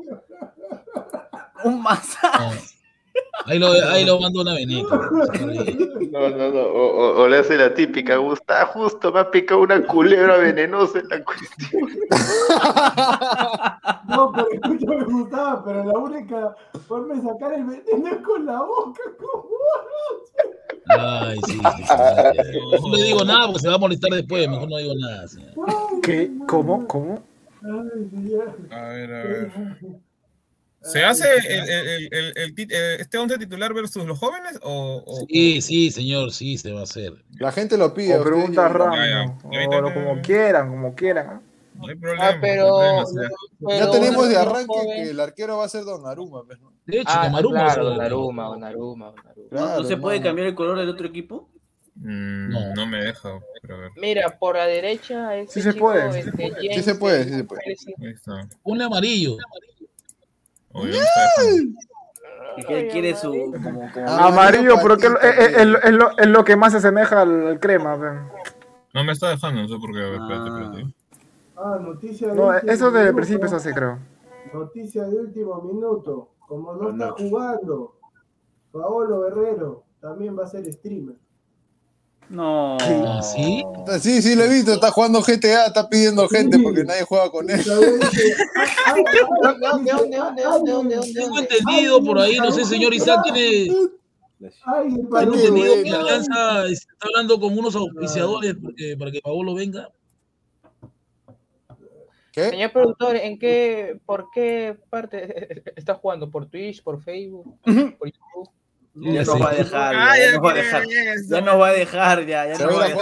Un 1.64 1.80
masaje. 1.80 2.60
Ahí 3.46 3.58
lo, 3.58 3.68
ahí 3.70 4.04
lo 4.04 4.18
mando 4.18 4.40
una 4.40 4.54
veneca. 4.54 4.88
No, 6.10 6.28
no, 6.30 6.50
no. 6.50 6.60
O, 6.60 6.86
o- 6.96 7.22
o 7.22 7.28
le 7.28 7.38
hace 7.38 7.56
la 7.56 7.72
típica, 7.74 8.16
Gusta, 8.16 8.66
justo 8.66 9.12
me 9.12 9.20
ha 9.20 9.30
picado 9.30 9.60
una 9.60 9.84
culebra 9.86 10.36
venenosa 10.38 10.98
en 10.98 11.08
la 11.08 11.22
cuestión. 11.24 11.82
No, 14.08 14.32
pero 14.32 14.46
escúchame, 14.52 15.04
Gustavo, 15.04 15.62
pero 15.66 15.84
la 15.84 15.98
única 15.98 16.54
forma 16.86 17.14
de 17.14 17.22
sacar 17.22 17.52
el 17.54 17.64
veneno 17.64 18.08
es 18.08 18.18
con 18.22 18.46
la 18.46 18.62
boca. 18.62 19.00
¿cómo? 19.18 19.48
Ay, 20.88 21.38
sí, 21.46 21.52
sí, 21.52 21.82
sí. 21.84 22.80
No 22.88 22.94
le 22.96 23.02
digo 23.02 23.24
nada 23.24 23.46
porque 23.46 23.60
se 23.60 23.68
va 23.68 23.74
a 23.74 23.78
molestar 23.78 24.10
después. 24.12 24.48
Mejor 24.48 24.68
no 24.70 24.76
digo 24.78 24.94
nada. 24.94 25.24
¿Qué? 26.02 26.30
¿Cómo? 26.48 26.86
¿Cómo? 26.86 27.20
Ay. 27.62 28.32
A 28.70 28.80
ver, 28.88 29.12
a 29.14 29.22
ver. 29.24 29.52
¿Se 30.82 31.04
hace 31.04 31.26
el, 31.38 31.46
el- 31.46 31.68
el- 31.88 32.08
el- 32.12 32.32
el 32.36 32.54
tit- 32.54 32.70
eh, 32.72 32.96
este 33.00 33.18
once 33.18 33.36
titular 33.38 33.74
versus 33.74 34.06
los 34.06 34.18
jóvenes 34.18 34.58
o, 34.62 35.02
o- 35.04 35.26
Sí, 35.28 35.60
sí, 35.60 35.90
señor, 35.90 36.30
sí, 36.32 36.58
se 36.58 36.70
va 36.72 36.80
a 36.80 36.84
hacer. 36.84 37.12
La 37.40 37.50
gente 37.50 37.76
lo 37.76 37.92
pide. 37.92 38.16
O 38.18 38.22
preguntas. 38.22 38.70
O 38.72 39.80
lo- 39.80 39.94
como 39.94 40.20
quieran, 40.22 40.68
como 40.70 40.94
quieran. 40.94 41.42
No 41.74 41.88
hay 41.88 41.94
problema. 41.96 42.28
Ah, 42.28 42.38
pero. 42.40 42.80
Ya 42.80 43.28
pero- 43.66 43.90
tenemos 43.90 44.28
de 44.28 44.34
pero 44.36 44.48
arranque 44.50 44.66
joven. 44.68 45.04
que 45.04 45.10
el 45.10 45.20
arquero 45.20 45.58
va 45.58 45.64
a 45.64 45.68
ser 45.68 45.84
Donnarumma. 45.84 46.42
pues, 46.46 46.60
¿no? 46.60 46.72
De 46.86 46.98
hecho, 47.00 47.10
Ah, 47.12 47.22
Camaruma 47.24 47.54
claro, 47.64 47.72
se 47.74 47.80
va 47.80 47.86
a- 47.86 47.90
Donnarumma, 47.90 48.44
Donnarumma, 48.46 49.06
Donnarumma. 49.06 49.34
¿No, 49.50 49.58
Claro, 49.58 49.82
no 49.82 49.88
se 49.88 49.96
puede 49.96 50.22
cambiar 50.22 50.46
el 50.48 50.54
color 50.54 50.78
del 50.78 50.88
otro 50.88 51.06
equipo? 51.08 51.50
Mm, 51.96 52.48
No. 52.50 52.74
no. 52.74 52.86
me 52.86 52.98
deja. 53.02 53.40
Pero 53.60 53.74
a 53.74 53.78
ver. 53.80 53.90
Mira, 53.96 54.38
por 54.38 54.56
la 54.56 54.66
derecha 54.66 55.36
este 55.36 55.52
Sí 55.54 55.62
se 55.62 55.72
puede. 55.74 56.12
Sí 56.12 56.22
se 56.82 56.94
puede, 56.94 57.24
sí 57.24 57.30
se 57.34 57.44
puede. 57.44 57.62
Ahí 57.64 57.74
está. 58.14 58.48
Ponle 58.62 58.84
amarillo. 58.84 59.32
Oye, 59.32 59.40
¿dónde 59.40 59.40
está 59.40 59.54
dejando? 59.56 60.60
Y 60.60 60.65
que 60.65 60.65
él 62.74 62.88
quiere 62.88 63.14
su. 63.16 63.30
Como, 63.30 63.52
como 63.92 64.08
Ah, 64.08 64.28
Amarillo, 64.28 64.76
pero 64.82 64.96
que 64.96 65.06
es, 65.06 65.66
lo- 65.66 66.16
es 66.18 66.26
que 66.44 66.56
más 66.56 66.72
se 66.72 66.78
asemeja 66.78 67.20
al, 67.22 67.58
crema. 67.60 68.30
No 68.94 69.04
me 69.04 69.12
está 69.12 69.28
dejando, 69.30 69.62
no 69.62 69.68
sé 69.68 69.76
por 69.78 69.92
qué. 69.92 69.98
A 70.00 70.10
ver, 70.10 70.20
espérate, 70.20 70.50
Ah. 70.50 70.60
espérate. 70.62 70.94
Ah, 71.58 71.78
noticia 71.80 72.28
de 72.28 72.34
No, 72.34 72.48
último 72.48 72.72
eso 72.72 72.90
desde 72.90 73.08
el 73.08 73.14
principio 73.14 73.48
se 73.48 73.56
hace, 73.56 73.72
creo. 73.74 73.98
Noticia 74.52 75.04
de 75.04 75.16
último 75.16 75.60
minuto. 75.62 76.30
Como 76.46 76.74
no 76.74 76.90
está 76.90 77.06
No. 77.08 77.14
jugando, 77.16 77.94
Paolo 78.72 79.22
Guerrero 79.22 79.82
también 80.00 80.38
va 80.38 80.44
a 80.44 80.46
ser 80.46 80.70
streamer. 80.72 81.16
No. 82.28 82.76
¿Ah, 82.80 83.22
sí? 83.22 83.64
Sí, 84.00 84.20
sí, 84.22 84.34
lo 84.34 84.44
he 84.44 84.48
visto. 84.48 84.72
Está 84.72 84.90
jugando 84.90 85.22
GTA, 85.22 85.66
está 85.66 85.88
pidiendo 85.88 86.28
gente 86.28 86.58
porque 86.58 86.84
nadie 86.84 87.02
juega 87.04 87.30
con 87.30 87.48
él. 87.48 87.60
Ah, 87.70 87.78
ah, 88.56 88.64
ah, 88.86 88.94
¿De 88.94 89.02
dónde, 89.60 89.92
dónde, 89.92 90.16
dónde, 90.16 90.42
dónde, 90.42 90.72
dónde, 90.72 90.96
dónde, 90.96 91.12
Tengo 91.14 91.38
entendido 91.38 92.02
por 92.04 92.18
ahí, 92.18 92.36
no 92.38 92.50
sé, 92.50 92.64
señor 92.64 92.92
Isaac, 92.94 93.20
tiene. 93.24 93.72
Tengo 94.38 95.34
entendido 95.34 95.82
que. 95.82 95.90
Alianza 95.90 96.66
está 96.66 96.94
hablando 97.00 97.40
con 97.40 97.56
unos 97.56 97.76
auspiciadores 97.76 98.56
porque- 98.60 98.96
para 98.98 99.10
que 99.10 99.20
Paolo 99.20 99.54
venga. 99.54 99.88
¿Qué? 102.32 102.50
Señor 102.50 102.70
productor, 102.72 103.16
¿en 103.16 103.38
qué, 103.38 103.98
por 104.04 104.26
qué 104.34 104.76
parte 104.90 105.62
está 105.74 105.94
jugando? 105.94 106.30
¿Por 106.30 106.46
Twitch, 106.46 106.82
por 106.82 107.02
Facebook, 107.02 107.58
por 107.62 108.08
YouTube? 108.08 108.50
Ya 108.98 109.24
Sí. 109.24 109.30
nos 109.30 109.42
va 109.42 109.50
a 109.50 109.54
dejar, 109.54 109.94
Ah, 109.94 110.16
ya, 110.16 110.24
ya 110.24 110.32
nos 110.32 110.44
va 110.44 110.50
a 110.50 110.54
dejar. 110.54 110.82
Ya 111.28 111.40
nos 111.42 111.60
va 111.60 111.68
a 111.68 111.72
dejar, 111.72 112.26
ya, 112.26 112.46
ya 112.48 112.54
Se 112.56 112.64
va 112.64 112.72
a 112.72 112.84
a 112.84 112.88
ir 112.88 112.92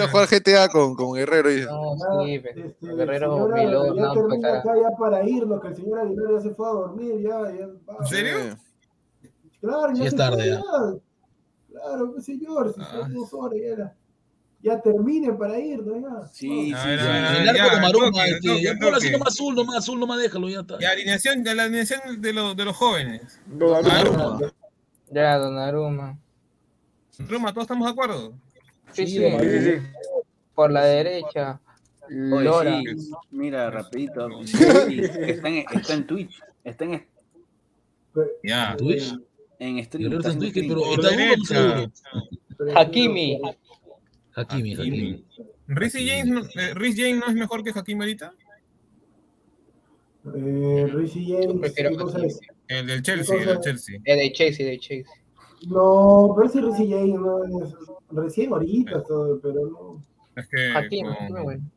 a 0.00 0.08
jugar, 0.08 0.28
ir 0.32 0.40
GTA 0.42 0.68
con, 0.68 0.96
con 0.96 1.12
Guerrero. 1.14 1.48
dice. 1.48 1.66
No, 1.66 1.92
Ah, 1.92 2.24
sí, 2.24 2.38
pe- 2.40 2.50
este, 2.50 2.86
Guerrero 2.94 3.48
ya 3.56 3.64
no, 3.64 3.94
pues, 3.94 4.14
termina 4.14 4.58
acá 4.58 4.72
ya 4.74 4.96
para 4.98 5.28
irnos, 5.28 5.60
que 5.60 5.68
el 5.68 5.76
señor 5.76 6.00
Aguilar 6.00 6.26
ya 6.34 6.40
se 6.40 6.50
fue 6.56 6.66
a 6.66 6.70
dormir, 6.70 7.14
ya. 7.22 7.38
¿En 8.00 8.06
serio? 8.06 8.36
Claro, 9.60 9.88
ya 9.90 9.94
Sí, 9.94 10.06
es 10.08 10.16
tarde 10.16 10.48
ya. 10.50 10.60
Claro, 11.70 12.12
pues, 12.12 12.24
señor, 12.24 12.74
si 12.74 12.80
Ah. 12.80 12.88
son 13.00 13.14
dos 13.14 13.32
horas 13.32 13.58
ya, 13.64 13.76
la- 13.76 13.94
ya 14.60 14.80
terminen 14.80 15.38
para 15.38 15.58
irnos, 15.60 15.94
ya. 16.02 16.26
Sí, 16.32 16.48
sí, 16.48 16.88
El 16.88 17.48
arco 17.48 17.76
de 17.76 17.80
Maruma, 17.80 18.10
toque, 18.10 18.38
toque, 18.42 18.76
toque. 18.80 19.10
nomás 19.12 19.28
azul, 19.28 19.54
nomás 19.54 19.76
azul, 19.76 20.00
nomás 20.00 20.18
déjalo, 20.18 20.48
ya 20.48 20.60
está. 20.60 20.76
Y 20.80 20.84
alineación, 20.84 21.44
la 21.44 21.62
alineación 21.64 22.20
de, 22.20 22.32
los 22.32 22.56
de 22.56 22.64
los 22.64 22.76
jóvenes. 22.76 23.38
Donnarumma. 23.46 24.40
Ya, 25.14 25.38
Donnarumma. 25.38 26.18
Roma, 27.28 27.52
¿todos 27.52 27.64
estamos 27.64 27.86
de 27.86 27.92
acuerdo? 27.92 28.34
Sí, 28.92 29.06
Sí, 29.06 29.18
sí. 29.18 29.30
Sí, 29.38 29.48
sí, 29.48 29.60
sí. 29.60 29.86
Por 30.54 30.72
la 30.72 30.84
derecha, 30.84 31.60
Oye, 32.08 32.44
Lora. 32.44 32.80
sí, 32.80 33.12
mira, 33.30 33.70
rapidito. 33.70 34.28
Está, 34.42 35.48
en, 35.48 35.64
está 35.72 35.94
en 35.94 36.06
Twitch. 36.06 36.40
Está 36.64 36.84
en, 36.84 37.06
Ya. 38.42 38.76
Twitch. 38.76 39.14
en 39.60 39.84
stream. 39.84 40.12
Está 40.12 40.28
está 40.30 40.32
en 40.32 40.38
Twitch, 40.52 40.68
pero 40.68 40.80
Por 40.80 40.98
¿está 41.04 41.16
derecha. 41.16 41.60
duro? 41.62 41.92
Hakimi. 42.76 43.40
Hakimi, 44.34 44.74
Hakimi. 44.74 45.24
¿Riz 45.68 45.92
James, 45.94 46.26
no- 46.26 46.40
eh, 46.60 46.74
James 46.96 47.20
no 47.20 47.26
es 47.28 47.34
mejor 47.34 47.62
que 47.64 47.70
Hakim 47.70 48.00
ahorita? 48.00 48.34
Eh, 50.34 50.86
James. 51.26 52.40
El 52.68 52.86
del 52.86 53.02
Chelsea, 53.02 53.36
el 53.36 53.46
del 53.46 53.60
Chelsea. 53.60 54.00
Eh, 54.04 54.16
de 54.16 54.32
Chelsea, 54.32 54.66
de 54.66 54.78
Chelsea. 54.78 55.12
No, 55.68 56.32
pero 56.36 56.48
ese 56.48 56.60
Rishi 56.60 56.90
James 56.90 57.14
no 57.20 57.44
es 57.64 57.74
recién 58.10 58.52
ahorita 58.52 59.02
todo, 59.02 59.40
pero 59.40 59.66
no. 59.68 60.02
Es 60.36 60.48
que 60.48 60.72
Hakimi, 60.72 61.02
con- 61.08 61.12
Hakimi, 61.24 61.42
bueno. 61.42 61.70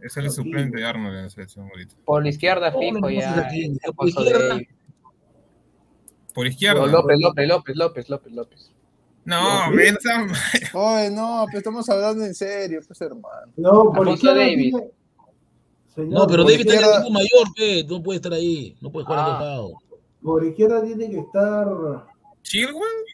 es 0.00 0.16
el 0.16 0.30
suplente 0.30 0.78
de 0.78 0.84
Arnold 0.84 1.16
en 1.16 1.22
la 1.24 1.30
selección 1.30 1.68
ahorita. 1.68 1.94
Por 2.04 2.22
la 2.22 2.28
izquierda, 2.28 2.72
¿Cómo 2.72 2.82
fijo, 2.82 3.00
no 3.00 3.10
ya. 3.10 3.48
¿Por 3.96 4.08
izquierda? 4.08 4.54
de- 4.56 4.68
Por 6.34 6.46
izquierda. 6.46 6.80
No, 6.80 6.86
López, 6.86 7.18
López, 7.20 7.48
López, 7.48 7.76
López, 7.76 8.08
López, 8.08 8.32
López. 8.32 8.70
No, 9.24 9.70
ven, 9.74 9.96
Sam. 10.00 10.32
Oye, 10.74 11.10
no, 11.10 11.44
pero 11.46 11.58
estamos 11.58 11.88
hablando 11.88 12.24
en 12.24 12.34
serio, 12.34 12.80
pues 12.86 13.00
hermano. 13.00 13.52
No, 13.56 13.84
por 13.92 14.08
Alfonso 14.08 14.12
izquierda 14.14 14.44
tiene- 14.44 14.90
Señor, 15.94 16.12
No, 16.20 16.26
pero 16.26 16.44
David 16.44 16.60
está 16.60 16.72
en 16.74 16.78
el 16.78 16.84
izquierda- 16.84 17.00
equipo 17.00 17.10
mayor, 17.12 17.54
pe, 17.56 17.84
no 17.84 18.02
puede 18.02 18.16
estar 18.16 18.32
ahí, 18.32 18.76
no 18.80 18.90
puede 18.92 19.06
jugar 19.06 19.20
Ah. 19.28 19.40
lados. 19.42 19.72
Por 20.22 20.44
izquierda 20.44 20.82
tiene 20.82 21.10
que 21.10 21.18
estar. 21.18 21.66
Chilwell. 22.42 23.04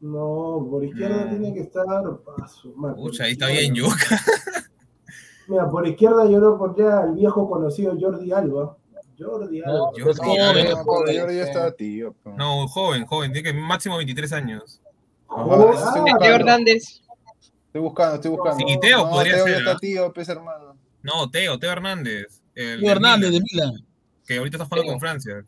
No, 0.00 0.66
por 0.70 0.84
izquierda 0.84 1.24
No. 1.24 1.30
tiene 1.30 1.54
que 1.54 1.60
estar. 1.60 1.84
Paso, 2.24 2.72
Pucha, 2.96 3.24
ahí 3.24 3.32
está 3.32 3.50
izquierda. 3.52 3.60
bien 3.60 3.74
Yuca. 3.74 3.90
Mira, 5.48 5.68
por 5.70 5.86
izquierda 5.86 6.26
yo 6.30 6.38
lo 6.38 6.56
pondría 6.58 7.00
al 7.00 7.14
viejo 7.14 7.48
conocido 7.48 7.94
Jordi 8.00 8.32
Alba. 8.32 8.76
Jordi 9.18 9.60
Alba. 9.62 9.72
No, 9.78 9.96
Yo- 9.96 10.14
joven, 10.14 10.68
No, 10.70 10.84
joven. 10.84 11.20
Jordi 11.20 11.36
ya 11.36 11.42
está 11.42 11.72
tío. 11.72 12.14
No, 12.36 12.66
joven, 12.68 13.04
joven. 13.06 13.32
Tiene 13.32 13.52
que 13.52 13.58
máximo 13.58 13.96
23 13.98 14.32
años. 14.32 14.80
Ah, 15.28 15.42
estoy 15.44 15.58
Teo 15.58 15.66
buscando. 15.72 16.24
Hernández. 16.26 17.02
Estoy 17.66 17.80
buscando, 17.82 18.14
estoy 18.16 18.30
buscando. 18.30 18.64
Sí, 18.66 18.78
Teo 18.80 18.98
no, 19.04 19.10
podría 19.10 19.34
Teo 19.34 19.44
ser, 19.44 19.52
ya 19.52 19.58
está 19.58 19.76
tío, 19.78 20.12
pues 20.12 20.28
hermano. 20.28 20.69
No, 21.02 21.30
Teo, 21.30 21.58
Teo 21.58 21.72
Hernández. 21.72 22.42
El 22.54 22.80
Teo 22.80 22.92
Hernández 22.92 23.32
de 23.32 23.40
Milan. 23.40 23.72
Que 24.26 24.38
ahorita 24.38 24.56
está 24.56 24.66
jugando 24.66 24.82
Teo. 24.84 24.92
con 24.92 25.00
Francia. 25.00 25.44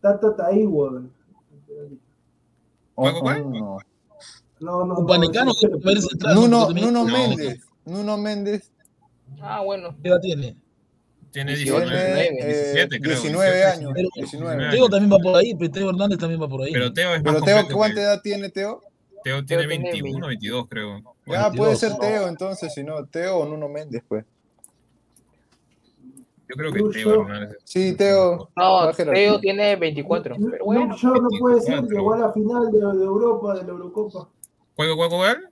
Tata 0.00 0.36
Taiwo. 0.36 1.02
¿Cuál, 2.94 3.14
cuál, 3.20 3.50
no. 3.50 3.78
No, 4.60 4.84
no. 4.84 4.98
Upanicano, 4.98 5.52
no, 5.52 5.54
que. 5.80 6.34
Nuno, 6.34 6.70
Nuno 6.70 6.90
No. 6.90 7.04
Méndez. 7.04 7.60
Nuno 7.84 8.16
Méndez 8.16 8.70
Ah, 9.40 9.60
bueno. 9.60 9.94
¿Qué 10.02 10.08
edad 10.08 10.20
tiene? 10.20 10.56
Tiene 11.32 11.54
tiene 11.54 11.56
19. 11.56 12.28
eh, 12.28 12.74
17, 12.74 13.00
creo, 13.00 13.20
19 13.20 13.56
18, 13.56 13.68
años. 13.78 13.92
Pero 13.94 14.08
19. 14.14 14.70
Teo 14.70 14.88
también 14.88 15.12
va 15.12 15.18
por 15.18 15.36
ahí, 15.36 15.54
pero 15.54 15.70
Teo 15.72 15.90
Hernández 15.90 16.18
también 16.18 16.42
va 16.42 16.48
por 16.48 16.62
ahí. 16.62 16.72
Pero 16.72 16.92
Teo 16.92 17.14
es 17.14 17.22
más 17.22 17.32
Pero 17.32 17.44
Teo, 17.44 17.56
completo 17.56 17.76
¿cuánta 17.76 18.00
edad 18.02 18.20
tiene 18.22 18.50
Teo? 18.50 18.82
Teo 19.24 19.44
tiene 19.44 19.62
Teo 19.62 19.68
tiene 19.68 19.90
21, 19.90 20.26
22, 20.26 20.68
creo. 20.68 20.98
Ya, 21.26 21.50
puede 21.50 21.70
22. 21.72 21.78
ser 21.78 21.96
Teo 21.96 22.28
entonces, 22.28 22.74
si 22.74 22.84
no, 22.84 23.06
Teo 23.06 23.38
o 23.38 23.46
Nuno 23.46 23.68
Méndez, 23.68 24.02
pues. 24.06 24.24
Yo 26.52 26.56
creo 26.56 26.72
que. 26.72 26.98
Teo 26.98 27.22
Hernández. 27.22 27.56
Sí, 27.64 27.96
Teo. 27.96 28.50
No. 28.54 28.92
Teo 28.92 29.40
tiene 29.40 29.76
24. 29.76 30.36
Pero 30.36 30.64
bueno. 30.64 30.86
Luke 30.86 30.96
Shaw 31.00 31.14
no 31.14 31.28
puede 31.38 31.60
ser, 31.62 31.80
24. 31.80 31.96
llegó 31.96 32.12
a 32.12 32.18
la 32.18 32.32
final 32.32 32.70
de, 32.70 32.98
de 32.98 33.04
Europa, 33.04 33.54
de 33.54 33.62
la 33.62 33.68
Eurocopa. 33.68 34.28
¿Cuál, 34.74 34.94
cuál, 34.96 35.08
cuál? 35.08 35.50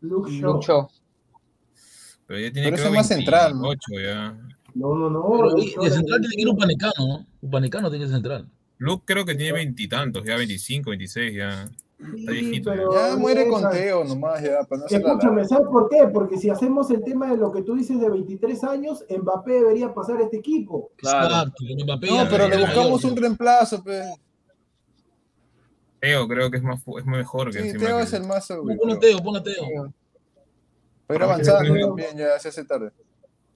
Luke 0.00 0.30
Shaw. 0.30 0.88
Pero 2.26 2.40
ya 2.40 2.52
tiene 2.52 2.70
Pero 2.70 2.76
creo, 2.76 2.76
ese 2.76 2.86
es 2.86 2.92
más 2.92 3.08
central, 3.08 3.54
¿no? 3.54 3.62
28 3.62 4.00
ya. 4.00 4.38
No, 4.74 4.94
no, 4.94 5.10
no. 5.10 5.56
De 5.56 5.90
central 5.90 6.20
tiene 6.20 6.36
que 6.36 6.42
ir 6.42 6.46
21. 6.46 6.52
Upanicano, 6.52 6.92
¿no? 6.98 7.26
Upanicano 7.40 7.90
tiene 7.90 8.04
que 8.04 8.08
ser 8.08 8.16
central. 8.16 8.48
Luke 8.76 9.02
creo 9.06 9.24
que 9.24 9.34
tiene 9.34 9.52
veintitantos, 9.52 10.22
ya 10.24 10.36
25, 10.36 10.90
26, 10.90 11.34
ya. 11.34 11.68
Está 11.98 12.12
Sí, 12.16 12.26
viejito. 12.26 12.70
pero- 12.70 12.94
ya. 12.94 13.16
Muere 13.16 13.48
con. 13.48 13.70
Teo 13.70 14.04
nomás, 14.04 14.40
ya, 14.42 14.62
para 14.64 14.80
no 14.80 14.86
hacer 14.86 15.02
la 15.02 15.08
Escúchame. 15.08 15.44
¿sabes 15.46 15.66
por 15.66 15.88
qué? 15.88 16.06
Porque 16.12 16.36
si 16.38 16.48
hacemos 16.48 16.90
el 16.90 17.02
tema 17.02 17.28
de 17.30 17.36
lo 17.36 17.50
que 17.50 17.62
tú 17.62 17.74
dices 17.74 18.00
de 18.00 18.08
23 18.08 18.62
años, 18.64 19.04
Mbappé 19.10 19.52
debería 19.52 19.92
pasar 19.92 20.16
a 20.18 20.22
este 20.22 20.36
equipo. 20.38 20.90
Claro. 20.96 21.26
Exacto, 21.26 21.64
con 21.66 21.84
Mbappé 21.84 22.06
No, 22.06 22.26
pero 22.30 22.48
le 22.48 22.56
buscamos 22.58 23.04
un 23.04 23.16
reemplazo, 23.16 23.82
pues. 23.82 24.06
Teo 26.00 26.28
creo 26.28 26.50
que 26.50 26.58
es 26.58 26.62
más 26.62 26.80
es 26.98 27.04
mejor 27.06 27.50
que 27.50 27.72
Sí, 27.72 27.76
Teo 27.78 27.96
que- 27.96 28.02
es 28.04 28.12
el 28.12 28.22
más 28.24 28.46
Pon 28.46 28.68
seguro. 28.68 28.92
a 28.94 28.98
Teo, 29.00 29.18
pon 29.18 29.36
a 29.36 29.42
Teo. 29.42 29.92
Ir 31.10 31.22
avanzando 31.22 31.74
también, 31.74 32.16
ya 32.16 32.38
se 32.38 32.48
hace 32.48 32.64
tarde. 32.64 32.90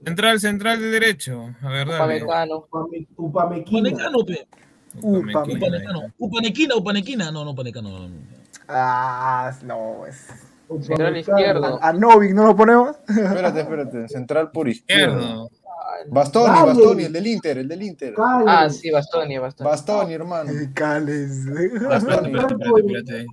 Central, 0.05 0.41
central 0.41 0.81
de 0.81 0.87
derecho. 0.91 1.55
A 1.63 1.69
ver, 1.69 1.87
dale. 1.87 2.17
Upamecano. 2.25 2.67
Upame- 2.69 3.07
Upamequina. 3.17 3.79
Upanicano, 3.91 4.25
pe. 4.27 4.49
Upamequina. 5.01 6.13
Upanequina, 6.19 6.77
Upanequina. 6.77 7.31
No, 7.31 7.45
no, 7.45 7.53
Upanequina, 7.53 7.89
no. 7.89 8.09
no. 8.09 8.15
Ah, 8.69 9.53
no, 9.65 10.07
es. 10.07 10.29
Central 10.81 11.17
izquierdo. 11.17 11.79
A, 11.83 11.89
a 11.89 11.93
Novik 11.93 12.33
no 12.33 12.47
lo 12.47 12.57
ponemos. 12.57 12.97
Espérate, 13.09 13.61
espérate. 13.61 14.09
Central 14.09 14.51
por. 14.51 14.69
Izquierdo. 14.69 15.51
Bastoni. 16.09 16.67
Bastoni, 16.67 17.05
el 17.05 17.13
del 17.13 17.27
Inter, 17.27 17.59
el 17.59 17.69
del 17.69 17.83
Inter. 17.83 18.15
Cali. 18.15 18.45
Ah, 18.49 18.69
sí, 18.69 18.91
Bastoni, 18.91 19.39
Bastoni. 19.39 19.71
Bastoni, 19.71 20.15
hermano. 20.15 20.51
Cales. 20.75 21.47
Espérate, 21.47 21.97
espérate, 21.97 22.55
espérate, 22.55 22.81
espérate. 22.81 23.27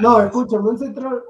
No, 0.00 0.20
escúchame, 0.20 0.68
un 0.68 0.78
central. 0.78 1.22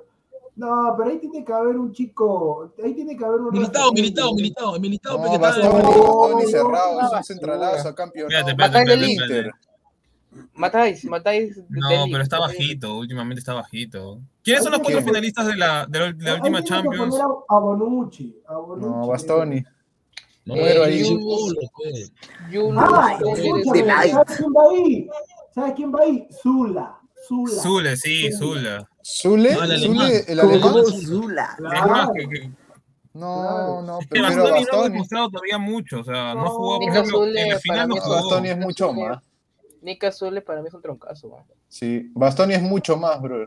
No, 0.59 0.95
pero 0.99 1.11
ahí 1.11 1.19
tiene 1.19 1.45
que 1.45 1.53
haber 1.53 1.77
un 1.77 1.93
chico. 1.93 2.73
Ahí 2.85 2.93
tiene 2.93 3.17
que 3.17 3.25
haber 3.25 3.41
un. 3.41 3.53
Militado, 3.53 3.93
militado, 3.93 4.35
militado, 4.35 4.79
militado. 4.81 5.17
No, 5.17 5.23
porque 5.23 5.37
está- 5.37 5.49
Bastoni, 5.61 5.83
Bastoni 5.85 6.43
no, 6.43 6.49
cerrado, 6.51 7.01
es 7.01 7.13
un 7.13 7.25
centralazo, 7.25 7.95
campeón. 7.95 8.31
Inter. 8.33 8.51
espérate. 8.51 9.51
Matáis, 10.55 11.05
matáis. 11.05 11.57
No, 11.69 11.89
pero 12.11 12.23
está 12.23 12.39
bajito, 12.41 12.99
últimamente 12.99 13.39
está 13.39 13.55
bajito. 13.55 14.21
¿Quiénes 14.43 14.63
son 14.65 14.73
los 14.73 14.83
cuatro 14.83 15.01
finalistas 15.03 15.47
de 15.47 15.57
la, 15.57 15.87
de 15.87 15.99
la, 15.99 16.13
de 16.13 16.25
la 16.25 16.31
Ahí 16.33 16.37
última 16.39 16.63
Champions? 16.65 17.15
a, 17.21 17.55
a 17.57 17.59
Bonucci. 17.61 18.37
A 18.47 18.57
Bonucci. 18.57 18.87
No, 18.91 19.07
Bastoni. 19.07 19.65
No, 20.45 20.55
Pero 20.55 20.85
ahí. 20.85 21.03
Delay. 23.73 24.11
¿sabes 24.11 24.37
quién 24.37 24.53
va 24.53 24.63
ahí? 24.71 25.09
¿Sabes 25.55 25.73
quién 25.75 25.93
va 25.93 26.01
ahí? 26.03 26.27
Zula. 26.43 26.98
Zula. 27.29 27.63
Zule, 27.63 27.97
sí, 27.97 28.33
Zula. 28.33 28.89
¿Zule? 29.05 29.55
No, 29.55 29.63
el. 29.65 29.81
¿Zule? 29.81 30.25
¿El 30.29 30.41
¿Cómo, 30.41 30.53
alemán? 30.79 30.85
Zula. 30.87 31.55
Claro. 31.59 32.13
que, 32.15 32.29
que, 32.29 32.51
No, 33.15 33.83
no, 33.83 33.99
es 34.01 34.07
que 34.09 34.21
Bastoni 34.21 34.37
no 34.45 34.49
ha 34.49 34.59
Bastoni. 34.61 34.89
demostrado 34.93 35.31
todavía 35.31 35.59
mucho. 35.59 36.01
O 36.01 36.05
sea, 36.05 36.35
no 36.35 36.45
No. 36.45 36.51
jugó, 36.51 36.79
por 36.81 36.89
ejemplo, 36.89 37.19
Zule, 37.19 37.41
en 37.43 37.49
para 37.49 37.61
final 37.61 37.89
no 37.89 37.97
jugó. 37.97 38.15
Bastoni 38.15 38.49
es 38.49 38.59
mucho 38.59 38.93
más. 38.93 39.19
Nika 39.83 40.11
Zule 40.13 40.41
para 40.43 40.61
mí 40.63 40.69
es 40.69 40.75
un 40.75 40.83
troncazo. 40.83 41.29
man. 41.29 41.45
Sí, 41.69 42.11
Bastoni 42.15 42.55
es 42.55 42.63
mucho 42.63 42.97
más, 42.97 43.21
bro. 43.21 43.47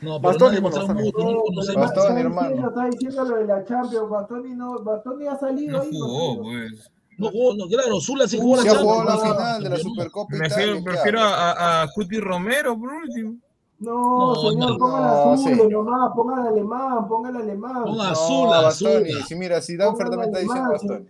pero 0.00 0.10
no 0.10 0.20
Bastoni, 0.20 0.60
Bastoni. 0.60 1.12
pero 1.12 1.42
Bastoni, 1.80 2.20
hermano. 2.20 2.68
Está 2.68 2.84
diciendo 2.90 3.24
lo 3.24 3.36
de 3.36 3.44
la 3.46 3.64
Champions. 3.64 4.10
Bastoni 4.10 4.54
no. 4.54 4.82
Bastoni 4.82 5.26
ha 5.26 5.38
salido 5.38 5.78
No 5.78 5.82
ahí. 5.82 5.90
jugó, 5.92 6.36
Bastoni. 6.36 6.68
pues. 6.68 6.90
No 7.18 7.30
jugó, 7.30 7.54
no, 7.54 7.66
claro, 7.68 8.00
Zula 8.00 8.26
sí 8.26 8.38
jugó 8.40 8.58
Sí 8.58 8.66
la 8.66 8.72
ha 8.72 8.76
jugado 8.78 9.04
la 9.04 9.10
Champions, 9.12 9.36
final 9.38 9.62
de 9.62 9.68
la. 9.70 9.76
Supercopa 9.78 10.28
Prefiero, 10.36 10.62
Italia. 10.62 10.74
¿qué 10.84 10.90
prefiero 10.90 11.20
a, 11.20 11.82
a, 11.82 11.88
Cuti 11.92 12.18
Romero, 12.20 12.78
por 12.78 12.92
último. 12.92 13.34
No, 13.78 14.18
No, 14.18 14.34
señor, 14.36 14.70
no. 14.70 14.78
ponga 14.78 15.00
No, 15.00 15.06
la 15.06 15.32
azul 15.34 15.54
sí. 15.54 15.68
nomás, 15.68 16.12
ponga 16.14 16.40
el 16.42 16.46
alemán, 16.48 17.08
ponga 17.08 17.30
el 17.30 17.36
alemán. 17.36 17.82
Ponga 17.84 18.04
No, 18.04 18.10
azul, 18.10 18.48
Bastoni. 18.48 19.10
azul. 19.10 19.24
Sí, 19.28 19.34
mira, 19.34 19.60
si 19.60 19.76
Danfer 19.76 20.08
también 20.10 20.28
está 20.30 20.38
diciendo 20.40 20.70
Bastoni. 20.70 21.06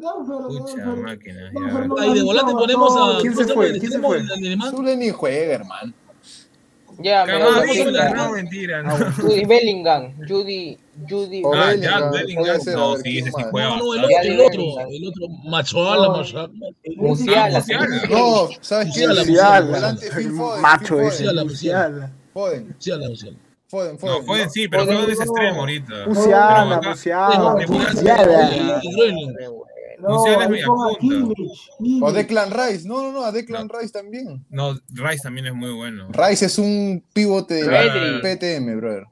Danfer, 0.00 0.36
Danfer, 1.52 1.88
Ahí 2.00 2.14
de 2.14 2.22
volante 2.22 2.52
ponemos 2.52 2.96
a. 2.96 3.20
¿Quién 3.20 3.34
se 3.36 3.42
¿cómo 3.44 3.54
fue? 3.54 3.70
¿Quién 3.72 3.82
se 3.82 3.88
¿Tenemos 3.98 4.16
fue? 4.16 4.34
alemán? 4.36 4.70
Zule 4.70 4.96
ni 4.96 5.10
juega, 5.10 5.54
hermano. 5.54 5.92
Ya, 7.02 7.22
a 7.22 7.24
ver. 7.26 8.14
no, 8.14 8.32
mentira. 8.32 8.82
No. 8.82 8.96
Judy 9.12 9.44
Bellingham, 9.44 10.14
Judy, 10.28 10.78
Judy. 11.08 11.42
Ah, 11.54 11.66
Bellingham, 11.66 12.10
Bellingham. 12.12 12.58
No, 12.74 12.96
sí, 12.96 13.02
¿quién 13.02 13.28
ese 13.28 13.36
sí 13.36 13.44
juega 13.50 13.68
No, 13.68 13.76
no, 13.76 13.94
el 13.94 14.04
otro, 14.04 14.18
el 14.22 14.40
otro, 14.40 14.62
el 14.90 15.08
otro. 15.08 15.28
Machoala. 15.44 16.08
Machoala. 16.10 16.50
Musiala. 16.96 17.64
No, 18.10 18.48
¿sabes? 18.60 18.88
Musiala, 18.88 19.24
Foden, 19.24 20.60
macho 20.60 21.00
ese. 21.00 21.24
Musiala. 21.24 21.44
Musiala. 21.44 22.10
Foden, 22.32 22.68
Musiala, 22.68 23.08
Musiala. 23.08 23.36
Foden, 23.66 23.92
No, 23.92 23.98
Foden. 23.98 24.26
Foden 24.26 24.50
sí, 24.50 24.68
pero 24.68 24.84
Foden 24.84 25.10
es 25.10 25.20
extremo 25.20 25.60
ahorita. 25.60 26.06
Musiala, 26.06 26.80
Musiala. 26.82 27.66
Musiala. 27.66 28.80
No, 30.02 30.96
Kimmich. 31.00 31.70
O 32.02 32.12
Declan 32.12 32.50
Rice. 32.50 32.86
No, 32.88 33.02
no, 33.02 33.12
no, 33.12 33.24
a 33.24 33.32
Declan 33.32 33.68
Rice 33.68 33.92
también. 33.92 34.44
No, 34.50 34.74
Rice 34.90 35.22
también 35.22 35.46
es 35.46 35.54
muy 35.54 35.72
bueno. 35.72 36.08
Rice 36.12 36.46
es 36.46 36.58
un 36.58 37.02
pivote 37.12 37.54
de. 37.64 38.20
PTM, 38.20 38.76
brother. 38.78 39.04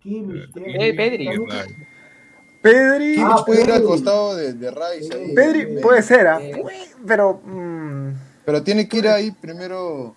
Kimmich, 0.00 0.50
Eh, 0.56 0.94
Pedri. 0.94 1.28
Pedri. 2.62 3.16
Ah, 3.18 3.42
puede 3.44 3.62
ir 3.64 3.70
al 3.72 3.82
costado 3.82 4.36
de, 4.36 4.52
de 4.54 4.70
Rice. 4.70 5.14
ahí. 5.14 5.34
Pedri 5.34 5.80
puede 5.82 6.02
ser, 6.02 6.26
¿ah? 6.26 6.38
Eh, 6.40 6.62
Pero. 7.06 7.40
mm, 7.44 8.12
Pero 8.46 8.62
tiene 8.62 8.88
que 8.88 8.98
ir 8.98 9.08
ahí 9.08 9.30
primero 9.32 10.14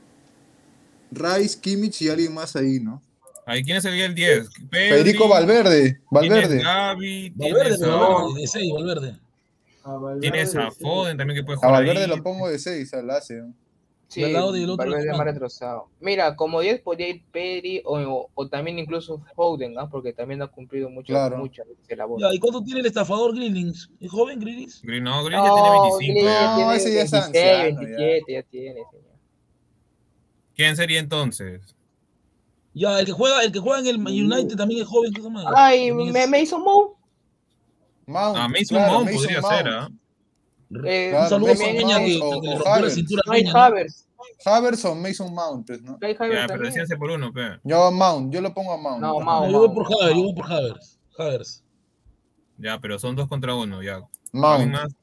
Rice, 1.11 1.59
Kimmich 1.59 2.01
y 2.03 2.09
alguien 2.09 2.33
más 2.33 2.55
ahí, 2.55 2.79
¿no? 2.79 3.01
Ahí, 3.45 3.63
¿quién 3.63 3.77
es 3.77 3.85
el 3.85 3.93
el 3.93 4.13
10? 4.13 4.49
Pedri, 4.69 4.89
Federico 4.89 5.29
Valverde. 5.29 6.01
Valverde. 6.11 6.61
Gavi, 6.61 7.29
Valverde, 7.35 7.77
no, 7.87 8.33
de 8.33 8.45
6, 8.45 8.73
Valverde. 8.73 9.15
A 9.87 9.97
Valverde, 9.97 10.21
tienes 10.31 10.55
a 10.55 10.69
sí. 10.71 10.83
Foden 10.83 11.17
también 11.17 11.39
que 11.39 11.43
puede 11.45 11.55
A 11.57 11.59
jugar 11.59 11.73
Valverde 11.73 12.03
ahí. 12.03 12.09
lo 12.09 12.21
pongo 12.23 12.49
de 12.49 12.59
6 12.59 12.93
al. 12.93 13.07
¿no? 13.07 13.53
Sí, 14.09 14.23
al 14.23 14.33
lado 14.33 14.51
del 14.53 14.69
otro 14.69 14.85
Valverde 14.85 15.11
más 15.11 15.25
retrasado. 15.25 15.89
Mira, 15.99 16.35
como 16.35 16.61
10 16.61 16.81
podría 16.81 17.09
ir 17.09 17.23
Pedri 17.31 17.81
o, 17.85 17.97
o, 17.99 18.29
o 18.33 18.47
también 18.49 18.79
incluso 18.79 19.21
Foden, 19.35 19.73
¿no? 19.73 19.89
Porque 19.89 20.13
también 20.13 20.41
ha 20.41 20.47
cumplido 20.47 20.89
mucho, 20.89 21.11
Claro. 21.13 21.37
mucho 21.37 21.63
de 21.87 21.95
labor. 21.95 22.19
Ya, 22.19 22.27
¿y 22.33 22.39
cuánto 22.39 22.63
tiene 22.63 22.79
el 22.81 22.85
estafador 22.85 23.33
Grillings? 23.35 23.89
¿Es 23.99 24.11
joven 24.11 24.39
Grillings? 24.39 24.81
Green, 24.81 25.03
no, 25.03 25.23
Green 25.25 25.41
ya 25.43 25.53
tiene 25.53 25.69
25. 25.71 25.97
Green 25.99 26.25
ya. 26.25 26.49
No, 26.49 26.55
tiene 26.57 26.75
ese 26.75 26.93
ya 26.93 27.01
es 27.01 27.11
26, 27.11 27.23
anciano, 27.25 27.79
27, 27.79 28.33
ya. 28.33 28.43
tiene, 28.43 28.81
señor. 28.91 29.17
¿Quién 30.55 30.75
sería 30.75 30.99
entonces? 30.99 31.75
Ya, 32.73 32.99
el 32.99 33.05
que 33.05 33.11
juega, 33.11 33.43
el 33.43 33.51
que 33.51 33.59
juega 33.59 33.79
en 33.79 33.87
el 33.87 33.97
United 33.97 34.55
también 34.55 34.81
es 34.81 34.87
joven. 34.87 35.11
¿qué 35.13 35.21
se 35.21 35.27
llama? 35.27 35.43
Ay, 35.55 35.91
me, 35.91 36.23
es- 36.23 36.29
Mason 36.29 36.61
Mount. 36.63 36.96
Mount. 38.07 38.37
Ah, 38.37 38.47
Mason 38.47 38.65
claro, 38.77 38.93
Mount 38.93 39.05
Mason 39.05 39.21
podría 39.21 39.41
Mount. 39.41 39.55
ser, 39.55 39.67
¿ah? 39.67 39.89
Eh, 40.85 41.09
Claro, 41.11 41.23
Un 41.23 41.29
saludo 41.29 41.47
Mason 41.49 41.67
a 41.67 41.71
Peña 41.73 41.97
Mount 41.99 42.07
que, 42.07 42.17
o- 42.21 42.29
o 42.29 42.41
le 42.41 42.49
rompió 42.51 42.63
la 42.65 42.75
Havertz. 42.75 42.93
cintura 42.95 43.21
a. 43.27 44.57
Havertz 44.57 44.85
o 44.85 44.95
Mason 44.95 45.33
Mount, 45.33 45.67
pues, 45.67 45.81
¿no? 45.81 45.97
Ya, 46.01 46.07
Havertz 46.07 46.47
pero 46.47 46.63
decíanse 46.63 46.97
por 46.97 47.11
uno, 47.11 47.31
pe. 47.33 47.59
Yo 47.63 47.91
Mount, 47.91 48.33
yo 48.33 48.41
lo 48.41 48.53
pongo 48.53 48.73
a 48.73 48.77
Mount. 48.77 49.01
No. 49.01 49.19
Mount. 49.19 49.51
Yo 49.51 49.59
voy 49.59 49.69
por 49.75 49.85
Havertz, 49.85 50.15
yo 50.15 50.23
voy 50.23 50.33
por 50.33 50.51
Havertz. 50.51 50.97
Havertz. 51.17 51.63
Ya, 52.57 52.79
pero 52.79 52.97
son 52.99 53.15
dos 53.15 53.27
contra 53.27 53.53
uno, 53.55 53.83
ya. 53.83 53.95
¿Alguien 53.95 54.71
Mount. 54.71 54.71
más? 54.71 54.95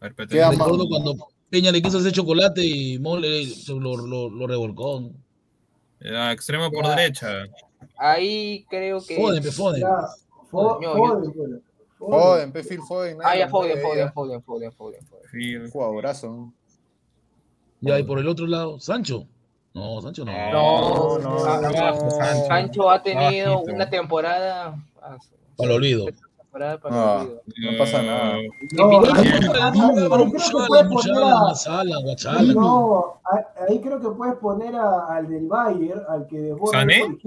A 0.00 0.08
ver. 0.08 0.14
Queda 0.28 0.50
Recuerdo 0.50 0.76
Mount. 0.78 0.90
cuando 0.90 1.28
Peña 1.50 1.70
le 1.70 1.80
quiso 1.80 1.98
hacer 1.98 2.12
chocolate 2.12 2.64
y 2.64 2.98
Mole 2.98 3.46
se 3.46 3.72
lo, 3.72 3.96
lo, 3.96 4.28
lo 4.28 4.46
revolcó. 4.46 5.10
Ya, 6.00 6.32
extremo 6.32 6.70
por 6.70 6.84
Ya. 6.84 6.96
derecha. 6.96 7.28
Ahí 7.96 8.66
creo 8.68 9.00
que. 9.04 9.16
Foden, 9.16 9.42
pe, 9.42 9.52
Foden. 9.52 9.82
Foden. 12.06 12.20
Foden, 12.20 12.52
pe, 12.52 12.62
Phil 12.62 12.80
Foden. 12.82 13.18
Ah, 13.24 13.36
ya 13.36 13.48
Foden, 13.48 13.80
Foden. 13.80 14.12
Foden, 14.12 14.42
Foden, 14.42 14.72
Foden. 14.72 15.70
Jugadorazo. 15.70 16.52
Ya, 17.80 17.98
y 17.98 18.02
por 18.02 18.18
el 18.18 18.28
otro 18.28 18.46
lado, 18.46 18.78
Sancho. 18.80 19.26
No, 19.74 20.00
Sancho 20.00 20.24
no. 20.24 20.32
No, 20.52 21.18
no, 21.18 21.38
Sa- 21.40 21.60
no, 21.60 21.70
Sa- 21.72 22.34
no. 22.34 22.46
Sancho 22.46 22.90
ha 22.90 23.02
tenido 23.02 23.54
Bajito. 23.56 23.72
una 23.74 23.90
temporada. 23.90 24.78
ah, 25.02 25.16
Para 25.56 25.70
el 25.70 25.76
olvido. 25.76 26.06
temporada 26.38 26.78
para 26.78 26.94
Ah, 26.96 27.20
olvido. 27.22 27.42
no 27.72 27.78
pasa 27.78 28.02
nada. 28.02 28.36
No, 28.72 28.98
ahí- 29.00 29.30
creo 29.30 29.94
que 29.94 30.66
puedes 30.68 30.86
poner 30.86 31.22
a- 31.24 31.40
Masala, 31.40 31.96
Guachala. 32.04 32.52
No, 32.54 33.20
ahí- 33.24 33.44
ahí 33.68 33.80
creo 33.80 34.00
que 34.00 34.08
puedes 34.10 34.36
poner 34.36 34.76
a- 34.76 35.06
al 35.16 35.28
del 35.28 35.46
Bayern, 35.48 36.02
al 36.08 36.26
que 36.28 36.38
dejó 36.38 36.68
¿Sané? 36.68 37.18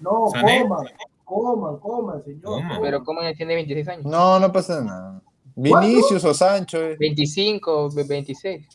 No, 0.00 0.24
coman, 0.32 0.86
coman, 1.24 1.78
coman, 1.78 2.22
señor. 2.24 2.42
Coman. 2.42 2.68
coman. 2.68 2.82
Pero 2.82 3.04
como 3.04 3.20
él 3.22 3.36
tiene 3.36 3.54
26 3.54 3.88
años. 3.88 4.04
No, 4.06 4.38
no 4.38 4.52
pasa 4.52 4.82
nada. 4.82 5.22
Vinicius 5.56 6.24
o 6.24 6.34
Sancho. 6.34 6.78
eh. 6.82 6.96
25, 6.98 7.90
26. 7.94 8.66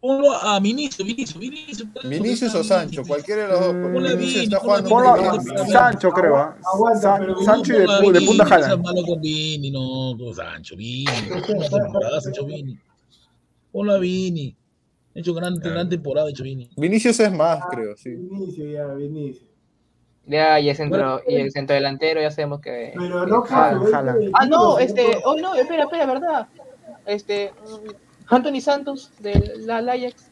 Ponlo 0.00 0.32
a 0.34 0.60
Vinicius, 0.60 1.06
Vinicius, 1.06 1.38
Vinicius. 1.38 1.88
Vinicius 2.06 2.54
o 2.54 2.62
Sancho, 2.62 3.02
cualquiera 3.06 3.44
de 3.44 3.48
los 3.48 3.60
dos. 3.60 3.74
Vinicius 3.74 4.18
Vini, 4.18 4.44
está 4.44 4.58
jugando 4.58 4.88
Vini, 4.90 4.94
muy 4.94 5.02
Ponlo 5.06 5.14
bien. 5.14 5.32
ponle 5.46 5.60
a 5.60 5.62
Vini. 5.62 5.72
Sancho, 5.72 6.10
creo. 6.10 6.36
¿ah? 6.36 6.56
Aguanta, 6.74 7.00
San- 7.00 7.20
pero 7.20 7.40
Sancho 7.40 7.72
y 7.72 7.76
de, 7.78 8.20
de 8.20 8.26
punta 8.26 8.44
jala. 8.44 8.76
malo 8.76 9.02
con 9.06 9.20
Vini, 9.22 9.70
no, 9.70 10.14
con 10.18 10.34
Sancho, 10.34 10.76
Vini. 10.76 11.04
Hecho 12.28 12.44
Vini. 12.44 12.78
Ponlo 13.72 13.92
a 13.94 13.98
Vini. 13.98 14.54
Ha 15.16 15.20
hecho 15.20 15.32
gran, 15.32 15.54
gran 15.54 15.88
temporada, 15.88 16.28
hecho 16.28 16.42
Vini. 16.42 16.68
Vinicius 16.76 17.20
es 17.20 17.32
más, 17.32 17.60
creo, 17.70 17.96
sí. 17.96 18.10
Vinicius, 18.10 18.72
ya, 18.72 18.86
Vinicius. 18.94 19.46
Ya, 20.26 20.58
y 20.58 20.70
el 20.70 20.76
centro, 20.76 21.20
y 21.28 21.36
el 21.36 21.52
centro 21.52 21.74
delantero 21.74 22.20
ya 22.20 22.30
sabemos 22.30 22.60
que. 22.60 22.92
Pero 22.96 23.26
no 23.26 23.42
que- 23.42 23.54
veinte 23.54 24.30
Ah, 24.32 24.46
no, 24.46 24.78
este. 24.78 25.18
Oh, 25.24 25.36
no, 25.36 25.54
espera, 25.54 25.82
espera, 25.84 26.06
¿verdad? 26.06 26.48
Este. 27.04 27.52
mm, 27.62 27.90
Anthony 28.34 28.60
Santos 28.60 29.10
de 29.18 29.52
la 29.66 29.78
Ajax. 29.78 30.30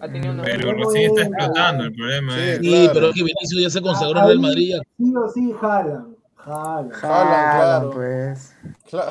Ha 0.00 0.08
tenido 0.08 0.32
una. 0.32 0.44
Pero 0.44 0.72
recién 0.72 1.10
está 1.10 1.22
explotando 1.22 1.84
el 1.84 1.92
problema. 1.94 2.34
Sí, 2.34 2.40
es- 2.40 2.58
Sí, 2.58 2.68
claro. 2.70 2.90
pero 2.94 3.06
es 3.08 3.14
que 3.14 3.22
Vinicius 3.24 3.62
ya 3.62 3.70
se 3.70 3.82
consagró 3.82 4.18
en 4.20 4.26
Real 4.26 4.40
Madrid. 4.40 4.74
Sí 4.96 5.14
o 5.16 5.28
sí, 5.28 5.54
jalan. 5.60 6.16
Jalan. 6.36 6.90
Jalan, 6.90 7.58
claro. 7.60 7.90
pues. 7.90 8.54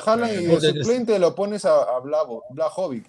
Haaland 0.06 0.42
y 0.42 0.48
Porque- 0.48 0.66
suplente 0.82 1.18
lo 1.18 1.34
pones 1.34 1.64
a, 1.64 1.82
a 1.82 2.00
Blavo, 2.00 2.42
Blajovic. 2.50 3.04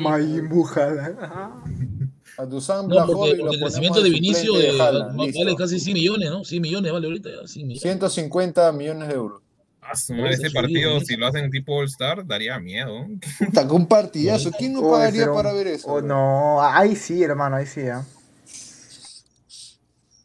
Majin 0.00 0.48
Buu, 0.48 0.62
Jalan. 0.64 2.05
A 2.38 2.44
Dusan 2.44 2.86
No, 2.88 3.06
porque, 3.06 3.36
porque 3.38 3.54
el 3.56 3.60
crecimiento 3.60 4.02
de 4.02 4.10
suplente 4.10 4.40
de- 4.42 4.72
de 4.72 4.80
Haaland. 4.82 5.16
vale 5.16 5.32
listo. 5.32 5.56
casi 5.56 5.80
100 5.80 5.94
millones, 5.94 6.30
¿no? 6.30 6.44
100 6.44 6.60
millones 6.62 6.92
vale 6.92 7.06
ahorita 7.06 7.30
ya, 7.30 7.46
100 7.48 7.66
millones. 7.66 7.82
150 7.82 8.72
millones 8.72 9.08
de 9.08 9.14
euros. 9.14 9.42
Ah, 9.80 9.94
su 9.96 10.12
madre, 10.14 10.34
ese 10.34 10.50
partido, 10.50 10.98
si 11.00 11.16
lo 11.16 11.28
hacen 11.28 11.48
tipo 11.50 11.76
All-Star, 11.76 12.26
daría 12.26 12.58
miedo. 12.58 13.06
Puta, 13.38 13.62
un 13.72 13.86
partidazo. 13.86 14.50
¿Quién 14.50 14.72
no 14.74 14.82
pagaría 14.90 15.22
pero- 15.22 15.34
para 15.34 15.52
ver 15.52 15.68
eso? 15.68 15.86
oh, 15.88 16.02
no, 16.02 16.60
ahí 16.60 16.96
sí, 16.96 17.22
hermano, 17.22 17.56
ahí 17.56 17.66
sí. 17.66 17.82
¿ah? 17.88 18.04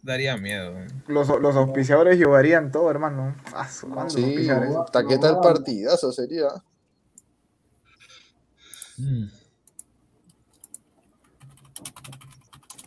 Daría 0.02 0.36
miedo. 0.36 0.74
Los, 1.08 1.28
los 1.28 1.56
auspiciadores 1.56 2.18
llevarían 2.18 2.72
todo, 2.72 2.90
hermano. 2.90 3.36
Ah, 3.54 3.70
su- 3.70 3.88
¿cuántos 3.88 4.16
Sí, 4.16 4.36
¿qué 5.08 5.18
tal 5.20 5.40
partidazo 5.42 6.12
sería? 6.12 6.48
Mm. 8.98 9.26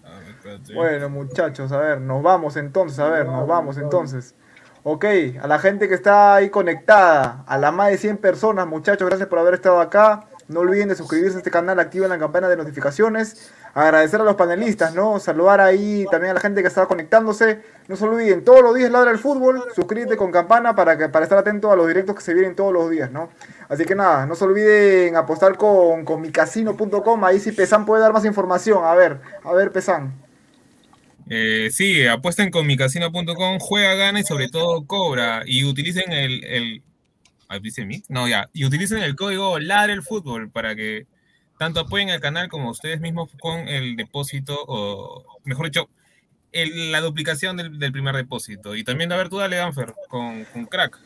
A 0.05 0.19
ver, 0.19 0.29
espérate. 0.29 0.34
Bueno, 0.75 1.09
muchachos, 1.09 1.73
a 1.73 1.79
ver, 1.79 2.01
nos 2.01 2.23
vamos 2.23 2.57
entonces, 2.57 2.99
a 2.99 3.09
ver, 3.09 3.27
nos 3.27 3.47
vamos 3.47 3.79
entonces. 3.79 4.35
Ok, 4.83 5.07
a 5.41 5.47
la 5.47 5.59
gente 5.59 5.89
que 5.89 5.95
está 5.95 6.35
ahí 6.35 6.51
conectada, 6.51 7.45
a 7.47 7.57
las 7.57 7.73
más 7.73 7.91
de 7.91 7.97
100 7.97 8.19
personas, 8.19 8.67
muchachos, 8.67 9.09
gracias 9.09 9.29
por 9.29 9.39
haber 9.39 9.55
estado 9.55 9.81
acá. 9.81 10.27
No 10.47 10.61
olviden 10.61 10.89
de 10.89 10.95
suscribirse 10.95 11.37
a 11.37 11.39
este 11.39 11.51
canal, 11.51 11.81
activen 11.81 12.11
la 12.11 12.19
campana 12.19 12.49
de 12.49 12.57
notificaciones. 12.59 13.51
Agradecer 13.73 14.21
a 14.21 14.25
los 14.25 14.37
panelistas, 14.37 14.95
¿no? 14.95 15.19
Saludar 15.19 15.61
ahí 15.61 16.05
también 16.11 16.33
a 16.33 16.35
la 16.35 16.41
gente 16.41 16.61
que 16.61 16.69
estaba 16.69 16.87
conectándose. 16.87 17.63
No 17.89 17.97
se 17.97 18.05
olviden, 18.05 18.45
todos 18.45 18.63
los 18.63 18.75
días 18.75 18.91
ladra 18.91 19.11
el 19.11 19.19
fútbol. 19.19 19.65
Suscríbete 19.75 20.19
con 20.19 20.31
campana 20.31 20.77
para, 20.77 20.99
que, 20.99 21.09
para 21.09 21.25
estar 21.25 21.39
atento 21.39 21.73
a 21.73 21.77
los 21.77 21.89
directos 21.89 22.15
que 22.17 22.21
se 22.21 22.35
vienen 22.35 22.55
todos 22.55 22.73
los 22.75 22.91
días, 22.91 23.11
¿no? 23.11 23.31
Así 23.71 23.87
que 23.87 23.95
nada, 23.95 24.27
no 24.27 24.35
se 24.35 24.45
olviden 24.45 25.17
apostar 25.17 25.57
con, 25.57 26.05
con 26.05 26.21
micasino.com. 26.21 27.25
Ahí 27.25 27.41
sí 27.41 27.51
Pesan 27.53 27.87
puede 27.87 28.03
dar 28.03 28.13
más 28.13 28.27
información. 28.27 28.85
A 28.85 28.95
ver, 28.95 29.23
a 29.43 29.53
ver, 29.55 29.73
Pesan. 29.73 30.13
Eh, 31.31 31.71
sí, 31.73 32.07
apuesten 32.07 32.51
con 32.51 32.67
micasino.com, 32.67 33.59
juega, 33.59 33.95
gana 33.95 34.21
y 34.21 34.25
sobre 34.25 34.49
todo 34.49 34.87
cobra. 34.87 35.43
Y 35.47 35.65
utilicen 35.65 36.13
el. 36.13 36.45
el 36.45 36.83
¿dice 37.63 37.85
Mic? 37.85 38.05
No, 38.09 38.29
ya. 38.29 38.51
Y 38.53 38.65
utilicen 38.65 39.03
el 39.03 39.17
código 39.17 39.59
Ladre 39.59 39.93
el 39.93 40.03
Fútbol 40.03 40.51
para 40.51 40.75
que 40.75 41.07
tanto 41.59 41.81
apoyen 41.81 42.11
al 42.11 42.21
canal 42.21 42.49
como 42.49 42.71
ustedes 42.71 43.01
mismos 43.01 43.31
con 43.41 43.69
el 43.69 43.97
depósito, 43.97 44.57
o 44.67 45.41
mejor 45.45 45.67
dicho, 45.67 45.89
la 46.53 47.01
duplicación 47.01 47.57
del, 47.57 47.79
del 47.79 47.93
primer 47.93 48.17
depósito. 48.17 48.75
Y 48.77 48.85
también, 48.85 49.13
a 49.13 49.17
ver, 49.17 49.29
tú 49.29 49.39
dale, 49.39 49.57
Danfer, 49.57 49.95
con, 50.09 50.45
con 50.47 50.67
crack. 50.67 50.99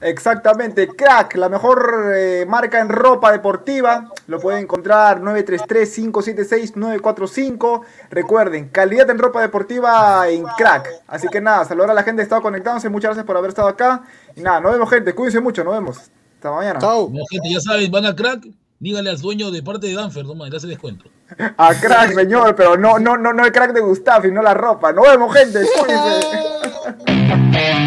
Exactamente, 0.00 0.88
Crack, 0.88 1.36
la 1.36 1.48
mejor 1.50 2.14
eh, 2.16 2.46
marca 2.48 2.80
en 2.80 2.88
ropa 2.88 3.30
deportiva. 3.32 4.10
Lo 4.28 4.40
pueden 4.40 4.62
encontrar 4.62 5.20
933-576-945. 5.20 7.82
Recuerden, 8.10 8.70
calidad 8.70 9.10
en 9.10 9.18
ropa 9.18 9.42
deportiva 9.42 10.26
en 10.28 10.44
Crack. 10.56 10.88
Así 11.06 11.28
que 11.28 11.42
nada, 11.42 11.66
saludar 11.66 11.90
a 11.90 11.94
la 11.94 12.02
gente 12.02 12.20
que 12.20 12.24
estaba 12.24 12.40
conectándose. 12.40 12.88
Muchas 12.88 13.10
gracias 13.10 13.26
por 13.26 13.36
haber 13.36 13.50
estado 13.50 13.68
acá. 13.68 14.02
Y 14.34 14.40
nada, 14.40 14.60
nos 14.60 14.72
vemos, 14.72 14.88
gente. 14.88 15.14
Cuídense 15.14 15.40
mucho, 15.40 15.62
nos 15.64 15.74
vemos. 15.74 15.98
Hasta 16.36 16.50
mañana. 16.50 16.78
No, 16.80 17.10
gente, 17.30 17.52
ya 17.52 17.60
saben, 17.60 17.90
van 17.90 18.06
a 18.06 18.16
crack, 18.16 18.46
dígale 18.78 19.10
al 19.10 19.20
dueño 19.20 19.50
de 19.50 19.62
parte 19.62 19.88
de 19.88 19.94
Danfer, 19.94 20.24
toma, 20.24 20.48
le 20.48 20.56
hace 20.56 20.66
descuento. 20.66 21.04
A 21.58 21.74
Crack, 21.74 22.14
señor, 22.14 22.56
pero 22.56 22.78
no, 22.78 22.98
no, 22.98 23.18
no, 23.18 23.34
no 23.34 23.44
el 23.44 23.52
crack 23.52 23.74
de 23.74 23.80
Gustavo, 23.80 24.26
no 24.28 24.40
la 24.42 24.54
ropa. 24.54 24.92
Nos 24.92 25.06
vemos, 25.06 25.36
gente. 25.36 25.60
Cuídense. 25.78 26.38